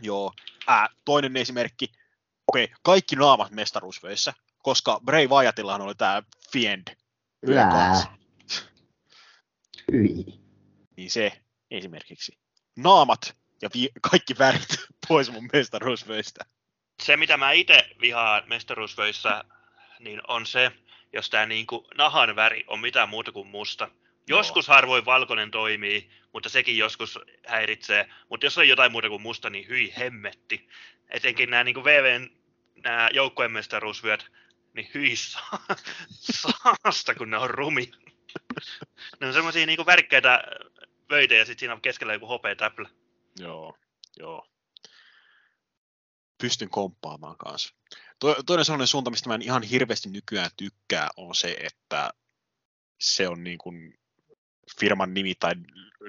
Joo. 0.00 0.32
Ää, 0.66 0.88
toinen 1.04 1.36
esimerkki, 1.36 1.92
okei, 2.46 2.64
okay, 2.64 2.76
kaikki 2.82 3.16
naamat 3.16 3.50
mestaruusvöissä, 3.50 4.34
koska 4.62 5.00
Bray 5.04 5.26
Wyattillahan 5.26 5.82
oli 5.82 5.94
tämä 5.94 6.22
Fiend. 6.52 6.88
Hyi. 9.92 10.24
Niin 10.96 11.10
se 11.10 11.32
esimerkiksi. 11.70 12.38
Naamat 12.76 13.36
ja 13.62 13.70
vi- 13.74 13.90
kaikki 14.10 14.38
värit 14.38 14.68
pois 15.08 15.32
mun 15.32 15.48
mestaruusvöistä. 15.52 16.44
Se, 17.02 17.16
mitä 17.16 17.36
mä 17.36 17.52
itse 17.52 17.88
vihaan 18.00 18.42
mestaruusvöissä, 18.46 19.44
niin 19.98 20.20
on 20.28 20.46
se, 20.46 20.72
jos 21.12 21.30
tämä 21.30 21.46
niinku 21.46 21.86
nahan 21.98 22.36
väri 22.36 22.64
on 22.66 22.80
mitään 22.80 23.08
muuta 23.08 23.32
kuin 23.32 23.48
musta. 23.48 23.90
Joskus 24.28 24.68
Joo. 24.68 24.74
harvoin 24.74 25.04
valkoinen 25.04 25.50
toimii, 25.50 26.10
mutta 26.32 26.48
sekin 26.48 26.78
joskus 26.78 27.18
häiritsee. 27.46 28.08
Mutta 28.28 28.46
jos 28.46 28.58
on 28.58 28.68
jotain 28.68 28.92
muuta 28.92 29.08
kuin 29.08 29.22
musta, 29.22 29.50
niin 29.50 29.68
hyi 29.68 29.94
hemmetti. 29.98 30.68
Etenkin 31.08 31.50
nämä 31.50 31.64
niinku 31.64 31.84
VVn 31.84 32.30
nämä 32.84 33.10
joukkojen 33.12 33.52
mestaruusvyöt, 33.52 34.26
niin 34.78 34.90
hyi 34.94 35.14
saasta, 36.42 37.14
kun 37.14 37.30
ne 37.30 37.36
on 37.38 37.50
rumi 37.50 37.90
ne 39.20 39.26
on 39.26 39.32
semmoisia 39.32 39.66
niinku 39.66 39.86
värkkäitä 39.86 40.42
vöitä 41.10 41.34
ja 41.34 41.44
sitten 41.44 41.60
siinä 41.60 41.74
on 41.74 41.80
keskellä 41.80 42.12
joku 42.12 42.26
hopea 42.26 42.56
täplä. 42.56 42.88
Joo, 43.38 43.78
joo. 44.18 44.48
Pystyn 46.42 46.70
komppaamaan 46.70 47.36
kanssa. 47.36 47.74
To, 48.18 48.42
toinen 48.46 48.64
sellainen 48.64 48.86
suunta, 48.86 49.10
mistä 49.10 49.28
mä 49.28 49.34
en 49.34 49.42
ihan 49.42 49.62
hirveästi 49.62 50.08
nykyään 50.08 50.50
tykkää, 50.56 51.08
on 51.16 51.34
se, 51.34 51.56
että 51.60 52.10
se 53.00 53.28
on 53.28 53.44
niin 53.44 53.58
kuin 53.58 53.98
firman 54.80 55.14
nimi 55.14 55.34
tai 55.34 55.54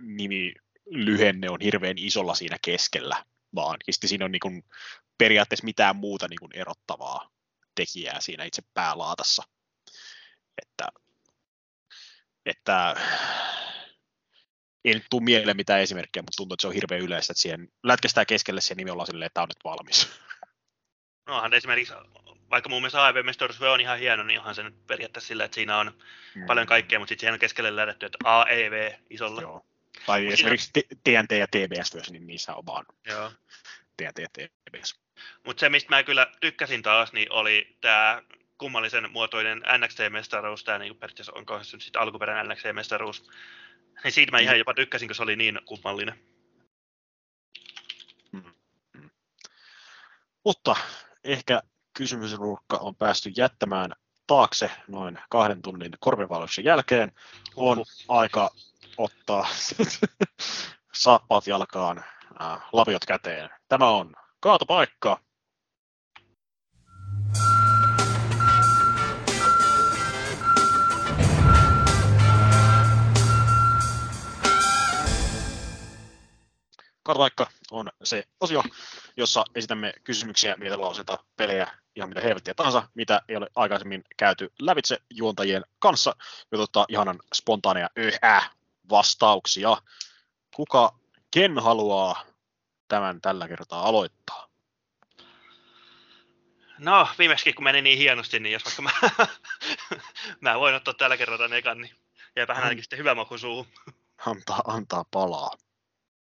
nimi 0.02 0.54
lyhenne 0.86 1.50
on 1.50 1.62
hirveän 1.62 1.98
isolla 1.98 2.36
siinä 2.36 2.58
keskellä, 2.62 3.26
vaan 3.56 3.78
sitten 3.90 4.10
siinä 4.10 4.26
on 4.26 4.32
niin 4.32 4.40
kuin 4.40 4.64
periaatteessa 5.18 5.66
mitään 5.66 5.96
muuta 5.96 6.28
niin 6.28 6.40
kuin 6.40 6.52
erottavaa 6.56 7.30
tekijää 7.76 8.22
siinä 8.22 8.44
itse 8.44 8.62
päälaatassa. 8.74 9.44
Että 10.62 10.88
että 12.46 12.96
ei 14.86 14.94
nyt 14.94 15.06
tule 15.10 15.24
mieleen 15.24 15.58
mitään 15.58 15.82
esimerkkejä, 15.82 16.22
mutta 16.22 16.38
tuntuu, 16.38 16.54
että 16.54 16.62
se 16.62 16.68
on 16.68 16.74
hirveän 16.74 17.02
yleistä, 17.02 17.34
että 17.34 17.41
siihen 17.41 17.68
lätkästään 17.84 18.26
keskelle 18.26 18.62
siihen 18.62 18.78
nimi 18.78 18.91
ollaan 18.91 19.08
silleen, 19.08 19.26
että 19.26 19.34
tämä 19.34 19.44
on 19.44 19.50
nyt 19.50 19.64
valmis. 19.64 20.10
Nohan 21.28 21.54
esimerkiksi 21.54 21.94
vaikka 22.50 22.70
mun 22.70 22.82
mielestä 22.82 23.04
AEW 23.04 23.26
Mestaruus 23.26 23.62
on 23.62 23.82
ihan 23.82 24.00
hieno, 24.00 24.24
niin 24.24 24.40
onhan 24.40 24.56
se 24.56 24.64
nyt 24.64 24.88
periaatteessa 24.88 25.28
sillä, 25.28 25.46
että 25.46 25.56
siinä 25.56 25.78
on 25.78 25.91
Mm. 26.36 26.46
paljon 26.46 26.68
kaikkea, 26.68 27.00
mutta 27.00 27.10
sitten 27.10 27.20
siihen 27.22 27.34
on 27.34 27.40
keskelle 27.40 27.76
lähdetty, 27.76 28.06
että 28.06 28.18
AEV 28.24 28.94
isolla. 29.10 29.41
Joo. 29.41 29.66
Tai 30.06 30.24
Mut 30.24 30.34
esimerkiksi 30.34 30.72
T- 30.74 31.04
TNT 31.04 31.32
ja 31.32 31.48
TBS 31.48 31.94
myös, 31.94 32.12
niin 32.12 32.28
niissä 32.28 32.56
on 32.56 32.66
vaan 32.66 32.86
Joo. 33.06 33.32
TNT 33.98 34.18
ja 34.18 34.28
TBS. 34.34 35.00
Mutta 35.46 35.60
se, 35.60 35.70
mistä 35.70 35.96
mä 35.96 36.04
kyllä 36.04 36.28
tykkäsin 36.41 36.82
taas, 36.82 37.14
niin 37.14 37.32
oli 37.32 37.78
tämä 37.82 38.22
kummallisen 38.58 39.12
muotoinen 39.12 39.64
NXT-mestaruus, 39.78 40.64
tämä 40.64 40.80
niin 40.80 40.96
periaatteessa 40.96 41.34
onko 41.36 41.64
se 41.64 41.78
nyt 41.78 41.84
sitten 41.84 42.02
alkuperäinen 42.02 42.58
NXT-mestaruus. 42.58 43.30
Niin 44.04 44.12
siitä 44.12 44.32
mä 44.32 44.40
ihan 44.40 44.60
jopa 44.60 44.74
tykkäsin, 44.74 45.08
kun 45.08 45.16
se 45.16 45.24
oli 45.24 45.36
niin 45.36 45.60
kummallinen. 45.66 46.20
Mutta 50.46 50.76
ehkä 51.24 51.62
kysymysruukka 51.94 52.78
on 52.78 52.96
päästy 52.96 53.32
jättämään 53.38 53.91
taakse 54.28 54.72
noin 54.88 55.20
kahden 55.30 55.62
tunnin 55.62 55.91
korvivaelluksen 56.00 56.66
jälkeen. 56.66 57.12
On 57.56 57.86
aika 58.08 58.50
ottaa 58.98 59.48
saappaat 60.94 61.48
jalkaan, 61.48 62.04
äh, 62.41 62.62
laviot 62.74 63.06
käteen. 63.06 63.50
Tämä 63.68 63.90
on 63.90 64.14
kaatopaikka. 64.40 65.20
Kaatopaikka 77.03 77.48
on 77.72 77.90
se 78.03 78.24
osio, 78.40 78.64
jossa 79.18 79.45
esitämme 79.56 79.94
kysymyksiä, 80.03 80.56
mitä 80.57 80.82
lauseita, 80.82 81.24
pelejä, 81.36 81.68
ihan 81.95 82.10
mitä 82.10 82.22
helvettiä 82.22 82.53
tahansa, 82.53 82.90
mitä 82.95 83.22
ei 83.28 83.36
ole 83.36 83.48
aikaisemmin 83.56 84.03
käyty 84.18 84.53
lävitse 84.60 84.98
juontajien 85.10 85.64
kanssa, 85.80 86.16
ja 86.52 86.60
ottaa 86.60 86.86
ihanan 86.90 87.20
spontaaneja 87.36 87.90
vastauksia. 88.90 89.78
Kuka, 90.56 90.95
ken 91.32 91.60
haluaa 91.60 92.24
tämän 92.90 93.22
tällä 93.22 93.48
kertaa 93.48 93.82
aloittaa? 93.82 94.49
No, 96.78 97.07
viimeksi 97.20 97.53
kun 97.53 97.64
meni 97.64 97.82
niin 97.82 97.98
hienosti, 97.98 98.40
niin 98.40 98.53
jos 98.53 98.66
vaikka 98.66 98.82
mä, 98.82 99.26
mä 100.52 100.60
voin 100.60 100.76
ottaa 100.76 100.94
tällä 100.94 101.18
kerralla 101.18 101.38
tämän 101.38 101.57
ekan, 101.57 101.82
niin 101.82 101.95
jääpähän 102.36 102.64
ainakin 102.64 102.84
sitten 102.84 102.99
hyvä 102.99 103.16
maku 103.16 103.38
suuhun. 103.38 103.68
Antaa, 104.26 104.61
antaa 104.68 105.06
palaa. 105.11 105.52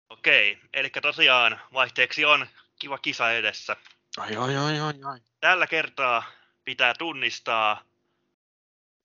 Okei, 0.09 0.57
eli 0.73 0.89
tosiaan 0.89 1.59
vaihteeksi 1.73 2.25
on 2.25 2.47
kiva 2.79 2.97
kisa 2.97 3.31
edessä. 3.31 3.75
Ai, 4.17 4.35
ai, 4.35 4.57
ai, 4.57 4.79
ai, 4.79 4.93
ai. 5.03 5.19
Tällä 5.39 5.67
kertaa 5.67 6.23
pitää 6.63 6.93
tunnistaa 6.97 7.81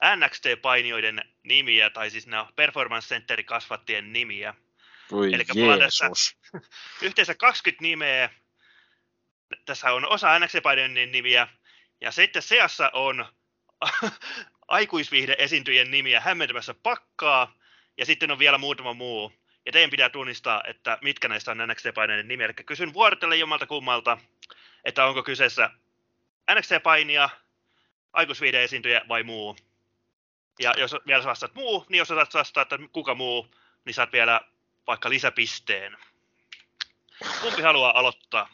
NXT-painijoiden 0.04 1.24
nimiä, 1.42 1.90
tai 1.90 2.10
siis 2.10 2.26
nämä 2.26 2.46
Performance 2.56 3.08
Centerin 3.08 3.46
kasvattien 3.46 4.12
nimiä. 4.12 4.54
Voi 5.14 5.72
on 5.72 5.78
tässä-. 5.78 6.36
Yhteensä 7.06 7.34
20 7.34 7.82
nimeä. 7.82 8.30
Tässä 9.64 9.92
on 9.92 10.08
osa 10.08 10.38
NXT-painijoiden 10.38 11.12
nimiä. 11.12 11.48
Ja 12.00 12.10
sitten 12.10 12.42
seassa 12.42 12.90
on 12.92 13.26
aikuisviihde-esiintyjien 14.68 15.90
nimiä 15.90 16.20
hämmentämässä 16.20 16.74
pakkaa. 16.82 17.54
Ja 17.98 18.06
sitten 18.06 18.30
on 18.30 18.38
vielä 18.38 18.58
muutama 18.58 18.94
muu. 18.94 19.32
Ja 19.66 19.72
teidän 19.72 19.90
pitää 19.90 20.08
tunnistaa, 20.08 20.62
että 20.66 20.98
mitkä 21.02 21.28
näistä 21.28 21.50
on 21.50 21.58
NXT-painijoiden 21.58 22.28
nimiä. 22.28 22.46
Eli 22.46 22.54
kysyn 22.54 22.94
vuorotellen 22.94 23.40
jommalta 23.40 23.66
kummalta, 23.66 24.18
että 24.84 25.06
onko 25.06 25.22
kyseessä 25.22 25.70
NXT-painia, 26.54 27.30
aikuisviihde-esiintyjä 28.12 29.04
vai 29.08 29.22
muu. 29.22 29.56
Ja 30.58 30.74
jos 30.78 30.96
vielä 31.06 31.24
vastaat 31.24 31.54
muu, 31.54 31.86
niin 31.88 31.98
jos 31.98 32.10
osaat 32.10 32.34
vastata, 32.34 32.74
että 32.74 32.88
kuka 32.92 33.14
muu, 33.14 33.54
niin 33.84 33.94
saat 33.94 34.12
vielä 34.12 34.40
vaikka 34.86 35.10
lisäpisteen. 35.10 35.96
Kumpi 37.42 37.62
haluaa 37.62 37.98
aloittaa? 37.98 38.48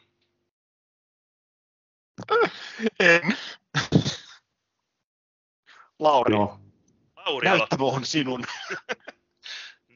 En. 3.00 3.36
Lauri, 5.98 6.34
no, 6.34 6.60
Lauri 7.16 7.48
aloittaa. 7.48 7.56
näyttämö 7.58 7.84
on 7.84 8.04
sinun. 8.04 8.44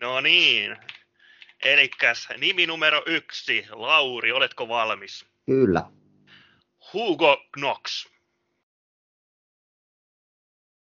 No 0.01 0.21
niin. 0.21 0.77
Elikkäs 1.63 2.29
nimi 2.39 2.67
numero 2.67 3.03
yksi. 3.07 3.67
Lauri, 3.71 4.33
oletko 4.33 4.69
valmis? 4.69 5.27
kyllä. 5.47 5.91
Hugo 6.93 7.37
Knox. 7.53 8.07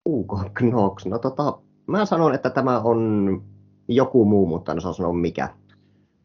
Hugo 0.04 0.50
Knox. 0.54 1.04
No 1.04 1.18
tota, 1.18 1.42
mä 1.86 2.06
sanon, 2.06 2.34
että 2.34 2.50
tämä 2.50 2.78
on 2.80 3.42
joku 3.90 4.24
muu, 4.24 4.46
mutta 4.46 4.72
en 4.72 4.78
osaa 4.78 4.92
sanoa 4.92 5.12
mikä. 5.12 5.48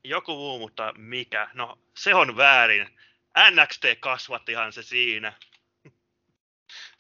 Joku 0.04 0.36
muu, 0.36 0.60
mutta 0.60 0.94
mikä? 0.98 1.50
No, 1.54 1.78
se 1.98 2.16
on 2.16 2.38
väärin. 2.38 2.88
NXT 3.52 3.84
kasvattihan 4.00 4.74
se 4.74 4.84
siinä. 4.84 5.34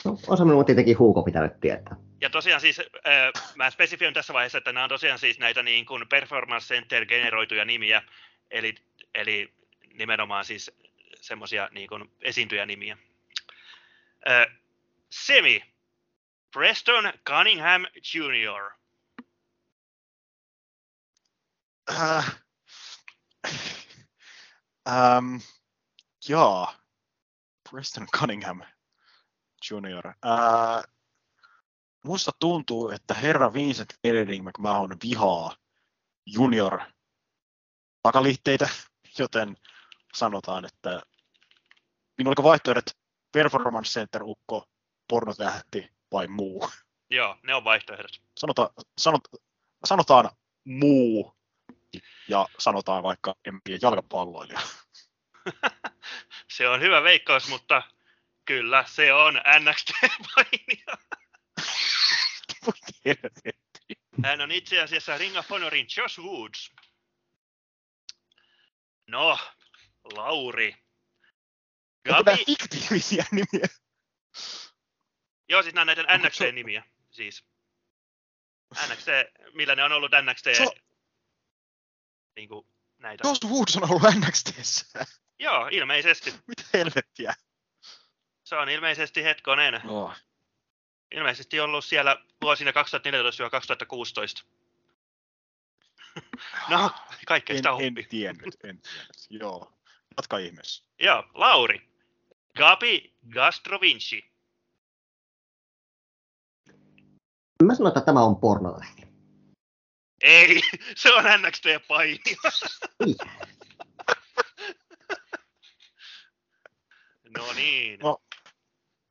No, 0.05 0.17
on 0.27 0.37
se 0.37 0.45
minun 0.45 0.65
tietenkin 0.65 0.99
Hugo 0.99 1.23
pitänyt 1.23 1.59
tietää. 1.59 1.95
Ja 2.21 2.29
tosiaan 2.29 2.61
siis, 2.61 2.79
äh, 2.79 3.55
mä 3.55 3.69
spesifioin 3.69 4.13
tässä 4.13 4.33
vaiheessa, 4.33 4.57
että 4.57 4.73
nämä 4.73 4.83
on 4.83 4.89
tosiaan 4.89 5.19
siis 5.19 5.39
näitä 5.39 5.63
niin 5.63 5.85
kuin 5.85 6.07
Performance 6.09 6.73
Center 6.73 7.05
generoituja 7.05 7.65
nimiä, 7.65 8.03
eli, 8.51 8.75
eli 9.13 9.53
nimenomaan 9.93 10.45
siis 10.45 10.71
semmoisia 11.21 11.69
niin 11.71 11.89
kuin 11.89 12.11
esiintyjänimiä. 12.21 12.97
Äh, 14.29 14.45
Semi, 15.09 15.63
Preston 16.53 17.13
Cunningham 17.27 17.85
Jr. 18.13 18.71
Äh, 21.91 22.41
ähm, 24.87 25.37
jaa. 26.29 26.85
Preston 27.69 28.07
Cunningham 28.19 28.61
Jr. 29.69 30.07
Äh, 30.07 30.83
musta 32.03 32.31
tuntuu, 32.39 32.89
että 32.89 33.13
herra 33.13 33.53
Vincent 33.53 33.93
Redding 34.03 34.47
McMahon 34.47 34.97
vihaa 35.03 35.55
junior 36.25 36.79
takaliitteitä, 38.01 38.69
joten 39.19 39.57
sanotaan, 40.15 40.65
että 40.65 40.89
minulla 42.17 42.29
oliko 42.29 42.43
vaihtoehdot 42.43 42.85
Performance 43.31 43.99
Center 43.99 44.23
ukko, 44.23 44.65
pornotähti 45.07 45.89
vai 46.11 46.27
muu. 46.27 46.69
Joo, 47.09 47.37
ne 47.43 47.55
on 47.55 47.63
vaihtoehdot. 47.63 48.21
Sanota, 48.37 48.73
sanot, 48.97 49.21
sanotaan 49.85 50.29
muu 50.65 51.35
ja 52.27 52.47
sanotaan 52.59 53.03
vaikka 53.03 53.35
en 53.45 53.61
tiedä, 53.63 53.79
jalkapalloilija. 53.81 54.59
Se 56.55 56.67
on 56.69 56.81
hyvä 56.81 57.03
veikkaus, 57.03 57.47
mutta 57.47 57.83
kyllä 58.45 58.83
se 58.87 59.13
on 59.13 59.41
helvetti. 63.05 63.49
Hän 64.25 64.41
on 64.41 64.51
itse 64.51 64.81
asiassa 64.81 65.17
Ring 65.17 65.37
of 65.37 65.49
Honorin 65.49 65.87
Josh 65.97 66.19
Woods. 66.19 66.71
No, 69.07 69.37
Lauri. 70.03 70.75
Gabi, 72.07 72.45
fiktiivisiä 72.45 73.25
nimiä? 73.31 73.67
joo 75.49 75.63
siis 75.63 75.75
nämä 75.75 75.91
on 75.91 75.95
se- 75.97 76.17
NXT-nimiä, 76.17 76.83
siis. 77.11 77.45
NXT, 78.87 79.07
millä 79.53 79.75
ne 79.75 79.83
on 79.83 79.91
ollut 79.91 80.11
NXT, 80.21 80.43
Se 80.43 80.61
on- 80.63 80.71
niin 82.35 82.49
kuin 82.49 82.67
näitä. 82.97 83.27
Josh 83.27 83.45
Woods 83.45 83.77
on 83.77 83.83
ollut 83.91 84.03
NXTssä. 84.15 85.05
Joo, 85.39 85.67
ilmeisesti. 85.71 86.33
Mitä 86.47 86.63
helvettiä? 86.73 87.33
Se 88.43 88.55
on 88.55 88.69
ilmeisesti 88.69 89.23
hetkonen. 89.23 89.81
No, 89.83 90.13
Ilmeisesti 91.11 91.59
ollut 91.59 91.85
siellä 91.85 92.17
vuosina 92.41 92.71
2014-2016. 92.71 94.45
No, 96.69 96.91
kaikkea 97.27 97.53
en, 97.53 97.57
sitä 97.57 97.69
en 97.69 97.75
oppii. 97.75 98.03
tiennyt, 98.09 98.45
en 98.45 98.51
tiennyt. 98.61 98.87
Joo, 99.29 99.73
jatka 100.17 100.37
ihmeessä. 100.37 100.83
Joo, 100.99 101.23
Lauri. 101.33 101.89
Gabi 102.57 103.13
Gastrovinci. 103.33 104.31
Mä 107.63 107.75
sanon, 107.75 107.87
että 107.87 108.01
tämä 108.01 108.23
on 108.23 108.35
pornolähde. 108.35 109.04
Ei, 110.21 110.61
se 110.97 111.13
on 111.13 111.23
NXT-paini. 111.23 112.35
No 117.37 117.53
niin. 117.53 117.99
No. 117.99 118.23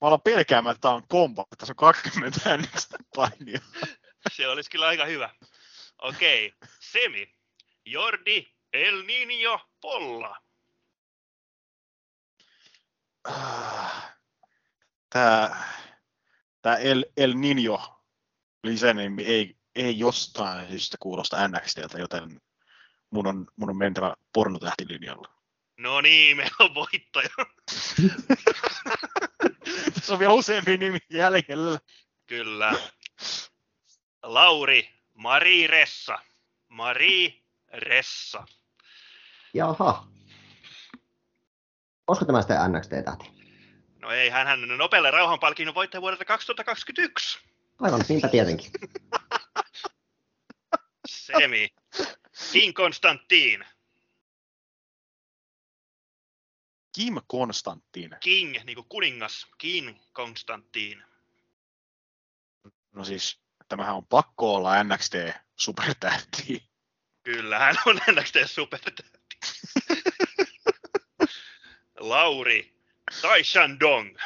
Mä 0.01 0.09
aloin 0.09 0.21
pelkäämään, 0.21 0.75
että 0.75 0.81
tää 0.81 0.91
on 0.95 1.09
kompa, 1.09 1.43
että 1.43 1.57
tässä 1.57 1.73
on 1.73 1.77
20 1.77 2.57
NXT 2.57 2.95
painia. 3.17 3.61
Se 4.33 4.49
olisi 4.49 4.71
kyllä 4.71 4.87
aika 4.87 5.05
hyvä. 5.05 5.31
Okei, 5.99 6.53
Semi. 6.81 7.35
Jordi 7.87 8.55
El 8.73 9.03
Niño 9.03 9.61
Polla. 9.81 10.37
Tää, 15.11 15.73
tää 16.63 16.77
El, 16.77 17.05
El 17.17 17.33
Niño 17.33 17.95
lisänimi 18.63 19.23
ei, 19.23 19.57
ei 19.75 19.99
jostain 19.99 20.69
syystä 20.69 20.97
kuulosta 21.01 21.49
NXTltä, 21.49 21.99
joten 21.99 22.41
mun 23.11 23.27
on, 23.27 23.47
mun 23.57 23.71
on 23.71 23.77
mentävä 23.77 24.15
pornotähtilinjalla. 24.33 25.29
No 25.79 26.01
niin, 26.01 26.37
meillä 26.37 26.57
on 26.61 26.75
voittaja. 26.75 27.29
Tässä 29.95 30.13
on 30.13 30.19
vielä 30.19 30.33
useampi 30.33 30.77
nimi 30.77 30.99
jäljellä. 31.11 31.79
Kyllä. 32.27 32.73
Lauri, 34.23 34.91
Mari 35.15 35.67
Ressa. 35.67 36.19
Mari 36.69 37.45
Ressa. 37.73 38.47
Jaha. 39.55 40.07
Olisiko 42.07 42.25
tämä 42.25 42.43
sitten 42.43 42.73
NXT-tähti? 42.73 43.31
No 44.01 44.11
ei, 44.11 44.31
hän 44.31 44.63
on 44.63 44.79
nopealle 44.79 45.11
rauhanpalkinnon 45.11 45.75
voittaja 45.75 46.01
vuodelta 46.01 46.25
2021. 46.25 47.39
Aivan, 47.81 48.05
niinpä 48.09 48.29
tietenkin. 48.29 48.71
Semi. 51.27 51.69
King 52.53 52.75
Konstantin. 52.75 53.65
Kim 56.95 57.15
Konstantin. 57.27 58.17
King, 58.21 58.57
niin 58.65 58.75
kuin 58.75 58.89
kuningas. 58.89 59.47
King 59.59 59.99
Konstantin. 60.13 61.05
No 62.93 63.05
siis, 63.05 63.41
tämähän 63.69 63.95
on 63.95 64.07
pakko 64.07 64.55
olla 64.55 64.85
NXT 64.85 65.15
supertähti. 65.57 66.69
Kyllä, 67.23 67.59
hän 67.59 67.77
on 67.87 67.97
NXT 67.97 68.37
supertähti. 68.47 69.03
Lauri, 71.99 72.75
Taishan 73.23 73.81
Dong. 73.81 74.17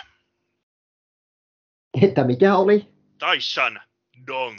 Että 2.03 2.25
mikä 2.25 2.57
oli? 2.57 2.89
Taishan 3.19 3.81
Dong. 4.27 4.59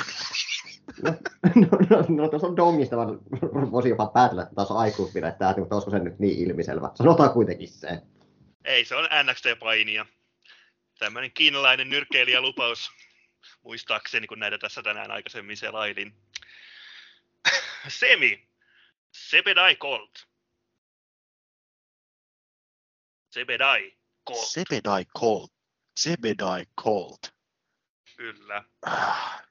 No, 1.03 1.13
no, 1.55 1.77
no, 1.89 2.05
no 2.09 2.29
tuossa 2.29 2.47
on 2.47 2.57
Dongista, 2.57 2.97
vaan 2.97 3.19
voisi 3.71 3.89
jopa 3.89 4.07
päätellä, 4.07 4.43
että 4.43 4.55
taas 4.55 4.71
on 4.71 4.77
aikuisvireyttäjä, 4.77 5.53
mutta 5.57 5.75
olisiko 5.75 5.91
se 5.91 5.99
nyt 5.99 6.19
niin 6.19 6.49
ilmiselvä? 6.49 6.91
Sanotaan 6.95 7.33
kuitenkin 7.33 7.67
se. 7.67 8.01
Ei, 8.65 8.85
se 8.85 8.95
on 8.95 9.03
NXT-painija. 9.23 10.05
Tämmöinen 10.99 11.31
kiinalainen 11.33 11.89
nyrkkeilijälupaus, 11.89 12.91
muistaakseni, 13.63 14.27
kun 14.27 14.39
näitä 14.39 14.57
tässä 14.57 14.83
tänään 14.83 15.11
aikaisemmin 15.11 15.57
selailin. 15.57 16.13
Semi. 17.87 18.49
Sebedai 19.11 19.75
Colt. 19.75 20.29
Sebedai 23.29 23.93
Colt, 24.27 24.47
Sebedai 24.47 25.05
Colt. 25.19 25.51
Sebedai 25.95 26.65
Colt. 26.81 27.19
kyllä. 28.17 28.63
Ah. 28.81 29.48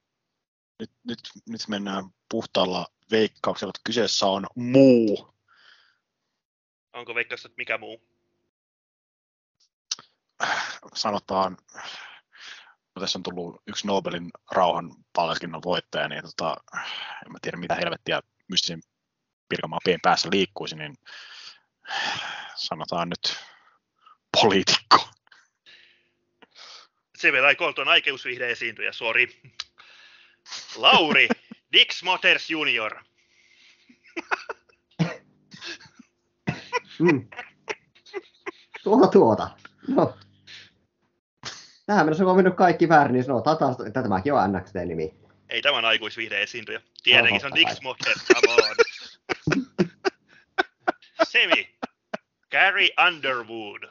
Nyt, 0.80 0.90
nyt, 1.04 1.18
nyt 1.48 1.68
mennään 1.68 2.04
puhtaalla 2.30 2.86
veikkauksella, 3.10 3.70
että 3.70 3.80
kyseessä 3.84 4.26
on 4.26 4.46
muu. 4.54 5.34
Onko 6.92 7.14
veikkaus, 7.14 7.44
että 7.44 7.56
mikä 7.56 7.78
muu? 7.78 8.02
Sanotaan, 10.94 11.56
no 12.94 13.00
tässä 13.00 13.18
on 13.18 13.22
tullut 13.22 13.62
yksi 13.66 13.86
Nobelin 13.86 14.30
rauhan 14.50 14.94
palkinnon 15.12 15.62
voittaja, 15.64 16.08
niin 16.08 16.22
tota, 16.22 16.56
en 17.26 17.32
mä 17.32 17.38
tiedä 17.42 17.56
mitä 17.56 17.74
helvettiä 17.74 18.20
mystisen 18.48 18.80
Pirkanmaan 19.48 19.80
pien 19.84 20.00
päässä 20.02 20.28
liikkuisi, 20.32 20.76
niin 20.76 20.94
sanotaan 22.54 23.08
nyt 23.08 23.38
poliitikko. 24.40 25.08
Sebedai 27.18 27.56
Colt 27.56 27.78
on 27.78 27.88
aikeusvihde 27.88 28.50
esiintyjä, 28.50 28.92
sori. 28.92 29.42
Lauri, 30.76 31.28
Dix 31.72 32.02
Motors 32.02 32.50
Junior. 32.50 32.96
Mm. 36.98 37.28
Tuota 38.82 39.06
tuota. 39.06 39.50
No. 39.88 40.18
Tähän 41.86 42.06
mennessä 42.06 42.24
on 42.24 42.36
mennyt 42.36 42.54
kaikki 42.54 42.88
väärin, 42.88 43.12
niin 43.12 43.24
sanotaan 43.24 43.58
taas, 43.58 43.76
että 43.86 44.02
tämäkin 44.02 44.34
on 44.34 44.52
NXT-nimi. 44.52 45.14
Ei 45.48 45.62
tämän 45.62 45.84
aikuisvihde 45.84 46.42
esiintyjä. 46.42 46.80
Tietenkin 47.02 47.40
se 47.40 47.46
on 47.46 47.54
Dix 47.54 47.80
Motors, 47.82 48.24
come 48.26 48.54
on. 48.54 48.76
Semi, 51.22 51.76
Gary 52.50 52.88
Underwood. 53.06 53.82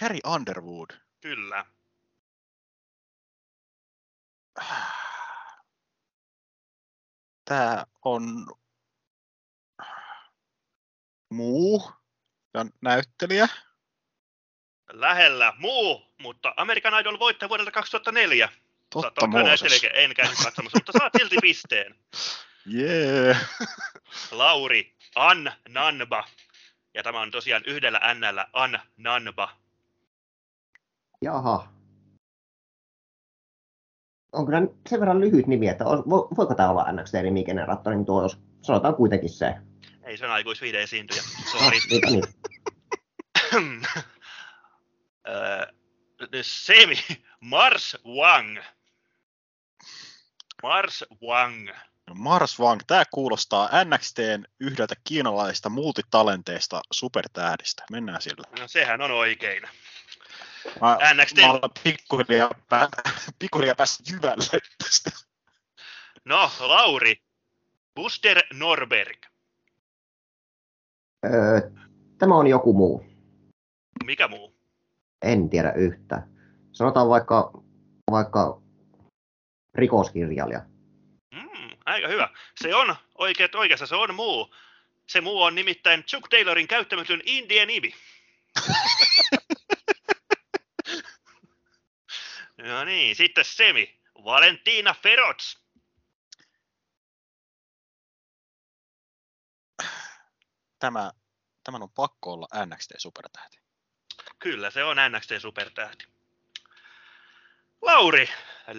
Carrie 0.00 0.20
Underwood. 0.34 0.90
Kyllä. 1.20 1.66
Tämä 7.44 7.84
on 8.04 8.46
muu 11.30 11.92
ja 12.54 12.66
näyttelijä. 12.80 13.48
Lähellä 14.92 15.52
muu, 15.58 16.14
mutta 16.18 16.54
American 16.56 17.00
Idol 17.00 17.18
voittaja 17.18 17.48
vuodelta 17.48 17.70
2004. 17.70 18.48
Totta 18.90 19.26
Mooses. 19.26 19.62
näyttelijä, 19.62 19.92
en 19.92 20.14
käynyt 20.14 20.38
katsomassa, 20.44 20.78
mutta 20.78 20.92
saat 20.98 21.12
silti 21.18 21.36
pisteen. 21.42 21.94
Jee. 22.66 23.36
Lauri, 24.30 24.96
An 25.14 25.52
Nanba. 25.68 26.24
Ja 26.94 27.02
tämä 27.02 27.20
on 27.20 27.30
tosiaan 27.30 27.62
yhdellä 27.66 28.00
Nllä 28.14 28.46
An 28.52 28.80
Nanba. 28.96 29.56
Jaha. 31.22 31.79
Onko 34.32 34.50
nämä 34.52 34.66
sen 34.88 35.00
verran 35.00 35.20
lyhyt 35.20 35.46
nimi, 35.46 35.68
että 35.68 35.84
vo- 35.84 36.36
voiko 36.36 36.54
tämä 36.54 36.70
olla 36.70 36.84
NXT-nimigeneraattori, 36.92 37.96
niin 37.96 38.06
tuo, 38.06 38.22
jos 38.22 38.38
sanotaan 38.62 38.94
kuitenkin 38.94 39.30
se. 39.30 39.54
Ei 40.04 40.16
se 40.16 40.26
on 40.26 40.32
aikuisviide 40.32 40.82
esiintyjä. 40.82 41.22
No, 41.22 41.58
Sori. 41.60 41.78
niin, 41.90 42.02
niin. 42.12 42.24
Öö, 45.28 45.66
Semi, 46.42 46.96
Mars 47.40 47.96
Wang. 48.06 48.58
Mars 50.62 51.04
Wang. 51.28 51.68
Mars 52.14 52.60
Wang, 52.60 52.80
tämä 52.86 53.04
kuulostaa 53.10 53.70
NXTn 53.84 54.44
yhdeltä 54.60 54.94
kiinalaisesta 55.04 55.68
multitalenteista 55.68 56.80
supertähdistä. 56.92 57.82
Mennään 57.90 58.22
sillä. 58.22 58.44
No 58.60 58.68
sehän 58.68 59.00
on 59.00 59.10
oikein. 59.10 59.62
Mä, 60.80 60.98
NXT. 61.14 61.36
mä 61.36 61.50
olen 61.50 61.70
pikkuhiljaa, 61.84 62.50
pää, 62.68 62.88
pikkuhiljaa 63.38 63.74
päässyt 63.74 64.08
jyvälle 64.08 64.60
tästä. 64.84 65.10
No, 66.24 66.50
Lauri. 66.60 67.22
Buster 67.94 68.42
Norberg. 68.52 69.18
Öö, 71.24 71.70
tämä 72.18 72.36
on 72.36 72.46
joku 72.46 72.72
muu. 72.72 73.06
Mikä 74.04 74.28
muu? 74.28 74.54
En 75.22 75.50
tiedä 75.50 75.72
yhtä. 75.72 76.22
Sanotaan 76.72 77.08
vaikka, 77.08 77.52
vaikka 78.10 78.62
rikoskirjailija. 79.74 80.60
Mm, 81.34 81.70
aika 81.86 82.08
hyvä. 82.08 82.28
Se 82.60 82.74
on 82.74 82.96
oikeat 83.18 83.54
oikeassa, 83.54 83.86
se 83.86 83.96
on 83.96 84.14
muu. 84.14 84.54
Se 85.06 85.20
muu 85.20 85.42
on 85.42 85.54
nimittäin 85.54 86.04
Chuck 86.04 86.28
Taylorin 86.28 86.68
käyttämätön 86.68 87.20
Indian 87.24 87.68
nimi. 87.68 87.94
no 92.62 92.84
niin, 92.84 93.16
sitten 93.16 93.44
Semi. 93.44 94.00
Valentina 94.24 94.94
Feroz. 94.94 95.56
Tämä, 100.78 101.12
tämän 101.64 101.82
on 101.82 101.90
pakko 101.90 102.32
olla 102.32 102.46
NXT-supertähti. 102.66 103.60
Kyllä, 104.38 104.70
se 104.70 104.84
on 104.84 104.96
NXT 105.10 105.30
supertähti. 105.38 106.04
Lauri, 107.82 108.28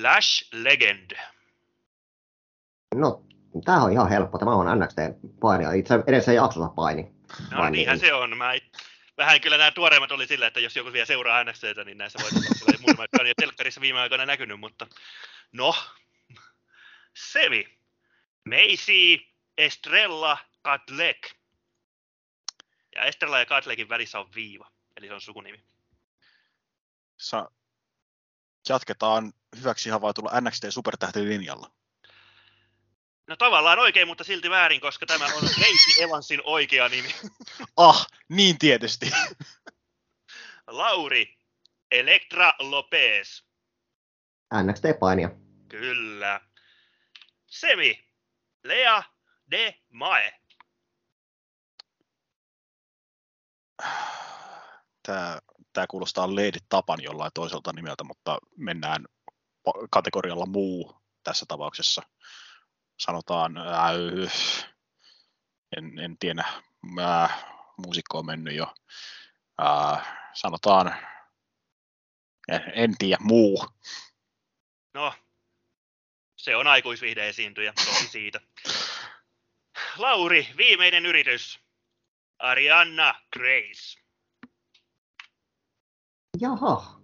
Lash 0.02 0.50
Legend. 0.54 1.12
No, 2.96 3.24
tämä 3.66 3.84
on 3.84 3.92
ihan 3.92 4.10
helppo. 4.10 4.38
Tämä 4.38 4.52
on 4.52 4.80
NXT-painija. 4.80 5.72
Itse 5.72 6.00
edes 6.08 6.28
ei 6.28 6.36
jaksossa 6.36 6.70
paini. 6.70 7.12
No 7.52 7.58
Vai 7.58 7.72
niinhän 7.72 7.98
niin? 7.98 8.08
se 8.08 8.14
on. 8.14 8.38
Mä 8.38 8.54
it- 8.54 8.91
vähän 9.22 9.42
kyllä 9.42 9.58
nämä 9.58 9.72
tuoreimmat 9.72 10.12
oli 10.12 10.28
sillä, 10.28 10.48
että 10.48 10.60
jos 10.60 10.76
joku 10.76 10.94
vielä 10.94 11.06
seuraa 11.06 11.44
NXTtä, 11.44 11.84
niin 11.84 11.98
näissä 11.98 12.20
voitossa 12.24 12.60
tulee 12.60 12.80
muutama, 12.80 13.04
jotka 13.04 13.22
on 13.22 13.28
jo 13.28 13.34
telkkarissa 13.42 13.82
viime 13.82 14.00
aikoina 14.00 14.26
näkynyt, 14.26 14.60
mutta 14.60 14.88
no. 15.52 15.76
Sevi. 17.14 17.78
Macy 18.46 19.26
Estrella 19.58 20.38
Katlek. 20.62 21.36
Ja 22.96 23.04
Estrella 23.04 23.40
ja 23.40 23.46
Katlekin 23.46 23.90
välissä 23.90 24.20
on 24.20 24.34
viiva, 24.36 24.72
eli 24.98 25.08
se 25.08 25.14
on 25.14 25.22
sukunimi. 25.22 25.64
Sa- 27.18 27.52
jatketaan 28.70 29.34
hyväksi 29.60 29.90
havaitulla 29.90 30.32
NXT-supertähtilinjalla. 30.42 31.81
No 33.32 33.36
tavallaan 33.36 33.80
oikein, 33.80 34.08
mutta 34.08 34.24
silti 34.24 34.50
väärin, 34.50 34.82
koska 34.82 35.06
tämä 35.06 35.26
on 35.26 35.44
Lacey 35.62 36.04
Evansin 36.04 36.42
oikea 36.44 36.90
nimi. 36.90 37.16
Ah, 37.78 38.08
niin 38.30 38.58
tietysti. 38.58 39.12
Lauri 40.68 41.38
Elektra 41.92 42.54
Lopez. 42.60 43.44
NXT-painia. 44.54 45.30
Kyllä. 45.70 46.42
Semi. 47.48 48.06
Lea 48.64 49.04
de 49.52 49.76
Mae. 49.90 50.40
Tämä, 55.08 55.40
tämä 55.74 55.88
kuulostaa 55.88 56.36
Lady 56.36 56.60
Tapan 56.70 57.04
jollain 57.04 57.32
toiselta 57.34 57.74
nimeltä, 57.74 58.04
mutta 58.04 58.38
mennään 58.58 59.06
kategorialla 59.90 60.46
muu 60.46 61.02
tässä 61.24 61.46
tapauksessa. 61.48 62.02
Sanotaan, 63.02 63.58
äh, 63.58 64.34
en, 65.78 66.00
en 66.00 66.18
tiedä, 66.18 66.46
äh, 67.00 67.46
muusikko 67.78 68.18
on 68.18 68.26
mennyt 68.26 68.56
jo. 68.56 68.74
Äh, 69.62 70.08
sanotaan, 70.34 70.96
en, 72.48 72.62
en 72.76 72.98
tiedä, 72.98 73.18
muu. 73.22 73.66
No, 74.94 75.14
se 76.38 76.56
on 76.56 76.68
aikuisvihde 76.68 77.30
esiintyjä, 77.30 77.74
tosi 77.86 78.08
siitä. 78.08 78.42
Lauri, 79.98 80.48
viimeinen 80.58 81.06
yritys. 81.06 81.60
Arianna 82.40 83.14
Grace. 83.34 84.02
Jaha. 86.40 87.02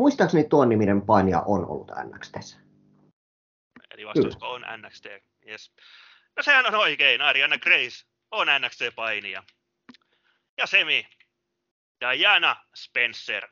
Muistaakseni 0.00 0.44
tuon 0.44 0.68
niminen 0.68 1.02
painija 1.02 1.40
on 1.40 1.66
ollut 1.66 1.90
NXTssä. 2.04 2.63
Eli 3.94 4.06
vastausko 4.06 4.50
on 4.50 4.64
NXT. 4.76 5.06
Yes. 5.48 5.72
No 6.36 6.42
sehän 6.42 6.66
on 6.66 6.74
oikein. 6.74 7.20
Ariana 7.20 7.58
Grace 7.58 8.04
on 8.30 8.46
NXT-painija. 8.46 9.42
Ja 10.58 10.66
Semi. 10.66 11.08
Diana 12.00 12.56
Spencer. 12.74 13.48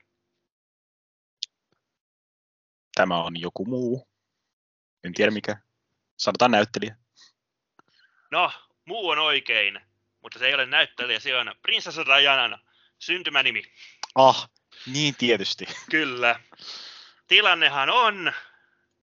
Tämä 2.94 3.23
on 3.23 3.40
joku 3.40 3.64
muu. 3.64 4.09
En 5.05 5.14
tiedä 5.14 5.31
mikä. 5.31 5.56
Sanotaan 6.16 6.51
näyttelijä. 6.51 6.97
No, 8.31 8.52
muu 8.85 9.09
on 9.09 9.19
oikein. 9.19 9.81
Mutta 10.20 10.39
se 10.39 10.47
ei 10.47 10.55
ole 10.55 10.66
näyttelijä, 10.66 11.20
se 11.20 11.36
on 11.36 11.55
Prinsessa 11.62 12.06
Dianan 12.06 12.59
syntymänimi. 12.98 13.62
Ah, 14.14 14.51
niin 14.86 15.14
tietysti. 15.16 15.66
Kyllä. 15.90 16.40
Tilannehan 17.28 17.90
on, 17.90 18.32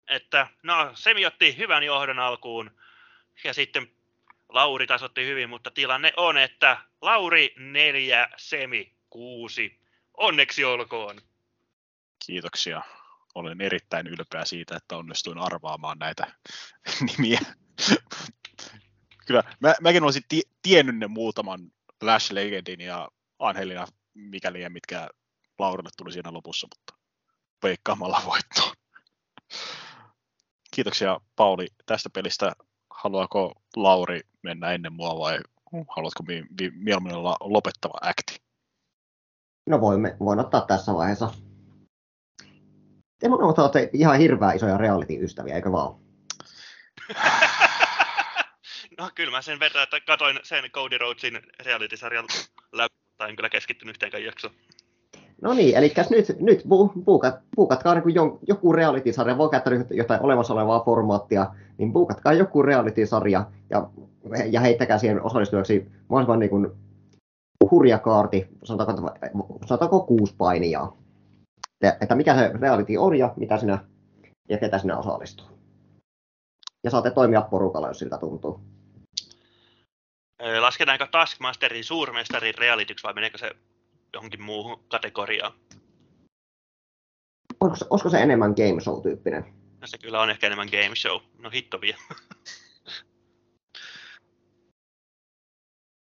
että 0.08 0.46
no, 0.62 0.90
Semi 0.94 1.26
otti 1.26 1.56
hyvän 1.56 1.82
johdon 1.82 2.18
alkuun 2.18 2.70
ja 3.44 3.54
sitten 3.54 3.90
Lauri 4.48 4.86
taas 4.86 5.02
otti 5.02 5.26
hyvin, 5.26 5.50
mutta 5.50 5.70
tilanne 5.70 6.12
on, 6.16 6.38
että 6.38 6.78
Lauri 7.00 7.54
neljä, 7.56 8.28
Semi 8.36 8.92
kuusi. 9.10 9.80
Onneksi 10.14 10.64
olkoon. 10.64 11.20
Kiitoksia. 12.26 12.82
Olen 13.34 13.60
erittäin 13.60 14.06
ylpeä 14.06 14.44
siitä, 14.44 14.76
että 14.76 14.96
onnistuin 14.96 15.38
arvaamaan 15.38 15.98
näitä 15.98 16.32
nimiä. 17.08 17.40
Kyllä, 19.26 19.42
mä, 19.60 19.74
mäkin 19.80 20.02
olisin 20.02 20.22
ti- 20.28 20.50
tiennyt 20.62 20.96
ne 20.96 21.06
muutaman 21.06 21.60
Lash 22.02 22.32
Legendin 22.32 22.80
ja 22.80 23.08
Angelina 23.38 23.86
mikäli 24.14 24.62
ja 24.62 24.70
mitkä 24.70 25.08
Laurille 25.58 25.90
tuli 25.96 26.12
siinä 26.12 26.32
lopussa, 26.32 26.68
mutta 26.76 26.94
veikkaamalla 27.62 28.22
voittoon. 28.26 28.76
Kiitoksia 30.74 31.20
Pauli 31.36 31.66
tästä 31.86 32.10
pelistä. 32.10 32.52
Haluaako 32.90 33.52
Lauri 33.76 34.20
mennä 34.42 34.72
ennen 34.72 34.92
mua 34.92 35.18
vai 35.18 35.38
haluatko 35.96 36.22
mi- 36.22 36.44
mi- 36.60 36.72
mieluummin 36.74 37.14
olla 37.14 37.36
lopettava 37.40 37.98
akti? 38.00 38.42
No 39.66 39.80
voimme, 39.80 40.16
voin 40.20 40.40
ottaa 40.40 40.60
tässä 40.60 40.94
vaiheessa. 40.94 41.30
Te 43.18 43.28
molemmat 43.28 43.58
olette 43.58 43.90
ihan 43.92 44.18
hirveän 44.18 44.56
isoja 44.56 44.76
reality-ystäviä, 44.76 45.54
eikö 45.54 45.72
vaan? 45.72 45.94
No 48.98 49.10
kyllä 49.14 49.30
mä 49.30 49.42
sen 49.42 49.60
verran, 49.60 49.82
että 49.82 50.00
katoin 50.00 50.40
sen 50.42 50.70
Cody 50.70 50.98
Rhodesin 50.98 51.40
reality-sarjan 51.60 52.26
läpi, 52.72 52.94
tai 53.16 53.30
en 53.30 53.36
kyllä 53.36 53.48
keskittynyt 53.48 53.94
yhteenkään 53.94 54.24
jaksoon. 54.24 54.54
No 55.42 55.54
niin, 55.54 55.76
eli 55.76 55.92
nyt, 56.10 56.40
nyt 56.40 56.62
bu, 56.68 56.92
buukat, 57.04 57.34
buukatkaa 57.56 57.94
niin 57.94 58.38
joku 58.48 58.72
reality-sarja, 58.72 59.38
voi 59.38 59.50
käyttää 59.50 59.72
jotain 59.90 60.22
olemassa 60.22 60.54
olevaa 60.54 60.84
formaattia, 60.84 61.46
niin 61.78 61.92
buukatkaa 61.92 62.32
joku 62.32 62.62
reality-sarja 62.62 63.44
ja, 63.70 63.90
ja 64.50 64.60
heittäkää 64.60 64.98
siihen 64.98 65.22
osallistujaksi 65.22 65.86
mahdollisimman 66.08 66.38
niin 66.38 66.50
kuin 66.50 66.70
hurja 67.70 67.98
kaarti, 67.98 68.48
sanotaanko, 68.64 69.10
sanotaanko 69.66 70.00
kuusi 70.00 70.34
painijaa. 70.38 70.96
Ja, 71.82 71.96
että 72.00 72.14
mikä 72.14 72.34
se 72.34 72.50
reality 72.60 72.96
on 72.96 73.18
ja 73.18 73.34
mitä 73.36 73.58
sinä 73.58 73.78
ja 74.48 74.58
ketä 74.58 74.78
sinä 74.78 74.98
osallistuu. 74.98 75.46
Ja 76.84 76.90
saatte 76.90 77.10
toimia 77.10 77.42
porukalla, 77.42 77.88
jos 77.88 77.98
siltä 77.98 78.18
tuntuu. 78.18 78.60
Lasketaanko 80.60 81.06
Taskmasterin 81.06 81.84
suurmestarin 81.84 82.54
realityksi 82.58 83.04
vai 83.04 83.14
meneekö 83.14 83.38
se 83.38 83.50
johonkin 84.12 84.42
muuhun 84.42 84.84
kategoriaan? 84.88 85.52
Se- 87.78 87.86
olisiko 87.90 88.10
se 88.10 88.22
enemmän 88.22 88.50
game 88.50 88.80
show-tyyppinen? 88.80 89.44
No 89.80 89.86
se 89.86 89.98
kyllä 89.98 90.20
on 90.20 90.30
ehkä 90.30 90.46
enemmän 90.46 90.68
game 90.68 90.96
show. 90.96 91.20
No 91.38 91.50
hitto 91.50 91.80
vie. 91.80 91.96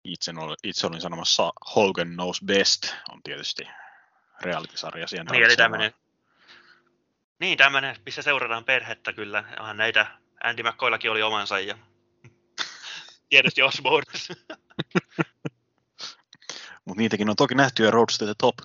Itse, 0.05 0.33
olin, 0.37 0.55
itse 0.63 0.87
olin 0.87 1.01
sanomassa 1.01 1.53
Hogan 1.75 2.07
Knows 2.07 2.41
Best 2.45 2.93
on 3.09 3.23
tietysti 3.23 3.67
reality-sarja. 4.41 5.07
Siihen 5.07 5.25
Niin, 5.31 5.43
eli 5.43 5.55
tämmönen, 5.55 5.91
niin, 7.39 7.57
tämmönen, 7.57 7.95
missä 8.05 8.21
seurataan 8.21 8.65
perhettä 8.65 9.13
kyllä. 9.13 9.43
Onhan 9.59 9.77
näitä, 9.77 10.07
Andy 10.43 10.63
McCoyllakin 10.63 11.11
oli 11.11 11.21
omansa 11.21 11.59
ja 11.59 11.77
tietysti 13.29 13.61
Osborne. 13.61 14.11
Mutta 16.85 17.01
niitäkin 17.01 17.29
on 17.29 17.35
toki 17.35 17.55
nähty 17.55 17.83
ja 17.83 17.91
Roads 17.91 18.17
to 18.17 18.25
the 18.25 18.33
Top. 18.37 18.55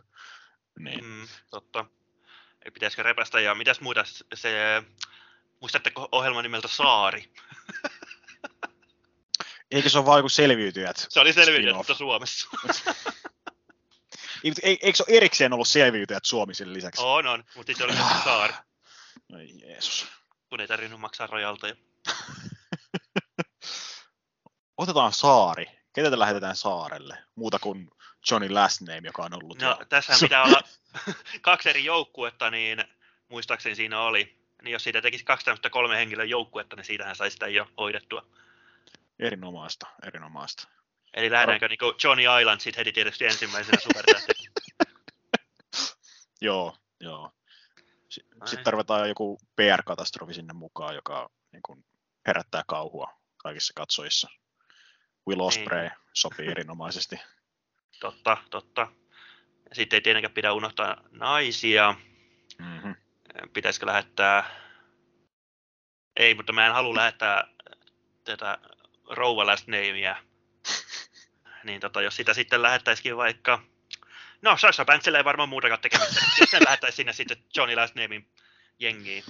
Niin. 0.78 1.04
mm, 1.04 1.28
totta. 1.50 1.84
Ei 2.64 2.70
pitäisikö 2.70 3.02
repästä 3.02 3.40
ja 3.40 3.54
mitäs 3.54 3.80
muuta 3.80 4.04
se, 4.34 4.82
muistatteko 5.60 6.08
ohjelman 6.12 6.42
nimeltä 6.42 6.68
Saari? 6.68 7.32
Eikö 9.70 9.88
se 9.88 9.98
ole 9.98 10.06
vaan 10.06 10.18
joku 10.18 10.28
selviytyjät? 10.28 11.06
Se 11.08 11.20
oli 11.20 11.32
selviytynyt, 11.32 11.74
spin-off? 11.74 11.88
mutta 11.88 11.94
Suomessa. 11.98 12.48
Ei, 14.44 14.52
ei- 14.62 14.78
eikö 14.82 14.96
se 14.96 15.04
ole 15.08 15.16
erikseen 15.16 15.52
ollut 15.52 15.68
selviytyjät 15.68 16.24
Suomi 16.24 16.54
sen 16.54 16.72
lisäksi? 16.72 17.02
on, 17.04 17.26
on, 17.26 17.44
mutta 17.56 17.70
sitten 17.72 17.86
oli 17.86 17.96
myös 17.96 18.24
Saari, 18.24 18.52
Ai 19.34 19.48
Jeesus. 19.68 20.06
kun 20.48 20.60
ei 20.60 20.68
tarvinnut 20.68 21.00
maksaa 21.00 21.26
rojalta. 21.26 21.66
Otetaan 24.76 25.12
saari. 25.12 25.66
Ketä 25.92 26.10
te 26.10 26.18
lähetetään 26.18 26.56
saarelle? 26.56 27.18
Muuta 27.34 27.58
kuin 27.58 27.90
Johnny 28.30 28.48
Last 28.50 28.80
Name, 28.80 29.00
joka 29.04 29.22
on 29.22 29.34
ollut 29.34 29.60
No, 29.62 29.78
tässä 29.88 30.12
pitää 30.20 30.42
olla 30.42 30.60
kaksi 31.40 31.68
eri 31.70 31.84
joukkuetta, 31.84 32.50
niin 32.50 32.84
muistaakseni 33.28 33.74
siinä 33.74 34.00
oli. 34.00 34.40
Niin 34.62 34.72
jos 34.72 34.84
siitä 34.84 35.02
tekisi 35.02 35.24
kaksi 35.24 35.44
tämmöistä 35.44 35.70
kolme 35.70 35.96
henkilön 35.96 36.30
joukkuetta, 36.30 36.76
niin 36.76 36.84
siitähän 36.84 37.16
saisi 37.16 37.34
sitä 37.34 37.48
jo 37.48 37.66
hoidettua. 37.76 38.26
Erinomaista, 39.18 39.86
erinomaista. 40.06 40.68
Eli 41.14 41.30
lähdetäänkö 41.30 41.68
niin 41.68 41.78
Johnny 42.04 42.22
Island 42.40 42.60
sitten 42.60 42.80
heti 42.80 42.92
tietysti 42.92 43.24
ensimmäisenä 43.24 43.78
supertähtenä. 43.80 44.40
Joo, 46.40 46.76
joo. 47.00 47.32
S- 48.10 48.20
Ai. 48.40 48.48
Sitten 48.48 48.64
tarvitaan 48.64 49.08
joku 49.08 49.38
PR-katastrofi 49.56 50.34
sinne 50.34 50.52
mukaan, 50.52 50.94
joka 50.94 51.30
niin 51.52 51.62
kuin, 51.62 51.84
herättää 52.26 52.62
kauhua 52.66 53.20
kaikissa 53.36 53.72
katsojissa. 53.76 54.28
Will 55.28 55.40
Osprey 55.40 55.80
Niin. 55.82 55.92
sopii 56.12 56.48
erinomaisesti. 56.50 57.16
Totta, 58.00 58.36
totta. 58.50 58.88
Sitten 59.72 59.96
ei 59.96 60.00
tietenkään 60.00 60.34
pidä 60.34 60.52
unohtaa 60.52 60.96
naisia. 61.10 61.94
Mm-hmm. 62.58 62.94
Pitäisikö 63.52 63.86
lähettää... 63.86 64.60
Ei, 66.16 66.34
mutta 66.34 66.52
mä 66.52 66.66
en 66.66 66.72
halua 66.72 66.96
lähettää 66.96 67.44
tätä 68.24 68.58
rouva 69.10 69.46
last 69.46 69.66
namea. 69.66 70.16
Niin 71.64 71.80
tota, 71.80 72.02
jos 72.02 72.16
sitä 72.16 72.34
sitten 72.34 72.62
lähettäisikin 72.62 73.16
vaikka... 73.16 73.62
No, 74.42 74.56
Sasha 74.56 74.84
Banksilla 74.84 75.18
ei 75.18 75.24
varmaan 75.24 75.48
muutakaan 75.48 75.80
tekemistä. 75.80 76.20
Sitten 76.38 76.64
lähettäisiin 76.64 76.96
sinne 76.96 77.12
sitten 77.12 77.44
Johnny 77.56 77.76
Last 77.76 77.94
Namein 77.94 78.30
jengiin. 78.78 79.24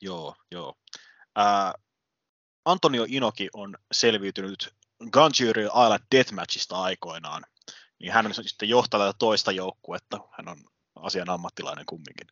Joo, 0.00 0.36
joo. 0.50 0.78
Ää, 1.36 1.74
Antonio 2.64 3.06
Inoki 3.08 3.48
on 3.52 3.78
selviytynyt 3.92 4.74
Gunjury 5.10 5.64
Island 5.64 6.02
Deathmatchista 6.14 6.82
aikoinaan. 6.82 7.42
Niin 7.98 8.12
hän 8.12 8.26
on 8.26 8.34
sitten 8.34 8.68
johtaa 8.68 9.00
tätä 9.00 9.18
toista 9.18 9.52
joukkuetta. 9.52 10.18
Hän 10.38 10.48
on 10.48 10.64
asian 10.96 11.30
ammattilainen 11.30 11.86
kumminkin. 11.86 12.26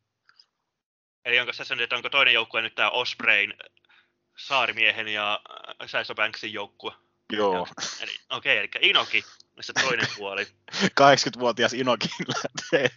Eli 1.24 1.40
onko 1.40 1.52
nyt, 1.70 1.80
että 1.80 1.96
onko 1.96 2.10
toinen 2.10 2.34
joukkue 2.34 2.62
nyt 2.62 2.74
tämä 2.74 2.90
Ospreyn 2.90 3.54
saarimiehen 4.36 5.08
ja 5.08 5.40
äh, 5.50 5.88
Sasha 5.88 6.14
Banksin 6.14 6.52
joukkue? 6.52 6.92
Joo, 7.32 7.68
Eli, 8.00 8.16
okei, 8.30 8.58
eli 8.58 8.68
Inoki, 8.80 9.24
missä 9.56 9.72
toinen 9.72 10.06
puoli. 10.16 10.46
80-vuotias 11.00 11.72
Inoki 11.72 12.08
lähtee 12.26 12.90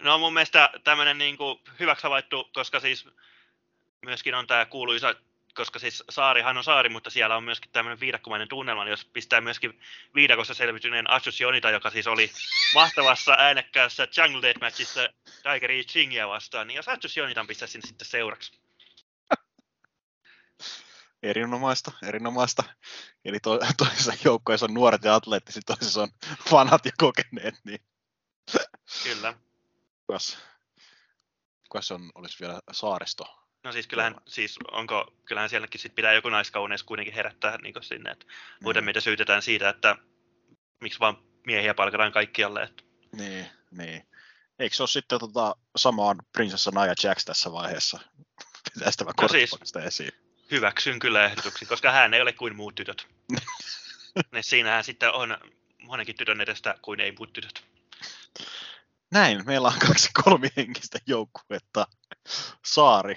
No 0.00 0.18
mun 0.18 0.32
mielestä 0.32 0.70
tämmöinen 0.84 1.18
niin 1.18 1.36
kuin 1.36 1.60
hyväksi 1.80 2.02
havaittu, 2.02 2.50
koska 2.54 2.80
siis 2.80 3.08
myöskin 4.04 4.34
on 4.34 4.46
tämä 4.46 4.66
kuuluisa, 4.66 5.14
koska 5.54 5.78
siis 5.78 6.04
saarihan 6.10 6.56
on 6.56 6.64
saari, 6.64 6.88
mutta 6.88 7.10
siellä 7.10 7.36
on 7.36 7.44
myöskin 7.44 7.70
tämmöinen 7.72 8.00
viidakkomainen 8.00 8.48
tunnelma, 8.48 8.84
niin 8.84 8.90
jos 8.90 9.04
pistää 9.04 9.40
myöskin 9.40 9.80
viidakossa 10.14 10.54
selvityneen 10.54 11.10
Asus 11.10 11.40
Jonita, 11.40 11.70
joka 11.70 11.90
siis 11.90 12.06
oli 12.06 12.30
mahtavassa 12.74 13.34
äänekkäässä 13.38 14.08
Jungle 14.16 14.42
Deathmatchissa 14.42 15.08
Tiger. 15.24 15.70
Chingia 15.70 16.28
vastaan, 16.28 16.66
niin 16.66 16.76
jos 16.76 16.88
Asus 16.88 17.16
Jonitan 17.16 17.46
pistää 17.46 17.68
sinne 17.68 17.86
sitten 17.86 18.08
seuraksi. 18.08 18.60
Erinomaista, 21.22 21.92
erinomaista. 22.02 22.62
Eli 23.24 23.40
to, 23.40 23.58
toisessa 23.76 24.12
joukkueessa 24.24 24.66
on 24.66 24.74
nuoret 24.74 25.04
ja 25.04 25.14
atleettiset, 25.14 25.62
toisessa 25.66 26.02
on 26.02 26.08
fanat 26.48 26.84
ja 26.84 26.92
kokeneet, 26.98 27.54
niin 27.64 27.80
Kyllä. 29.02 29.34
kukas, 30.06 30.38
kukas 31.62 31.90
on, 31.90 32.10
olisi 32.14 32.36
vielä 32.40 32.60
saaristo? 32.72 33.39
No 33.64 33.72
siis 33.72 33.86
kyllähän, 33.86 34.14
siis 34.28 34.58
onko, 34.72 35.14
kyllähän 35.24 35.50
sielläkin 35.50 35.80
sit 35.80 35.94
pitää 35.94 36.12
joku 36.12 36.28
naiskauneus 36.28 36.82
kuitenkin 36.82 37.14
herättää 37.14 37.58
niin 37.62 37.74
sinne, 37.80 38.10
että 38.10 38.26
muuten 38.62 38.82
Mm. 38.82 38.84
meitä 38.84 39.00
syytetään 39.00 39.42
siitä, 39.42 39.68
että 39.68 39.96
miksi 40.80 41.00
vaan 41.00 41.18
miehiä 41.46 41.74
palkataan 41.74 42.12
kaikkialle. 42.12 42.62
Että 42.62 42.82
Niin, 43.16 43.46
niin. 43.70 44.06
Eikö 44.58 44.76
se 44.76 44.82
ole 44.82 44.88
sitten 44.88 45.18
tota, 45.20 45.56
samaan 45.76 46.16
prinsessa 46.32 46.70
Nia 46.70 46.94
Jax 47.04 47.24
tässä 47.24 47.52
vaiheessa? 47.52 48.00
Pitäisi 48.74 48.98
tämä 48.98 49.10
No 49.22 49.28
siis- 49.28 49.50
esiin. 49.86 50.12
hyväksyn 50.50 50.98
kyllä 50.98 51.24
ehdotuksen, 51.24 51.68
koska 51.68 51.92
hän 51.92 52.14
ei 52.14 52.20
ole 52.22 52.32
kuin 52.32 52.56
muut 52.56 52.74
tytöt. 52.74 53.06
niin 54.32 54.44
siinähän 54.44 54.84
sitten 54.84 55.12
on 55.12 55.38
monenkin 55.82 56.16
tytön 56.16 56.40
edestä 56.40 56.74
kuin 56.82 57.00
ei 57.00 57.12
muut 57.12 57.32
tytöt. 57.32 57.64
Näin, 59.10 59.46
meillä 59.46 59.68
on 59.68 59.78
kaksi 59.88 60.08
kolmihenkistä 60.24 60.98
joukkuetta. 61.06 61.86
Saari 62.66 63.16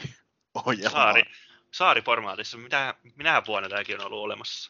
ohjelma. 0.55 0.91
Saari, 0.91 1.23
saariformaatissa, 1.71 2.57
mitä, 2.57 2.95
minähän 3.15 3.43
vuonna 3.47 3.69
tämäkin 3.69 3.99
on 3.99 4.05
ollut 4.05 4.23
olemassa. 4.23 4.69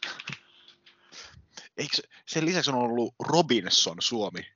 Eikö, 1.77 1.95
se- 1.95 2.07
sen 2.26 2.45
lisäksi 2.45 2.72
on 2.72 2.77
ollut 2.77 3.15
Robinson 3.27 3.97
Suomi, 3.99 4.53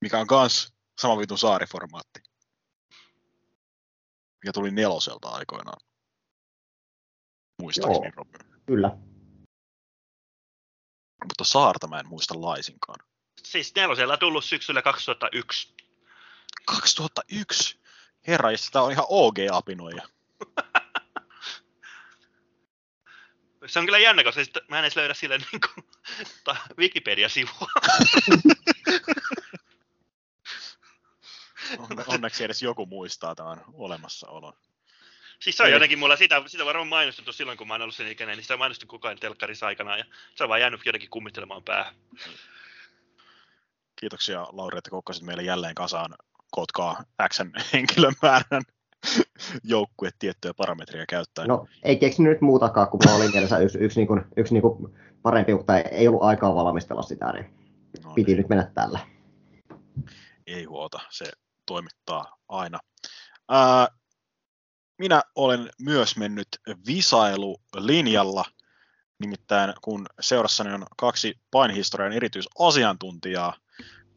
mikä 0.00 0.18
on 0.18 0.26
kans 0.26 0.74
sama 0.98 1.18
vitun 1.18 1.38
saariformaatti. 1.38 2.22
Mikä 4.44 4.52
tuli 4.52 4.70
neloselta 4.70 5.28
aikoinaan. 5.28 5.80
Muistaakseni 7.62 8.06
Joo. 8.06 8.12
Robin. 8.16 8.62
Kyllä. 8.66 8.88
Mutta 11.24 11.44
saarta 11.44 11.86
mä 11.86 12.00
en 12.00 12.08
muista 12.08 12.34
laisinkaan. 12.40 13.06
Siis 13.42 13.74
nelosella 13.74 14.16
tullut 14.16 14.44
syksyllä 14.44 14.82
2001. 14.82 15.74
2001! 16.66 17.80
Herra, 18.26 18.48
tämä 18.72 18.84
on 18.84 18.92
ihan 18.92 19.06
OG-apinoija. 19.08 20.08
Se 23.66 23.78
on 23.78 23.84
kyllä 23.84 23.98
jännä, 23.98 24.24
koska 24.24 24.44
sit 24.44 24.54
mä 24.68 24.78
en 24.78 24.84
edes 24.84 24.96
löydä 24.96 25.14
sille 25.14 25.38
niin 25.38 25.60
kuin, 25.60 25.86
ta, 26.44 26.56
Wikipedia-sivua. 26.78 27.68
On- 31.78 32.04
Onneksi 32.06 32.44
edes 32.44 32.62
joku 32.62 32.86
muistaa 32.86 33.34
tämän 33.34 33.60
olemassaolon. 33.72 34.52
Siis 35.40 35.56
se 35.56 35.62
on 35.62 35.66
Eli- 35.68 35.74
jotenkin 35.76 35.98
mulla, 35.98 36.16
sitä, 36.16 36.42
sitä 36.46 36.64
varmaan 36.64 36.88
mainostettu 36.88 37.32
silloin, 37.32 37.58
kun 37.58 37.68
mä 37.68 37.74
oon 37.74 37.82
ollut 37.82 37.94
sen 37.96 38.08
ikäinen, 38.08 38.36
niin 38.36 38.44
sitä 38.44 38.54
on 38.54 38.58
mainostettu 38.58 38.86
koko 38.90 39.08
ajan 39.08 39.18
telkkarissa 39.18 39.66
aikanaan, 39.66 39.98
ja 39.98 40.04
se 40.34 40.42
on 40.42 40.48
vaan 40.48 40.60
jäänyt 40.60 40.80
jotenkin 40.86 41.10
kummittelemaan 41.10 41.62
päähän. 41.62 41.94
Kiitoksia 44.00 44.46
Lauri, 44.52 44.78
että 44.78 44.90
kokkasit 44.90 45.22
meille 45.22 45.42
jälleen 45.42 45.74
kasaan 45.74 46.14
Kotkaa 46.50 47.04
X 47.28 47.38
henkilömäärän 47.72 48.62
joukkue 49.64 50.10
tiettyjä 50.18 50.54
parametreja 50.54 51.06
käyttäen. 51.08 51.48
No, 51.48 51.66
ei 51.82 51.96
keksinyt 51.96 52.32
nyt 52.32 52.40
muutakaan, 52.40 52.88
kun 52.88 53.00
mulla 53.06 53.18
oli 53.18 53.32
mielessä 53.32 53.58
yksi, 53.58 53.78
yksi, 53.78 54.00
niin 54.00 54.06
kuin, 54.06 54.24
yksi 54.36 54.54
niin 54.54 54.62
kuin 54.62 54.94
parempi, 55.22 55.54
mutta 55.54 55.78
ei, 55.78 56.08
ollut 56.08 56.22
aikaa 56.22 56.54
valmistella 56.54 57.02
sitä, 57.02 57.32
niin 57.32 57.46
no, 58.04 58.12
piti 58.14 58.34
nyt 58.34 58.48
mennä 58.48 58.70
tällä. 58.74 58.98
ei 60.46 60.64
huolta, 60.64 61.00
se 61.10 61.32
toimittaa 61.66 62.38
aina. 62.48 62.78
Ää, 63.48 63.88
minä 64.98 65.22
olen 65.34 65.70
myös 65.80 66.16
mennyt 66.16 66.48
visailulinjalla, 66.86 68.44
nimittäin 69.18 69.74
kun 69.82 70.06
seurassani 70.20 70.72
on 70.72 70.86
kaksi 70.96 71.40
painihistorian 71.50 72.12
erityisasiantuntijaa, 72.12 73.56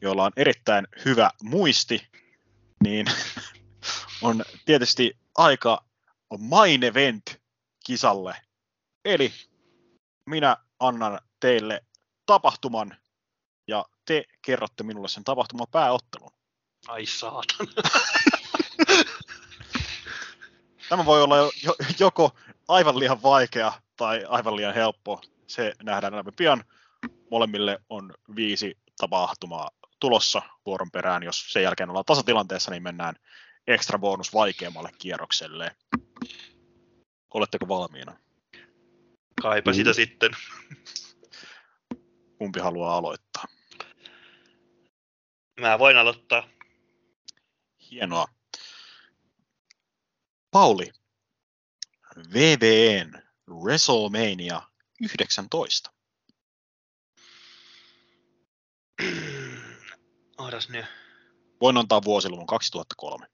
joilla 0.00 0.24
on 0.24 0.32
erittäin 0.36 0.86
hyvä 1.04 1.30
muisti, 1.42 2.06
niin 2.84 3.06
on 4.22 4.44
tietysti 4.64 5.18
aika 5.34 5.84
main 6.38 6.84
event 6.84 7.40
kisalle. 7.86 8.36
Eli 9.04 9.32
minä 10.26 10.56
annan 10.80 11.20
teille 11.40 11.84
tapahtuman 12.26 12.96
ja 13.68 13.84
te 14.04 14.24
kerrotte 14.42 14.82
minulle 14.82 15.08
sen 15.08 15.24
tapahtuman 15.24 15.66
pääottelun. 15.70 16.30
Ai 16.88 17.06
saatan. 17.06 17.66
Tämä 20.88 21.04
voi 21.04 21.22
olla 21.22 21.36
jo, 21.36 21.50
jo, 21.64 21.74
joko 21.98 22.36
aivan 22.68 22.98
liian 22.98 23.22
vaikea 23.22 23.72
tai 23.96 24.24
aivan 24.28 24.56
liian 24.56 24.74
helppo. 24.74 25.20
Se 25.46 25.72
nähdään 25.82 26.16
läpi 26.16 26.32
pian. 26.32 26.64
Molemmille 27.30 27.78
on 27.88 28.14
viisi 28.36 28.78
tapahtumaa 28.98 29.70
tulossa 30.00 30.42
vuoron 30.66 30.90
perään. 30.90 31.22
Jos 31.22 31.52
sen 31.52 31.62
jälkeen 31.62 31.90
ollaan 31.90 32.04
tasatilanteessa, 32.04 32.70
niin 32.70 32.82
mennään 32.82 33.14
ekstra 33.66 33.98
bonus 33.98 34.34
vaikeammalle 34.34 34.90
kierrokselle. 34.98 35.76
Oletteko 37.34 37.68
valmiina? 37.68 38.18
Kaipa 39.42 39.72
sitä 39.72 39.92
sitten. 39.92 40.30
Kumpi 42.38 42.60
haluaa 42.60 42.96
aloittaa? 42.96 43.44
Mä 45.60 45.78
voin 45.78 45.96
aloittaa. 45.96 46.48
Hienoa. 47.90 48.26
Pauli, 50.50 50.92
VVN 52.32 53.22
WrestleMania 53.62 54.62
19. 55.02 55.92
Ootas 60.38 60.68
nyt. 60.68 60.86
Voin 61.60 61.76
antaa 61.76 62.04
vuosiluvun 62.04 62.46
2003. 62.46 63.26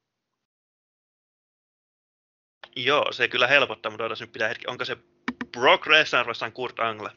Joo, 2.77 3.13
se 3.13 3.29
kyllä 3.29 3.47
helpottaa, 3.47 3.91
mutta 3.91 4.09
nyt 4.21 4.33
pitää 4.33 4.49
hetki. 4.49 4.67
Onko 4.67 4.85
se 4.85 4.97
Brock 5.53 5.87
Lesnar 5.87 6.27
vastaan 6.27 6.53
Kurt 6.53 6.81
Angle? 6.81 7.11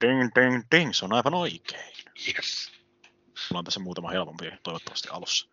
Ding, 0.00 0.30
ding, 0.34 0.62
ding, 0.70 0.92
se 0.92 1.04
on 1.04 1.12
aivan 1.12 1.34
oikein. 1.34 1.94
Yes. 2.28 2.70
Mulla 3.50 3.58
on 3.58 3.64
tässä 3.64 3.80
muutama 3.80 4.10
helpompi 4.10 4.52
toivottavasti 4.62 5.08
alussa. 5.08 5.48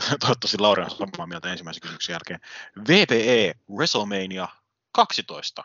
Toivottavasti 0.20 0.58
Lauri 0.58 0.82
on 0.82 0.90
samaa 0.90 1.26
mieltä 1.26 1.50
ensimmäisen 1.50 1.80
kysymyksen 1.80 2.12
jälkeen. 2.12 2.40
VVE 2.88 3.54
WrestleMania 3.76 4.48
12 4.92 5.64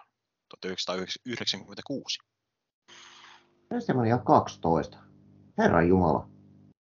1996. 0.49 2.19
Se 3.79 3.93
on 3.93 4.05
ihan 4.05 4.21
12. 4.21 4.97
Herran 5.57 5.87
Jumala. 5.87 6.29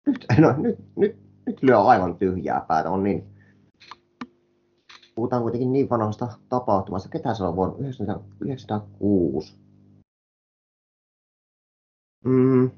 Nyt, 0.06 0.26
no, 0.38 0.54
nyt, 0.58 0.76
nyt, 0.96 1.16
nyt 1.46 1.64
lyö 1.64 1.80
aivan 1.80 2.18
tyhjää 2.18 2.66
päätä. 2.68 2.90
On 2.90 3.04
niin, 3.04 3.37
puhutaan 5.18 5.42
kuitenkin 5.42 5.74
niin 5.74 5.90
vanhasta 5.90 6.28
tapahtumasta. 6.50 7.10
Ketä 7.10 7.34
se 7.34 7.44
on 7.44 7.56
vuonna 7.56 7.74
1996? 7.74 9.56
Mm. 12.26 12.72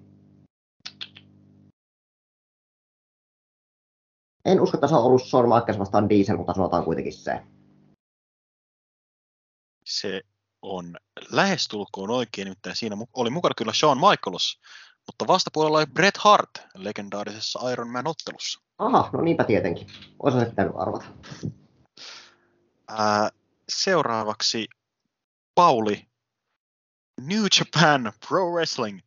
En 4.46 4.62
usko, 4.62 4.78
että 4.78 4.88
se 4.88 4.96
on 4.96 5.04
ollut 5.04 5.24
Shawn 5.24 5.50
Michaels 5.50 5.80
vastaan 5.80 6.10
Diesel, 6.10 6.38
mutta 6.38 6.54
sanotaan 6.54 6.84
kuitenkin 6.84 7.14
se. 7.14 7.44
Se 9.86 10.22
on 10.62 10.96
lähestulkoon 11.32 12.10
oikein, 12.10 12.46
nimittäin 12.46 12.76
siinä 12.76 12.98
oli 13.14 13.30
mukana 13.30 13.54
kyllä 13.58 13.74
Shawn 13.74 13.98
Michaels, 13.98 14.60
mutta 15.08 15.28
vastapuolella 15.28 15.78
oli 15.78 15.86
Bret 15.86 16.18
Hart 16.18 16.50
legendaarisessa 16.76 17.72
Iron 17.72 17.90
Man-ottelussa. 17.90 18.60
Aha, 18.78 19.10
no 19.14 19.22
niinpä 19.22 19.44
tietenkin. 19.44 19.88
Osa 20.20 20.40
se 20.40 20.46
pitänyt 20.46 20.74
arvata. 20.76 21.06
Ää, 22.90 23.30
seuraavaksi 23.70 24.68
Pauli, 25.56 26.08
New 27.22 27.46
Japan 27.60 28.14
Pro 28.28 28.52
Wrestling 28.52 29.00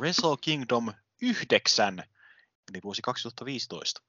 Wrestle 0.00 0.36
Kingdom 0.40 0.92
9, 1.22 1.98
eli 1.98 2.80
vuosi 2.84 3.02
2015. 3.02 4.02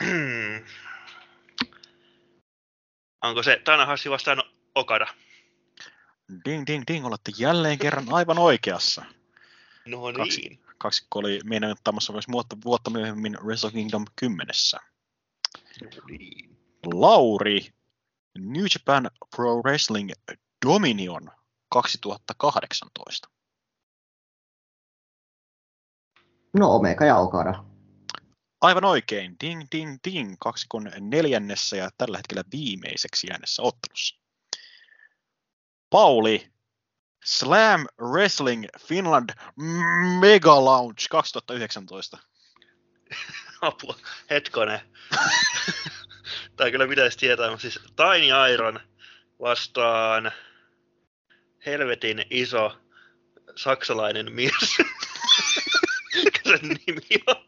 Onko 3.22 3.42
se 3.42 3.60
Tanahashi 3.64 4.10
vastaan 4.10 4.42
Okada? 4.74 5.06
Ding, 6.44 6.64
ding, 6.66 6.84
ding, 6.86 7.06
olette 7.06 7.32
jälleen 7.38 7.78
kerran 7.78 8.06
aivan 8.10 8.38
oikeassa. 8.38 9.04
No 9.86 10.12
Kaksi. 10.12 10.40
niin. 10.40 10.60
kaksikko 10.78 11.18
oli 11.18 11.40
meidän 11.44 11.76
tamassa 11.84 12.12
myös 12.12 12.28
vuotta, 12.28 12.56
vuotta 12.64 12.90
myöhemmin 12.90 13.38
Wrestle 13.42 13.70
Kingdom 13.70 14.04
10. 14.16 14.46
Lauri, 16.94 17.70
New 18.38 18.64
Japan 18.74 19.10
Pro 19.36 19.56
Wrestling 19.62 20.10
Dominion 20.66 21.30
2018. 21.68 23.28
No 26.58 26.74
Omega 26.74 27.04
ja 27.04 27.16
Okada. 27.16 27.64
Aivan 28.60 28.84
oikein. 28.84 29.36
Ding, 29.40 29.62
ding, 29.72 29.98
ding. 30.04 30.34
Kaksikon 30.40 30.92
neljännessä 31.00 31.76
ja 31.76 31.90
tällä 31.98 32.16
hetkellä 32.16 32.42
viimeiseksi 32.52 33.26
jäännessä 33.30 33.62
ottelussa. 33.62 34.16
Pauli, 35.90 36.50
Slam 37.24 37.86
Wrestling 38.00 38.64
Finland 38.78 39.30
Mega 40.20 40.64
Lounge 40.64 41.02
2019. 41.10 42.18
Apua, 43.62 43.94
hetkonen. 44.30 44.80
Tää 46.56 46.70
kyllä 46.70 46.88
pitäisi 46.88 47.18
tietää, 47.18 47.50
mutta 47.50 47.62
siis 47.62 47.80
Tiny 47.96 48.52
Iron 48.54 48.80
vastaan 49.40 50.32
helvetin 51.66 52.26
iso 52.30 52.76
saksalainen 53.56 54.32
mies. 54.32 54.78
Mikä 56.24 56.40
sen 56.44 56.60
nimi 56.86 57.22
on? 57.26 57.46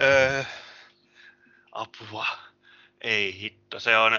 öö, 0.00 0.44
apua. 1.72 2.26
Ei 3.00 3.40
hitto, 3.40 3.80
se 3.80 3.96
on 3.96 4.18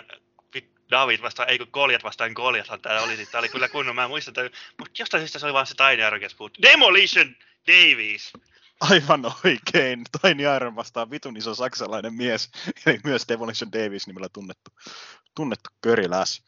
David 0.92 1.22
vastaan, 1.22 1.50
ei 1.50 1.58
kun 1.58 1.68
Goliat 1.72 2.04
vastaan 2.04 2.32
Goliathan 2.32 2.82
täällä 2.82 3.02
oli, 3.02 3.26
tää 3.26 3.40
oli 3.40 3.50
kyllä 3.50 3.70
kunnon, 3.70 3.96
mä 3.96 4.08
muistan, 4.08 4.46
että, 4.46 4.58
mutta 4.78 5.02
jostain 5.02 5.22
syystä 5.22 5.40
se 5.40 5.46
oli 5.46 5.54
vaan 5.54 5.68
se 5.68 5.76
Tiny 5.76 6.08
Iron. 6.08 6.22
Demolition 6.62 7.36
Davies! 7.68 8.34
Aivan 8.82 9.26
oikein. 9.46 10.04
Tiny 10.22 10.56
Iron 10.56 10.76
vastaan 10.76 11.10
vitun 11.10 11.38
iso 11.38 11.56
saksalainen 11.56 12.14
mies, 12.14 12.50
eli 12.86 13.00
myös 13.04 13.26
Demolition 13.28 13.72
Davis 13.72 14.08
nimellä 14.08 14.28
tunnettu, 14.34 14.72
tunnettu 15.36 15.70
köriläs. 15.82 16.44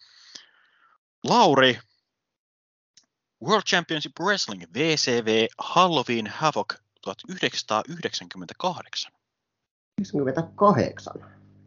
Lauri, 1.24 1.80
World 3.44 3.64
Championship 3.64 4.20
Wrestling 4.20 4.64
VCV 4.74 5.48
Halloween 5.58 6.28
Havoc 6.28 6.74
1998. 7.02 9.12
98. 9.98 11.14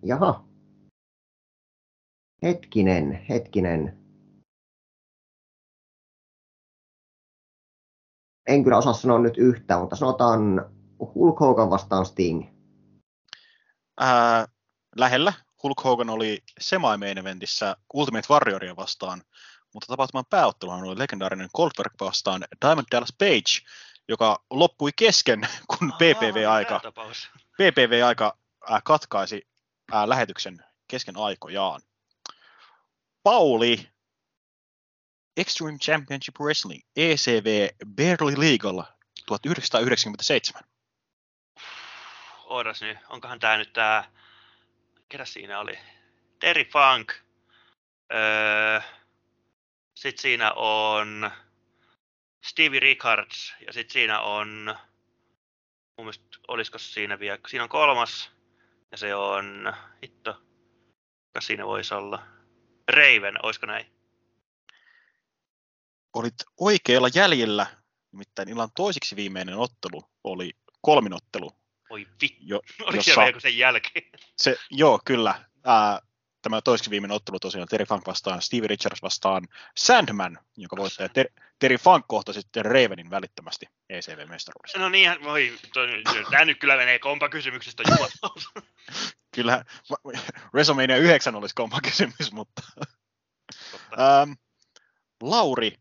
Jaha. 0.03 0.45
Hetkinen, 2.43 3.27
hetkinen. 3.29 4.06
En 8.47 8.65
kyllä 8.65 8.77
osaa 8.79 8.93
sanoa 8.93 9.19
nyt 9.19 9.39
yhtään, 9.39 9.81
mutta 9.81 9.97
sanotaan 9.97 10.71
Hulk 11.15 11.41
Hogan 11.41 11.71
vastaan 11.71 12.07
Sting. 12.07 12.45
Ää, 14.01 14.47
lähellä. 14.97 15.33
Hulk 15.63 15.85
Hogan 15.85 16.11
oli 16.11 16.43
semi-main 16.61 17.19
eventissä 17.19 17.77
Ultimate 17.95 18.27
Warrioria 18.31 18.77
vastaan, 18.77 19.23
mutta 19.75 19.87
tapahtuman 19.87 20.25
pääotteluhan 20.31 20.85
oli 20.85 20.99
legendaarinen 20.99 21.49
Goldberg 21.55 21.93
vastaan 22.01 22.45
Diamond 22.65 22.87
Dallas 22.93 23.15
Page, 23.19 23.67
joka 24.09 24.45
loppui 24.51 24.91
kesken, 24.97 25.49
kun 25.67 25.93
PPV-aika, 25.93 26.81
PPV-aika 27.53 28.39
ää, 28.71 28.81
katkaisi 28.85 29.49
ää, 29.93 30.09
lähetyksen 30.09 30.65
kesken 30.89 31.17
aikojaan. 31.17 31.81
Pauli, 33.23 33.89
Extreme 35.37 35.79
Championship 35.79 36.41
Wrestling, 36.41 36.83
ECV 36.97 37.69
Barely 37.97 38.35
Legal 38.37 38.83
1997. 39.27 40.63
Ootas 42.45 42.83
nyt, 42.83 42.99
onkohan 43.09 43.41
tää 43.41 43.57
nyt 43.57 43.73
tää, 43.73 44.13
ketä 45.09 45.25
siinä 45.25 45.61
oli? 45.61 45.79
Terry 46.39 46.65
Funk. 46.65 47.13
Öö, 48.13 48.81
sitten 49.95 50.23
siinä 50.23 50.53
on 50.53 51.31
Stevie 52.47 52.81
Richards 52.81 53.55
ja 53.67 53.73
sitten 53.73 53.93
siinä 53.93 54.21
on, 54.21 54.77
mun 55.99 56.07
mielestä 56.07 56.39
olisiko 56.49 56.79
siinä 56.79 57.19
vielä, 57.19 57.39
siinä 57.49 57.63
on 57.63 57.69
kolmas 57.69 58.31
ja 58.91 58.97
se 58.99 59.15
on, 59.15 59.73
hitto, 60.03 60.43
mikä 61.27 61.41
siinä 61.41 61.67
voisi 61.67 61.95
olla? 61.95 62.27
Raven, 62.89 63.45
olisiko 63.45 63.67
näin? 63.67 63.96
Olit 66.17 66.35
oikealla 66.61 67.09
jäljellä, 67.15 67.67
nimittäin 68.13 68.49
illan 68.49 68.69
toisiksi 68.77 69.17
viimeinen 69.17 69.57
ottelu 69.57 70.03
oli 70.25 70.51
kolminottelu. 70.81 71.53
Oi 71.91 72.07
vittu, 72.23 72.39
jo, 72.41 72.57
oliko 72.81 72.97
jossa... 72.97 73.15
siellä 73.15 73.41
sen 73.41 73.59
jälkeen? 73.59 74.05
Se, 74.37 74.57
joo, 74.71 75.01
kyllä. 75.05 75.45
Ää, 75.65 76.01
tämä 76.43 76.63
toisiksi 76.63 76.91
viimeinen 76.91 77.17
ottelu 77.17 77.39
tosiaan 77.39 77.69
Terry 77.69 77.87
Funk 77.87 78.07
vastaan 78.07 78.43
Stevie 78.43 78.69
Richards 78.69 79.03
vastaan 79.03 79.49
Sandman, 79.77 80.39
joka 80.57 80.77
voittaja 80.77 81.09
Ter- 81.09 81.31
Terry 81.59 81.77
Funk 81.77 82.05
kohtasi 82.09 82.41
sitten 82.41 82.65
Ravenin 82.65 83.11
välittömästi 83.11 83.67
ECV-mestaruudessa. 83.89 84.79
No 84.79 84.89
niin, 84.89 85.25
voi, 85.25 85.59
tämä 86.31 86.45
nyt 86.45 86.59
kyllä 86.59 86.77
menee 86.77 86.99
kompa 86.99 87.29
kysymyksestä 87.29 87.83
Kyllä, 89.35 89.65
WrestleMania 90.55 90.97
9 90.97 91.35
olisi 91.35 91.55
kompa 91.55 91.81
kysymys, 91.81 92.33
mutta... 92.33 92.63
ähm, 93.93 94.33
Lauri, 95.23 95.73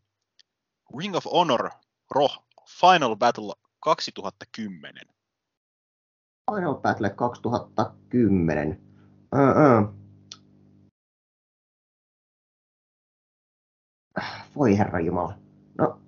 Ring 0.98 1.16
of 1.16 1.26
Honor 1.26 1.70
Roh 2.10 2.38
Final 2.80 3.16
Battle 3.16 3.54
2010. 3.84 4.92
Final 6.50 6.74
Battle 6.74 7.10
2010. 7.10 8.80
Öö, 9.34 9.82
Voi 14.56 14.78
herra 14.78 15.00
Jumala. 15.00 15.38
No, 15.78 16.00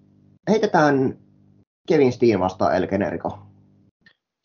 heitetään 0.48 1.18
Kevin 1.88 2.12
Steen 2.12 2.40
vastaan 2.40 2.76
El 2.76 2.86
Generico. 2.86 3.38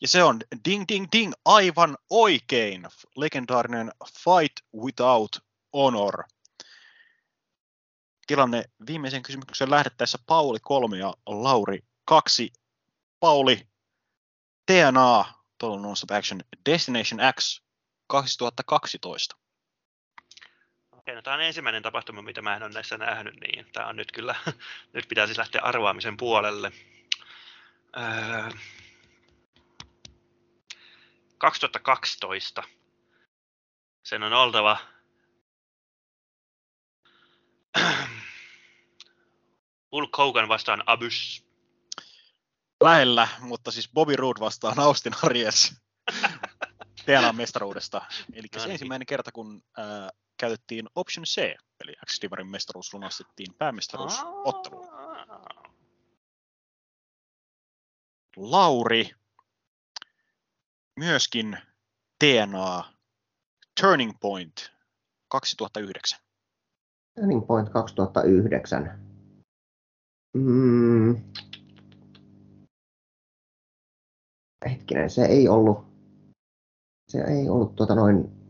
Ja 0.00 0.08
se 0.08 0.24
on 0.24 0.40
ding 0.64 0.84
ding 0.88 1.06
ding 1.12 1.32
aivan 1.44 1.96
oikein. 2.10 2.86
Legendaarinen 3.16 3.92
Fight 4.06 4.84
Without 4.84 5.30
Honor. 5.76 6.24
Tilanne 8.26 8.64
viimeisen 8.86 9.22
kysymyksen 9.22 9.70
lähdettäessä 9.70 10.18
Pauli 10.26 10.58
3 10.62 10.98
ja 10.98 11.14
Lauri 11.26 11.78
2. 12.04 12.52
Pauli, 13.20 13.68
TNA, 14.66 15.24
Total 15.58 15.78
Non-Stop 15.78 16.10
Action, 16.10 16.40
Destination 16.70 17.20
X 17.40 17.62
2012. 18.06 19.36
Okei, 20.92 21.14
no 21.14 21.22
tämä 21.22 21.34
on 21.34 21.42
ensimmäinen 21.42 21.82
tapahtuma, 21.82 22.22
mitä 22.22 22.42
mä 22.42 22.56
en 22.56 22.62
ole 22.62 22.70
näissä 22.72 22.98
nähnyt, 22.98 23.34
niin 23.40 23.66
tämä 23.72 23.86
on 23.86 23.96
nyt 23.96 24.12
kyllä, 24.12 24.34
nyt 24.92 25.08
pitää 25.08 25.26
siis 25.26 25.38
lähteä 25.38 25.60
arvaamisen 25.62 26.16
puolelle. 26.16 26.72
Öö, 27.96 28.50
2012. 31.38 32.62
Sen 34.02 34.22
on 34.22 34.32
oltava 34.32 34.78
Hulk 39.94 40.16
Hogan 40.18 40.48
vastaan 40.48 40.82
Abus. 40.86 41.46
Lähellä, 42.82 43.28
mutta 43.40 43.70
siis 43.70 43.90
Bobby 43.94 44.16
Roode 44.16 44.40
vastaan 44.40 44.78
Austin 44.78 45.12
Aries 45.22 45.74
TNA-mestaruudesta. 47.06 48.04
Eli 48.32 48.46
se 48.58 48.72
ensimmäinen 48.72 49.06
kerta, 49.06 49.32
kun 49.32 49.62
ää, 49.76 50.10
käytettiin 50.36 50.88
Option 50.94 51.24
C, 51.24 51.38
eli 51.84 51.92
x 52.06 52.22
Divarin 52.22 52.50
mestaruus 52.50 52.94
lunastettiin 52.94 53.54
päämestaruusotteluun. 53.58 54.88
Lauri, 58.36 59.10
myöskin 60.96 61.58
TNA 62.18 62.84
Turning 63.80 64.12
Point 64.20 64.72
2009. 65.28 66.20
Turning 67.14 67.46
Point 67.46 67.68
2009. 67.68 69.03
Mm. 70.34 71.16
Hetkinen, 74.70 75.10
se 75.10 75.24
ei 75.24 75.48
ollut, 75.48 75.86
se 77.08 77.18
ei 77.18 77.48
ollut 77.48 77.76
tuota 77.76 77.94
noin 77.94 78.44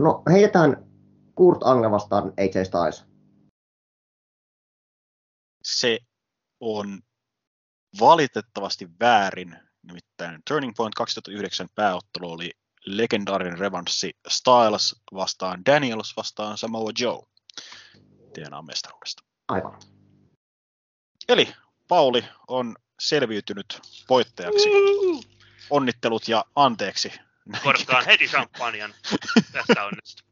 No 0.00 0.22
heitetään 0.32 0.86
Kurt 1.34 1.62
Angle 1.62 1.90
vastaan 1.90 2.32
AJ 2.36 2.64
Styles. 2.64 3.04
Se 5.62 5.98
on 6.60 7.00
valitettavasti 8.00 8.88
väärin. 9.00 9.56
Nimittäin 9.82 10.42
Turning 10.48 10.72
Point 10.76 10.94
2009 10.94 11.68
pääottelu 11.74 12.30
oli 12.30 12.50
legendaarinen 12.86 13.58
revanssi 13.58 14.16
Styles 14.28 14.96
vastaan 15.14 15.64
Daniels 15.66 16.16
vastaan 16.16 16.58
Samoa 16.58 16.90
Joe 17.00 17.22
TNA 18.34 18.62
mestaruudesta. 18.62 19.22
Aivan. 19.48 19.78
Eli 21.28 21.48
Pauli 21.88 22.24
on 22.48 22.76
selviytynyt 23.00 23.80
voittajaksi. 24.10 24.68
Onnittelut 25.70 26.28
ja 26.28 26.44
anteeksi. 26.56 27.12
Korttaan 27.62 28.06
heti 28.10 28.26
champagnen 28.26 28.94
tästä 29.52 29.84
onnesta. 29.84 30.22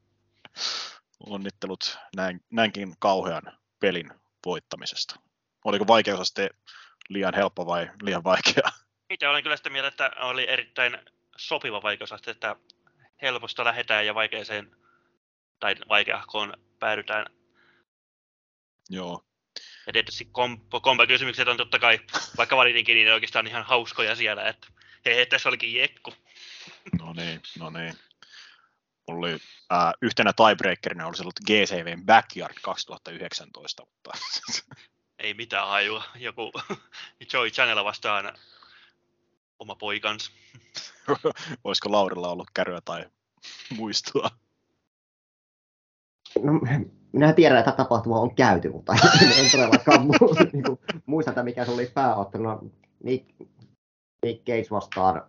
Onnittelut 1.26 1.98
näin, 2.16 2.40
näinkin 2.50 2.94
kauhean 2.98 3.42
pelin 3.80 4.10
voittamisesta. 4.46 5.16
Oliko 5.64 5.86
vaikeusaste 5.86 6.50
liian 7.08 7.34
helppo 7.34 7.66
vai 7.66 7.90
liian 8.02 8.24
vaikea? 8.24 8.70
Itse 9.10 9.28
olen 9.28 9.42
kyllä 9.42 9.56
sitä 9.56 9.70
mieltä, 9.70 9.88
että 9.88 10.10
oli 10.20 10.48
erittäin 10.48 10.98
sopiva 11.36 11.82
vaikeusaste, 11.82 12.30
että 12.30 12.56
helposta 13.22 13.64
lähetään 13.64 14.06
ja 14.06 14.14
vaikeeseen 14.14 14.76
tai 15.60 15.74
vaikeahkoon 15.88 16.54
päädytään. 16.78 17.26
Joo. 18.90 19.24
Ja 19.86 19.92
tietysti 19.92 20.24
komp- 20.24 21.06
kysymykset 21.06 21.48
on 21.48 21.56
totta 21.56 21.78
kai, 21.78 22.00
vaikka 22.36 22.56
valitinkin, 22.56 22.94
niin 22.94 23.12
oikeastaan 23.12 23.46
ihan 23.46 23.62
hauskoja 23.62 24.16
siellä, 24.16 24.48
että 24.48 24.66
hei, 25.04 25.26
tässä 25.26 25.48
olikin 25.48 25.74
jekku. 25.74 26.14
No 26.98 27.12
niin, 27.12 27.40
no 27.58 27.70
niin. 27.70 27.94
Mulla 29.08 29.26
oli 29.26 29.32
äh, 29.72 29.92
yhtenä 30.02 30.32
tiebreakerina 30.32 31.06
olisi 31.06 31.22
ollut 31.22 31.40
GCVn 31.46 32.06
Backyard 32.06 32.54
2019, 32.62 33.82
mutta... 33.84 34.10
Ei 35.18 35.34
mitään 35.34 35.68
hajua. 35.68 36.04
Joku 36.14 36.52
Joy 37.32 37.50
Channel 37.50 37.84
vastaan 37.84 38.38
oma 39.58 39.74
poikans. 39.74 40.32
Olisiko 41.64 41.92
Laurilla 41.92 42.28
ollut 42.28 42.50
kärryä 42.54 42.80
tai 42.80 43.04
muistua? 43.70 44.30
No, 46.42 46.52
minä 47.12 47.32
tiedän, 47.32 47.58
että 47.58 47.72
tapahtuma 47.72 48.20
on 48.20 48.34
käyty, 48.34 48.70
mutta 48.70 48.92
en 49.38 49.50
todellakaan 49.52 50.00
mu- 50.00 50.50
niin 50.52 50.64
kuin, 50.64 50.78
muista, 51.06 51.30
että 51.30 51.42
mikä 51.42 51.64
se 51.64 51.70
oli 51.70 51.86
pääotteluna. 51.86 52.58
Nick, 53.02 53.30
Nick 54.24 54.44
Cage 54.44 54.66
vastaan 54.70 55.22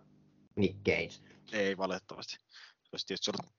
Nick 0.56 0.76
Cage. 0.84 1.12
Ei 1.52 1.76
valitettavasti. 1.76 2.36
Se 2.82 2.88
olisi 2.92 3.06
tietysti 3.06 3.30
ollut 3.30 3.52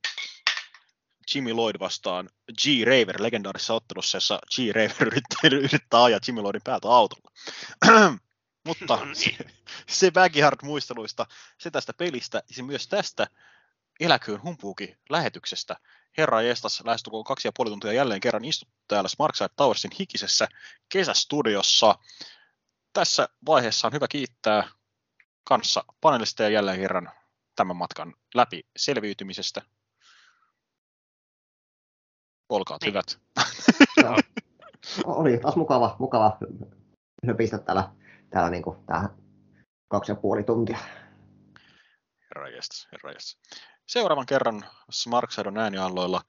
Jimmy 1.35 1.53
Lloyd 1.53 1.75
vastaan 1.79 2.29
G. 2.61 2.65
Raver 2.85 3.23
legendaarisessa 3.23 3.73
ottelussa, 3.73 4.15
jossa 4.15 4.39
G. 4.55 4.75
Raver 4.75 5.07
yrittää, 5.07 5.39
yrittää 5.43 6.03
ajaa 6.03 6.19
Jimmy 6.27 6.41
Lloydin 6.41 6.61
päältä 6.63 6.89
autolla. 6.89 7.31
Mutta 8.67 8.95
No 8.95 9.05
niin. 9.05 9.15
se, 9.15 9.31
se 9.87 10.11
Backyard 10.11 10.57
muisteluista, 10.63 11.25
se 11.57 11.71
tästä 11.71 11.93
pelistä 11.93 12.43
ja 12.49 12.55
se 12.55 12.63
myös 12.63 12.87
tästä 12.87 13.27
eläköön 13.99 14.43
humpuukin 14.43 14.97
lähetyksestä. 15.09 15.75
Herra 16.17 16.41
Jestas 16.41 16.83
lähestulkoon 16.85 17.23
kaksi 17.23 17.47
ja 17.47 17.51
puoli 17.55 17.69
tuntia 17.69 17.93
jälleen 17.93 18.19
kerran 18.19 18.45
istut 18.45 18.69
täällä 18.87 19.07
Smartside 19.07 19.49
Towersin 19.55 19.91
hikisessä 19.99 20.47
kesästudiossa. 20.89 21.95
Tässä 22.93 23.29
vaiheessa 23.45 23.87
on 23.87 23.93
hyvä 23.93 24.07
kiittää 24.07 24.69
kanssa 25.43 25.83
panelisteja 26.01 26.49
jälleen 26.49 26.79
kerran 26.79 27.11
tämän 27.55 27.75
matkan 27.75 28.13
läpi 28.35 28.63
selviytymisestä. 28.77 29.61
Olkaa 32.49 32.77
Niin. 32.81 32.89
hyvät. 32.89 33.19
Joo. 34.03 34.17
Oli 35.05 35.37
taas 35.37 35.55
mukava, 35.55 35.95
mukava 35.99 36.37
höpistä 37.27 37.57
täällä, 37.57 37.89
täällä 38.29 38.49
niin 38.49 38.63
kuin, 38.63 38.85
tähän 38.85 39.09
kaksi 39.87 40.11
ja 40.11 40.15
puoli 40.15 40.43
tuntia. 40.43 40.77
Herra 42.21 42.49
jestas, 42.49 42.87
herra 42.91 43.11
jestas. 43.11 43.39
Seuraavan 43.87 44.25
kerran 44.25 44.65
Smarksaidon 44.91 45.57
äänialloilla 45.57 46.21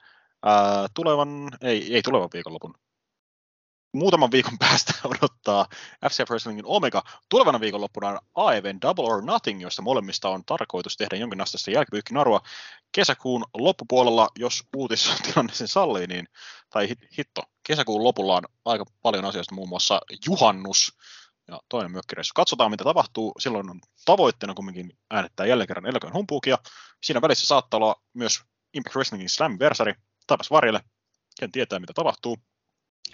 ää, 0.43 0.89
tulevan, 0.95 1.51
ei, 1.63 1.95
ei 1.95 2.03
tulevan 2.03 2.29
viikonlopun, 2.33 2.75
muutaman 3.93 4.31
viikon 4.31 4.59
päästä 4.69 4.93
odottaa 5.05 5.67
FCF 6.11 6.31
Wrestlingin 6.31 6.67
Omega. 6.67 7.03
Tulevana 7.29 7.61
viikonloppuna 7.61 8.09
on 8.09 8.19
AEVn 8.35 8.81
Double 8.83 9.05
or 9.05 9.23
Nothing, 9.23 9.63
josta 9.63 9.83
molemmista 9.83 10.29
on 10.29 10.45
tarkoitus 10.45 10.97
tehdä 10.97 11.17
jonkin 11.17 11.41
asteista 11.41 11.71
jälkipyykkinarua. 11.71 12.41
Kesäkuun 12.93 13.45
loppupuolella, 13.55 14.29
jos 14.39 14.65
uutistilanne 14.77 15.55
sen 15.55 15.69
sallii, 15.69 16.07
niin, 16.07 16.29
tai 16.71 16.87
hit- 16.87 17.09
hitto, 17.19 17.43
kesäkuun 17.67 18.05
lopulla 18.05 18.37
on 18.37 18.45
aika 18.65 18.85
paljon 19.03 19.25
asioista, 19.25 19.55
muun 19.55 19.69
muassa 19.69 20.01
juhannus 20.27 20.99
ja 21.49 21.61
toinen 21.69 21.93
mökkireissu. 21.93 22.33
Katsotaan, 22.35 22.71
mitä 22.71 22.85
tapahtuu. 22.85 23.33
Silloin 23.39 23.71
on 23.71 23.81
tavoitteena 24.05 24.55
kumminkin 24.55 24.99
äänettää 25.11 25.47
jälleen 25.47 25.69
kerran 25.69 25.87
Eläköön 25.87 26.13
humpuukia. 26.13 26.59
Siinä 27.03 27.23
välissä 27.23 27.47
saattaa 27.47 27.79
olla 27.79 28.03
myös 28.15 28.43
Impact 28.75 28.97
Wrestlingin 28.97 29.31
Slammiversary. 29.31 29.95
Tapas 30.27 30.51
varjelle. 30.51 30.81
Ken 31.41 31.53
tietää, 31.53 31.79
mitä 31.79 31.93
tapahtuu. 31.93 32.39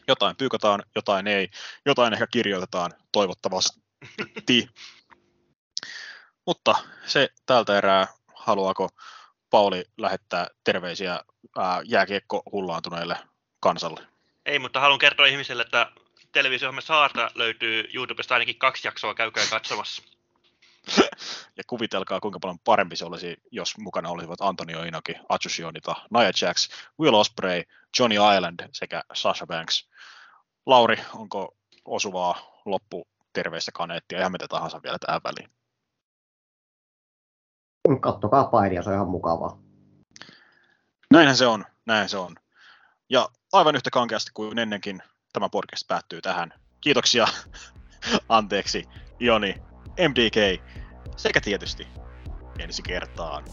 Jotain 0.08 0.36
pyykataan, 0.36 0.82
jotain 0.94 1.26
ei. 1.26 1.48
Jotain 1.86 2.12
ehkä 2.12 2.26
kirjoitetaan, 2.26 2.92
toivottavasti. 3.12 3.80
Mutta 6.46 6.74
se 7.06 7.28
tältä 7.46 7.78
erää, 7.78 8.06
haluaako 8.34 8.88
Pauli 9.50 9.84
lähettää 9.98 10.46
terveisiä 10.64 11.20
ää, 11.58 11.82
jääkiekko 11.84 12.42
hullaantuneille 12.52 13.16
kansalle? 13.60 14.00
Ei, 14.46 14.58
mutta 14.58 14.80
haluan 14.80 14.98
kertoa 14.98 15.26
ihmisille, 15.26 15.62
että 15.62 15.92
televisio 16.34 16.72
Saarta 16.80 17.30
löytyy 17.34 17.84
YouTubesta 17.94 18.34
ainakin 18.34 18.58
kaksi 18.58 18.88
jaksoa, 18.88 19.14
käykää 19.14 19.44
katsomassa. 19.50 20.02
Ja 21.56 21.62
kuvitelkaa, 21.66 22.20
kuinka 22.20 22.38
paljon 22.40 22.58
parempi 22.58 22.96
se 22.96 23.04
olisi, 23.04 23.36
jos 23.50 23.78
mukana 23.78 24.08
olisivat 24.08 24.40
Antonio 24.40 24.82
Inoki, 24.82 25.14
Atsushi 25.28 25.64
Onita, 25.64 25.94
Nia 26.10 26.30
Jax, 26.42 26.68
Will 27.00 27.14
Ospreay, 27.14 27.62
Johnny 27.98 28.16
Island 28.36 28.68
sekä 28.72 29.02
Sasha 29.12 29.46
Banks. 29.46 29.88
Lauri, 30.66 30.96
onko 31.14 31.56
osuvaa 31.84 32.62
lopputerveistä 32.64 33.72
kaneettia 33.72 34.20
ja 34.20 34.30
mitä 34.30 34.48
tahansa 34.48 34.80
vielä 34.82 34.98
tähän 35.06 35.20
väliin? 35.24 35.50
Kattokaa 38.00 38.44
painia, 38.44 38.82
se 38.82 38.88
on 38.88 38.94
ihan 38.94 39.08
mukavaa. 39.08 39.58
Näinhän 41.10 41.36
se 41.36 41.46
on, 41.46 41.64
näin 41.86 42.08
se 42.08 42.16
on. 42.16 42.36
Ja 43.10 43.28
aivan 43.52 43.76
yhtä 43.76 43.90
kankeasti 43.90 44.30
kuin 44.34 44.58
ennenkin 44.58 45.02
tämä 45.34 45.48
podcast 45.48 45.88
päättyy 45.88 46.20
tähän. 46.20 46.52
Kiitoksia, 46.80 47.26
anteeksi, 48.28 48.84
Joni, 49.20 49.54
MDK 50.08 50.62
sekä 51.16 51.40
tietysti 51.40 51.86
ensi 52.58 52.82
kertaan. 52.82 53.44